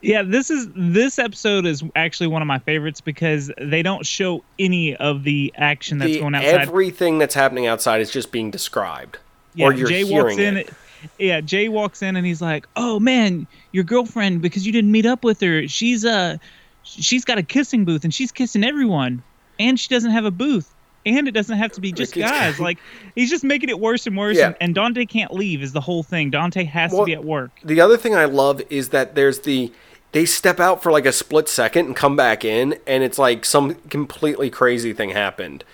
Yeah, 0.01 0.23
this 0.23 0.51
is 0.51 0.67
this 0.75 1.19
episode 1.19 1.65
is 1.65 1.83
actually 1.95 2.27
one 2.27 2.43
of 2.43 2.49
my 2.49 2.59
favorites 2.59 3.01
because 3.01 3.53
they 3.61 3.83
don't 3.83 4.05
show 4.05 4.43
any 4.59 4.97
of 4.97 5.23
the 5.23 5.53
action 5.57 5.99
that's 5.99 6.13
The- 6.13 6.21
going 6.21 6.35
outside. 6.35 6.61
everything 6.61 7.19
that's 7.19 7.35
happening 7.35 7.67
outside 7.67 8.01
is 8.01 8.11
just 8.11 8.33
being 8.33 8.51
described, 8.51 9.19
yeah, 9.55 9.67
or 9.67 9.73
you're 9.73 9.87
Jay 9.87 10.05
hearing 10.05 10.25
walks 10.25 10.39
in. 10.39 10.57
it. 10.57 10.71
Yeah, 11.19 11.41
Jay 11.41 11.69
walks 11.69 12.03
in 12.03 12.17
and 12.17 12.27
he's 12.27 12.43
like, 12.43 12.67
"Oh 12.77 12.99
man, 12.99 13.47
your 13.73 13.85
girlfriend 13.85 14.43
because 14.43 14.67
you 14.67 14.73
didn't 14.73 14.91
meet 14.91 15.07
up 15.07 15.23
with 15.23 15.41
her. 15.41 15.69
She's 15.69 16.05
uh, 16.05 16.39
she's 16.83 17.25
got 17.25 17.39
a 17.39 17.43
kissing 17.43 17.85
booth 17.85 18.03
and 18.05 18.13
she's 18.13 18.33
kissing 18.33 18.65
everyone, 18.65 19.23
and 19.61 19.79
she 19.79 19.89
doesn't 19.89 20.11
have 20.11 20.25
a 20.25 20.31
booth." 20.33 20.74
And 21.07 21.29
it 21.29 21.33
doesn't 21.33 21.59
have 21.59 21.73
to 21.73 21.81
be 21.81 21.93
just 21.93 22.15
guys. 22.15 22.59
Like 22.59 22.79
he's 23.15 23.31
just 23.31 23.45
making 23.45 23.69
it 23.69 23.79
worse 23.79 24.07
and 24.07 24.17
worse. 24.17 24.37
Yeah. 24.37 24.47
And, 24.47 24.57
and 24.61 24.75
Dante 24.75 25.05
can't 25.05 25.33
leave. 25.33 25.63
Is 25.63 25.73
the 25.73 25.81
whole 25.81 26.03
thing. 26.03 26.31
Dante 26.31 26.65
has 26.65 26.93
Well, 26.93 27.03
to 27.03 27.07
be 27.07 27.13
at 27.13 27.25
work. 27.25 27.51
The 27.65 27.81
other 27.81 27.97
thing 27.97 28.15
I 28.15 28.25
love 28.25 28.63
is 28.71 28.89
that 28.91 29.15
there's 29.15 29.41
the 29.41 29.73
they 30.13 30.25
step 30.25 30.61
out 30.61 30.83
for 30.83 30.93
like 30.93 31.07
a 31.07 31.13
split 31.13 31.49
second 31.49 31.87
and 31.87 31.97
come 31.97 32.15
back 32.17 32.45
in, 32.45 32.79
and 32.87 33.03
it's 33.03 33.19
like 33.19 33.45
some 33.45 33.75
completely 33.91 34.49
crazy 34.49 34.93
thing 34.93 35.11
happened. 35.11 35.65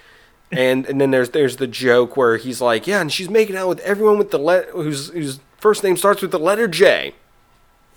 And 0.51 0.85
and 0.87 1.01
then 1.01 1.11
there's 1.13 1.31
there's 1.31 1.57
the 1.57 1.67
joke 1.69 2.17
where 2.17 2.37
he's 2.37 2.61
like, 2.61 2.87
yeah, 2.87 3.01
and 3.01 3.13
she's 3.13 3.31
making 3.31 3.55
out 3.57 3.69
with 3.69 3.81
everyone 3.81 4.19
with 4.19 4.31
the 4.33 4.39
let 4.39 4.69
whose 4.71 5.11
whose 5.11 5.39
first 5.59 5.85
name 5.85 5.97
starts 5.97 6.23
with 6.23 6.33
the 6.33 6.39
letter 6.41 6.67
J. 6.67 7.15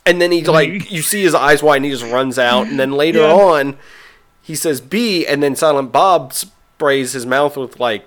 And 0.06 0.22
then 0.22 0.32
he 0.32 0.44
like 0.46 0.92
you 0.92 1.02
see 1.02 1.24
his 1.24 1.34
eyes 1.34 1.64
wide 1.64 1.78
and 1.78 1.86
he 1.86 1.92
just 1.92 2.04
runs 2.04 2.38
out, 2.38 2.68
and 2.68 2.78
then 2.80 2.92
later 2.92 3.20
Yeah. 3.22 3.34
on 3.34 3.78
he 4.42 4.54
says 4.56 4.82
B, 4.82 5.26
and 5.26 5.42
then 5.42 5.56
Silent 5.56 5.94
Bob 5.94 6.34
sprays 6.78 7.14
his 7.14 7.26
mouth 7.26 7.56
with 7.58 7.80
like 7.80 8.06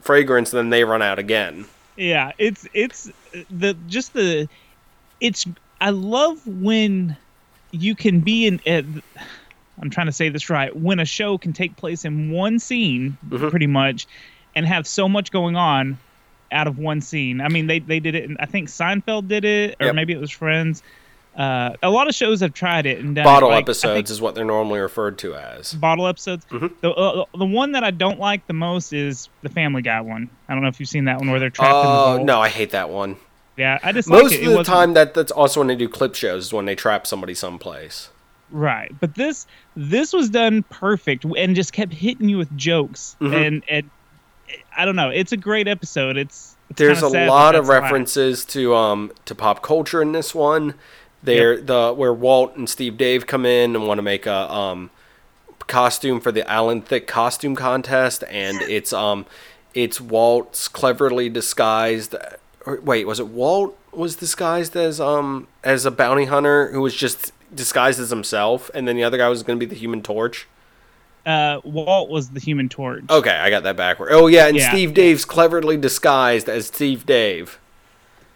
fragrance, 0.00 0.52
and 0.52 0.58
then 0.58 0.70
they 0.70 0.84
run 0.84 1.02
out 1.02 1.18
again. 1.18 1.66
Yeah, 1.96 2.32
it's 2.38 2.66
it's 2.74 3.10
the 3.50 3.74
just 3.88 4.12
the 4.14 4.48
it's 5.20 5.46
I 5.80 5.90
love 5.90 6.46
when 6.46 7.16
you 7.72 7.94
can 7.94 8.20
be 8.20 8.46
in 8.46 8.60
uh, 8.66 8.82
I'm 9.80 9.90
trying 9.90 10.06
to 10.06 10.12
say 10.12 10.28
this 10.28 10.50
right. 10.50 10.74
When 10.74 10.98
a 11.00 11.04
show 11.04 11.38
can 11.38 11.52
take 11.52 11.76
place 11.76 12.04
in 12.04 12.30
one 12.30 12.58
scene, 12.58 13.16
Mm-hmm. 13.28 13.48
pretty 13.48 13.66
much, 13.66 14.06
and 14.54 14.66
have 14.66 14.86
so 14.86 15.08
much 15.08 15.30
going 15.30 15.56
on 15.56 15.98
out 16.52 16.66
of 16.66 16.78
one 16.78 17.00
scene. 17.00 17.40
I 17.40 17.48
mean, 17.48 17.66
they 17.66 17.78
they 17.78 18.00
did 18.00 18.14
it. 18.14 18.24
In, 18.24 18.36
I 18.40 18.46
think 18.46 18.68
Seinfeld 18.68 19.28
did 19.28 19.44
it, 19.44 19.76
or 19.80 19.86
Yep. 19.86 19.94
maybe 19.94 20.12
it 20.12 20.20
was 20.20 20.30
Friends. 20.30 20.82
Uh, 21.36 21.74
a 21.82 21.88
lot 21.90 22.08
of 22.08 22.14
shows 22.14 22.40
have 22.40 22.52
tried 22.52 22.86
it 22.86 22.98
and 22.98 23.14
done 23.14 23.22
it. 23.22 23.24
Bottle 23.24 23.50
Like, 23.50 23.62
episodes 23.62 24.10
is 24.10 24.20
what 24.20 24.34
they're 24.34 24.44
normally 24.44 24.80
referred 24.80 25.16
to 25.18 25.34
as. 25.36 25.72
bottle 25.74 26.06
episodes. 26.06 26.44
Mhm. 26.50 26.72
The 26.80 26.90
uh, 26.90 27.24
the 27.38 27.46
one 27.46 27.72
that 27.72 27.84
I 27.84 27.92
don't 27.92 28.18
like 28.18 28.46
the 28.48 28.52
most 28.52 28.92
is 28.92 29.28
the 29.42 29.48
Family 29.48 29.80
Guy 29.82 30.00
one. 30.00 30.28
I 30.48 30.54
don't 30.54 30.62
know 30.62 30.68
if 30.68 30.80
you've 30.80 30.88
seen 30.88 31.04
that 31.04 31.18
one 31.18 31.30
where 31.30 31.38
they're 31.40 31.48
trapped 31.50 31.70
in 31.72 31.82
the 31.82 31.88
Oh 31.88 32.22
no, 32.24 32.40
I 32.40 32.48
hate 32.48 32.70
that 32.72 32.90
one. 32.90 33.16
Yeah, 33.56 33.78
I 33.82 33.92
just 33.92 34.08
Most 34.08 34.32
like 34.32 34.40
it. 34.40 34.46
of 34.46 34.52
the 34.54 34.64
time, 34.64 34.94
that 34.94 35.14
that's 35.14 35.30
also 35.32 35.60
when 35.60 35.66
they 35.68 35.76
do 35.76 35.88
clip 35.88 36.14
shows 36.14 36.46
is 36.46 36.52
when 36.52 36.64
they 36.64 36.74
trap 36.74 37.06
somebody 37.06 37.34
someplace. 37.34 38.10
Right, 38.50 38.92
but 39.00 39.14
this 39.14 39.46
this 39.76 40.12
was 40.12 40.30
done 40.30 40.64
perfect 40.64 41.24
and 41.24 41.54
just 41.54 41.72
kept 41.72 41.92
hitting 41.94 42.28
you 42.28 42.38
with 42.38 42.54
jokes 42.56 43.16
Mhm. 43.20 43.46
and 43.46 43.62
and 43.70 43.90
I 44.76 44.84
don't 44.84 44.96
know. 44.96 45.10
It's 45.10 45.30
a 45.30 45.36
great 45.36 45.68
episode. 45.68 46.16
It's, 46.16 46.56
it's 46.70 46.78
There's 46.78 47.02
a 47.02 47.08
lot 47.26 47.54
of 47.54 47.68
references 47.68 48.44
to 48.46 48.74
um 48.74 49.12
to 49.26 49.34
pop 49.36 49.62
culture 49.62 50.02
in 50.02 50.10
this 50.12 50.34
one. 50.34 50.74
There 51.22 51.60
the 51.60 51.92
where 51.92 52.14
Walt 52.14 52.56
and 52.56 52.68
Steve 52.68 52.96
Dave 52.96 53.26
come 53.26 53.44
in 53.44 53.76
and 53.76 53.86
want 53.86 53.98
to 53.98 54.02
make 54.02 54.26
a 54.26 54.50
um 54.52 54.90
costume 55.66 56.20
for 56.20 56.32
the 56.32 56.48
Alan 56.50 56.80
Thicke 56.82 57.06
costume 57.06 57.54
contest, 57.56 58.24
and 58.30 58.60
it's 58.68 58.92
um 58.92 59.26
it's 59.74 60.00
Walt's 60.00 60.68
cleverly 60.68 61.28
disguised. 61.28 62.14
Or, 62.66 62.80
wait, 62.80 63.06
was 63.06 63.20
it 63.20 63.28
Walt 63.28 63.76
was 63.92 64.16
disguised 64.16 64.76
as 64.76 65.00
um 65.00 65.46
as 65.62 65.84
a 65.84 65.90
bounty 65.90 66.24
hunter 66.26 66.70
who 66.72 66.80
was 66.80 66.94
just 66.94 67.32
disguised 67.54 68.00
as 68.00 68.10
himself, 68.10 68.70
and 68.74 68.86
then 68.88 68.96
the 68.96 69.04
other 69.04 69.18
guy 69.18 69.28
was 69.28 69.42
going 69.42 69.58
to 69.58 69.66
be 69.66 69.68
the 69.68 69.78
Human 69.78 70.02
Torch? 70.02 70.46
Uh, 71.26 71.60
Walt 71.64 72.08
was 72.08 72.30
the 72.30 72.40
Human 72.40 72.68
Torch. 72.70 73.04
Okay, 73.10 73.30
I 73.30 73.50
got 73.50 73.62
that 73.64 73.76
backward. 73.76 74.08
Oh 74.12 74.26
yeah, 74.26 74.46
and 74.46 74.56
Yeah. 74.56 74.70
Steve 74.70 74.94
Dave's 74.94 75.24
cleverly 75.26 75.76
disguised 75.76 76.48
as 76.48 76.68
Steve 76.68 77.04
Dave. 77.04 77.58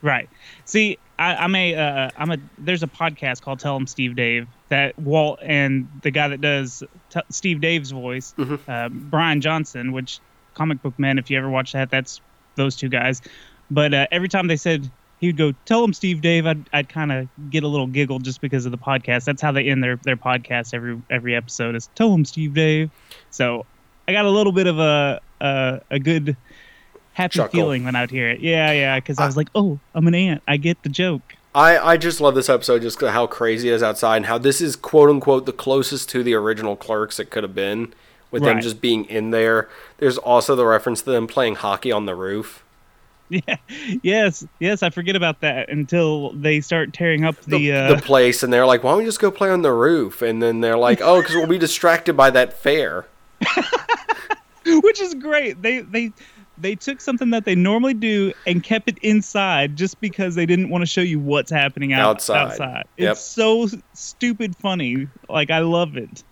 Right. 0.03 0.29
See, 0.67 0.99
I, 1.19 1.35
I'm 1.37 1.55
a 1.55 1.75
uh, 1.75 2.11
I'm 2.17 2.31
a 2.33 2.39
there's 2.59 2.83
a 2.83 2.87
podcast 2.89 3.43
called 3.43 3.61
Tell 3.61 3.77
'em 3.77 3.87
Steve 3.87 4.17
Dave 4.17 4.49
that 4.69 4.99
Walt 4.99 5.39
and 5.43 5.89
the 6.03 6.11
guy 6.11 6.29
that 6.29 6.41
does 6.41 6.83
t- 7.11 7.21
Steve 7.31 7.61
Dave's 7.61 7.91
voice, 7.93 8.35
Mm-hmm. 8.37 8.71
uh, 8.71 8.89
Bryan 8.89 9.41
Johnson, 9.41 9.93
which 9.93 10.19
comic 10.55 10.83
book 10.83 10.99
men, 10.99 11.19
if 11.19 11.31
you 11.31 11.39
ever 11.39 11.49
watch 11.51 11.73
that, 11.73 11.91
that's 11.91 12.21
those 12.57 12.77
two 12.77 12.89
guys. 12.89 13.23
But 13.71 13.95
uh, 13.95 14.07
every 14.11 14.29
time 14.29 14.47
they 14.49 14.57
said 14.57 14.91
he 15.21 15.29
would 15.29 15.37
go, 15.37 15.53
"Tell 15.67 15.85
him 15.85 15.93
Steve 15.93 16.21
Dave," 16.21 16.47
I'd 16.47 16.69
I'd 16.73 16.89
kind 16.89 17.13
of 17.13 17.29
get 17.51 17.63
a 17.63 17.69
little 17.69 17.87
giggle 17.87 18.19
just 18.19 18.41
because 18.41 18.67
of 18.67 18.73
the 18.73 18.79
podcast. 18.79 19.25
That's 19.25 19.41
how 19.41 19.53
they 19.53 19.65
end 19.69 19.83
their 19.85 19.97
their 20.03 20.17
podcast 20.17 20.75
every 20.75 21.01
every 21.11 21.35
episode 21.37 21.77
is 21.77 21.89
"Tell 21.95 22.13
him 22.13 22.25
Steve 22.25 22.55
Dave." 22.55 22.91
So 23.31 23.67
I 24.09 24.13
got 24.13 24.25
a 24.25 24.31
little 24.31 24.53
bit 24.53 24.67
of 24.67 24.79
a 24.81 25.21
a, 25.41 25.81
a 25.93 25.99
good 25.99 26.37
happy 27.15 27.39
Chuckle. 27.39 27.59
feeling 27.59 27.85
when 27.85 27.97
I'd 27.97 28.11
hear 28.11 28.29
it. 28.29 28.41
Yeah, 28.41 28.71
yeah, 28.73 28.97
because 28.99 29.19
I 29.19 29.27
was 29.27 29.37
like, 29.37 29.49
"Oh, 29.55 29.79
I'm 29.95 30.07
an 30.07 30.15
ant. 30.15 30.43
I 30.47 30.59
get 30.59 30.83
the 30.83 30.89
joke." 30.91 31.35
I, 31.55 31.79
I 31.79 31.97
just 31.97 32.21
love 32.21 32.35
this 32.35 32.49
episode 32.49 32.83
just 32.83 33.01
how 33.01 33.27
crazy 33.29 33.69
it 33.69 33.75
is 33.75 33.83
outside 33.83 34.17
and 34.19 34.27
how 34.27 34.39
this 34.39 34.61
is 34.61 34.75
quote 34.75 35.09
unquote 35.09 35.47
the 35.47 35.53
closest 35.53 36.09
to 36.11 36.23
the 36.25 36.35
original 36.35 36.75
clerks 36.75 37.21
it 37.21 37.31
could 37.31 37.45
have 37.45 37.55
been 37.55 37.95
with 38.33 38.43
them 38.43 38.61
just 38.61 38.81
being 38.81 39.05
in 39.05 39.31
there. 39.31 39.69
There's 39.99 40.19
also 40.19 40.57
the 40.57 40.67
reference 40.67 41.03
to 41.03 41.11
them 41.13 41.29
playing 41.29 41.55
hockey 41.57 41.93
on 41.93 42.07
the 42.07 42.15
roof. 42.15 42.61
Yeah, 43.31 43.57
yes, 44.03 44.47
yes. 44.61 44.83
I 44.83 44.91
forget 44.91 45.17
about 45.17 45.41
that 45.41 45.71
until 45.71 46.31
they 46.33 46.61
start 46.61 46.93
tearing 46.93 47.25
up 47.25 47.41
The, 47.41 47.57
the. 47.57 47.73
uh, 47.73 47.95
the 47.95 48.03
place 48.03 48.43
and 48.43 48.53
they're 48.53 48.67
like, 48.67 48.85
why 48.85 48.91
don't 48.91 48.99
we 48.99 49.07
just 49.07 49.19
go 49.19 49.31
play 49.31 49.49
on 49.49 49.63
the 49.63 49.73
roof? 49.73 50.21
And 50.21 50.43
then 50.43 50.61
they're 50.61 50.77
like, 50.77 51.01
oh, 51.01 51.21
because 51.23 51.35
we'll 51.35 51.47
be 51.47 51.59
distracted 51.59 52.19
by 52.19 52.29
that 52.31 52.53
fair. 52.53 53.07
which 54.67 55.01
is 55.01 55.15
great. 55.15 55.63
They 55.63 55.81
they 55.81 56.13
they 56.59 56.75
took 56.77 57.01
something 57.01 57.31
that 57.31 57.45
they 57.45 57.55
normally 57.55 57.95
do 57.95 58.33
and 58.47 58.63
kept 58.63 58.89
it 58.89 58.99
inside 58.99 59.77
just 59.77 60.01
because 60.01 60.35
they 60.37 60.47
didn't 60.47 60.69
want 60.71 60.83
to 60.83 60.87
show 60.87 61.01
you 61.01 61.19
what's 61.19 61.51
happening 61.51 61.93
out, 61.93 62.11
Outside. 62.17 62.37
outside. 62.53 62.85
Yep. 62.97 63.13
It's 63.13 63.21
so 63.21 63.69
stupid 63.93 64.57
funny. 64.57 65.09
Like 65.29 65.51
I 65.51 65.59
love 65.61 65.97
it. 65.97 66.23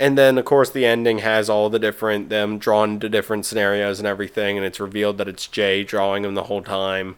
And 0.00 0.16
then, 0.16 0.38
of 0.38 0.44
course, 0.44 0.70
the 0.70 0.86
ending 0.86 1.18
has 1.18 1.50
all 1.50 1.68
the 1.70 1.78
different 1.80 2.28
them 2.28 2.58
drawn 2.58 3.00
to 3.00 3.08
different 3.08 3.44
scenarios 3.46 3.98
and 3.98 4.06
everything, 4.06 4.56
and 4.56 4.64
it's 4.64 4.78
revealed 4.78 5.18
that 5.18 5.26
it's 5.26 5.48
Jay 5.48 5.82
drawing 5.82 6.22
them 6.22 6.34
the 6.34 6.44
whole 6.44 6.62
time. 6.62 7.16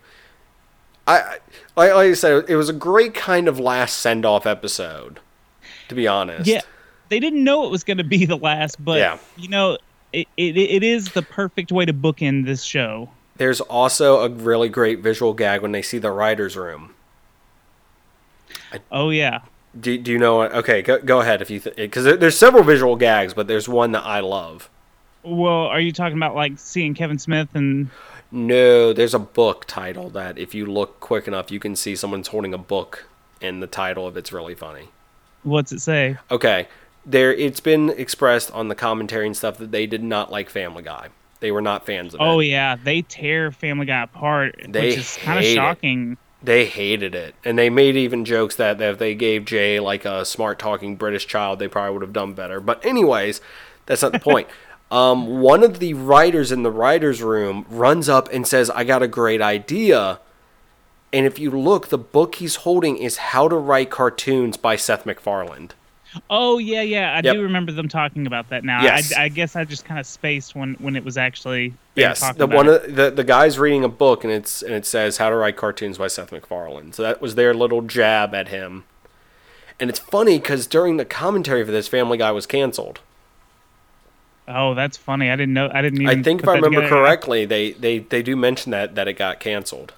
I, 1.06 1.18
I 1.18 1.30
like, 1.76 1.92
like 1.94 2.10
I 2.10 2.14
said, 2.14 2.44
it 2.48 2.56
was 2.56 2.70
a 2.70 2.72
great 2.74 3.12
kind 3.12 3.48
of 3.48 3.58
last 3.60 3.98
send 3.98 4.24
off 4.24 4.46
episode, 4.46 5.20
to 5.88 5.94
be 5.94 6.08
honest. 6.08 6.46
Yeah, 6.46 6.62
they 7.10 7.20
didn't 7.20 7.44
know 7.44 7.66
it 7.66 7.70
was 7.70 7.84
going 7.84 7.98
to 7.98 8.04
be 8.04 8.24
the 8.24 8.36
last, 8.38 8.82
but 8.82 8.98
Yeah. 8.98 9.18
you 9.36 9.48
know, 9.48 9.76
it, 10.12 10.26
it 10.36 10.56
it 10.56 10.82
is 10.82 11.12
the 11.12 11.22
perfect 11.22 11.70
way 11.72 11.84
to 11.84 11.92
bookend 11.92 12.46
this 12.46 12.62
show. 12.62 13.10
There's 13.36 13.60
also 13.60 14.20
a 14.20 14.28
really 14.28 14.68
great 14.68 15.00
visual 15.00 15.32
gag 15.32 15.62
when 15.62 15.72
they 15.72 15.82
see 15.82 15.98
the 15.98 16.10
writers' 16.10 16.56
room. 16.56 16.94
Oh 18.90 19.10
yeah. 19.10 19.40
Do, 19.78 19.96
do 19.98 20.10
you 20.12 20.18
know? 20.18 20.36
what- 20.38 20.52
Okay, 20.54 20.82
go, 20.82 20.98
go 20.98 21.20
ahead 21.20 21.40
if 21.42 21.50
you 21.50 21.60
because 21.60 22.04
there, 22.04 22.16
there's 22.16 22.36
several 22.36 22.64
visual 22.64 22.96
gags, 22.96 23.34
but 23.34 23.46
there's 23.46 23.68
one 23.68 23.92
that 23.92 24.04
I 24.04 24.20
love. 24.20 24.68
Well, 25.22 25.66
are 25.66 25.80
you 25.80 25.92
talking 25.92 26.16
about 26.16 26.34
like 26.34 26.58
seeing 26.58 26.94
Kevin 26.94 27.18
Smith 27.18 27.48
and 27.54 27.88
No, 28.32 28.92
there's 28.92 29.14
a 29.14 29.18
book 29.18 29.64
title 29.66 30.10
that 30.10 30.38
if 30.38 30.54
you 30.54 30.66
look 30.66 30.98
quick 31.00 31.28
enough, 31.28 31.50
you 31.50 31.60
can 31.60 31.76
see 31.76 31.94
someone's 31.94 32.28
holding 32.28 32.52
a 32.54 32.58
book, 32.58 33.06
and 33.40 33.62
the 33.62 33.66
title 33.66 34.06
of 34.06 34.16
it's 34.16 34.32
really 34.32 34.54
funny. 34.54 34.88
what's 35.42 35.72
it 35.72 35.80
say? 35.80 36.16
Okay, 36.30 36.68
there. 37.06 37.32
It's 37.32 37.60
been 37.60 37.90
expressed 37.90 38.50
on 38.52 38.68
the 38.68 38.74
commentary 38.74 39.26
and 39.26 39.36
stuff 39.36 39.58
that 39.58 39.70
they 39.72 39.86
did 39.86 40.02
not 40.02 40.30
like 40.30 40.50
Family 40.50 40.82
Guy. 40.82 41.08
They 41.40 41.50
were 41.52 41.62
not 41.62 41.86
fans 41.86 42.14
of 42.14 42.20
Oh 42.20 42.40
it. 42.40 42.46
yeah, 42.46 42.76
they 42.76 43.02
tear 43.02 43.50
Family 43.50 43.86
Guy 43.86 44.02
apart, 44.02 44.56
They 44.68 44.88
which 44.90 44.98
is 44.98 45.16
kind 45.22 45.38
of 45.38 45.44
hate 45.44 45.52
it. 45.52 45.56
shocking. 45.56 46.16
They 46.42 46.64
hated 46.66 47.14
it, 47.14 47.34
and 47.44 47.58
they 47.58 47.68
made 47.68 47.96
even 47.96 48.24
jokes 48.24 48.56
that, 48.56 48.78
that 48.78 48.92
if 48.92 48.98
they 48.98 49.14
gave 49.14 49.44
Jay 49.44 49.78
like 49.78 50.04
a 50.06 50.24
smart 50.24 50.58
talking 50.58 50.96
British 50.96 51.26
child, 51.26 51.58
they 51.58 51.68
probably 51.68 51.92
would 51.92 52.02
have 52.02 52.12
done 52.14 52.32
better. 52.32 52.60
But 52.60 52.84
anyways, 52.84 53.40
that's 53.86 54.02
not 54.02 54.12
the 54.12 54.18
point. 54.20 54.48
Um, 54.92 55.40
one 55.40 55.62
of 55.62 55.78
the 55.78 55.94
writers 55.94 56.50
in 56.50 56.64
the 56.64 56.70
writers' 56.72 57.22
room 57.22 57.64
runs 57.70 58.08
up 58.08 58.28
and 58.32 58.44
says, 58.44 58.68
"I 58.70 58.82
got 58.82 59.04
a 59.04 59.06
great 59.06 59.40
idea." 59.40 60.18
And 61.12 61.26
if 61.26 61.38
you 61.38 61.52
look, 61.52 61.90
the 61.90 61.96
book 61.98 62.34
he's 62.34 62.56
holding 62.56 62.96
is 62.96 63.16
How 63.18 63.46
to 63.46 63.54
Write 63.54 63.88
Cartoons 63.90 64.56
by 64.56 64.74
Seth 64.74 65.06
MacFarlane. 65.06 65.70
Oh 66.28 66.58
yeah, 66.58 66.82
yeah, 66.82 67.12
I 67.12 67.20
Yep. 67.22 67.34
do 67.34 67.42
remember 67.42 67.72
them 67.72 67.88
talking 67.88 68.26
about 68.26 68.48
that 68.50 68.64
now. 68.64 68.82
Yes. 68.82 69.14
I, 69.14 69.24
I 69.24 69.28
guess 69.28 69.54
I 69.56 69.64
just 69.64 69.84
kind 69.84 70.00
of 70.00 70.06
spaced 70.06 70.54
when 70.54 70.74
when 70.74 70.96
it 70.96 71.04
was 71.04 71.16
actually 71.16 71.72
Yes, 71.94 72.20
the 72.20 72.44
about 72.44 72.56
one 72.56 72.68
of, 72.68 72.94
the 72.96 73.10
the 73.10 73.24
guy's 73.24 73.58
reading 73.58 73.84
a 73.84 73.88
book 73.88 74.24
and 74.24 74.32
it's 74.32 74.62
and 74.62 74.72
it 74.74 74.86
says 74.86 75.18
How 75.18 75.30
to 75.30 75.36
Write 75.36 75.56
Cartoons 75.56 75.98
by 75.98 76.08
Seth 76.08 76.32
MacFarlane. 76.32 76.92
So 76.92 77.02
that 77.02 77.20
was 77.20 77.34
their 77.34 77.54
little 77.54 77.82
jab 77.82 78.34
at 78.34 78.48
him. 78.48 78.84
And 79.78 79.88
it's 79.88 79.98
funny 79.98 80.38
because 80.38 80.66
during 80.66 80.96
the 80.98 81.04
commentary 81.06 81.64
for 81.64 81.70
this, 81.70 81.88
Family 81.88 82.18
Guy 82.18 82.32
was 82.32 82.44
canceled. 82.46 83.00
Oh, 84.48 84.74
that's 84.74 84.96
funny. 84.96 85.30
I 85.30 85.36
didn't 85.36 85.54
know. 85.54 85.70
I 85.72 85.80
didn't 85.80 86.02
even. 86.02 86.20
I 86.20 86.22
think 86.22 86.42
if 86.42 86.48
I 86.48 86.54
remember 86.54 86.80
together. 86.82 86.88
correctly, 87.02 87.44
they, 87.44 87.72
they, 87.72 87.98
they 88.00 88.22
do 88.22 88.34
mention 88.36 88.72
that 88.72 88.94
that 88.96 89.06
it 89.06 89.14
got 89.14 89.38
canceled. 89.38 89.92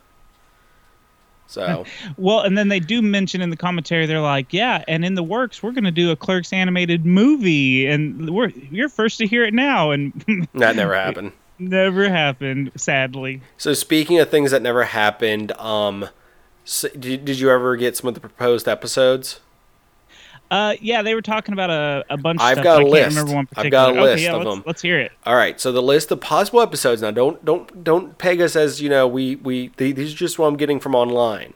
So 1.53 1.85
Well, 2.17 2.41
and 2.41 2.57
then 2.57 2.69
they 2.69 2.81
do 2.81 3.03
mention 3.03 3.41
in 3.41 3.51
the 3.51 3.57
commentary, 3.57 4.07
they're 4.07 4.21
like, 4.21 4.53
"Yeah, 4.53 4.85
and 4.89 5.05
in 5.05 5.15
the 5.15 5.23
works, 5.23 5.63
we're 5.63 5.73
going 5.73 5.85
to 5.85 5.91
do 5.91 6.11
a 6.11 6.17
Clerks 6.17 6.53
animated 6.53 7.05
movie, 7.07 7.87
and 7.87 8.31
we're 8.31 8.49
you're 8.49 8.89
first 8.89 9.19
to 9.19 9.27
hear 9.27 9.45
it 9.45 9.55
now." 9.55 9.91
And 9.91 10.13
that 10.55 10.77
never 10.77 10.95
happened. 10.95 11.33
never 11.59 12.09
happened, 12.09 12.73
sadly. 12.77 13.41
So 13.57 13.75
speaking 13.75 14.19
of 14.19 14.31
things 14.31 14.51
that 14.51 14.63
never 14.63 14.85
happened, 14.85 15.53
um, 15.53 16.09
so 16.65 16.89
did, 16.89 17.25
did 17.25 17.39
you 17.39 17.51
ever 17.51 17.77
get 17.77 17.97
some 17.97 18.09
of 18.09 18.15
the 18.15 18.21
proposed 18.21 18.67
episodes? 18.69 19.41
Uh, 20.53 20.75
yeah, 20.83 21.01
they 21.01 21.15
were 21.15 21.23
talking 21.23 21.55
about 21.55 21.71
a, 21.71 22.05
a 22.11 22.19
bunch. 22.19 22.39
Of 22.39 22.45
I've 22.45 22.55
stuff, 22.57 22.65
got 22.65 22.83
a 22.83 22.87
I 22.87 22.89
list. 22.89 23.17
remember 23.17 23.35
one 23.35 23.49
I've 23.57 23.71
got 23.71 23.97
a 23.97 24.03
list 24.03 24.13
okay, 24.13 24.25
yeah, 24.25 24.33
of 24.33 24.45
let's, 24.45 24.55
them. 24.55 24.65
Let's 24.67 24.83
hear 24.83 25.01
it. 25.01 25.13
All 25.25 25.35
right, 25.35 25.59
so 25.59 25.73
the 25.73 25.81
list 25.81 26.11
of 26.11 26.21
possible 26.21 26.61
episodes. 26.61 27.01
Now, 27.01 27.11
don't 27.11 27.43
don't 27.43 27.83
don't 27.83 28.19
peg 28.19 28.39
us 28.43 28.55
as 28.55 28.79
you 28.83 28.91
know 28.91 29.09
we 29.09 29.37
we 29.37 29.69
th- 29.69 29.97
these 29.97 30.13
are 30.13 30.17
just 30.17 30.39
what 30.39 30.49
I'm 30.49 30.59
getting 30.59 30.79
from 30.79 30.95
online. 30.95 31.55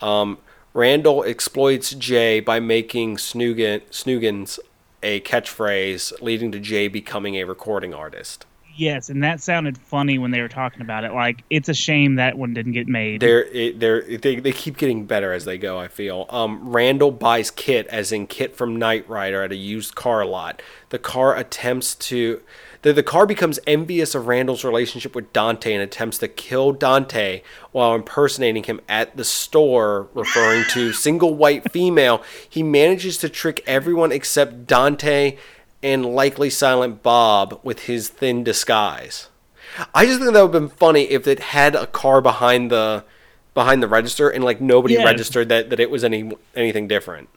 Um, 0.00 0.38
Randall 0.72 1.22
exploits 1.22 1.94
Jay 1.94 2.40
by 2.40 2.58
making 2.58 3.18
Snoogan 3.18 3.82
Snoogans 3.90 4.58
a 5.00 5.20
catchphrase, 5.20 6.20
leading 6.20 6.50
to 6.50 6.58
Jay 6.58 6.88
becoming 6.88 7.36
a 7.36 7.44
recording 7.44 7.94
artist. 7.94 8.46
Yes, 8.76 9.08
and 9.08 9.22
that 9.22 9.40
sounded 9.40 9.78
funny 9.78 10.18
when 10.18 10.32
they 10.32 10.40
were 10.40 10.48
talking 10.48 10.82
about 10.82 11.04
it. 11.04 11.12
Like 11.12 11.44
it's 11.48 11.68
a 11.68 11.74
shame 11.74 12.16
that 12.16 12.36
one 12.36 12.54
didn't 12.54 12.72
get 12.72 12.88
made. 12.88 13.20
They're 13.20 13.44
it, 13.44 13.78
they're 13.78 14.02
they, 14.02 14.36
they 14.36 14.52
keep 14.52 14.76
getting 14.76 15.06
better 15.06 15.32
as 15.32 15.44
they 15.44 15.58
go. 15.58 15.78
I 15.78 15.88
feel. 15.88 16.26
Um, 16.28 16.68
Randall 16.68 17.12
buys 17.12 17.50
KITT, 17.50 17.86
as 17.86 18.10
in 18.10 18.26
KITT 18.26 18.56
from 18.56 18.76
Knight 18.76 19.08
Rider, 19.08 19.42
at 19.42 19.52
a 19.52 19.56
used 19.56 19.94
car 19.94 20.24
lot. 20.24 20.60
The 20.88 20.98
car 20.98 21.36
attempts 21.36 21.94
to. 21.96 22.42
The, 22.82 22.92
the 22.92 23.02
car 23.02 23.24
becomes 23.24 23.58
envious 23.66 24.14
of 24.14 24.26
Randall's 24.26 24.62
relationship 24.62 25.14
with 25.14 25.32
Dante 25.32 25.72
and 25.72 25.82
attempts 25.82 26.18
to 26.18 26.28
kill 26.28 26.72
Dante 26.72 27.40
while 27.72 27.94
impersonating 27.94 28.64
him 28.64 28.78
at 28.90 29.16
the 29.16 29.24
store, 29.24 30.08
referring 30.12 30.64
to 30.72 30.92
single 30.92 31.34
white 31.34 31.70
female. 31.72 32.22
He 32.46 32.62
manages 32.62 33.16
to 33.18 33.30
trick 33.30 33.62
everyone 33.66 34.12
except 34.12 34.66
Dante 34.66 35.38
and 35.84 36.04
likely 36.06 36.50
Silent 36.50 37.02
Bob 37.04 37.60
with 37.62 37.84
his 37.84 38.08
thin 38.08 38.42
disguise. 38.42 39.28
I 39.94 40.06
just 40.06 40.20
think 40.20 40.32
that 40.32 40.40
would 40.42 40.54
have 40.54 40.62
been 40.62 40.76
funny 40.76 41.02
if 41.02 41.26
it 41.28 41.38
had 41.40 41.74
a 41.76 41.86
car 41.86 42.20
behind 42.20 42.70
the 42.70 43.04
behind 43.52 43.82
the 43.82 43.88
register 43.88 44.28
and 44.30 44.42
like 44.42 44.60
nobody 44.60 44.94
Yes. 44.94 45.04
registered 45.04 45.48
that, 45.50 45.70
that 45.70 45.78
it 45.78 45.90
was 45.90 46.02
any 46.02 46.32
anything 46.56 46.88
different. 46.88 47.28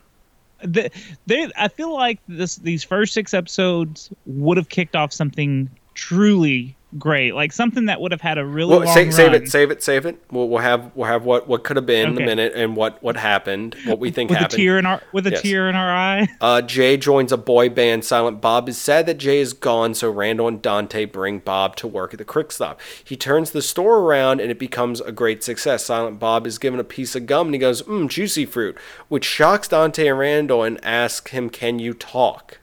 the, 0.64 0.90
they, 1.28 1.52
I 1.58 1.68
feel 1.68 1.94
like 1.94 2.20
this 2.28 2.56
these 2.56 2.84
first 2.84 3.14
six 3.14 3.34
episodes 3.34 4.10
would 4.26 4.58
have 4.58 4.70
kicked 4.70 4.96
off 4.96 5.12
something 5.14 5.70
truly 5.94 6.77
great, 6.98 7.34
like 7.36 7.52
something 7.52 7.86
that 7.86 8.00
would 8.00 8.12
have 8.12 8.22
had 8.22 8.38
a 8.38 8.46
really 8.46 8.78
Well, 8.80 8.88
save, 8.94 9.14
save 9.14 9.34
it, 9.34 9.50
save 9.50 9.72
it, 9.72 9.84
save 9.84 10.06
it. 10.06 10.22
We'll, 10.32 10.48
we'll 10.48 10.62
have 10.62 10.92
we'll 10.96 11.08
have 11.08 11.26
what 11.26 11.48
what 11.48 11.64
could 11.64 11.76
have 11.76 11.86
been 11.86 12.10
in 12.10 12.14
Okay. 12.16 12.24
a 12.24 12.26
minute 12.26 12.54
and 12.56 12.76
what 12.76 13.02
what 13.04 13.18
happened, 13.18 13.76
what 13.86 14.00
we 14.00 14.10
think 14.12 14.30
with 14.30 14.38
a 14.38 14.42
happened. 14.44 14.58
tear 14.58 14.80
in 14.80 14.86
our 14.86 15.02
with 15.12 15.28
a 15.28 15.32
Yes. 15.32 15.42
tear 15.42 15.70
in 15.70 15.76
our 15.76 15.90
eye. 15.96 16.28
Uh, 16.42 16.62
Jay 16.62 16.98
joins 16.98 17.32
a 17.32 17.38
boy 17.38 17.68
band. 17.70 18.06
Silent 18.06 18.40
Bob 18.42 18.70
is 18.70 18.78
sad 18.78 19.06
that 19.08 19.18
Jay 19.18 19.40
is 19.40 19.54
gone, 19.54 19.94
so 19.96 20.10
Randall 20.10 20.48
and 20.48 20.62
Dante 20.62 21.06
bring 21.06 21.40
Bob 21.40 21.76
to 21.78 21.88
work 21.88 22.14
at 22.14 22.20
the 22.20 22.26
Quick 22.26 22.52
Stop. 22.52 22.80
He 23.04 23.16
turns 23.18 23.52
the 23.52 23.62
store 23.62 23.98
around 24.00 24.40
and 24.40 24.50
it 24.52 24.60
becomes 24.60 25.02
a 25.02 25.12
great 25.12 25.44
success. 25.44 25.86
Silent 25.86 26.20
Bob 26.20 26.46
is 26.48 26.58
given 26.58 26.80
a 26.80 26.84
piece 26.84 27.16
of 27.16 27.26
gum 27.26 27.48
and 27.48 27.56
he 27.56 27.60
goes, 27.60 27.82
Mmm, 27.84 28.08
juicy 28.08 28.46
fruit, 28.46 28.78
which 29.10 29.26
shocks 29.26 29.68
Dante 29.68 30.08
and 30.08 30.20
Randall 30.20 30.64
and 30.64 30.80
asks 30.86 31.32
him, 31.32 31.50
Can 31.50 31.80
you 31.80 31.94
talk? 31.94 32.60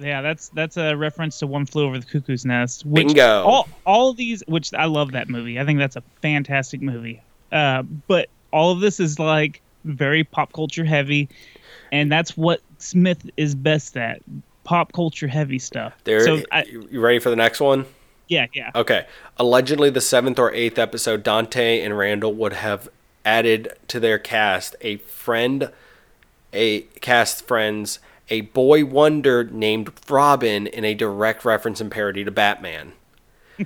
Yeah, 0.00 0.22
that's 0.22 0.48
that's 0.50 0.76
a 0.76 0.94
reference 0.94 1.38
to 1.40 1.46
One 1.46 1.66
Flew 1.66 1.86
Over 1.86 1.98
the 1.98 2.06
Cuckoo's 2.06 2.44
Nest. 2.44 2.84
Which 2.86 3.08
Bingo. 3.08 3.42
All 3.42 3.68
all 3.84 4.12
these, 4.12 4.42
which 4.46 4.72
I 4.74 4.86
love 4.86 5.12
that 5.12 5.28
movie. 5.28 5.60
I 5.60 5.64
think 5.64 5.78
that's 5.78 5.96
a 5.96 6.02
fantastic 6.22 6.80
movie. 6.80 7.22
Uh, 7.52 7.82
but 7.82 8.28
all 8.52 8.72
of 8.72 8.80
this 8.80 9.00
is 9.00 9.18
like 9.18 9.60
very 9.84 10.24
pop 10.24 10.52
culture 10.52 10.84
heavy, 10.84 11.28
and 11.92 12.10
that's 12.10 12.36
what 12.36 12.60
Smith 12.78 13.28
is 13.36 13.54
best 13.54 13.96
at: 13.96 14.22
pop 14.64 14.92
culture 14.92 15.28
heavy 15.28 15.58
stuff. 15.58 15.94
There, 16.04 16.24
so 16.24 16.42
I, 16.50 16.64
you 16.64 16.88
you 16.90 17.00
ready 17.00 17.18
for 17.18 17.30
the 17.30 17.36
next 17.36 17.60
one? 17.60 17.86
yeah, 18.30 18.46
yeah. 18.54 18.70
Okay. 18.74 19.06
Allegedly, 19.36 19.90
the 19.90 20.00
seventh 20.00 20.38
or 20.38 20.52
eighth 20.54 20.78
episode, 20.78 21.22
Dante 21.22 21.80
and 21.80 21.98
Randall 21.98 22.32
would 22.34 22.54
have 22.54 22.88
added 23.24 23.72
to 23.88 24.00
their 24.00 24.18
cast 24.18 24.76
a 24.80 24.96
friend, 24.98 25.70
a 26.52 26.82
cast 27.00 27.46
friends, 27.46 27.98
a 28.30 28.42
boy 28.42 28.84
wonder 28.84 29.44
named 29.44 29.92
Robin 30.08 30.66
in 30.66 30.84
a 30.84 30.94
direct 30.94 31.44
reference 31.44 31.80
and 31.80 31.90
parody 31.90 32.24
to 32.24 32.30
Batman. 32.30 32.92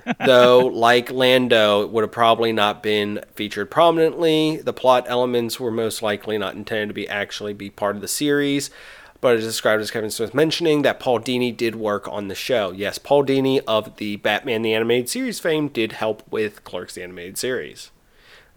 Though, 0.25 0.67
like 0.67 1.11
Lando, 1.11 1.83
it 1.83 1.89
would 1.89 2.03
have 2.03 2.11
probably 2.11 2.51
not 2.51 2.83
been 2.83 3.21
featured 3.33 3.71
prominently. 3.71 4.57
The 4.57 4.73
plot 4.73 5.05
elements 5.07 5.59
were 5.59 5.71
most 5.71 6.01
likely 6.01 6.37
not 6.37 6.55
intended 6.55 6.87
to 6.87 6.93
be 6.93 7.07
actually 7.07 7.53
be 7.53 7.69
part 7.69 7.95
of 7.95 8.01
the 8.01 8.07
series, 8.07 8.69
but 9.21 9.35
it 9.35 9.39
is 9.39 9.45
described 9.45 9.81
as 9.81 9.91
Kevin 9.91 10.11
Smith 10.11 10.33
mentioning 10.33 10.81
that 10.81 10.99
Paul 10.99 11.19
Dini 11.19 11.55
did 11.55 11.75
work 11.75 12.07
on 12.09 12.27
the 12.27 12.35
show. 12.35 12.71
Yes, 12.71 12.97
Paul 12.97 13.23
Dini 13.23 13.61
of 13.67 13.95
the 13.97 14.17
Batman 14.17 14.63
the 14.63 14.73
Animated 14.73 15.09
Series 15.09 15.39
fame 15.39 15.69
did 15.69 15.93
help 15.93 16.23
with 16.29 16.63
Clerks 16.63 16.95
the 16.95 17.03
Animated 17.03 17.37
Series. 17.37 17.91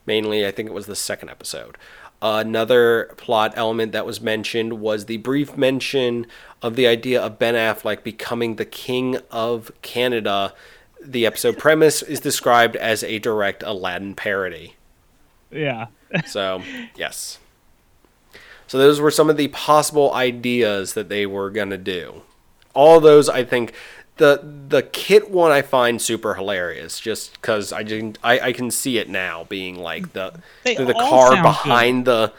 Mainly, 0.07 0.47
I 0.47 0.51
think 0.51 0.69
it 0.69 0.75
was 0.75 0.87
the 0.87 0.97
second 0.97 1.29
episode. 1.29 1.77
Another 2.21 3.15
plot 3.17 3.53
element 3.57 3.93
that 3.93 4.05
was 4.05 4.21
mentioned 4.21 4.81
was 4.81 5.07
the 5.07 5.19
brief 5.19 5.57
mention 5.57 6.27
of 6.61 6.75
the 6.75 6.87
idea 6.87 7.21
of 7.23 7.39
Ben 7.39 7.55
Affleck 7.55 8.03
becoming 8.03 8.57
the 8.57 8.65
King 8.65 9.19
of 9.31 9.71
Canada. 9.83 10.53
The 11.01 11.25
episode 11.27 11.59
premise 11.59 12.03
is 12.03 12.19
described 12.19 12.75
as 12.75 13.05
a 13.05 13.21
direct 13.21 13.63
Aladdin 13.63 14.15
parody. 14.15 14.75
Yeah. 15.51 15.87
So, 16.27 16.63
yes. 16.97 17.39
So, 18.67 18.79
those 18.79 18.99
were 18.99 19.11
some 19.11 19.29
of 19.29 19.37
the 19.37 19.49
possible 19.49 20.15
ideas 20.15 20.95
that 20.95 21.11
they 21.11 21.27
were 21.27 21.51
going 21.51 21.69
to 21.69 21.77
do. 21.77 22.23
All 22.73 22.99
those, 22.99 23.29
I 23.29 23.45
think, 23.45 23.75
the 24.19 24.41
the 24.69 24.83
KITT 24.83 25.31
one 25.31 25.51
I 25.51 25.63
find 25.63 26.01
super 26.01 26.35
hilarious 26.35 27.01
just 27.01 27.33
because 27.41 27.73
I, 27.73 27.83
just- 27.83 28.19
I 28.23 28.41
I 28.41 28.53
can 28.53 28.71
see 28.71 28.99
it 28.99 29.09
now 29.09 29.45
being 29.49 29.77
like 29.79 30.13
the 30.13 30.35
They 30.65 30.75
the 30.75 30.95
all 30.95 31.09
car 31.09 31.43
behind 31.43 32.05
the, 32.05 32.33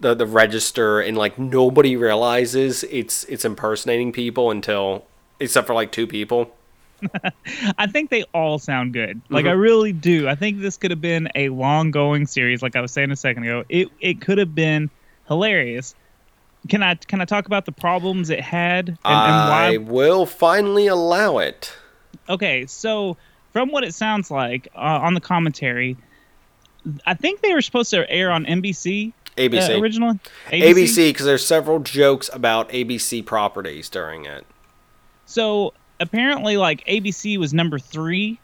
the 0.00 0.14
the 0.14 0.26
register 0.26 1.00
and 1.00 1.16
like 1.16 1.38
nobody 1.38 1.96
realizes 1.96 2.84
it's 2.84 3.24
it's 3.24 3.44
impersonating 3.44 4.12
people 4.12 4.50
until 4.50 5.04
except 5.40 5.66
for 5.66 5.74
like 5.74 5.90
two 5.92 6.06
people. 6.06 6.54
I 7.78 7.86
think 7.86 8.10
they 8.10 8.22
all 8.32 8.58
sound 8.58 8.92
good. 8.92 9.20
Like 9.28 9.44
I 9.44 9.50
Mm-hmm. 9.50 9.58
really 9.60 9.92
do. 9.92 10.28
I 10.28 10.34
think 10.34 10.60
this 10.60 10.76
could 10.76 10.90
have 10.90 11.00
been 11.02 11.28
a 11.34 11.48
long 11.50 11.90
going 11.90 12.26
series, 12.26 12.62
like 12.62 12.76
I 12.76 12.80
was 12.80 12.92
saying 12.92 13.10
a 13.10 13.16
second 13.16 13.42
ago. 13.44 13.64
It 13.68 13.88
it 14.00 14.20
could 14.20 14.38
have 14.38 14.54
been 14.54 14.88
hilarious. 15.28 15.94
Can 16.68 16.82
I 16.82 16.94
can 16.94 17.20
I 17.20 17.24
talk 17.24 17.46
about 17.46 17.66
the 17.66 17.72
problems 17.72 18.30
it 18.30 18.40
had 18.40 18.88
and, 18.88 18.98
and 19.04 19.14
I 19.14 19.70
why? 19.70 19.76
will 19.76 20.26
finally 20.26 20.86
allow 20.86 21.38
it. 21.38 21.72
Okay, 22.28 22.66
so 22.66 23.16
from 23.52 23.70
what 23.70 23.84
it 23.84 23.94
sounds 23.94 24.30
like 24.30 24.68
uh, 24.74 24.78
on 25.02 25.14
the 25.14 25.20
commentary, 25.20 25.96
I 27.06 27.14
think 27.14 27.42
they 27.42 27.52
were 27.52 27.60
supposed 27.62 27.90
to 27.90 28.08
air 28.10 28.30
on 28.30 28.46
NBC 28.46 29.12
ABC. 29.36 29.76
uh, 29.76 29.80
originally. 29.80 30.18
ABC 30.48 31.10
because 31.10 31.26
there's 31.26 31.46
several 31.46 31.80
jokes 31.80 32.30
about 32.32 32.68
ABC 32.70 33.24
properties 33.24 33.88
during 33.88 34.24
it. 34.24 34.46
So 35.26 35.74
apparently, 36.00 36.56
like 36.56 36.84
ABC 36.86 37.38
was 37.38 37.52
number 37.52 37.78
three 37.78 38.38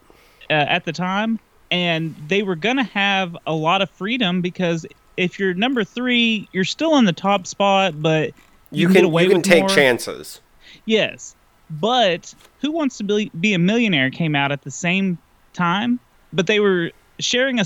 uh, 0.48 0.54
at 0.54 0.84
the 0.84 0.92
time, 0.92 1.38
and 1.70 2.14
they 2.28 2.42
were 2.42 2.56
gonna 2.56 2.84
have 2.84 3.36
a 3.46 3.52
lot 3.52 3.82
of 3.82 3.90
freedom 3.90 4.40
because 4.40 4.86
if 5.20 5.38
you're 5.38 5.54
number 5.54 5.84
three, 5.84 6.48
you're 6.52 6.64
still 6.64 6.96
in 6.96 7.04
the 7.04 7.12
top 7.12 7.46
spot, 7.46 8.00
but 8.00 8.32
You, 8.70 8.86
can, 8.88 9.04
can 9.10 9.12
you 9.22 9.28
can 9.30 9.42
take 9.42 9.60
more. 9.60 9.68
chances. 9.68 10.40
Yes, 10.86 11.34
but 11.68 12.34
Who 12.60 12.72
Wants 12.72 12.96
to 12.98 13.04
Be, 13.04 13.30
be 13.38 13.52
a 13.54 13.58
Millionaire 13.58 14.10
came 14.10 14.34
out 14.34 14.50
at 14.52 14.62
the 14.62 14.70
same 14.70 15.18
time, 15.52 16.00
but 16.32 16.46
they 16.46 16.60
were 16.60 16.90
sharing 17.18 17.60
a. 17.60 17.64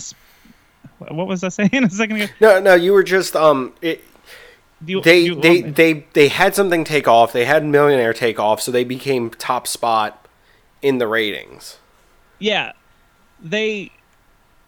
What 0.98 1.26
was 1.26 1.44
I 1.44 1.48
saying 1.48 1.70
a 1.84 1.90
second 1.90 2.16
ago? 2.20 2.32
No, 2.40 2.60
no, 2.60 2.74
you 2.74 2.92
were 2.92 3.02
just 3.02 3.36
um. 3.36 3.72
It, 3.82 4.02
you- 4.86 5.00
they 5.00 5.20
you 5.20 5.34
they 5.40 5.62
they 5.62 6.04
they 6.12 6.28
had 6.28 6.54
something 6.54 6.84
take 6.84 7.06
off. 7.08 7.32
They 7.32 7.44
had 7.46 7.64
Millionaire 7.64 8.12
take 8.12 8.38
off, 8.38 8.60
so 8.60 8.70
they 8.70 8.84
became 8.84 9.30
top 9.30 9.66
spot 9.66 10.26
in 10.82 10.98
the 10.98 11.06
ratings. 11.06 11.78
yeah, 12.38 12.72
they. 13.42 13.90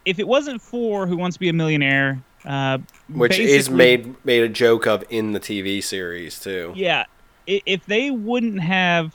If 0.07 0.19
it 0.21 0.29
wasn't 0.29 0.63
for 0.63 1.07
Who 1.09 1.17
Wants 1.17 1.37
to 1.37 1.41
Be 1.41 1.49
a 1.49 1.53
Millionaire, 1.53 2.23
uh, 2.47 2.79
Which 3.09 3.39
is 3.39 3.69
made 3.71 4.15
made 4.25 4.43
a 4.43 4.49
joke 4.49 4.87
of 4.87 5.05
in 5.11 5.33
the 5.33 5.41
TV 5.41 5.83
series 5.83 6.39
too. 6.41 6.73
Yeah, 6.77 7.05
if 7.47 7.85
they 7.87 8.11
wouldn't 8.11 8.61
have 8.61 9.15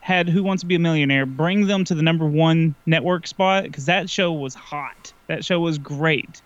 had 0.00 0.28
Who 0.28 0.42
Wants 0.42 0.60
to 0.62 0.66
Be 0.66 0.76
a 0.76 0.78
Millionaire 0.78 1.26
bring 1.26 1.66
them 1.66 1.84
to 1.84 1.94
the 1.94 2.02
number 2.02 2.26
one 2.26 2.74
network 2.86 3.26
spot 3.26 3.64
because 3.64 3.86
that 3.86 4.08
show 4.08 4.32
was 4.32 4.54
hot. 4.54 5.12
That 5.26 5.44
show 5.44 5.60
was 5.60 5.78
great, 5.78 6.40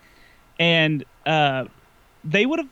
and 0.59 1.03
uh, 1.25 1.65
they 2.23 2.45
would 2.45 2.59
have 2.59 2.69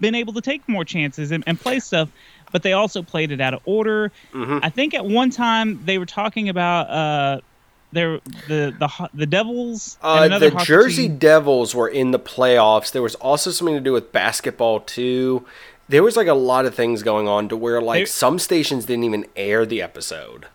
been 0.00 0.14
able 0.14 0.32
to 0.32 0.40
take 0.40 0.68
more 0.68 0.84
chances 0.84 1.30
and, 1.32 1.42
and 1.46 1.60
play 1.60 1.80
stuff. 1.80 2.08
But 2.52 2.62
they 2.62 2.72
also 2.72 3.02
played 3.02 3.30
it 3.32 3.40
out 3.40 3.54
of 3.54 3.60
order. 3.64 4.12
Mhm. 4.32 4.60
I 4.62 4.68
think 4.68 4.94
at 4.94 5.06
one 5.06 5.30
time 5.30 5.80
they 5.86 5.96
were 5.98 6.06
talking 6.06 6.48
about 6.48 6.90
uh, 6.90 7.40
their 7.92 8.20
the 8.48 8.74
the 8.78 9.08
the 9.14 9.26
Devils. 9.26 9.98
Uh, 10.02 10.38
the 10.38 10.50
Jersey 10.64 11.08
team. 11.08 11.18
Devils 11.18 11.74
were 11.74 11.88
in 11.88 12.10
the 12.10 12.18
playoffs. 12.18 12.90
There 12.92 13.02
was 13.02 13.14
also 13.16 13.50
something 13.50 13.74
to 13.74 13.80
do 13.80 13.92
with 13.92 14.12
basketball 14.12 14.80
too. 14.80 15.44
There 15.88 16.02
was 16.02 16.16
like 16.16 16.26
a 16.28 16.34
lot 16.34 16.64
of 16.64 16.74
things 16.74 17.02
going 17.02 17.28
on 17.28 17.48
to 17.50 17.56
where 17.56 17.80
like 17.82 18.00
They- 18.02 18.04
some 18.06 18.38
stations 18.38 18.86
didn't 18.86 19.04
even 19.04 19.26
air 19.36 19.66
the 19.66 19.82
episode. 19.82 20.46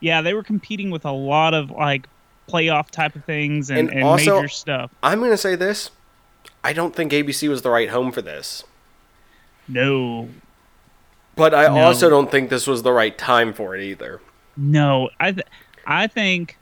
Yeah, 0.00 0.20
they 0.22 0.34
were 0.34 0.42
competing 0.42 0.90
with 0.90 1.04
a 1.04 1.12
lot 1.12 1.54
of 1.54 1.70
like 1.70 2.06
playoff 2.48 2.90
type 2.90 3.14
of 3.14 3.24
things 3.24 3.70
and, 3.70 3.88
And 3.88 3.90
and 3.90 4.02
also- 4.02 4.36
major 4.36 4.48
stuff. 4.48 4.90
I'm 5.02 5.20
gonna 5.20 5.36
say 5.36 5.54
this. 5.54 5.90
I 6.64 6.72
don't 6.72 6.94
think 6.96 7.12
ABC 7.12 7.48
was 7.48 7.62
the 7.62 7.70
right 7.70 7.88
home 7.90 8.10
for 8.12 8.20
this. 8.22 8.64
No, 9.68 10.28
But 11.36 11.54
I 11.54 11.68
No. 11.68 11.78
also 11.84 12.10
don't 12.10 12.30
think 12.30 12.50
this 12.50 12.66
was 12.66 12.82
the 12.82 12.92
right 12.92 13.16
time 13.16 13.52
for 13.52 13.76
it 13.76 13.82
either. 13.82 14.20
no. 14.56 15.08
I 15.20 15.32
th- 15.32 15.46
I 15.86 16.06
think 16.06 16.58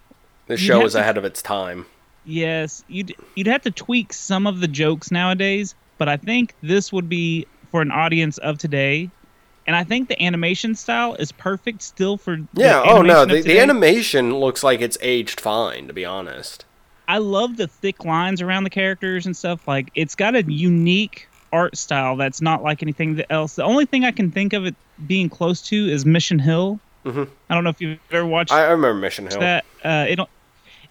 The 0.49 0.57
show 0.57 0.81
was 0.81 0.93
to- 0.95 1.01
ahead 1.01 1.17
of 1.17 1.25
its 1.25 1.41
time. 1.43 1.87
yes, 2.25 2.85
you'd 2.89 3.15
you'd 3.35 3.47
have 3.47 3.63
to 3.63 3.71
tweak 3.71 4.13
some 4.13 4.47
of 4.47 4.61
the 4.61 4.69
jokes 4.69 5.11
nowadays, 5.11 5.75
but 5.99 6.09
I 6.09 6.17
think 6.17 6.55
this 6.63 6.93
would 6.93 7.09
be 7.09 7.47
for 7.71 7.81
an 7.83 7.91
audience 7.91 8.39
of 8.39 8.59
today, 8.59 9.11
and 9.67 9.77
I 9.77 9.85
think 9.85 10.09
the 10.09 10.21
animation 10.23 10.75
style 10.75 11.15
is 11.15 11.33
perfect 11.33 11.83
still 11.83 12.17
for. 12.17 12.37
the 12.55 12.63
Yeah. 12.63 12.83
Oh 12.85 13.03
no, 13.03 13.25
the, 13.25 13.41
the 13.43 13.59
animation 13.61 14.35
looks 14.41 14.63
like 14.65 14.81
it's 14.81 14.99
aged 15.01 15.41
fine. 15.41 15.87
To 15.87 15.93
be 15.93 16.05
honest. 16.05 16.65
I 17.11 17.17
love 17.19 17.57
the 17.57 17.67
thick 17.67 18.05
lines 18.05 18.43
around 18.43 18.65
the 18.65 18.71
characters 18.71 19.25
and 19.25 19.35
stuff. 19.35 19.67
Like 19.67 19.91
it's 19.95 20.15
got 20.15 20.35
a 20.37 20.43
unique 20.45 21.27
art 21.55 21.77
style 21.79 22.17
that's 22.17 22.43
not 22.43 22.63
like 22.63 22.83
anything 22.83 23.23
else. 23.31 23.55
The 23.57 23.65
only 23.65 23.87
thing 23.87 24.05
I 24.05 24.11
can 24.11 24.31
think 24.31 24.53
of 24.53 24.67
it 24.67 24.75
being 25.07 25.31
close 25.31 25.63
to 25.69 25.89
is 25.89 26.05
Mission 26.05 26.39
Hill. 26.39 26.79
Mhm. 27.07 27.27
I 27.49 27.55
don't 27.55 27.65
know 27.65 27.71
if 27.71 27.81
you've 27.81 27.99
ever 28.11 28.27
watched 28.27 28.53
I, 28.53 28.67
I 28.67 28.71
remember 28.73 29.01
Mission 29.01 29.27
Hill. 29.27 29.41
that. 29.41 29.65
Uh, 29.83 30.05
it 30.09 30.17
don't- 30.17 30.29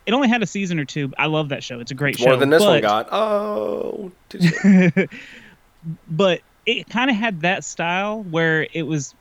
it 0.08 0.14
only 0.14 0.28
had 0.30 0.42
a 0.42 0.48
season 0.48 0.80
or 0.80 0.86
two. 0.86 1.14
I 1.20 1.28
love 1.28 1.50
that 1.50 1.64
show. 1.64 1.80
It's 1.80 1.92
a 1.92 1.94
great 1.94 2.16
It's 2.16 2.24
show. 2.24 2.30
more 2.30 2.38
than 2.38 2.50
this 2.50 2.64
one 2.64 2.82
got. 2.82 3.10
Oh. 3.12 4.12
but 6.10 6.42
it 6.66 6.90
kind 6.90 7.10
of 7.10 7.16
had 7.16 7.42
that 7.42 7.64
style 7.64 8.24
where 8.24 8.68
it 8.74 8.84
was 8.84 9.14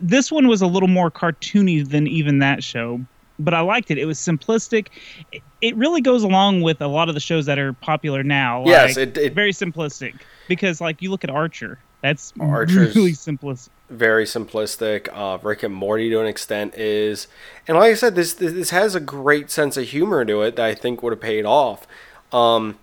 this 0.00 0.32
one 0.32 0.48
was 0.48 0.62
a 0.62 0.66
little 0.66 0.88
more 0.88 1.10
cartoony 1.10 1.86
than 1.86 2.06
even 2.06 2.38
that 2.38 2.64
show 2.64 2.98
but 3.38 3.52
i 3.52 3.60
liked 3.60 3.90
it 3.90 3.98
it 3.98 4.06
was 4.06 4.18
simplistic 4.18 4.86
it, 5.32 5.42
it 5.60 5.76
really 5.76 6.00
goes 6.00 6.22
along 6.22 6.62
with 6.62 6.80
a 6.80 6.86
lot 6.86 7.08
of 7.08 7.14
the 7.14 7.20
shows 7.20 7.44
that 7.46 7.58
are 7.58 7.74
popular 7.74 8.22
now 8.22 8.64
Yes, 8.64 8.96
like, 8.96 9.08
it- 9.08 9.18
it- 9.18 9.34
very 9.34 9.52
simplistic 9.52 10.14
because 10.48 10.80
like 10.80 11.02
you 11.02 11.10
look 11.10 11.24
at 11.24 11.30
archer 11.30 11.78
that's 12.00 12.32
Archer's- 12.40 12.94
really 12.96 13.12
simplistic 13.12 13.68
very 13.90 14.24
simplistic. 14.24 15.08
Uh, 15.12 15.38
Rick 15.42 15.64
and 15.64 15.74
Morty 15.74 16.08
to 16.10 16.20
an 16.20 16.26
extent 16.26 16.74
is, 16.76 17.26
and 17.66 17.76
like 17.76 17.90
I 17.90 17.94
said, 17.94 18.14
this 18.14 18.32
this, 18.34 18.52
this 18.52 18.70
has 18.70 18.94
a 18.94 19.00
great 19.00 19.50
sense 19.50 19.76
of 19.76 19.88
humor 19.88 20.24
to 20.24 20.42
it 20.42 20.56
that 20.56 20.64
I 20.64 20.74
think 20.74 21.02
would 21.02 21.12
have 21.12 21.20
paid 21.20 21.44
off. 21.44 21.86
Um, 22.32 22.78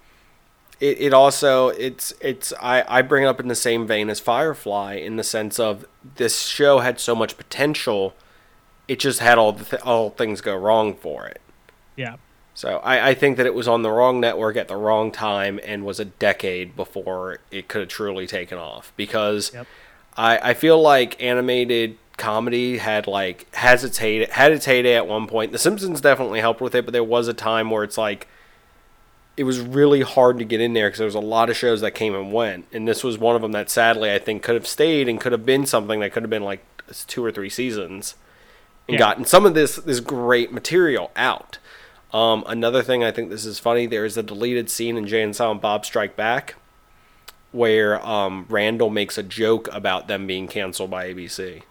it, 0.80 1.00
it 1.00 1.14
also 1.14 1.70
it's 1.70 2.14
it's 2.20 2.54
I, 2.62 2.84
I 2.88 3.02
bring 3.02 3.24
it 3.24 3.28
up 3.28 3.40
in 3.40 3.48
the 3.48 3.56
same 3.56 3.88
vein 3.88 4.10
as 4.10 4.20
Firefly 4.20 4.96
in 4.96 5.16
the 5.16 5.24
sense 5.24 5.60
of 5.60 5.86
this 6.16 6.42
show 6.42 6.80
had 6.80 7.00
so 7.00 7.16
much 7.16 7.38
potential, 7.38 8.14
it 8.88 9.00
just 9.00 9.20
had 9.22 9.38
all 9.38 9.54
the 9.54 9.64
th- 9.64 9.82
all 9.84 10.10
things 10.10 10.42
go 10.42 10.56
wrong 10.56 10.94
for 10.94 11.26
it. 11.26 11.40
yeah 11.96 12.18
So 12.58 12.78
I, 12.84 13.10
I 13.10 13.14
think 13.14 13.38
that 13.38 13.46
it 13.46 13.54
was 13.54 13.68
on 13.68 13.84
the 13.84 13.92
wrong 13.92 14.20
network 14.20 14.58
at 14.58 14.68
the 14.68 14.76
wrong 14.76 15.12
time 15.12 15.60
and 15.64 15.86
was 15.86 16.00
a 16.00 16.06
decade 16.06 16.76
before 16.76 17.38
it 17.52 17.68
could 17.68 17.82
have 17.82 17.88
truly 17.90 18.26
taken 18.26 18.58
off 18.58 18.92
because 18.98 19.52
Yep. 19.54 19.68
I, 20.18 20.40
I 20.50 20.54
feel 20.56 20.82
like 20.82 21.22
animated 21.22 22.00
comedy 22.18 22.80
had 22.80 23.06
like 23.06 23.46
has 23.54 23.84
its 23.84 24.00
heyday 24.00 24.28
had 24.32 24.52
its 24.52 24.66
heyday 24.66 24.96
at 24.96 25.06
one 25.06 25.28
point. 25.28 25.52
The 25.52 25.60
Simpsons 25.60 26.02
definitely 26.02 26.40
helped 26.40 26.60
with 26.60 26.74
it, 26.74 26.84
but 26.84 26.94
there 26.94 27.04
was 27.04 27.28
a 27.28 27.34
time 27.36 27.70
where 27.70 27.84
it's 27.84 27.96
like 27.96 28.28
it 29.38 29.44
was 29.44 29.60
really 29.60 30.02
hard 30.02 30.40
to 30.40 30.44
get 30.44 30.60
in 30.60 30.74
there 30.74 30.88
because 30.88 30.98
there 30.98 31.06
was 31.06 31.14
a 31.14 31.20
lot 31.20 31.52
of 31.52 31.56
shows 31.56 31.82
that 31.82 31.92
came 31.92 32.16
and 32.16 32.34
went, 32.34 32.66
and 32.74 32.88
this 32.88 33.04
was 33.04 33.20
one 33.20 33.36
of 33.36 33.44
them 33.44 33.52
that 33.52 33.70
sadly 33.70 34.12
I 34.12 34.18
think 34.18 34.42
could 34.42 34.56
have 34.56 34.66
stayed 34.66 35.08
and 35.08 35.22
could 35.22 35.32
have 35.32 35.46
been 35.46 35.68
something 35.68 36.00
that 36.00 36.12
could 36.12 36.24
have 36.24 36.30
been 36.32 36.44
like 36.44 36.66
two 37.06 37.24
or 37.24 37.32
three 37.32 37.52
seasons 37.52 38.16
and 38.88 38.94
Yeah. 38.96 38.98
gotten 39.00 39.26
some 39.26 39.46
of 39.46 39.54
this 39.54 39.76
this 39.76 40.00
great 40.00 40.52
material 40.52 41.12
out. 41.16 41.60
Um, 42.14 42.44
another 42.48 42.84
thing 42.84 43.04
I 43.04 43.12
think 43.12 43.30
this 43.30 43.46
is 43.46 43.60
funny. 43.60 43.86
There 43.86 44.06
is 44.06 44.18
a 44.18 44.24
deleted 44.24 44.70
scene 44.70 44.98
in 44.98 45.08
Jay 45.08 45.22
and 45.22 45.36
Silent 45.36 45.62
Bob 45.62 45.86
Strike 45.86 46.16
Back 46.16 46.56
where 47.52 48.06
um, 48.06 48.46
Randall 48.50 48.90
makes 48.90 49.18
a 49.18 49.24
joke 49.24 49.68
about 49.72 50.08
them 50.08 50.28
being 50.28 50.48
canceled 50.48 50.92
by 50.92 51.14
ABC. 51.14 51.64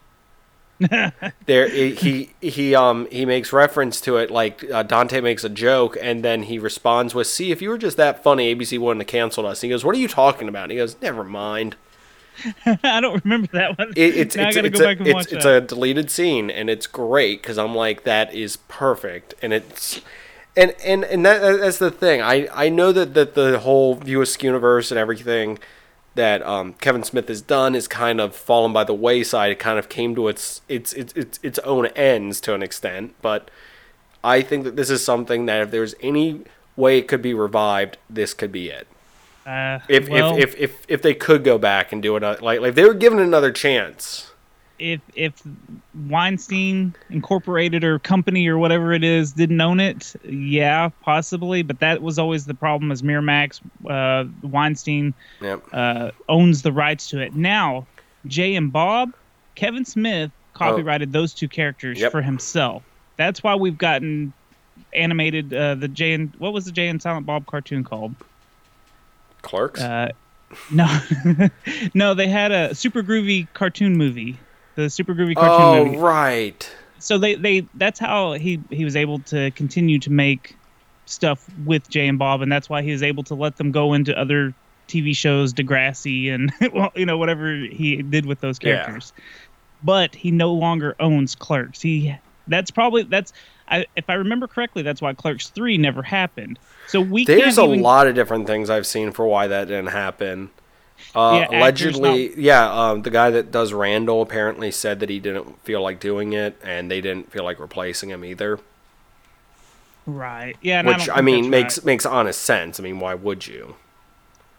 there 1.46 1.68
he 1.70 2.34
he 2.42 2.74
um 2.74 3.08
he 3.10 3.24
makes 3.24 3.50
reference 3.50 3.98
to 3.98 4.18
it 4.18 4.30
like 4.30 4.62
uh, 4.70 4.82
Dante 4.82 5.22
makes 5.22 5.42
a 5.42 5.48
joke 5.48 5.96
and 6.02 6.22
then 6.22 6.42
he 6.42 6.58
responds 6.58 7.14
with 7.14 7.26
see 7.26 7.50
if 7.50 7.62
you 7.62 7.70
were 7.70 7.78
just 7.78 7.96
that 7.96 8.22
funny 8.22 8.54
ABC 8.54 8.78
wouldn't 8.78 9.00
have 9.00 9.08
canceled 9.08 9.46
us. 9.46 9.62
And 9.62 9.68
he 9.68 9.74
goes 9.74 9.86
what 9.86 9.94
are 9.94 9.98
you 9.98 10.08
talking 10.08 10.48
about? 10.48 10.64
And 10.64 10.72
he 10.72 10.76
goes 10.76 10.96
never 11.00 11.24
mind. 11.24 11.76
i 12.66 13.00
don't 13.00 13.24
remember 13.24 13.48
that 13.54 13.78
one 13.78 13.94
It, 13.96 14.14
it's 14.14 14.36
now 14.36 14.48
it's, 14.48 14.58
i 14.58 14.60
gotta 14.60 14.68
it's, 14.68 14.78
go 14.78 14.84
a, 14.84 14.88
back 14.88 14.98
and 14.98 15.06
it's, 15.06 15.14
watch 15.14 15.32
it's 15.32 15.44
that 15.44 15.56
a 15.56 15.60
deleted 15.62 16.10
scene 16.10 16.50
and 16.50 16.68
it's 16.68 16.86
great 16.86 17.40
because 17.40 17.56
I'm 17.56 17.74
like 17.74 18.04
that 18.04 18.34
is 18.34 18.58
perfect 18.68 19.32
and 19.40 19.54
it's 19.54 20.02
and 20.56 20.74
and 20.84 21.04
and 21.04 21.24
that 21.26 21.40
that's 21.60 21.78
the 21.78 21.90
thing 21.90 22.22
I 22.22 22.48
I 22.52 22.68
know 22.68 22.92
that 22.92 23.14
that 23.14 23.34
the 23.34 23.58
whole 23.60 23.94
View 23.96 24.20
Askew 24.22 24.48
universe 24.48 24.90
and 24.90 24.98
everything 24.98 25.58
that 26.14 26.42
um, 26.46 26.72
Kevin 26.74 27.02
Smith 27.02 27.28
has 27.28 27.42
done 27.42 27.74
is 27.74 27.86
kind 27.86 28.20
of 28.20 28.34
fallen 28.34 28.72
by 28.72 28.84
the 28.84 28.94
wayside. 28.94 29.50
It 29.52 29.58
kind 29.58 29.78
of 29.78 29.88
came 29.88 30.14
to 30.14 30.28
its 30.28 30.62
its 30.68 30.92
its 30.94 31.12
its, 31.14 31.38
its 31.42 31.58
own 31.60 31.86
ends 31.88 32.40
to 32.42 32.54
an 32.54 32.62
extent, 32.62 33.14
but 33.22 33.50
I 34.24 34.42
think 34.42 34.64
that 34.64 34.76
this 34.76 34.90
is 34.90 35.04
something 35.04 35.46
that 35.46 35.62
if 35.62 35.70
there's 35.70 35.94
any 36.00 36.42
way 36.74 36.98
it 36.98 37.08
could 37.08 37.22
be 37.22 37.34
revived, 37.34 37.98
this 38.10 38.34
could 38.34 38.50
be 38.52 38.68
it. 38.70 38.86
uh, 39.46 39.78
If 39.88 40.08
well, 40.08 40.36
if, 40.36 40.54
if 40.54 40.56
if 40.56 40.84
if 40.88 41.02
they 41.02 41.14
could 41.14 41.44
go 41.44 41.58
back 41.58 41.92
and 41.92 42.02
do 42.02 42.16
it 42.16 42.24
uh, 42.24 42.36
like 42.40 42.60
like 42.60 42.70
if 42.70 42.74
they 42.74 42.84
were 42.84 42.94
given 42.94 43.18
another 43.18 43.52
chance. 43.52 44.32
If 44.78 45.00
if 45.14 45.42
Weinstein 46.08 46.94
Incorporated 47.10 47.82
or 47.84 47.98
company 47.98 48.46
or 48.48 48.58
whatever 48.58 48.92
it 48.92 49.02
is 49.04 49.32
didn't 49.32 49.60
own 49.60 49.80
it, 49.80 50.14
yeah, 50.24 50.90
possibly. 51.02 51.62
But 51.62 51.80
that 51.80 52.02
was 52.02 52.18
always 52.18 52.44
the 52.46 52.54
problem. 52.54 52.92
As 52.92 53.02
Miramax, 53.02 53.60
uh, 53.88 54.28
Weinstein 54.46 55.14
Yep. 55.40 55.62
uh, 55.72 56.10
owns 56.28 56.62
the 56.62 56.72
rights 56.72 57.08
to 57.10 57.20
it. 57.20 57.34
Now, 57.34 57.86
Jay 58.26 58.54
and 58.54 58.72
Bob, 58.72 59.12
Kevin 59.54 59.84
Smith 59.84 60.30
copyrighted 60.54 61.12
those 61.12 61.34
two 61.34 61.48
characters 61.48 61.98
Oh. 61.98 62.02
Yep. 62.02 62.12
for 62.12 62.22
himself. 62.22 62.82
That's 63.16 63.42
why 63.42 63.54
we've 63.54 63.78
gotten 63.78 64.32
animated 64.92 65.52
uh, 65.54 65.74
the 65.74 65.88
Jay 65.88 66.12
and 66.12 66.32
what 66.38 66.52
was 66.52 66.64
the 66.66 66.72
Jay 66.72 66.88
and 66.88 67.00
Silent 67.00 67.24
Bob 67.26 67.46
cartoon 67.46 67.82
called? 67.84 68.14
Clerks. 69.42 69.80
Uh, 69.80 70.10
no, 70.70 70.86
no, 71.94 72.14
they 72.14 72.28
had 72.28 72.52
a 72.52 72.74
super 72.74 73.02
groovy 73.02 73.46
cartoon 73.54 73.96
movie. 73.96 74.38
The 74.76 74.90
super 74.90 75.14
groovy 75.14 75.36
cartoon 75.36 75.70
oh 75.70 75.84
movie. 75.84 75.98
right. 75.98 76.70
So 76.98 77.18
they, 77.18 77.34
they 77.34 77.68
that's 77.74 77.98
how 78.00 78.34
he 78.34 78.62
he 78.70 78.84
was 78.84 78.96
able 78.96 79.20
to 79.24 79.50
continue 79.52 79.98
to 80.00 80.10
make 80.10 80.56
stuff 81.06 81.44
with 81.64 81.88
Jay 81.88 82.06
and 82.08 82.18
Bob, 82.18 82.42
and 82.42 82.50
that's 82.50 82.68
why 82.68 82.82
he 82.82 82.92
was 82.92 83.02
able 83.02 83.24
to 83.24 83.34
let 83.34 83.56
them 83.56 83.70
go 83.72 83.92
into 83.94 84.18
other 84.18 84.54
TV 84.88 85.14
shows, 85.14 85.52
Degrassi, 85.52 86.32
and 86.32 86.52
well, 86.72 86.90
you 86.94 87.06
know 87.06 87.18
whatever 87.18 87.54
he 87.70 88.02
did 88.02 88.26
with 88.26 88.40
those 88.40 88.58
Yeah. 88.62 88.84
characters. 88.84 89.12
But 89.82 90.14
he 90.14 90.30
no 90.30 90.52
longer 90.52 90.96
owns 91.00 91.34
Clerks. 91.34 91.80
He 91.82 92.14
that's 92.46 92.70
probably 92.70 93.02
that's 93.04 93.32
I, 93.68 93.86
if 93.96 94.04
I 94.08 94.14
remember 94.14 94.48
correctly, 94.48 94.82
that's 94.82 95.02
why 95.02 95.12
Clerks 95.14 95.50
three 95.50 95.76
never 95.78 96.02
happened. 96.02 96.58
So 96.86 97.00
we 97.00 97.22
There's 97.24 97.58
a 97.58 97.64
even, 97.64 97.82
lot 97.82 98.06
of 98.06 98.14
different 98.14 98.46
things 98.46 98.70
I've 98.70 98.86
seen 98.86 99.12
for 99.12 99.26
why 99.26 99.48
that 99.48 99.68
didn't 99.68 99.88
happen. 99.88 100.50
Uh, 101.14 101.46
Yeah, 101.50 101.58
allegedly, 101.60 102.38
yeah, 102.40 102.70
um, 102.90 103.02
the 103.02 103.10
guy 103.10 103.30
that 103.30 103.50
does 103.50 103.72
Randall 103.72 104.22
apparently 104.22 104.70
said 104.70 105.00
that 105.00 105.08
he 105.10 105.18
didn't 105.18 105.62
feel 105.64 105.82
like 105.82 105.98
doing 106.00 106.32
it, 106.32 106.58
and 106.62 106.90
they 106.90 107.00
didn't 107.00 107.30
feel 107.32 107.44
like 107.44 107.58
replacing 107.58 108.10
him 108.10 108.24
either. 108.24 108.60
right. 110.06 110.56
Yeah, 110.60 110.82
Which 110.82 111.06
don't 111.06 111.18
I, 111.18 111.20
mean 111.20 111.50
makes 111.50 111.78
right. 111.78 111.86
makes 111.86 112.06
honest 112.06 112.40
sense. 112.42 112.78
I 112.80 112.82
mean, 112.82 113.00
why 113.00 113.14
would 113.14 113.46
you? 113.46 113.76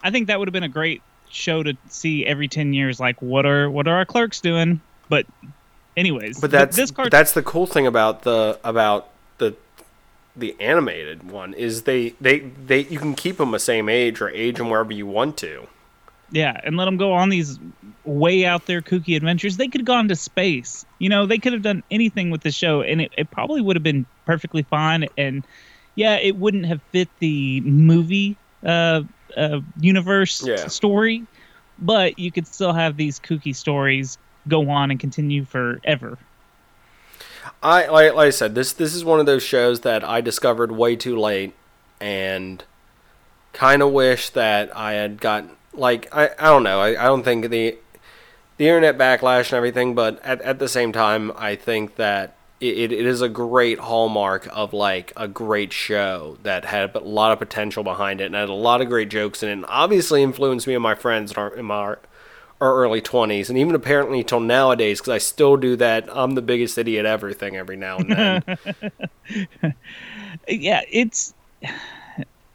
I 0.02 0.10
think 0.10 0.26
that 0.28 0.38
would 0.38 0.48
have 0.48 0.52
been 0.52 0.62
a 0.62 0.68
great 0.68 1.02
show 1.30 1.62
to 1.62 1.76
see 1.88 2.24
every 2.26 2.48
ten 2.48 2.72
years. 2.72 3.00
Like, 3.00 3.20
what 3.22 3.46
are 3.46 3.70
what 3.70 3.88
are 3.88 3.96
our 3.96 4.04
clerks 4.04 4.40
doing? 4.40 4.80
But, 5.08 5.26
anyways, 5.96 6.38
But 6.40 6.50
that's 6.50 6.76
this 6.76 6.90
card. 6.90 7.10
that's 7.10 7.32
the 7.32 7.42
cool 7.42 7.66
thing 7.66 7.86
about 7.86 8.22
the 8.22 8.58
about 8.64 9.08
the 9.38 9.56
the 10.36 10.54
animated 10.60 11.30
one 11.30 11.54
is 11.54 11.82
they 11.82 12.10
they 12.20 12.40
they 12.40 12.80
you 12.80 12.98
can 12.98 13.14
keep 13.14 13.38
them 13.38 13.50
the 13.52 13.58
same 13.58 13.88
age 13.88 14.20
or 14.20 14.28
age 14.30 14.58
them 14.58 14.70
wherever 14.70 14.92
you 14.92 15.06
want 15.06 15.36
to. 15.38 15.66
Yeah, 16.30 16.58
and 16.62 16.76
let 16.76 16.84
them 16.84 16.98
go 16.98 17.12
on 17.12 17.30
these 17.30 17.58
way 18.04 18.44
out 18.44 18.66
there 18.66 18.82
kooky 18.82 19.16
adventures. 19.16 19.56
They 19.56 19.68
could 19.68 19.80
have 19.80 19.86
gone 19.86 20.08
to 20.08 20.16
space. 20.16 20.84
You 20.98 21.08
know, 21.08 21.26
they 21.26 21.38
could 21.38 21.54
have 21.54 21.62
done 21.62 21.82
anything 21.90 22.30
with 22.30 22.42
the 22.42 22.50
show, 22.50 22.82
and 22.82 23.00
it, 23.00 23.14
it 23.16 23.30
probably 23.30 23.62
would 23.62 23.76
have 23.76 23.82
been 23.82 24.06
perfectly 24.26 24.62
fine. 24.62 25.06
And 25.16 25.46
yeah, 25.94 26.16
it 26.16 26.36
wouldn't 26.36 26.66
have 26.66 26.82
fit 26.92 27.08
the 27.18 27.62
movie 27.62 28.38
uh, 28.66 29.02
uh, 29.36 29.60
universe 29.76 30.46
Yeah. 30.46 30.68
story, 30.68 31.26
but 31.78 32.18
you 32.18 32.30
could 32.30 32.46
still 32.46 32.74
have 32.74 32.96
these 32.96 33.18
kooky 33.20 33.56
stories 33.56 34.18
go 34.46 34.68
on 34.68 34.90
and 34.90 35.00
continue 35.00 35.44
forever. 35.46 36.18
I 37.62 37.86
like, 37.88 38.14
like 38.14 38.26
I 38.28 38.30
said, 38.30 38.54
this 38.54 38.72
this 38.72 38.94
is 38.94 39.04
one 39.04 39.20
of 39.20 39.26
those 39.26 39.42
shows 39.42 39.80
that 39.80 40.04
I 40.04 40.20
discovered 40.20 40.72
way 40.72 40.96
too 40.96 41.18
late, 41.18 41.56
and 42.00 42.64
kind 43.52 43.82
of 43.82 43.92
wish 43.92 44.30
that 44.30 44.76
I 44.76 44.94
had 44.94 45.20
gotten 45.20 45.57
like 45.78 46.14
I, 46.14 46.30
I 46.38 46.46
don't 46.46 46.62
know 46.62 46.80
I, 46.80 46.90
I 46.90 47.06
don't 47.06 47.22
think 47.22 47.50
the 47.50 47.78
the 48.56 48.66
internet 48.66 48.98
backlash 48.98 49.50
and 49.50 49.54
everything, 49.54 49.94
but 49.94 50.20
at 50.24 50.40
at 50.42 50.58
the 50.58 50.68
same 50.68 50.92
time 50.92 51.32
I 51.36 51.54
think 51.54 51.96
that 51.96 52.36
it, 52.60 52.90
it 52.90 53.06
is 53.06 53.22
a 53.22 53.28
great 53.28 53.78
hallmark 53.78 54.48
of 54.50 54.72
like 54.72 55.12
a 55.16 55.28
great 55.28 55.72
show 55.72 56.38
that 56.42 56.64
had 56.64 56.94
a 56.96 56.98
lot 56.98 57.30
of 57.30 57.38
potential 57.38 57.84
behind 57.84 58.20
it 58.20 58.24
and 58.24 58.34
had 58.34 58.48
a 58.48 58.52
lot 58.54 58.80
of 58.80 58.88
great 58.88 59.10
jokes 59.10 59.44
in 59.44 59.48
it, 59.48 59.52
and 59.52 59.66
obviously 59.68 60.22
influenced 60.22 60.66
me 60.66 60.74
and 60.74 60.82
my 60.82 60.96
friends 60.96 61.30
in 61.30 61.38
our 61.38 61.54
in 61.54 61.66
my 61.66 61.96
our 62.60 62.74
early 62.74 63.00
20s 63.00 63.48
and 63.48 63.56
even 63.56 63.76
apparently 63.76 64.24
till 64.24 64.40
nowadays 64.40 64.98
because 64.98 65.12
i 65.12 65.18
still 65.18 65.56
do 65.56 65.76
that 65.76 66.08
i'm 66.10 66.32
the 66.34 66.42
biggest 66.42 66.76
idiot 66.76 67.06
ever 67.06 67.32
thing 67.32 67.54
every 67.54 67.76
now 67.76 67.98
and 67.98 68.10
then 68.10 68.42
yeah, 70.48 70.82
it's. 70.90 71.34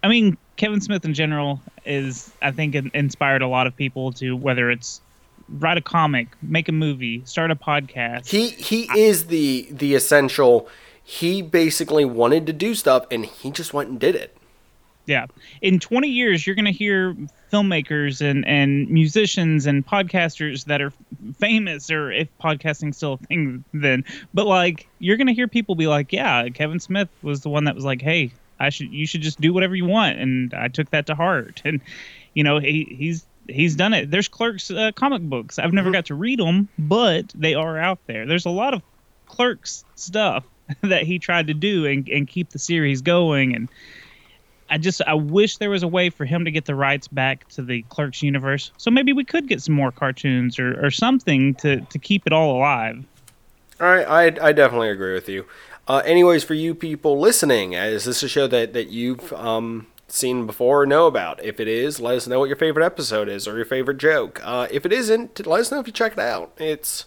I 0.03 0.07
mean, 0.07 0.37
Kevin 0.57 0.81
Smith 0.81 1.05
in 1.05 1.13
general 1.13 1.61
is, 1.85 2.31
I 2.41 2.51
think, 2.51 2.75
inspired 2.93 3.41
a 3.41 3.47
lot 3.47 3.67
of 3.67 3.75
people 3.75 4.11
to 4.13 4.35
whether 4.35 4.69
it's 4.69 5.01
write 5.49 5.77
a 5.77 5.81
comic, 5.81 6.27
make 6.41 6.69
a 6.69 6.71
movie, 6.71 7.21
start 7.25 7.51
a 7.51 7.55
podcast. 7.55 8.27
He 8.27 8.49
he 8.49 8.87
is 8.97 9.27
the 9.27 9.67
the 9.71 9.95
essential. 9.95 10.67
He 11.05 11.41
basically 11.41 12.05
wanted 12.05 12.45
to 12.47 12.53
do 12.53 12.75
stuff, 12.75 13.05
and 13.11 13.25
he 13.25 13.51
just 13.51 13.73
went 13.73 13.89
and 13.89 13.99
did 13.99 14.15
it. 14.15 14.35
Yeah. 15.05 15.25
In 15.61 15.79
20 15.79 16.07
years, 16.07 16.47
you're 16.47 16.55
going 16.55 16.63
to 16.65 16.71
hear 16.71 17.13
filmmakers 17.51 18.21
and, 18.21 18.47
and 18.47 18.89
musicians 18.89 19.65
and 19.65 19.85
podcasters 19.85 20.63
that 20.65 20.81
are 20.81 20.93
famous, 21.37 21.91
or 21.91 22.09
if 22.09 22.29
podcasting's 22.41 22.95
still 22.95 23.13
a 23.13 23.17
thing 23.17 23.65
then. 23.73 24.05
But 24.33 24.47
like, 24.47 24.87
you're 24.99 25.17
going 25.17 25.27
to 25.27 25.33
hear 25.33 25.49
people 25.49 25.75
be 25.75 25.87
like, 25.87 26.13
"Yeah, 26.13 26.47
Kevin 26.49 26.79
Smith 26.79 27.09
was 27.21 27.41
the 27.41 27.49
one 27.49 27.65
that 27.65 27.75
was 27.75 27.83
like, 27.83 28.01
hey, 28.01 28.31
I 28.63 28.69
should 28.69 28.91
you 28.91 29.05
should 29.05 29.21
just 29.21 29.39
do 29.39 29.53
whatever 29.53 29.75
you 29.75 29.85
want," 29.85 30.19
and 30.19 30.53
I 30.53 30.67
took 30.67 30.89
that 30.91 31.07
to 31.07 31.15
heart. 31.15 31.61
And 31.65 31.81
you 32.33 32.43
know, 32.43 32.59
he 32.59 32.95
he's 32.97 33.25
he's 33.47 33.75
done 33.75 33.93
it. 33.93 34.09
There's 34.09 34.27
Clerks 34.27 34.71
uh, 34.71 34.91
comic 34.95 35.21
books. 35.21 35.59
I've 35.59 35.73
never 35.73 35.91
got 35.91 36.05
to 36.05 36.15
read 36.15 36.39
them, 36.39 36.69
but 36.79 37.31
they 37.35 37.53
are 37.53 37.77
out 37.77 37.99
there. 38.07 38.25
There's 38.25 38.45
a 38.45 38.51
lot 38.51 38.73
of 38.73 38.81
Clerks 39.27 39.83
stuff 39.95 40.45
that 40.81 41.03
he 41.03 41.19
tried 41.19 41.47
to 41.47 41.53
do 41.53 41.85
and, 41.85 42.07
and 42.09 42.27
keep 42.27 42.49
the 42.49 42.59
series 42.59 43.01
going 43.01 43.55
and 43.55 43.69
I 44.73 44.79
just 44.79 45.03
I 45.05 45.13
wish 45.13 45.57
there 45.57 45.69
was 45.69 45.83
a 45.83 45.87
way 45.87 46.09
for 46.09 46.25
him 46.25 46.45
to 46.45 46.51
get 46.51 46.65
the 46.65 46.73
rights 46.73 47.07
back 47.07 47.47
to 47.49 47.61
the 47.61 47.83
Clerks 47.83 48.23
universe. 48.23 48.71
So 48.77 48.89
maybe 48.89 49.13
we 49.13 49.23
could 49.23 49.47
get 49.47 49.61
some 49.61 49.75
more 49.75 49.91
cartoons 49.91 50.57
or, 50.57 50.83
or 50.83 50.89
something 50.89 51.53
to, 51.55 51.81
to 51.81 51.99
keep 51.99 52.25
it 52.25 52.33
all 52.33 52.57
alive. 52.57 53.05
All 53.79 53.87
right, 53.87 54.07
I, 54.07 54.47
I 54.47 54.51
definitely 54.51 54.89
agree 54.89 55.13
with 55.13 55.29
you. 55.29 55.45
Uh, 55.87 56.01
anyways, 56.05 56.43
for 56.43 56.53
you 56.53 56.73
people 56.73 57.19
listening, 57.19 57.73
is 57.73 58.05
this 58.05 58.23
a 58.23 58.29
show 58.29 58.47
that, 58.47 58.73
that 58.73 58.87
you've 58.89 59.33
um, 59.33 59.87
seen 60.07 60.45
before 60.45 60.83
or 60.83 60.85
know 60.85 61.07
about? 61.07 61.43
If 61.43 61.59
it 61.59 61.67
is, 61.67 61.99
let 61.99 62.15
us 62.15 62.27
know 62.27 62.39
what 62.39 62.45
your 62.47 62.55
favorite 62.55 62.85
episode 62.85 63.27
is 63.27 63.47
or 63.47 63.57
your 63.57 63.65
favorite 63.65 63.97
joke. 63.97 64.39
Uh, 64.43 64.67
if 64.71 64.85
it 64.85 64.93
isn't, 64.93 65.45
let 65.45 65.59
us 65.59 65.71
know 65.71 65.79
if 65.79 65.87
you 65.87 65.93
check 65.93 66.13
it 66.13 66.19
out. 66.19 66.53
It's 66.57 67.05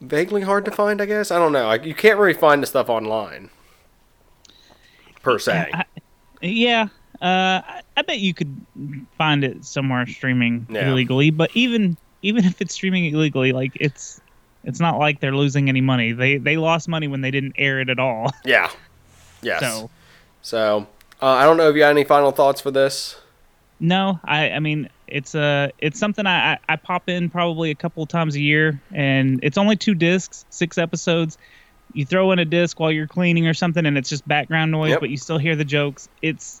vaguely 0.00 0.42
hard 0.42 0.64
to 0.66 0.70
find, 0.70 1.00
I 1.02 1.06
guess. 1.06 1.30
I 1.32 1.38
don't 1.38 1.52
know. 1.52 1.72
You 1.72 1.94
can't 1.94 2.18
really 2.18 2.34
find 2.34 2.62
the 2.62 2.66
stuff 2.66 2.88
online 2.88 3.50
per 5.22 5.38
se. 5.40 5.70
I, 5.74 5.84
yeah, 6.42 6.88
uh, 7.20 7.60
I 7.96 8.02
bet 8.06 8.20
you 8.20 8.34
could 8.34 8.54
find 9.18 9.42
it 9.42 9.64
somewhere 9.64 10.06
streaming 10.06 10.66
Yeah. 10.70 10.90
illegally. 10.90 11.30
But 11.30 11.50
even 11.54 11.96
even 12.22 12.44
if 12.44 12.60
it's 12.60 12.74
streaming 12.74 13.06
illegally, 13.06 13.52
like 13.52 13.72
it's 13.76 14.20
it's 14.66 14.80
not 14.80 14.98
like 14.98 15.20
they're 15.20 15.34
losing 15.34 15.68
any 15.70 15.80
money. 15.80 16.12
They 16.12 16.36
they 16.36 16.58
lost 16.58 16.88
money 16.88 17.08
when 17.08 17.22
they 17.22 17.30
didn't 17.30 17.54
air 17.56 17.80
it 17.80 17.88
at 17.88 17.98
all. 17.98 18.30
Yeah. 18.44 18.70
Yes. 19.42 19.60
So 19.60 19.90
So, 20.42 20.86
uh, 21.22 21.26
I 21.26 21.44
don't 21.44 21.56
know 21.56 21.68
if 21.70 21.76
you 21.76 21.82
had 21.82 21.90
any 21.90 22.04
final 22.04 22.32
thoughts 22.32 22.60
for 22.60 22.70
this. 22.70 23.16
no, 23.80 24.20
I 24.24 24.50
I 24.50 24.58
mean 24.60 24.88
it's 25.06 25.34
uh 25.36 25.68
it's 25.78 25.98
something 26.00 26.26
I, 26.26 26.52
I 26.54 26.58
I 26.70 26.76
pop 26.76 27.08
in 27.08 27.30
probably 27.30 27.70
a 27.70 27.74
couple 27.74 28.04
times 28.06 28.34
a 28.34 28.40
year, 28.40 28.80
and 28.92 29.38
it's 29.42 29.56
only 29.56 29.76
two 29.76 29.94
discs, 29.94 30.44
six 30.50 30.78
episodes. 30.78 31.38
You 31.92 32.04
throw 32.04 32.32
in 32.32 32.38
a 32.38 32.44
disc 32.44 32.78
while 32.80 32.90
you're 32.90 33.06
cleaning 33.06 33.46
or 33.46 33.54
something, 33.54 33.86
and 33.86 33.96
it's 33.96 34.08
just 34.08 34.26
background 34.26 34.72
noise, 34.72 34.90
Yep. 34.90 35.00
but 35.00 35.08
you 35.10 35.16
still 35.16 35.38
hear 35.38 35.54
the 35.56 35.64
jokes. 35.64 36.08
It's 36.22 36.60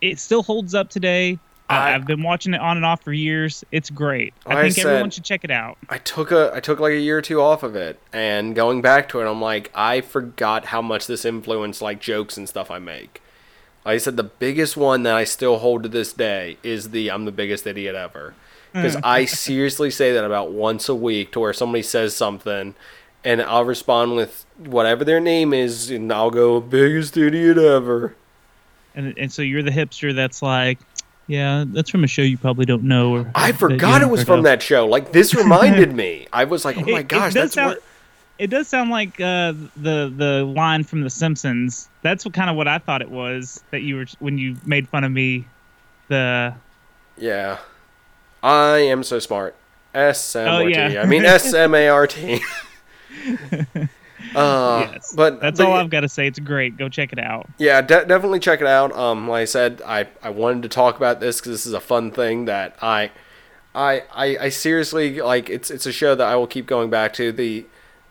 it 0.00 0.18
still 0.18 0.42
holds 0.42 0.74
up 0.74 0.90
today. 0.90 1.38
I- 1.70 1.90
I, 1.90 1.94
I've 1.94 2.06
been 2.06 2.22
watching 2.22 2.52
it 2.54 2.60
on 2.60 2.76
and 2.76 2.84
off 2.84 3.02
for 3.02 3.12
years. 3.12 3.64
It's 3.72 3.90
great. 3.90 4.34
I 4.46 4.58
I 4.58 4.62
think 4.62 4.74
said- 4.74 4.86
everyone 4.86 5.10
should 5.10 5.24
check 5.24 5.44
it 5.44 5.50
out. 5.50 5.78
I 5.88 5.98
took 5.98 6.30
a 6.32 6.50
I 6.54 6.60
took 6.60 6.80
like 6.80 6.92
a 6.92 6.98
year 7.00 7.18
or 7.18 7.22
two 7.22 7.40
off 7.40 7.62
of 7.62 7.76
it, 7.76 7.98
and 8.12 8.54
going 8.54 8.82
back 8.82 9.08
to 9.10 9.20
it, 9.20 9.30
I'm 9.30 9.40
like, 9.40 9.70
I 9.74 10.00
forgot 10.00 10.66
how 10.66 10.82
much 10.82 11.06
this 11.06 11.24
influenced 11.24 11.80
like 11.80 12.00
jokes 12.00 12.36
and 12.36 12.48
stuff 12.48 12.70
I 12.70 12.78
make. 12.78 13.22
Like 13.84 13.94
I 13.94 13.98
said, 13.98 14.16
the 14.18 14.24
biggest 14.24 14.76
one 14.76 15.04
that 15.04 15.14
I 15.14 15.24
still 15.24 15.58
hold 15.58 15.84
to 15.84 15.88
this 15.88 16.12
day 16.12 16.58
is 16.62 16.90
the 16.90 17.10
"I'm 17.10 17.24
the 17.24 17.32
biggest 17.32 17.66
idiot 17.66 17.94
ever," 17.94 18.34
hmm. 18.72 18.82
because 18.82 18.96
I 19.02 19.24
seriously 19.24 19.90
say 19.90 20.12
that 20.12 20.24
about 20.24 20.52
once 20.52 20.88
a 20.88 20.94
week, 20.94 21.32
to 21.32 21.40
where 21.40 21.52
somebody 21.54 21.82
says 21.82 22.14
something, 22.14 22.74
and 23.24 23.40
I'll 23.40 23.64
respond 23.64 24.16
with 24.16 24.44
whatever 24.58 25.02
their 25.04 25.20
name 25.20 25.54
is, 25.54 25.90
and 25.90 26.12
I'll 26.12 26.30
go 26.30 26.60
"biggest 26.60 27.16
idiot 27.16 27.56
ever." 27.56 28.14
And 28.94 29.16
and 29.16 29.32
so 29.32 29.40
you're 29.40 29.62
the 29.62 29.70
hipster 29.70 30.14
that's 30.14 30.42
like, 30.42 30.78
yeah, 31.30 31.64
that's 31.68 31.88
from 31.90 32.02
a 32.04 32.06
show 32.06 32.22
you 32.22 32.36
probably 32.36 32.66
don't 32.66 32.82
know. 32.82 33.12
Or 33.16 33.30
I 33.34 33.52
forgot 33.52 34.02
it 34.02 34.08
was 34.08 34.24
from 34.24 34.40
of. 34.40 34.44
that 34.44 34.62
show. 34.62 34.86
Like 34.86 35.12
this 35.12 35.34
reminded 35.42 35.94
me. 35.94 36.26
I 36.32 36.44
was 36.44 36.64
like, 36.64 36.76
oh 36.76 36.82
my 36.82 37.00
it 37.00 37.08
gosh, 37.08 37.32
does 37.32 37.34
that's 37.34 37.54
sound- 37.54 37.74
what. 37.76 37.82
It 38.38 38.48
does 38.48 38.68
sound 38.68 38.88
like 38.90 39.20
uh, 39.20 39.52
the 39.76 40.10
the 40.16 40.44
line 40.56 40.82
from 40.82 41.02
The 41.02 41.10
Simpsons. 41.10 41.88
That's 42.00 42.24
what 42.24 42.32
kind 42.32 42.48
of 42.48 42.56
what 42.56 42.66
I 42.66 42.78
thought 42.78 43.02
it 43.02 43.10
was 43.10 43.62
that 43.70 43.82
you 43.82 43.96
were 43.96 44.06
when 44.18 44.38
you 44.38 44.56
made 44.64 44.88
fun 44.88 45.04
of 45.04 45.12
me. 45.12 45.44
The 46.08 46.54
Yeah. 47.18 47.58
I 48.42 48.78
am 48.78 49.02
so 49.02 49.18
smart. 49.18 49.54
S 49.92 50.34
M 50.34 50.48
Oh, 50.48 50.62
O 50.62 50.68
T. 50.68 50.74
I 50.98 51.04
mean 51.04 51.24
S 51.26 51.52
M 51.52 51.74
A 51.74 51.88
R 51.88 52.06
T. 52.06 52.40
Uh, 54.34 54.88
yes, 54.92 55.12
but 55.16 55.40
that's 55.40 55.60
all 55.60 55.72
I've 55.72 55.90
got 55.90 56.00
to 56.00 56.08
say. 56.08 56.26
It's 56.26 56.38
great. 56.38 56.76
Go 56.76 56.88
check 56.88 57.12
it 57.12 57.18
out. 57.18 57.48
Yeah, 57.58 57.80
de- 57.80 58.04
definitely 58.04 58.40
check 58.40 58.60
it 58.60 58.66
out. 58.66 58.92
Um, 58.94 59.28
like 59.28 59.42
I 59.42 59.44
said, 59.46 59.82
I, 59.84 60.06
I 60.22 60.30
wanted 60.30 60.62
to 60.64 60.68
talk 60.68 60.96
about 60.96 61.20
this 61.20 61.40
because 61.40 61.52
this 61.52 61.66
is 61.66 61.72
a 61.72 61.80
fun 61.80 62.10
thing 62.10 62.44
that 62.44 62.76
I, 62.82 63.10
I, 63.74 64.04
I, 64.12 64.36
I 64.38 64.48
seriously 64.50 65.20
like. 65.20 65.48
It's 65.50 65.70
it's 65.70 65.86
a 65.86 65.92
show 65.92 66.14
that 66.14 66.26
I 66.26 66.36
will 66.36 66.46
keep 66.46 66.66
going 66.66 66.90
back 66.90 67.12
to. 67.14 67.32
the 67.32 67.64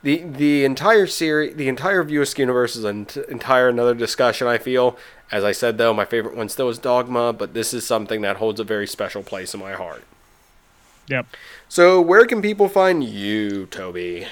the 0.03 0.23
The 0.23 0.65
entire 0.65 1.07
series, 1.07 1.55
the 1.55 1.67
entire 1.67 2.03
View 2.03 2.21
Askew 2.21 2.43
universe 2.43 2.75
is 2.75 2.83
an 2.85 2.99
ent- 2.99 3.17
entire 3.29 3.67
another 3.69 3.93
discussion. 3.93 4.47
I 4.47 4.57
feel, 4.57 4.97
as 5.31 5.43
I 5.43 5.51
said 5.51 5.77
though, 5.77 5.93
my 5.93 6.05
favorite 6.05 6.35
one 6.35 6.49
still 6.49 6.69
is 6.69 6.79
Dogma, 6.79 7.33
but 7.33 7.53
this 7.53 7.73
is 7.73 7.85
something 7.85 8.21
that 8.21 8.37
holds 8.37 8.59
a 8.59 8.63
very 8.63 8.87
special 8.87 9.23
place 9.23 9.53
in 9.53 9.59
my 9.59 9.73
heart. 9.73 10.03
Yep. 11.09 11.25
So, 11.67 11.99
where 11.99 12.25
can 12.25 12.41
people 12.41 12.69
find 12.69 13.03
you, 13.03 13.65
Toby? 13.65 14.27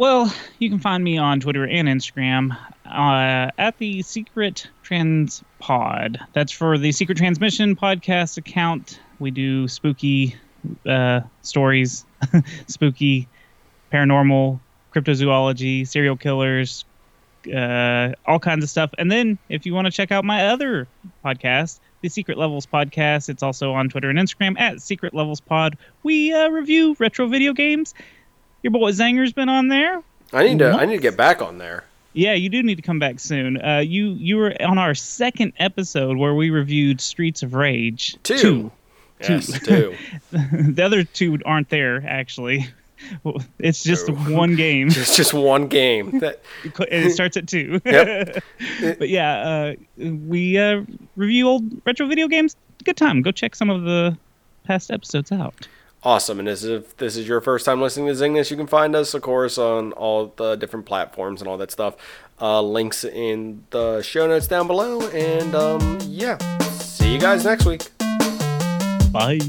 Well, 0.00 0.34
you 0.58 0.70
can 0.70 0.78
find 0.78 1.04
me 1.04 1.18
on 1.18 1.40
Twitter 1.40 1.66
and 1.66 1.86
Instagram 1.86 2.56
uh, 2.86 3.50
at 3.58 3.76
the 3.76 4.00
Secret 4.00 4.66
Trans 4.82 5.44
Pod. 5.58 6.18
That's 6.32 6.52
for 6.52 6.78
the 6.78 6.90
Secret 6.90 7.18
Transmission 7.18 7.76
podcast 7.76 8.38
account. 8.38 8.98
We 9.18 9.30
do 9.30 9.68
spooky 9.68 10.36
uh, 10.88 11.20
stories, 11.42 12.06
spooky, 12.66 13.28
paranormal, 13.92 14.58
cryptozoology, 14.94 15.86
serial 15.86 16.16
killers, 16.16 16.86
uh, 17.54 18.12
all 18.26 18.38
kinds 18.38 18.64
of 18.64 18.70
stuff. 18.70 18.94
And 18.96 19.12
then 19.12 19.36
if 19.50 19.66
you 19.66 19.74
want 19.74 19.84
to 19.84 19.90
check 19.90 20.10
out 20.10 20.24
my 20.24 20.46
other 20.46 20.88
podcast, 21.22 21.78
the 22.00 22.08
Secret 22.08 22.38
Levels 22.38 22.64
Podcast, 22.64 23.28
it's 23.28 23.42
also 23.42 23.74
on 23.74 23.90
Twitter 23.90 24.08
and 24.08 24.18
Instagram 24.18 24.58
at 24.58 24.80
Secret 24.80 25.12
Levels 25.12 25.40
Pod. 25.40 25.76
We 26.02 26.32
uh, 26.32 26.48
review 26.48 26.96
retro 26.98 27.26
video 27.26 27.52
games. 27.52 27.92
Your 28.62 28.70
boy 28.72 28.90
Zanger's 28.92 29.32
been 29.32 29.48
on 29.48 29.68
there. 29.68 30.02
I 30.32 30.44
need 30.44 30.58
to 30.60 30.70
I 30.70 30.86
need 30.86 30.96
to 30.96 31.02
get 31.02 31.16
back 31.16 31.42
on 31.42 31.58
there. 31.58 31.84
Yeah, 32.12 32.34
you 32.34 32.48
do 32.48 32.62
need 32.62 32.74
to 32.76 32.82
come 32.82 32.98
back 32.98 33.20
soon. 33.20 33.60
Uh, 33.62 33.78
you 33.78 34.10
you 34.12 34.36
were 34.36 34.54
on 34.62 34.78
our 34.78 34.94
second 34.94 35.52
episode 35.58 36.16
where 36.16 36.34
we 36.34 36.50
reviewed 36.50 37.00
Streets 37.00 37.42
of 37.42 37.54
Rage 37.54 38.16
Two. 38.22 38.38
Two. 38.38 38.70
Yes, 39.28 39.60
two. 39.60 39.94
the 40.32 40.82
other 40.82 41.04
two 41.04 41.38
aren't 41.44 41.68
there 41.68 42.02
actually. 42.06 42.66
It's 43.58 43.82
just 43.82 44.10
Oh. 44.10 44.12
one 44.14 44.56
game. 44.56 44.88
It's 44.90 45.16
just 45.16 45.32
one 45.32 45.68
game. 45.68 46.18
That 46.20 46.42
it 46.80 47.12
starts 47.14 47.38
at 47.38 47.48
two. 47.48 47.80
Yep. 47.86 48.44
but 48.98 49.08
yeah, 49.08 49.38
uh, 49.38 49.74
we 49.96 50.58
uh, 50.58 50.82
review 51.16 51.48
old 51.48 51.64
retro 51.86 52.06
video 52.06 52.28
games. 52.28 52.56
Good 52.84 52.98
time. 52.98 53.22
Go 53.22 53.30
check 53.30 53.54
some 53.56 53.70
of 53.70 53.84
the 53.84 54.18
past 54.64 54.90
episodes 54.90 55.32
out. 55.32 55.66
Awesome. 56.02 56.38
And 56.38 56.48
if 56.48 56.96
this 56.96 57.16
is 57.16 57.26
your 57.28 57.40
first 57.40 57.64
time 57.64 57.80
listening 57.80 58.06
to 58.06 58.12
Zingness, 58.12 58.50
you 58.50 58.56
can 58.56 58.66
find 58.66 58.94
us, 58.94 59.14
of 59.14 59.22
course, 59.22 59.58
on 59.58 59.92
all 59.92 60.32
the 60.36 60.56
different 60.56 60.86
platforms 60.86 61.40
and 61.40 61.48
all 61.48 61.58
that 61.58 61.70
stuff. 61.70 61.96
Uh, 62.40 62.62
links 62.62 63.04
in 63.04 63.64
the 63.70 64.00
show 64.02 64.26
notes 64.26 64.46
down 64.46 64.66
below. 64.66 65.00
And 65.10 65.54
um, 65.54 65.98
yeah, 66.02 66.38
see 66.78 67.12
you 67.12 67.20
guys 67.20 67.44
next 67.44 67.66
week. 67.66 67.90
Bye. 69.12 69.40